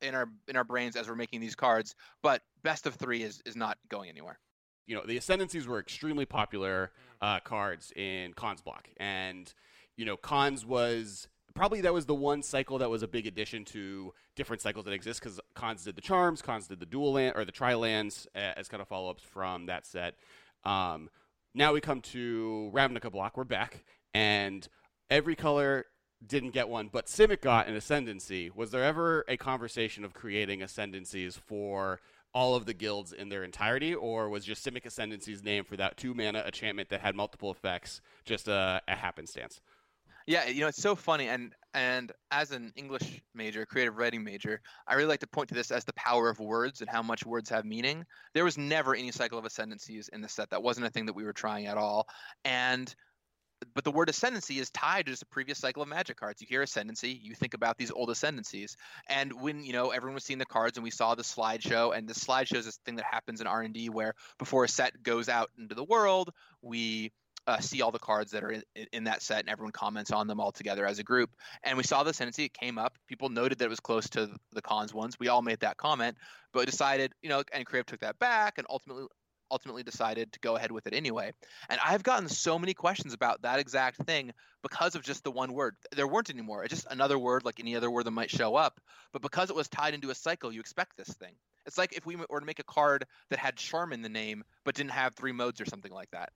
in 0.00 0.14
our 0.14 0.28
in 0.48 0.56
our 0.56 0.64
brains 0.64 0.96
as 0.96 1.08
we're 1.08 1.16
making 1.16 1.40
these 1.40 1.54
cards. 1.54 1.94
But 2.22 2.42
Best 2.62 2.86
of 2.86 2.94
Three 2.96 3.22
is 3.22 3.40
is 3.46 3.56
not 3.56 3.78
going 3.88 4.08
anywhere. 4.08 4.38
you 4.86 4.94
know 4.96 5.02
the 5.06 5.16
ascendancies 5.16 5.66
were 5.66 5.78
extremely 5.78 6.26
popular 6.26 6.90
uh, 7.20 7.40
cards 7.40 7.92
in 7.96 8.32
Khans 8.34 8.60
block 8.62 8.88
and 8.98 9.52
you 9.96 10.04
know 10.04 10.16
Khans 10.16 10.66
was 10.66 11.28
probably 11.54 11.80
that 11.82 11.92
was 11.92 12.06
the 12.06 12.14
one 12.14 12.42
cycle 12.42 12.78
that 12.78 12.90
was 12.90 13.02
a 13.02 13.08
big 13.08 13.26
addition 13.26 13.64
to 13.66 14.12
different 14.34 14.60
cycles 14.62 14.84
that 14.86 14.92
exist 14.92 15.20
because 15.20 15.38
Khans 15.54 15.84
did 15.84 15.94
the 15.96 16.00
charms 16.02 16.42
Khans 16.42 16.66
did 16.66 16.80
the 16.80 16.86
dual 16.86 17.12
land 17.12 17.34
or 17.36 17.44
the 17.44 17.52
tri 17.52 17.74
lands 17.74 18.26
uh, 18.34 18.38
as 18.56 18.68
kind 18.68 18.80
of 18.80 18.88
follow-ups 18.88 19.22
from 19.22 19.66
that 19.66 19.86
set 19.86 20.14
um, 20.64 21.08
now 21.54 21.72
we 21.72 21.80
come 21.80 22.00
to 22.00 22.70
ravnica 22.74 23.10
block 23.10 23.36
we're 23.36 23.44
back 23.44 23.84
and 24.14 24.68
every 25.10 25.36
color 25.36 25.84
didn't 26.26 26.50
get 26.50 26.68
one, 26.68 26.88
but 26.92 27.06
Simic 27.06 27.40
got 27.40 27.66
an 27.66 27.74
ascendancy. 27.74 28.50
Was 28.54 28.70
there 28.70 28.84
ever 28.84 29.24
a 29.28 29.36
conversation 29.36 30.04
of 30.04 30.14
creating 30.14 30.62
ascendancies 30.62 31.36
for 31.36 32.00
all 32.34 32.54
of 32.54 32.66
the 32.66 32.74
guilds 32.74 33.12
in 33.12 33.28
their 33.28 33.44
entirety, 33.44 33.94
or 33.94 34.28
was 34.28 34.44
just 34.44 34.64
Simic 34.64 34.86
Ascendancy's 34.86 35.42
name 35.42 35.64
for 35.64 35.76
that 35.76 35.96
two 35.96 36.14
mana 36.14 36.40
enchantment 36.40 36.88
that 36.88 37.00
had 37.00 37.14
multiple 37.14 37.50
effects 37.50 38.00
just 38.24 38.48
a, 38.48 38.80
a 38.88 38.94
happenstance? 38.94 39.60
Yeah, 40.26 40.46
you 40.46 40.60
know 40.60 40.68
it's 40.68 40.80
so 40.80 40.94
funny, 40.94 41.28
and 41.28 41.52
and 41.74 42.12
as 42.30 42.52
an 42.52 42.72
English 42.76 43.20
major, 43.34 43.66
creative 43.66 43.96
writing 43.96 44.22
major, 44.22 44.60
I 44.86 44.94
really 44.94 45.08
like 45.08 45.20
to 45.20 45.26
point 45.26 45.48
to 45.48 45.54
this 45.54 45.70
as 45.70 45.84
the 45.84 45.92
power 45.94 46.28
of 46.28 46.38
words 46.38 46.80
and 46.80 46.88
how 46.88 47.02
much 47.02 47.26
words 47.26 47.50
have 47.50 47.64
meaning. 47.64 48.04
There 48.32 48.44
was 48.44 48.56
never 48.56 48.94
any 48.94 49.10
cycle 49.10 49.38
of 49.38 49.44
ascendancies 49.44 50.08
in 50.08 50.20
the 50.20 50.28
set. 50.28 50.50
That 50.50 50.62
wasn't 50.62 50.86
a 50.86 50.90
thing 50.90 51.06
that 51.06 51.14
we 51.14 51.24
were 51.24 51.32
trying 51.32 51.66
at 51.66 51.76
all, 51.76 52.06
and 52.44 52.94
but 53.74 53.84
the 53.84 53.90
word 53.90 54.08
ascendancy 54.08 54.58
is 54.58 54.70
tied 54.70 55.06
to 55.06 55.12
just 55.12 55.22
a 55.22 55.26
previous 55.26 55.58
cycle 55.58 55.82
of 55.82 55.88
magic 55.88 56.16
cards. 56.16 56.40
You 56.40 56.46
hear 56.48 56.62
ascendancy, 56.62 57.10
you 57.22 57.34
think 57.34 57.54
about 57.54 57.78
these 57.78 57.90
old 57.90 58.10
ascendancies. 58.10 58.76
And 59.08 59.40
when 59.40 59.64
you 59.64 59.72
know 59.72 59.90
everyone 59.90 60.14
was 60.14 60.24
seeing 60.24 60.38
the 60.38 60.46
cards 60.46 60.76
and 60.76 60.84
we 60.84 60.90
saw 60.90 61.14
the 61.14 61.22
slideshow, 61.22 61.96
and 61.96 62.08
the 62.08 62.14
slideshow 62.14 62.56
is 62.56 62.66
this 62.66 62.78
thing 62.84 62.96
that 62.96 63.04
happens 63.04 63.40
in 63.40 63.46
R 63.46 63.62
and 63.62 63.74
D 63.74 63.88
where 63.88 64.14
before 64.38 64.64
a 64.64 64.68
set 64.68 65.02
goes 65.02 65.28
out 65.28 65.50
into 65.58 65.74
the 65.74 65.84
world, 65.84 66.30
we 66.60 67.12
uh, 67.46 67.58
see 67.58 67.82
all 67.82 67.90
the 67.90 67.98
cards 67.98 68.30
that 68.32 68.44
are 68.44 68.52
in, 68.52 68.62
in 68.92 69.04
that 69.04 69.22
set 69.22 69.40
and 69.40 69.48
everyone 69.48 69.72
comments 69.72 70.12
on 70.12 70.26
them 70.26 70.40
all 70.40 70.52
together 70.52 70.86
as 70.86 70.98
a 70.98 71.02
group. 71.02 71.30
And 71.62 71.76
we 71.76 71.84
saw 71.84 72.02
the 72.02 72.10
ascendancy, 72.10 72.44
it 72.44 72.52
came 72.52 72.78
up. 72.78 72.96
People 73.08 73.28
noted 73.28 73.58
that 73.58 73.64
it 73.64 73.70
was 73.70 73.80
close 73.80 74.08
to 74.10 74.30
the 74.52 74.62
Khans 74.62 74.94
ones. 74.94 75.16
We 75.18 75.28
all 75.28 75.42
made 75.42 75.60
that 75.60 75.76
comment, 75.76 76.16
but 76.52 76.66
decided, 76.66 77.12
you 77.22 77.28
know, 77.28 77.42
and 77.52 77.66
Crave 77.66 77.86
took 77.86 78.00
that 78.00 78.18
back 78.18 78.58
and 78.58 78.66
ultimately 78.70 79.06
ultimately 79.52 79.82
decided 79.82 80.32
to 80.32 80.40
go 80.40 80.56
ahead 80.56 80.72
with 80.72 80.86
it 80.86 80.94
anyway. 80.94 81.32
And 81.68 81.78
I've 81.84 82.02
gotten 82.02 82.28
so 82.28 82.58
many 82.58 82.74
questions 82.74 83.12
about 83.12 83.42
that 83.42 83.60
exact 83.60 83.98
thing 84.04 84.32
because 84.62 84.94
of 84.94 85.02
just 85.02 85.22
the 85.22 85.30
one 85.30 85.52
word. 85.52 85.76
There 85.94 86.08
weren't 86.08 86.30
anymore. 86.30 86.64
It's 86.64 86.74
just 86.74 86.86
another 86.90 87.18
word 87.18 87.44
like 87.44 87.60
any 87.60 87.76
other 87.76 87.90
word 87.90 88.06
that 88.06 88.12
might 88.12 88.30
show 88.30 88.56
up. 88.56 88.80
But 89.12 89.22
because 89.22 89.50
it 89.50 89.56
was 89.56 89.68
tied 89.68 89.94
into 89.94 90.10
a 90.10 90.14
cycle, 90.14 90.50
you 90.50 90.60
expect 90.60 90.96
this 90.96 91.12
thing. 91.14 91.34
It's 91.66 91.78
like 91.78 91.96
if 91.96 92.06
we 92.06 92.16
were 92.16 92.40
to 92.40 92.46
make 92.46 92.58
a 92.58 92.64
card 92.64 93.04
that 93.30 93.38
had 93.38 93.56
charm 93.56 93.92
in 93.92 94.02
the 94.02 94.08
name 94.08 94.42
but 94.64 94.74
didn't 94.74 94.90
have 94.92 95.14
three 95.14 95.32
modes 95.32 95.60
or 95.60 95.66
something 95.66 95.92
like 95.92 96.10
that. 96.10 96.30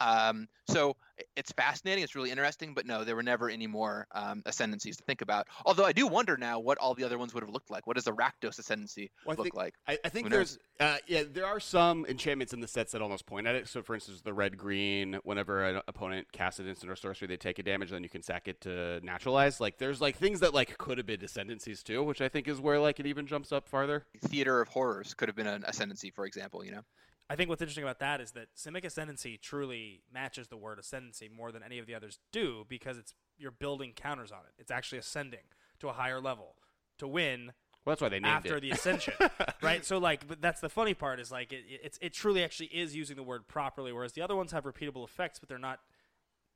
Um, 0.00 0.48
so 0.68 0.96
it's 1.36 1.52
fascinating. 1.52 2.02
It's 2.04 2.14
really 2.14 2.30
interesting. 2.30 2.74
But 2.74 2.86
no, 2.86 3.04
there 3.04 3.16
were 3.16 3.22
never 3.22 3.50
any 3.50 3.66
more 3.66 4.06
um, 4.12 4.42
ascendancies 4.46 4.96
to 4.96 5.02
think 5.04 5.20
about. 5.20 5.46
Although 5.66 5.84
I 5.84 5.92
do 5.92 6.06
wonder 6.06 6.36
now 6.36 6.58
what 6.58 6.78
all 6.78 6.94
the 6.94 7.04
other 7.04 7.18
ones 7.18 7.34
would 7.34 7.42
have 7.42 7.50
looked 7.50 7.70
like. 7.70 7.86
What 7.86 7.96
does 7.96 8.06
a 8.06 8.12
Rakdos 8.12 8.58
ascendancy 8.58 9.10
Well, 9.26 9.36
look 9.36 9.44
think- 9.46 9.54
like? 9.54 9.74
I, 9.86 9.98
I 10.04 10.08
think 10.08 10.26
Who 10.28 10.30
there's 10.30 10.58
uh, 10.78 10.96
yeah 11.06 11.22
there 11.30 11.46
are 11.46 11.60
some 11.60 12.06
enchantments 12.06 12.52
in 12.52 12.60
the 12.60 12.68
sets 12.68 12.92
that 12.92 13.02
almost 13.02 13.26
point 13.26 13.46
at 13.46 13.54
it. 13.54 13.68
So 13.68 13.82
for 13.82 13.94
instance, 13.94 14.22
the 14.22 14.32
red 14.32 14.56
green. 14.56 15.18
Whenever 15.24 15.64
an 15.64 15.82
opponent 15.88 16.32
casts 16.32 16.60
an 16.60 16.68
instant 16.68 16.90
or 16.90 16.96
sorcery, 16.96 17.28
they 17.28 17.36
take 17.36 17.58
a 17.58 17.62
damage, 17.62 17.90
then 17.90 18.02
you 18.02 18.08
can 18.08 18.22
sack 18.22 18.48
it 18.48 18.60
to 18.62 19.00
naturalize. 19.02 19.60
Like 19.60 19.78
there's 19.78 20.00
like 20.00 20.16
things 20.16 20.40
that 20.40 20.54
like 20.54 20.78
could 20.78 20.98
have 20.98 21.06
been 21.06 21.22
ascendancies 21.22 21.82
too, 21.82 22.02
which 22.02 22.20
I 22.20 22.28
think 22.28 22.48
is 22.48 22.60
where 22.60 22.78
like 22.78 23.00
it 23.00 23.06
even 23.06 23.26
jumps 23.26 23.52
up 23.52 23.68
farther. 23.68 24.04
Theater 24.22 24.60
of 24.60 24.68
Horrors 24.68 25.14
could 25.14 25.28
have 25.28 25.36
been 25.36 25.46
an 25.46 25.64
ascendancy, 25.66 26.10
for 26.10 26.24
example. 26.26 26.64
You 26.64 26.72
know. 26.72 26.82
I 27.30 27.36
think 27.36 27.48
what's 27.48 27.62
interesting 27.62 27.84
about 27.84 28.00
that 28.00 28.20
is 28.20 28.32
that 28.32 28.48
Simic 28.56 28.84
Ascendancy 28.84 29.38
truly 29.38 30.02
matches 30.12 30.48
the 30.48 30.56
word 30.56 30.80
ascendancy 30.80 31.28
more 31.28 31.52
than 31.52 31.62
any 31.62 31.78
of 31.78 31.86
the 31.86 31.94
others 31.94 32.18
do 32.32 32.66
because 32.68 32.98
it's 32.98 33.14
you're 33.38 33.52
building 33.52 33.92
counters 33.94 34.32
on 34.32 34.40
it. 34.40 34.52
It's 34.58 34.72
actually 34.72 34.98
ascending 34.98 35.44
to 35.78 35.88
a 35.88 35.92
higher 35.92 36.20
level 36.20 36.56
to 36.98 37.06
win 37.06 37.52
Well, 37.84 37.92
that's 37.92 38.02
why 38.02 38.08
they 38.08 38.18
named 38.18 38.26
after 38.26 38.56
it. 38.56 38.62
the 38.62 38.72
ascension, 38.72 39.14
right? 39.62 39.86
So 39.86 39.98
like, 39.98 40.26
but 40.26 40.42
that's 40.42 40.60
the 40.60 40.68
funny 40.68 40.92
part 40.92 41.20
is 41.20 41.30
like 41.30 41.52
it, 41.52 41.62
it's 41.68 41.98
it 42.02 42.12
truly 42.12 42.42
actually 42.42 42.66
is 42.66 42.96
using 42.96 43.14
the 43.14 43.22
word 43.22 43.46
properly, 43.46 43.92
whereas 43.92 44.12
the 44.14 44.22
other 44.22 44.34
ones 44.34 44.50
have 44.50 44.64
repeatable 44.64 45.04
effects, 45.04 45.38
but 45.38 45.48
they're 45.48 45.56
not 45.56 45.78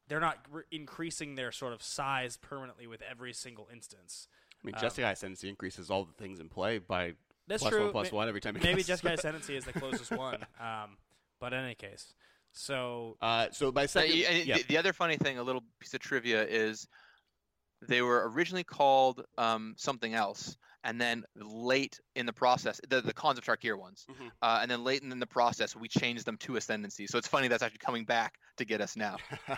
they're 0.09 0.21
not 0.21 0.39
re- 0.51 0.65
increasing 0.73 1.37
their 1.37 1.53
sort 1.53 1.73
of 1.73 1.85
size 1.85 2.37
permanently 2.37 2.89
with 2.89 3.01
every 3.01 3.33
single 3.33 3.69
instance. 3.73 4.27
I 4.63 4.67
mean, 4.67 4.75
um, 4.75 4.83
Jeskai 4.83 5.13
Ascendancy 5.13 5.49
increases 5.49 5.89
all 5.89 6.05
the 6.05 6.13
things 6.13 6.41
in 6.41 6.49
play 6.49 6.79
by 6.79 7.15
That's 7.47 7.63
plus 7.63 7.73
true. 7.73 7.83
one 7.85 7.93
plus 7.93 8.13
Ma- 8.13 8.17
one 8.19 8.29
every 8.29 8.41
time. 8.41 8.57
It 8.57 8.63
Maybe 8.63 8.83
casts. 8.83 9.03
Jeskai 9.03 9.13
Ascendancy 9.19 9.57
is 9.57 9.65
the 9.65 9.73
closest 9.73 10.11
one, 10.13 10.45
um, 10.61 10.97
but 11.41 11.53
in 11.53 11.65
any 11.65 11.75
case, 11.75 12.15
so 12.53 13.17
Uh, 13.21 13.49
so 13.53 13.71
my 13.73 13.85
Uh, 13.85 13.87
second, 13.87 14.11
y- 14.19 14.25
and 14.29 14.47
yeah. 14.47 14.57
the, 14.59 14.63
the 14.65 14.79
other 14.79 14.93
funny 14.93 15.17
thing, 15.17 15.39
a 15.39 15.43
little 15.43 15.63
piece 15.81 15.93
of 15.95 16.01
trivia, 16.01 16.45
is 16.47 16.87
they 17.87 18.01
were 18.03 18.31
originally 18.31 18.65
called 18.65 19.25
um, 19.37 19.75
something 19.77 20.15
else, 20.15 20.57
and 20.85 20.99
then 21.01 21.25
late 21.37 22.01
in 22.17 22.25
the 22.27 22.33
process, 22.33 22.81
the 22.89 23.01
the 23.03 23.13
Khans 23.13 23.37
of 23.39 23.45
Tarkir 23.45 23.79
ones, 23.79 24.07
Mhm. 24.11 24.31
uh, 24.41 24.61
and 24.63 24.71
then 24.71 24.83
late 24.85 25.03
in 25.03 25.19
the 25.19 25.27
process, 25.27 25.77
we 25.77 25.89
changed 25.89 26.25
them 26.25 26.39
to 26.39 26.57
Ascendancy. 26.57 27.07
So 27.07 27.19
it's 27.19 27.29
funny 27.29 27.49
that's 27.49 27.63
actually 27.63 27.79
coming 27.79 28.05
back 28.07 28.39
to 28.57 28.65
get 28.65 28.81
us 28.81 28.97
now. 28.97 29.17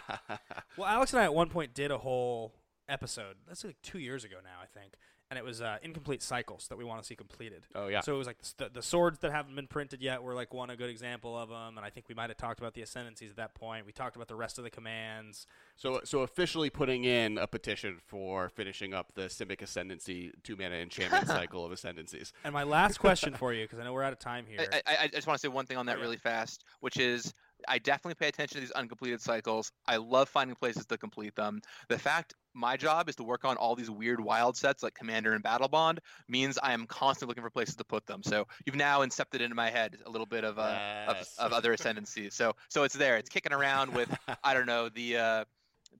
Well, 0.76 0.89
Alex 0.89 1.12
and 1.12 1.20
I 1.20 1.24
at 1.24 1.34
one 1.34 1.49
point 1.49 1.72
did 1.74 1.91
a 1.91 1.99
whole 1.99 2.53
episode. 2.89 3.37
That's 3.47 3.64
like 3.64 3.76
two 3.82 3.99
years 3.99 4.24
ago 4.24 4.37
now, 4.43 4.59
I 4.62 4.66
think, 4.78 4.95
and 5.31 5.39
it 5.39 5.45
was 5.45 5.61
uh, 5.61 5.79
incomplete 5.83 6.22
cycles 6.22 6.68
that 6.68 6.79
we 6.79 6.85
want 6.85 7.01
to 7.01 7.07
see 7.07 7.16
completed. 7.16 7.64
oh 7.74 7.89
yeah. 7.89 8.01
So 8.01 8.14
it 8.14 8.18
was 8.18 8.27
like 8.27 8.39
the, 8.59 8.68
the 8.72 8.83
swords 8.83 9.18
that 9.20 9.33
haven't 9.33 9.57
been 9.57 9.66
printed 9.66 10.01
yet 10.01 10.22
were 10.22 10.35
like 10.35 10.55
one 10.55 10.70
a 10.70 10.77
good 10.77 10.91
example 10.91 11.37
of 11.37 11.49
them, 11.49 11.77
and 11.77 11.85
I 11.85 11.91
think 11.91 12.09
we 12.09 12.14
might 12.14 12.31
have 12.31 12.37
talked 12.37 12.61
about 12.61 12.74
the 12.74 12.83
ascendancies 12.83 13.31
at 13.31 13.37
that 13.37 13.55
point. 13.55 13.87
We 13.87 13.93
talked 13.93 14.16
about 14.16 14.29
the 14.29 14.37
rest 14.37 14.59
of 14.59 14.64
the 14.64 14.70
commands. 14.70 15.47
So, 15.77 16.01
so 16.05 16.20
officially 16.20 16.70
putting 16.70 17.05
in 17.05 17.39
a 17.39 17.47
petition 17.47 17.99
for 18.07 18.49
finishing 18.49 18.95
up 18.95 19.12
the 19.14 19.22
Simic 19.22 19.62
Ascendancy 19.62 20.33
two 20.43 20.57
mana 20.57 20.77
enchantment 20.77 21.27
cycle 21.27 21.64
of 21.64 21.72
Ascendancies. 21.72 22.33
And 22.45 22.55
my 22.55 22.62
last 22.62 22.99
question 22.99 23.35
for 23.35 23.53
you, 23.53 23.64
because 23.64 23.79
I 23.79 23.85
know 23.85 23.93
we're 23.93 24.05
out 24.05 24.12
of 24.12 24.18
time 24.18 24.45
here. 24.49 24.66
I, 24.72 24.83
I, 24.87 24.97
I 25.03 25.09
just 25.09 25.27
want 25.27 25.39
to 25.39 25.43
say 25.43 25.49
one 25.49 25.66
thing 25.66 25.77
on 25.77 25.87
that 25.87 25.99
yeah. 25.99 26.03
really 26.03 26.16
fast, 26.16 26.64
which 26.81 26.99
is 26.99 27.35
I 27.68 27.79
definitely 27.79 28.14
pay 28.14 28.29
attention 28.29 28.57
to 28.57 28.61
these 28.61 28.72
uncompleted 28.72 29.20
cycles. 29.20 29.72
I 29.87 29.97
love 29.97 30.29
finding 30.29 30.55
places 30.57 30.87
to 30.87 30.99
complete 30.99 31.35
them. 31.35 31.61
The 31.89 31.99
fact 31.99 32.35
my 32.57 32.77
job 32.77 33.09
is 33.09 33.17
to 33.17 33.23
work 33.23 33.45
on 33.45 33.57
all 33.57 33.77
these 33.77 33.91
weird 33.91 34.19
wild 34.19 34.57
sets 34.57 34.83
like 34.83 34.95
Commander 34.95 35.35
and 35.35 35.43
Battle 35.43 35.69
Bond 35.69 36.01
means 36.27 36.59
I 36.63 36.73
am 36.73 36.87
constantly 36.87 37.31
looking 37.31 37.45
for 37.45 37.51
places 37.51 37.77
to 37.77 37.85
put 37.85 38.07
them. 38.07 38.23
So 38.25 38.47
you've 38.65 38.75
now 38.77 39.01
incepted 39.01 39.41
into 39.41 39.55
my 39.55 39.71
head 39.71 39.99
a 40.07 40.11
little 40.11 40.27
bit 40.27 40.43
of 40.43 40.59
uh, 40.59 40.79
Yes. 41.09 41.37
of, 41.39 41.47
of 41.47 41.53
other 41.53 41.73
ascendancies. 41.75 42.35
So 42.35 42.55
so 42.69 42.83
it's 42.85 42.95
there. 42.95 43.19
It's 43.19 43.29
kicking 43.29 43.53
around 43.53 43.95
with 43.95 44.09
I 44.43 44.55
don't 44.55 44.67
know 44.67 44.89
the 44.89 45.17
uh, 45.19 45.45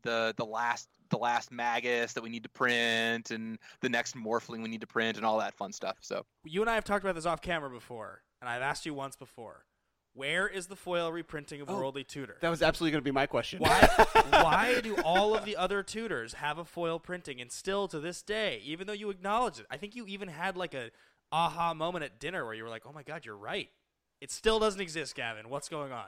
the 0.03 0.35
the 0.37 0.45
last 0.45 0.89
the 1.11 1.19
last 1.19 1.53
magus 1.53 2.15
that 2.15 2.23
we 2.23 2.31
need 2.31 2.43
to 2.43 2.49
print 2.49 3.31
and 3.31 3.59
the 3.81 3.89
next 3.89 4.17
morphling 4.17 4.63
we 4.63 4.69
need 4.69 4.81
to 4.81 4.87
print 4.87 5.17
and 5.17 5.27
all 5.27 5.39
that 5.39 5.55
fun 5.55 5.73
stuff. 5.73 5.99
So 6.01 6.25
you 6.45 6.63
and 6.63 6.71
I 6.71 6.75
have 6.75 6.85
talked 6.85 7.05
about 7.05 7.15
this 7.15 7.27
off 7.27 7.41
camera 7.43 7.71
before, 7.71 8.23
and 8.41 8.49
I've 8.49 8.63
asked 8.63 8.87
you 8.87 8.95
once 8.95 9.15
before. 9.15 9.65
Where 10.17 10.49
is 10.49 10.67
the 10.67 10.77
foil 10.77 11.12
reprinting 11.12 11.61
of 11.61 11.69
Oh, 11.71 11.77
Worldly 11.77 12.03
Tutor? 12.03 12.39
That 12.41 12.49
was 12.49 12.62
absolutely 12.62 12.93
going 12.93 13.03
to 13.03 13.05
be 13.05 13.11
my 13.12 13.27
question. 13.27 13.61
Why, 13.61 13.81
why 14.31 14.81
do 14.81 14.97
all 15.05 15.37
of 15.37 15.45
the 15.45 15.57
other 15.57 15.83
tutors 15.83 16.33
have 16.35 16.57
a 16.57 16.64
foil 16.64 16.99
printing 16.99 17.39
and 17.41 17.53
still 17.53 17.87
to 17.89 18.01
this 18.01 18.23
day, 18.23 18.62
even 18.64 18.87
though 18.87 18.95
you 18.95 19.11
acknowledge 19.11 19.59
it, 19.61 19.67
I 19.71 19.77
think 19.77 19.95
you 19.95 20.07
even 20.07 20.29
had 20.29 20.57
like 20.57 20.73
a 20.73 20.91
aha 21.33 21.75
moment 21.75 22.05
at 22.05 22.19
dinner 22.19 22.45
where 22.47 22.55
you 22.55 22.62
were 22.64 22.71
like, 22.71 22.85
oh 22.87 22.93
my 22.93 23.03
God, 23.03 23.27
you're 23.27 23.37
right. 23.37 23.69
It 24.23 24.31
still 24.31 24.59
doesn't 24.59 24.81
exist, 24.81 25.14
Gavin. 25.14 25.51
What's 25.51 25.69
going 25.69 25.93
on? 25.93 26.07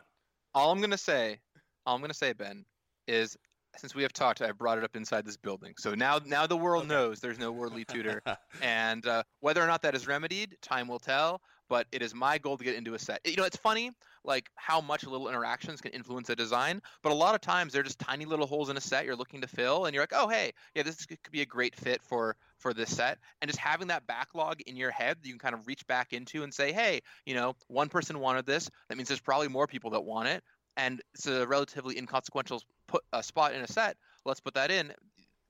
all 0.54 0.72
I'm 0.72 0.80
gonna 0.80 0.96
say, 0.96 1.38
all 1.84 1.94
I'm 1.94 2.00
gonna 2.00 2.14
say, 2.14 2.32
Ben, 2.32 2.64
is 3.06 3.36
since 3.76 3.94
we 3.94 4.02
have 4.02 4.14
talked, 4.14 4.40
I 4.40 4.50
brought 4.52 4.78
it 4.78 4.84
up 4.84 4.96
inside 4.96 5.26
this 5.26 5.36
building. 5.36 5.74
So 5.78 5.94
now, 5.94 6.18
now 6.24 6.46
the 6.46 6.56
world 6.56 6.84
Okay. 6.84 6.94
knows 6.94 7.20
there's 7.20 7.38
no 7.38 7.52
worldly 7.52 7.84
tutor, 7.84 8.22
and 8.62 9.06
uh, 9.06 9.22
whether 9.40 9.62
or 9.62 9.66
not 9.66 9.82
that 9.82 9.94
is 9.94 10.06
remedied, 10.06 10.56
time 10.62 10.88
will 10.88 10.98
tell. 10.98 11.42
But 11.68 11.86
it 11.92 12.02
is 12.02 12.14
my 12.14 12.38
goal 12.38 12.56
to 12.56 12.64
get 12.64 12.74
into 12.74 12.94
a 12.94 12.98
set. 12.98 13.20
You 13.24 13.36
know, 13.36 13.44
it's 13.44 13.56
funny, 13.56 13.90
like 14.24 14.48
how 14.54 14.80
much 14.80 15.04
little 15.04 15.28
interactions 15.28 15.80
can 15.80 15.92
influence 15.92 16.30
a 16.30 16.36
design. 16.36 16.80
But 17.02 17.12
a 17.12 17.14
lot 17.14 17.34
of 17.34 17.40
times 17.40 17.72
they're 17.72 17.82
just 17.82 17.98
tiny 17.98 18.24
little 18.24 18.46
holes 18.46 18.70
in 18.70 18.76
a 18.76 18.80
set 18.80 19.04
you're 19.04 19.16
looking 19.16 19.40
to 19.42 19.48
fill, 19.48 19.86
and 19.86 19.94
you're 19.94 20.02
like, 20.02 20.12
oh 20.14 20.28
hey, 20.28 20.52
yeah, 20.74 20.82
this 20.82 21.06
could 21.06 21.18
be 21.30 21.42
a 21.42 21.46
great 21.46 21.74
fit 21.76 22.02
for 22.02 22.36
for 22.58 22.74
this 22.74 22.94
set. 22.94 23.18
And 23.40 23.48
just 23.48 23.60
having 23.60 23.88
that 23.88 24.06
backlog 24.06 24.60
in 24.62 24.76
your 24.76 24.90
head, 24.90 25.18
that 25.20 25.26
you 25.26 25.32
can 25.32 25.38
kind 25.38 25.54
of 25.54 25.66
reach 25.66 25.86
back 25.86 26.12
into 26.12 26.42
and 26.42 26.52
say, 26.52 26.72
hey, 26.72 27.00
you 27.24 27.34
know, 27.34 27.54
one 27.68 27.88
person 27.88 28.18
wanted 28.18 28.46
this. 28.46 28.68
That 28.88 28.96
means 28.96 29.08
there's 29.08 29.20
probably 29.20 29.48
more 29.48 29.66
people 29.66 29.90
that 29.90 30.04
want 30.04 30.28
it 30.28 30.42
and 30.78 31.02
it's 31.12 31.26
a 31.26 31.46
relatively 31.46 31.98
inconsequential 31.98 32.62
put 32.86 33.02
uh, 33.12 33.18
a 33.18 33.22
spot 33.22 33.52
in 33.52 33.60
a 33.60 33.66
set. 33.66 33.96
Let's 34.24 34.40
put 34.40 34.54
that 34.54 34.70
in. 34.70 34.92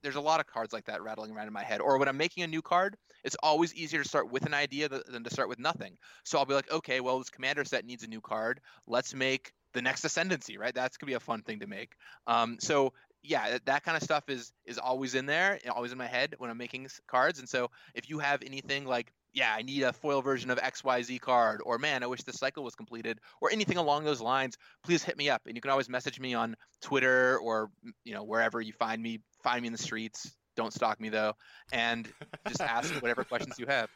There's 0.03 0.17
a 0.17 0.21
lot 0.21 0.41
of 0.41 0.47
cards 0.47 0.73
like 0.73 0.85
that 0.87 1.03
rattling 1.03 1.33
around 1.33 1.47
in 1.47 1.53
my 1.53 1.65
head. 1.65 1.81
Or 1.81 1.99
when 1.99 2.09
I'm 2.09 2.17
making 2.17 2.45
a 2.45 2.47
new 2.47 2.63
card, 2.63 2.97
it's 3.25 3.37
always 3.43 3.75
easier 3.75 4.03
to 4.03 4.09
start 4.09 4.31
with 4.31 4.47
an 4.47 4.55
idea 4.55 4.89
than 4.89 5.25
to 5.25 5.31
start 5.31 5.49
with 5.49 5.59
nothing. 5.59 5.97
So 6.25 6.39
I'll 6.39 6.47
be 6.47 6.55
like, 6.55 6.71
okay, 6.71 7.01
well, 7.01 7.19
this 7.19 7.31
commander 7.31 7.65
set 7.65 7.85
needs 7.85 8.05
a 8.05 8.09
new 8.09 8.21
card. 8.21 8.61
Let's 8.87 9.15
make 9.15 9.53
the 9.75 9.83
next 9.83 10.05
ascendancy, 10.05 10.57
right? 10.59 10.75
That's 10.75 10.97
gonna 10.97 11.11
be 11.11 11.15
a 11.15 11.21
fun 11.21 11.43
thing 11.43 11.61
to 11.61 11.67
make. 11.67 11.95
Um, 12.27 12.59
so 12.61 12.93
yeah, 13.23 13.51
that, 13.51 13.67
that 13.67 13.85
kind 13.85 13.97
of 13.97 14.03
stuff 14.03 14.29
is 14.29 14.53
is 14.65 14.79
always 14.79 15.15
in 15.15 15.27
there, 15.27 15.59
always 15.71 15.93
in 15.93 15.99
my 15.99 16.07
head 16.07 16.35
when 16.39 16.51
I'm 16.51 16.59
making 16.59 16.89
cards. 17.07 17.39
And 17.39 17.49
so 17.49 17.71
if 17.95 18.09
you 18.09 18.19
have 18.21 18.43
anything 18.43 18.85
like 18.87 19.13
yeah, 19.33 19.55
I 19.57 19.63
need 19.63 19.83
a 19.83 19.93
foil 19.93 20.23
version 20.23 20.51
of 20.51 20.59
XYZ 20.59 21.21
card, 21.21 21.61
or 21.65 21.79
man, 21.79 22.03
I 22.03 22.07
wish 22.07 22.23
this 22.23 22.37
cycle 22.37 22.65
was 22.65 22.75
completed, 22.75 23.21
or 23.41 23.51
anything 23.51 23.77
along 23.77 24.05
those 24.05 24.21
lines, 24.21 24.57
please 24.85 25.03
hit 25.03 25.17
me 25.17 25.29
up. 25.29 25.43
And 25.47 25.57
you 25.57 25.61
can 25.61 25.71
always 25.71 25.89
message 25.89 26.19
me 26.19 26.35
on 26.35 26.57
Twitter 26.81 27.39
or 27.39 27.71
mm, 27.87 27.93
you 28.05 28.15
know 28.15 28.25
wherever 28.25 28.61
you 28.61 28.73
find 28.73 29.03
me. 29.03 29.21
Find 29.43 29.63
me 29.63 29.69
in 29.69 29.73
the 29.73 29.79
streets. 29.79 30.33
Don't 30.57 30.73
stalk 30.73 31.01
me 31.01 31.09
though, 31.09 31.35
and 31.73 32.09
just 32.49 32.61
ask 32.61 32.93
whatever 33.01 33.25
questions 33.25 33.59
you 33.59 33.67
have. 33.67 33.89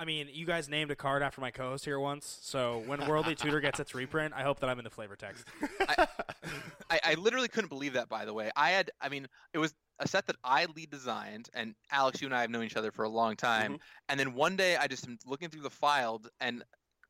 I 0.00 0.04
mean, 0.04 0.28
you 0.32 0.46
guys 0.46 0.68
named 0.68 0.92
a 0.92 0.96
card 0.96 1.24
after 1.24 1.40
my 1.40 1.50
co-host 1.50 1.84
here 1.84 1.98
once, 1.98 2.38
so 2.42 2.84
when 2.86 3.04
Worldly 3.08 3.34
Tutor 3.34 3.58
gets 3.60 3.80
its 3.80 3.96
reprint, 3.96 4.32
I 4.32 4.42
hope 4.42 4.60
that 4.60 4.70
I'm 4.70 4.78
in 4.78 4.84
the 4.84 4.90
flavor 4.90 5.16
text. 5.16 5.44
I, 6.88 7.00
I 7.02 7.14
literally 7.14 7.48
couldn't 7.48 7.68
believe 7.68 7.94
that. 7.94 8.08
By 8.08 8.24
the 8.24 8.32
way, 8.32 8.52
I 8.54 8.70
had. 8.70 8.92
I 9.00 9.08
mean, 9.08 9.26
it 9.52 9.58
was 9.58 9.74
a 10.00 10.06
set 10.08 10.26
that 10.26 10.36
I 10.44 10.66
lead 10.66 10.90
designed, 10.90 11.48
and 11.54 11.74
Alex, 11.90 12.20
you 12.20 12.26
and 12.28 12.34
I 12.34 12.42
have 12.42 12.50
known 12.50 12.64
each 12.64 12.76
other 12.76 12.92
for 12.92 13.04
a 13.04 13.08
long 13.08 13.36
time. 13.36 13.74
Mhm. 13.74 13.80
And 14.08 14.20
then 14.20 14.34
one 14.34 14.56
day, 14.56 14.76
I 14.76 14.86
just 14.86 15.06
am 15.06 15.18
looking 15.26 15.48
through 15.48 15.62
the 15.62 15.70
file, 15.70 16.22
and 16.40 16.62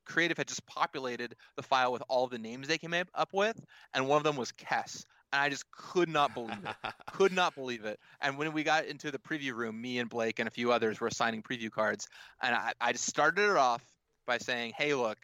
Creative 0.07 0.39
had 0.39 0.49
just 0.49 0.65
populated 0.65 1.37
the 1.57 1.63
file 1.63 1.93
with 1.93 2.03
all 2.09 2.29
the 2.29 2.39
names 2.39 2.67
they 2.67 2.79
came 2.79 2.95
up- 2.95 3.11
up 3.15 3.35
with, 3.35 3.63
and 3.93 4.09
one 4.09 4.17
of 4.17 4.25
them 4.25 4.37
was 4.37 4.53
Kess, 4.53 5.05
and 5.33 5.43
I 5.43 5.51
just 5.51 5.71
could 5.71 6.09
not 6.09 6.33
believe 6.33 6.65
it. 6.65 6.75
could 7.13 7.33
not 7.33 7.55
believe 7.55 7.85
it. 7.85 8.01
And 8.23 8.39
when 8.39 8.53
we 8.55 8.63
got 8.63 8.87
into 8.87 9.11
the 9.11 9.19
preview 9.19 9.53
room, 9.53 9.79
me 9.79 9.99
and 9.99 10.09
Blake 10.09 10.39
and 10.39 10.49
a 10.49 10.51
few 10.51 10.73
others 10.73 10.99
were 10.99 11.09
assigning 11.09 11.43
preview 11.43 11.71
cards, 11.71 12.09
and 12.41 12.55
I, 12.55 12.73
I 12.81 12.93
just 12.93 13.05
started 13.05 13.51
it 13.51 13.57
off 13.59 13.83
by 14.27 14.39
saying, 14.39 14.73
"Hey, 14.77 14.95
look." 14.95 15.19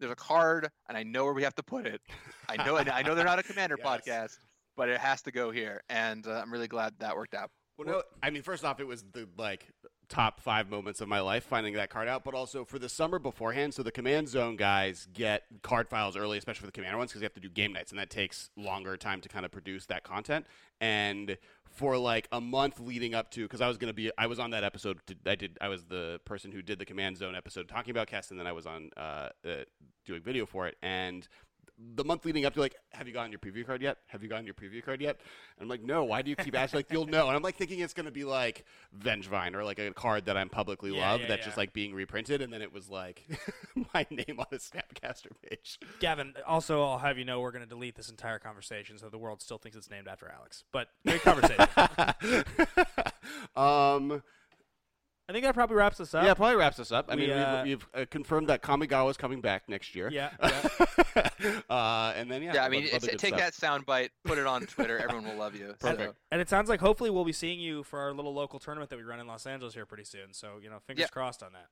There's 0.00 0.10
a 0.10 0.16
card, 0.16 0.68
and 0.88 0.98
I 0.98 1.04
know 1.04 1.24
where 1.24 1.32
we 1.32 1.44
have 1.44 1.54
to 1.54 1.62
put 1.62 1.86
it. 1.86 2.02
I 2.48 2.56
know, 2.56 2.76
I 2.76 3.02
know 3.02 3.14
they're 3.14 3.24
not 3.24 3.38
a 3.38 3.42
commander 3.44 3.78
Yes. 3.78 3.86
podcast, 3.86 4.38
but 4.76 4.88
it 4.88 5.00
has 5.00 5.22
to 5.22 5.30
go 5.30 5.50
here, 5.50 5.82
and 5.88 6.26
uh, 6.26 6.40
I'm 6.42 6.52
really 6.52 6.68
glad 6.68 6.94
that 6.98 7.16
worked 7.16 7.34
out. 7.34 7.50
Well, 7.76 7.88
no, 7.88 8.02
I 8.22 8.30
mean, 8.30 8.42
first 8.42 8.64
off, 8.64 8.78
it 8.78 8.86
was 8.86 9.04
the 9.12 9.28
like 9.36 9.68
top 10.08 10.40
five 10.40 10.70
moments 10.70 11.00
of 11.00 11.08
my 11.08 11.20
life 11.20 11.44
finding 11.44 11.74
that 11.74 11.90
card 11.90 12.06
out, 12.06 12.22
but 12.22 12.34
also 12.34 12.64
for 12.64 12.78
the 12.78 12.88
summer 12.88 13.18
beforehand. 13.18 13.74
So 13.74 13.82
the 13.82 13.90
command 13.90 14.28
zone 14.28 14.54
guys 14.54 15.08
get 15.12 15.42
card 15.62 15.88
files 15.88 16.16
early, 16.16 16.38
especially 16.38 16.60
for 16.60 16.66
the 16.66 16.72
commander 16.72 16.98
ones, 16.98 17.10
because 17.10 17.20
they 17.20 17.24
have 17.24 17.34
to 17.34 17.40
do 17.40 17.48
game 17.48 17.72
nights, 17.72 17.90
and 17.90 17.98
that 17.98 18.10
takes 18.10 18.50
longer 18.56 18.96
time 18.96 19.20
to 19.22 19.28
kind 19.28 19.44
of 19.44 19.50
produce 19.50 19.86
that 19.86 20.04
content. 20.04 20.46
And 20.80 21.36
for 21.68 21.98
like 21.98 22.28
a 22.30 22.40
month 22.40 22.78
leading 22.78 23.12
up 23.12 23.32
to, 23.32 23.42
because 23.42 23.60
I 23.60 23.66
was 23.66 23.76
going 23.76 23.88
to 23.88 23.94
be, 23.94 24.12
I 24.16 24.28
was 24.28 24.38
on 24.38 24.50
that 24.50 24.62
episode. 24.62 25.00
I 25.26 25.34
did, 25.34 25.58
I 25.60 25.66
was 25.66 25.84
the 25.84 26.20
person 26.24 26.52
who 26.52 26.62
did 26.62 26.78
the 26.78 26.84
command 26.84 27.16
zone 27.16 27.34
episode 27.34 27.68
talking 27.68 27.90
about 27.90 28.06
Kess, 28.08 28.30
and 28.30 28.38
then 28.38 28.46
I 28.46 28.52
was 28.52 28.66
on 28.66 28.90
uh, 28.96 29.30
uh, 29.44 29.64
doing 30.06 30.22
video 30.22 30.46
for 30.46 30.68
it, 30.68 30.76
and 30.80 31.26
the 31.78 32.04
month 32.04 32.24
leading 32.24 32.44
up 32.44 32.54
to 32.54 32.60
like, 32.60 32.76
have 32.92 33.08
you 33.08 33.12
gotten 33.12 33.32
your 33.32 33.38
preview 33.38 33.66
card 33.66 33.82
yet? 33.82 33.98
Have 34.06 34.22
you 34.22 34.28
gotten 34.28 34.44
your 34.44 34.54
preview 34.54 34.82
card 34.84 35.00
yet? 35.00 35.18
And 35.58 35.64
I'm 35.64 35.68
like, 35.68 35.82
no. 35.82 36.04
Why 36.04 36.22
do 36.22 36.30
you 36.30 36.36
keep 36.36 36.56
asking? 36.56 36.78
Like, 36.78 36.90
you'll 36.90 37.06
know. 37.06 37.26
And 37.26 37.36
I'm 37.36 37.42
like 37.42 37.56
thinking 37.56 37.80
it's 37.80 37.94
going 37.94 38.06
to 38.06 38.12
be 38.12 38.24
like 38.24 38.64
Vengevine 38.96 39.54
or 39.54 39.64
like 39.64 39.78
a 39.78 39.92
card 39.92 40.26
that 40.26 40.36
I'm 40.36 40.48
publicly 40.48 40.94
Yeah, 40.94 41.10
love 41.10 41.20
yeah, 41.22 41.28
that's 41.28 41.40
yeah. 41.40 41.46
just 41.46 41.56
like 41.56 41.72
being 41.72 41.94
reprinted. 41.94 42.42
And 42.42 42.52
then 42.52 42.62
it 42.62 42.72
was 42.72 42.88
like 42.88 43.26
my 43.94 44.06
name 44.10 44.38
on 44.38 44.46
a 44.52 44.56
Snapcaster 44.56 45.32
page. 45.48 45.78
Gavin, 45.98 46.34
also, 46.46 46.82
I'll 46.82 46.98
have 46.98 47.18
you 47.18 47.24
know 47.24 47.40
we're 47.40 47.52
going 47.52 47.64
to 47.64 47.68
delete 47.68 47.96
this 47.96 48.08
entire 48.08 48.38
conversation 48.38 48.98
so 48.98 49.08
the 49.08 49.18
world 49.18 49.42
still 49.42 49.58
thinks 49.58 49.76
it's 49.76 49.90
named 49.90 50.08
after 50.08 50.30
Alex. 50.30 50.64
But 50.72 50.88
great 51.06 51.22
conversation. 51.22 51.66
um, 53.56 54.22
I 55.28 55.32
think 55.32 55.44
that 55.44 55.54
probably 55.54 55.76
wraps 55.76 56.00
us 56.00 56.12
up. 56.14 56.24
yeah, 56.24 56.34
probably 56.34 56.56
wraps 56.56 56.78
us 56.78 56.92
up. 56.92 57.06
I 57.08 57.14
We, 57.14 57.22
mean, 57.22 57.30
uh, 57.30 57.62
we've, 57.64 57.86
we've 57.94 58.02
uh, 58.02 58.06
confirmed 58.10 58.48
that 58.50 58.62
Kamigawa 58.62 59.10
is 59.10 59.16
coming 59.16 59.40
back 59.40 59.68
next 59.68 59.94
year. 59.94 60.10
Yeah, 60.12 60.30
uh, 61.70 62.12
and 62.16 62.30
then 62.30 62.42
yeah, 62.42 62.54
Yeah, 62.54 62.64
I 62.64 62.68
mean, 62.68 62.84
other 62.92 62.96
it's, 62.96 63.06
take 63.22 63.28
stuff. 63.34 63.38
that 63.40 63.54
sound 63.54 63.86
bite, 63.86 64.10
put 64.24 64.38
it 64.38 64.46
on 64.46 64.66
Twitter. 64.66 64.98
Everyone 64.98 65.24
will 65.26 65.36
love 65.36 65.54
you. 65.54 65.74
So- 65.80 65.90
Perfect. 65.90 66.18
And 66.30 66.40
it 66.40 66.48
sounds 66.48 66.68
like 66.68 66.80
hopefully 66.80 67.10
we'll 67.10 67.24
be 67.24 67.32
seeing 67.32 67.58
you 67.60 67.82
for 67.84 67.98
our 68.00 68.12
little 68.12 68.34
local 68.34 68.58
tournament 68.58 68.90
that 68.90 68.96
we 68.96 69.02
run 69.02 69.20
in 69.20 69.26
Los 69.26 69.46
Angeles 69.46 69.74
here 69.74 69.86
pretty 69.86 70.04
soon. 70.04 70.32
So 70.32 70.58
you 70.62 70.68
know, 70.70 70.78
fingers 70.86 71.02
Yeah. 71.02 71.06
crossed 71.08 71.42
on 71.42 71.52
that. 71.52 71.66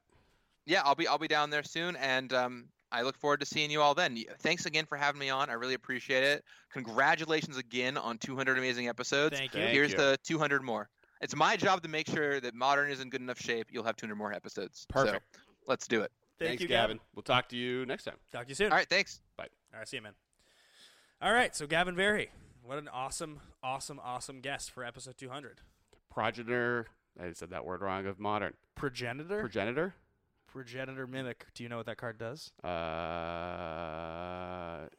yeah, 0.66 0.82
I'll 0.84 0.94
be 0.94 1.06
I'll 1.06 1.18
be 1.18 1.28
down 1.28 1.50
there 1.50 1.62
soon, 1.62 1.96
and 1.96 2.32
um, 2.32 2.68
I 2.90 3.02
look 3.02 3.16
forward 3.18 3.40
to 3.40 3.46
seeing 3.46 3.70
you 3.70 3.80
all 3.82 3.94
then. 3.94 4.16
Thanks 4.40 4.66
again 4.66 4.86
for 4.86 4.96
having 4.96 5.18
me 5.18 5.28
on. 5.30 5.50
I 5.50 5.54
really 5.54 5.74
appreciate 5.74 6.24
it. 6.24 6.44
Congratulations 6.72 7.56
again 7.56 7.96
on 7.96 8.18
200 8.18 8.56
amazing 8.58 8.88
episodes. 8.88 9.36
Thank 9.38 9.54
you. 9.54 9.60
Thank 9.60 9.72
Here's 9.72 9.92
you. 9.92 9.96
the 9.98 10.18
200 10.24 10.62
more. 10.62 10.88
It's 11.22 11.36
my 11.36 11.56
job 11.56 11.82
to 11.82 11.88
make 11.88 12.08
sure 12.08 12.40
that 12.40 12.54
Modern 12.54 12.90
is 12.90 13.00
in 13.00 13.08
good 13.08 13.20
enough 13.20 13.40
shape. 13.40 13.68
You'll 13.70 13.84
have 13.84 13.96
200 13.96 14.16
more 14.16 14.32
episodes. 14.32 14.86
Perfect. 14.88 15.24
So, 15.34 15.40
let's 15.68 15.86
do 15.86 16.02
it. 16.02 16.10
Thank 16.38 16.48
Thanks, 16.50 16.62
you, 16.62 16.68
Gavin. 16.68 16.98
We'll 17.14 17.22
talk 17.22 17.48
to 17.50 17.56
you 17.56 17.86
next 17.86 18.04
time. 18.04 18.16
Talk 18.32 18.44
to 18.44 18.48
you 18.48 18.54
soon. 18.56 18.72
All 18.72 18.78
right, 18.78 18.88
thanks. 18.88 19.20
Bye. 19.36 19.46
All 19.72 19.78
right, 19.78 19.88
see 19.88 19.98
you, 19.98 20.02
man. 20.02 20.14
All 21.22 21.32
right, 21.32 21.54
so 21.54 21.68
Gavin 21.68 21.94
Verhey, 21.94 22.28
what 22.64 22.78
an 22.78 22.88
awesome, 22.88 23.40
awesome, 23.62 24.00
awesome 24.02 24.40
guest 24.40 24.72
for 24.72 24.84
episode 24.84 25.16
200. 25.16 25.60
Progenitor. 26.10 26.88
I 27.22 27.32
said 27.32 27.50
that 27.50 27.64
word 27.64 27.82
wrong. 27.82 28.06
Of 28.06 28.18
modern 28.18 28.54
Progenitor, 28.74 29.40
progenitor. 29.40 29.94
Progenitor 30.52 31.06
mimic. 31.06 31.46
Do 31.54 31.62
you 31.62 31.68
know 31.68 31.78
what 31.78 31.86
that 31.86 31.96
card 31.96 32.18
does? 32.18 32.52
Uh, 32.62 32.68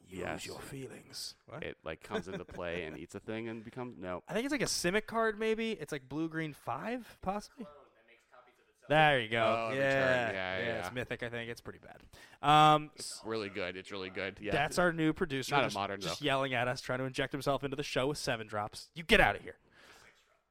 yes. 0.10 0.45
Use 0.45 0.47
your 0.47 0.60
feelings. 0.60 1.36
What? 1.47 1.64
It 1.64 1.78
like 1.86 2.01
comes 2.04 2.28
into 2.28 2.43
play 2.45 2.84
and 2.84 2.97
eats 2.97 3.14
a 3.16 3.20
thing 3.20 3.47
and 3.47 3.64
becomes 3.64 3.97
no. 3.99 4.24
I 4.28 4.34
think 4.34 4.45
it's 4.45 4.51
like 4.51 4.62
a 4.62 4.66
Simic 4.66 5.06
card, 5.06 5.39
maybe. 5.39 5.72
It's 5.74 5.91
like 5.91 6.10
blue 6.10 6.28
green 6.28 6.54
five, 6.54 7.18
possibly. 7.22 7.66
There 8.89 9.22
you 9.22 9.30
go. 9.30 9.70
Oh, 9.70 9.74
yeah, 9.74 9.80
every 9.80 9.91
turn. 9.93 10.36
Yeah, 10.36 10.58
yeah, 10.60 10.80
It's 10.86 10.93
mythic. 10.93 11.24
I 11.24 11.30
think 11.30 11.49
it's 11.49 11.62
pretty 11.62 11.80
bad. 11.80 12.01
Um, 12.47 12.91
It's 12.95 13.22
really 13.24 13.47
good. 13.47 13.78
It's 13.78 13.91
really 13.91 14.10
good. 14.10 14.38
Yeah. 14.41 14.51
that's 14.51 14.78
our 14.78 14.91
new 14.91 15.14
producer. 15.14 15.56
Not 15.56 15.72
a 15.72 15.74
modern, 15.74 16.01
just 16.01 16.20
though. 16.20 16.26
yelling 16.26 16.54
at 16.54 16.68
us, 16.68 16.82
trying 16.82 16.99
to 16.99 17.06
inject 17.06 17.32
himself 17.32 17.64
into 17.64 17.78
the 17.78 17.84
show 17.84 18.08
with 18.08 18.18
seven 18.18 18.45
drops. 18.45 18.89
You 18.93 19.04
get 19.04 19.22
out 19.22 19.38
of 19.38 19.41
here. 19.41 19.56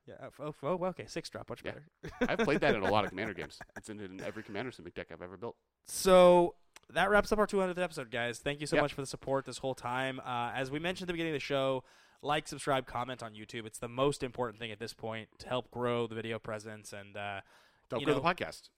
Yeah. 0.06 0.14
Oh, 0.40 0.54
oh, 0.62 0.78
oh, 0.80 0.84
okay. 0.86 1.06
Six 1.06 1.28
drop. 1.30 1.48
Much 1.48 1.62
Yeah. 1.64 1.72
better. 2.02 2.14
I've 2.32 2.38
played 2.40 2.60
that 2.60 2.74
in 2.74 2.82
a 2.82 2.90
lot 2.90 3.04
of 3.04 3.10
commander 3.12 3.34
games. 3.34 3.58
It's 3.76 3.88
in, 3.88 4.00
in 4.00 4.20
every 4.20 4.42
commander 4.42 4.70
Simic 4.70 4.94
deck 4.94 5.08
I've 5.12 5.22
ever 5.22 5.36
built. 5.36 5.56
So 5.86 6.54
that 6.92 7.10
wraps 7.10 7.30
up 7.32 7.38
our 7.38 7.46
200th 7.46 7.78
episode, 7.78 8.10
guys. 8.10 8.38
Thank 8.38 8.60
you 8.60 8.66
so 8.66 8.76
Yep. 8.76 8.82
much 8.84 8.92
for 8.94 9.00
the 9.02 9.06
support 9.06 9.44
this 9.46 9.58
whole 9.58 9.74
time. 9.74 10.20
Uh, 10.20 10.50
as 10.54 10.70
we 10.70 10.78
mentioned 10.78 11.04
at 11.04 11.08
the 11.08 11.12
beginning 11.14 11.32
of 11.32 11.36
the 11.36 11.40
show, 11.44 11.84
like, 12.20 12.46
subscribe, 12.48 12.86
comment 12.86 13.22
on 13.22 13.34
YouTube. 13.34 13.66
It's 13.66 13.78
the 13.78 13.88
most 13.88 14.22
important 14.22 14.58
thing 14.60 14.70
at 14.70 14.78
this 14.78 14.92
point 14.94 15.28
to 15.38 15.48
help 15.48 15.70
grow 15.70 16.06
the 16.06 16.14
video 16.14 16.38
presence 16.38 16.92
and 16.92 17.16
uh, 17.16 17.40
To 17.90 17.96
help 17.96 18.04
grow 18.04 18.14
know- 18.14 18.20
the 18.20 18.26
podcast. 18.28 18.68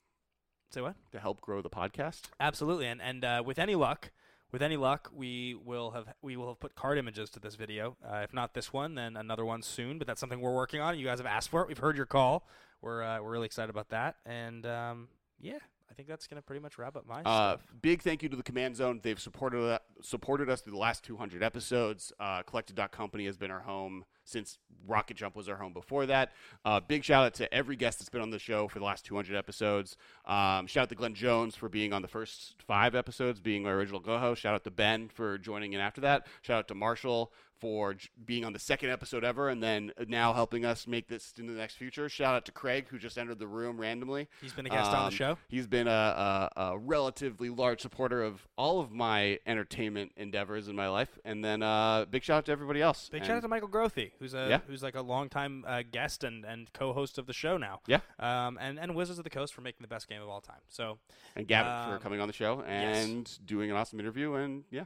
say 0.70 0.80
what? 0.80 0.94
To 1.12 1.20
help 1.20 1.40
grow 1.40 1.60
the 1.62 1.70
podcast. 1.70 2.22
Absolutely, 2.40 2.86
and 2.86 3.00
and 3.02 3.24
uh, 3.24 3.42
with 3.44 3.58
any 3.58 3.74
luck, 3.74 4.10
with 4.54 4.62
any 4.62 4.76
luck, 4.76 5.10
we 5.12 5.56
will 5.64 5.90
have 5.90 6.14
we 6.22 6.36
will 6.36 6.46
have 6.46 6.60
put 6.60 6.76
card 6.76 6.96
images 6.96 7.28
to 7.28 7.40
this 7.40 7.56
video. 7.56 7.96
Uh, 8.08 8.18
if 8.18 8.32
not 8.32 8.54
this 8.54 8.72
one, 8.72 8.94
then 8.94 9.16
another 9.16 9.44
one 9.44 9.62
soon. 9.62 9.98
But 9.98 10.06
that's 10.06 10.20
something 10.20 10.40
we're 10.40 10.54
working 10.54 10.80
on. 10.80 10.96
You 10.96 11.04
guys 11.04 11.18
have 11.18 11.26
asked 11.26 11.48
for 11.48 11.62
it. 11.62 11.66
We've 11.66 11.76
heard 11.76 11.96
your 11.96 12.06
call. 12.06 12.46
We're 12.80 13.02
uh, 13.02 13.20
we're 13.20 13.32
really 13.32 13.46
excited 13.46 13.68
about 13.68 13.88
that. 13.88 14.14
And 14.24 14.64
um, 14.64 15.08
yeah, 15.40 15.58
I 15.90 15.94
think 15.94 16.06
that's 16.06 16.28
gonna 16.28 16.40
pretty 16.40 16.62
much 16.62 16.78
wrap 16.78 16.94
up 16.94 17.04
my 17.04 17.22
Uh, 17.22 17.56
big 17.82 18.02
thank 18.02 18.22
you 18.22 18.28
to 18.28 18.36
the 18.36 18.44
Command 18.44 18.76
Zone. 18.76 19.00
They've 19.02 19.18
supported 19.18 19.80
supported 20.04 20.48
us 20.50 20.60
through 20.60 20.72
the 20.74 20.78
last 20.78 21.02
200 21.04 21.42
episodes. 21.42 22.12
Uh, 22.20 22.42
Collected 22.42 22.78
Company 22.92 23.26
has 23.26 23.36
been 23.36 23.50
our 23.50 23.60
home 23.60 24.04
since 24.26 24.58
Rocket 24.86 25.16
Jump 25.16 25.34
was 25.36 25.48
our 25.48 25.56
home 25.56 25.72
before 25.72 26.06
that. 26.06 26.32
Uh, 26.64 26.80
big 26.80 27.04
shout 27.04 27.24
out 27.24 27.34
to 27.34 27.52
every 27.52 27.76
guest 27.76 27.98
that's 27.98 28.08
been 28.10 28.20
on 28.22 28.30
the 28.30 28.38
show 28.38 28.68
for 28.68 28.78
the 28.78 28.84
last 28.84 29.04
200 29.06 29.34
episodes. 29.36 29.96
Um, 30.26 30.66
shout 30.66 30.82
out 30.84 30.88
to 30.90 30.94
Glenn 30.94 31.14
Jones 31.14 31.56
for 31.56 31.68
being 31.68 31.92
on 31.92 32.02
the 32.02 32.08
first 32.08 32.54
five 32.66 32.94
episodes, 32.94 33.40
being 33.40 33.66
our 33.66 33.74
original 33.74 34.00
co-host. 34.00 34.40
Shout 34.42 34.54
out 34.54 34.64
to 34.64 34.70
Ben 34.70 35.08
for 35.08 35.38
joining 35.38 35.72
in 35.72 35.80
after 35.80 36.00
that. 36.02 36.26
Shout 36.42 36.58
out 36.58 36.68
to 36.68 36.74
Marshall 36.74 37.32
for 37.60 37.94
j- 37.94 38.08
being 38.26 38.44
on 38.44 38.52
the 38.52 38.58
second 38.58 38.90
episode 38.90 39.24
ever 39.24 39.48
and 39.48 39.62
then 39.62 39.92
now 40.08 40.32
helping 40.32 40.64
us 40.66 40.86
make 40.86 41.06
this 41.08 41.32
into 41.38 41.52
the 41.52 41.58
next 41.58 41.76
future. 41.76 42.08
Shout 42.08 42.34
out 42.34 42.44
to 42.46 42.52
Craig 42.52 42.86
who 42.88 42.98
just 42.98 43.16
entered 43.16 43.38
the 43.38 43.46
room 43.46 43.78
randomly. 43.80 44.28
He's 44.42 44.52
been 44.52 44.66
a 44.66 44.70
guest 44.70 44.90
on 44.90 45.04
Um, 45.04 45.10
the 45.10 45.16
show. 45.16 45.38
He's 45.48 45.66
been 45.66 45.86
a, 45.86 46.50
a, 46.56 46.60
a 46.72 46.78
relatively 46.78 47.48
large 47.50 47.80
supporter 47.80 48.22
of 48.22 48.46
all 48.58 48.80
of 48.80 48.90
my 48.90 49.38
entertainment 49.46 49.93
endeavors 49.96 50.68
in 50.68 50.76
my 50.76 50.88
life, 50.88 51.18
and 51.24 51.44
then 51.44 51.62
uh, 51.62 52.04
big 52.10 52.22
shout 52.22 52.38
out 52.38 52.44
to 52.46 52.52
everybody 52.52 52.80
else. 52.82 53.08
Big 53.08 53.20
And- 53.20 53.26
shout 53.26 53.36
out 53.36 53.42
to 53.42 53.48
Michael 53.48 53.68
Grothy, 53.68 54.12
who's 54.18 54.34
a 54.34 54.46
Yeah. 54.48 54.58
who's 54.66 54.82
like 54.82 54.94
a 54.94 55.02
longtime 55.02 55.64
uh, 55.66 55.82
guest 55.90 56.24
and, 56.24 56.44
and 56.44 56.72
co-host 56.72 57.18
of 57.18 57.26
the 57.26 57.32
show 57.32 57.56
now. 57.56 57.80
Yeah. 57.86 58.00
Um, 58.18 58.58
and 58.60 58.78
and 58.78 58.94
Wizards 58.94 59.18
of 59.18 59.24
the 59.24 59.30
Coast 59.30 59.54
for 59.54 59.60
making 59.60 59.82
the 59.82 59.88
best 59.88 60.08
game 60.08 60.22
of 60.22 60.28
all 60.28 60.40
time. 60.40 60.60
So, 60.68 60.98
and 61.36 61.46
Gavin 61.46 61.72
Um, 61.72 61.96
for 61.98 62.02
coming 62.02 62.20
on 62.20 62.26
the 62.28 62.34
show 62.34 62.62
yes. 62.66 63.04
and 63.06 63.46
doing 63.46 63.70
an 63.70 63.76
awesome 63.76 63.98
interview. 64.00 64.34
And 64.34 64.64
yeah, 64.70 64.84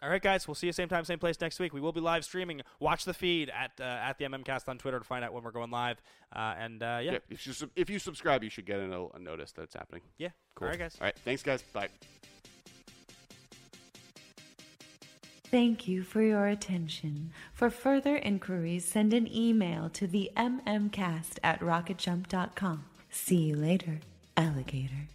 all 0.00 0.08
right, 0.08 0.22
guys, 0.22 0.46
we'll 0.46 0.54
see 0.54 0.68
you 0.68 0.72
same 0.72 0.88
time, 0.88 1.04
same 1.04 1.18
place 1.18 1.40
next 1.40 1.58
week. 1.58 1.72
We 1.72 1.80
will 1.80 1.92
be 1.92 2.00
live 2.00 2.24
streaming. 2.24 2.60
Watch 2.78 3.04
the 3.04 3.14
feed 3.14 3.50
at 3.50 3.72
uh, 3.80 3.82
at 3.84 4.18
the 4.18 4.26
MMCast 4.26 4.68
on 4.68 4.78
Twitter 4.78 4.98
to 4.98 5.04
find 5.04 5.24
out 5.24 5.32
when 5.32 5.42
we're 5.42 5.50
going 5.50 5.70
live. 5.72 6.00
Uh, 6.34 6.54
and 6.58 6.82
uh, 6.82 7.00
yeah. 7.02 7.18
if 7.28 7.46
you 7.46 7.52
sub- 7.52 7.70
if 7.74 7.90
you 7.90 7.98
subscribe, 7.98 8.44
you 8.44 8.50
should 8.50 8.66
get 8.66 8.78
a, 8.78 9.06
a 9.14 9.18
notice 9.18 9.50
that 9.52 9.62
it's 9.62 9.74
happening. 9.74 10.02
yeah, 10.18 10.28
Cool. 10.54 10.66
All 10.66 10.70
right, 10.70 10.78
guys. 10.78 10.96
All 11.00 11.06
right, 11.06 11.16
thanks, 11.24 11.42
guys. 11.42 11.62
Bye. 11.72 11.88
Thank 15.50 15.88
you 15.88 16.02
for 16.02 16.20
your 16.20 16.46
attention. 16.46 17.32
For 17.54 17.70
further 17.70 18.16
inquiries, 18.16 18.84
send 18.84 19.14
an 19.14 19.26
email 19.34 19.88
to 19.90 20.06
the 20.06 20.30
mmcast 20.36 21.38
at 21.42 21.60
rocketjump.com. 21.60 22.84
See 23.10 23.36
you 23.36 23.56
later, 23.56 24.00
alligator. 24.36 25.08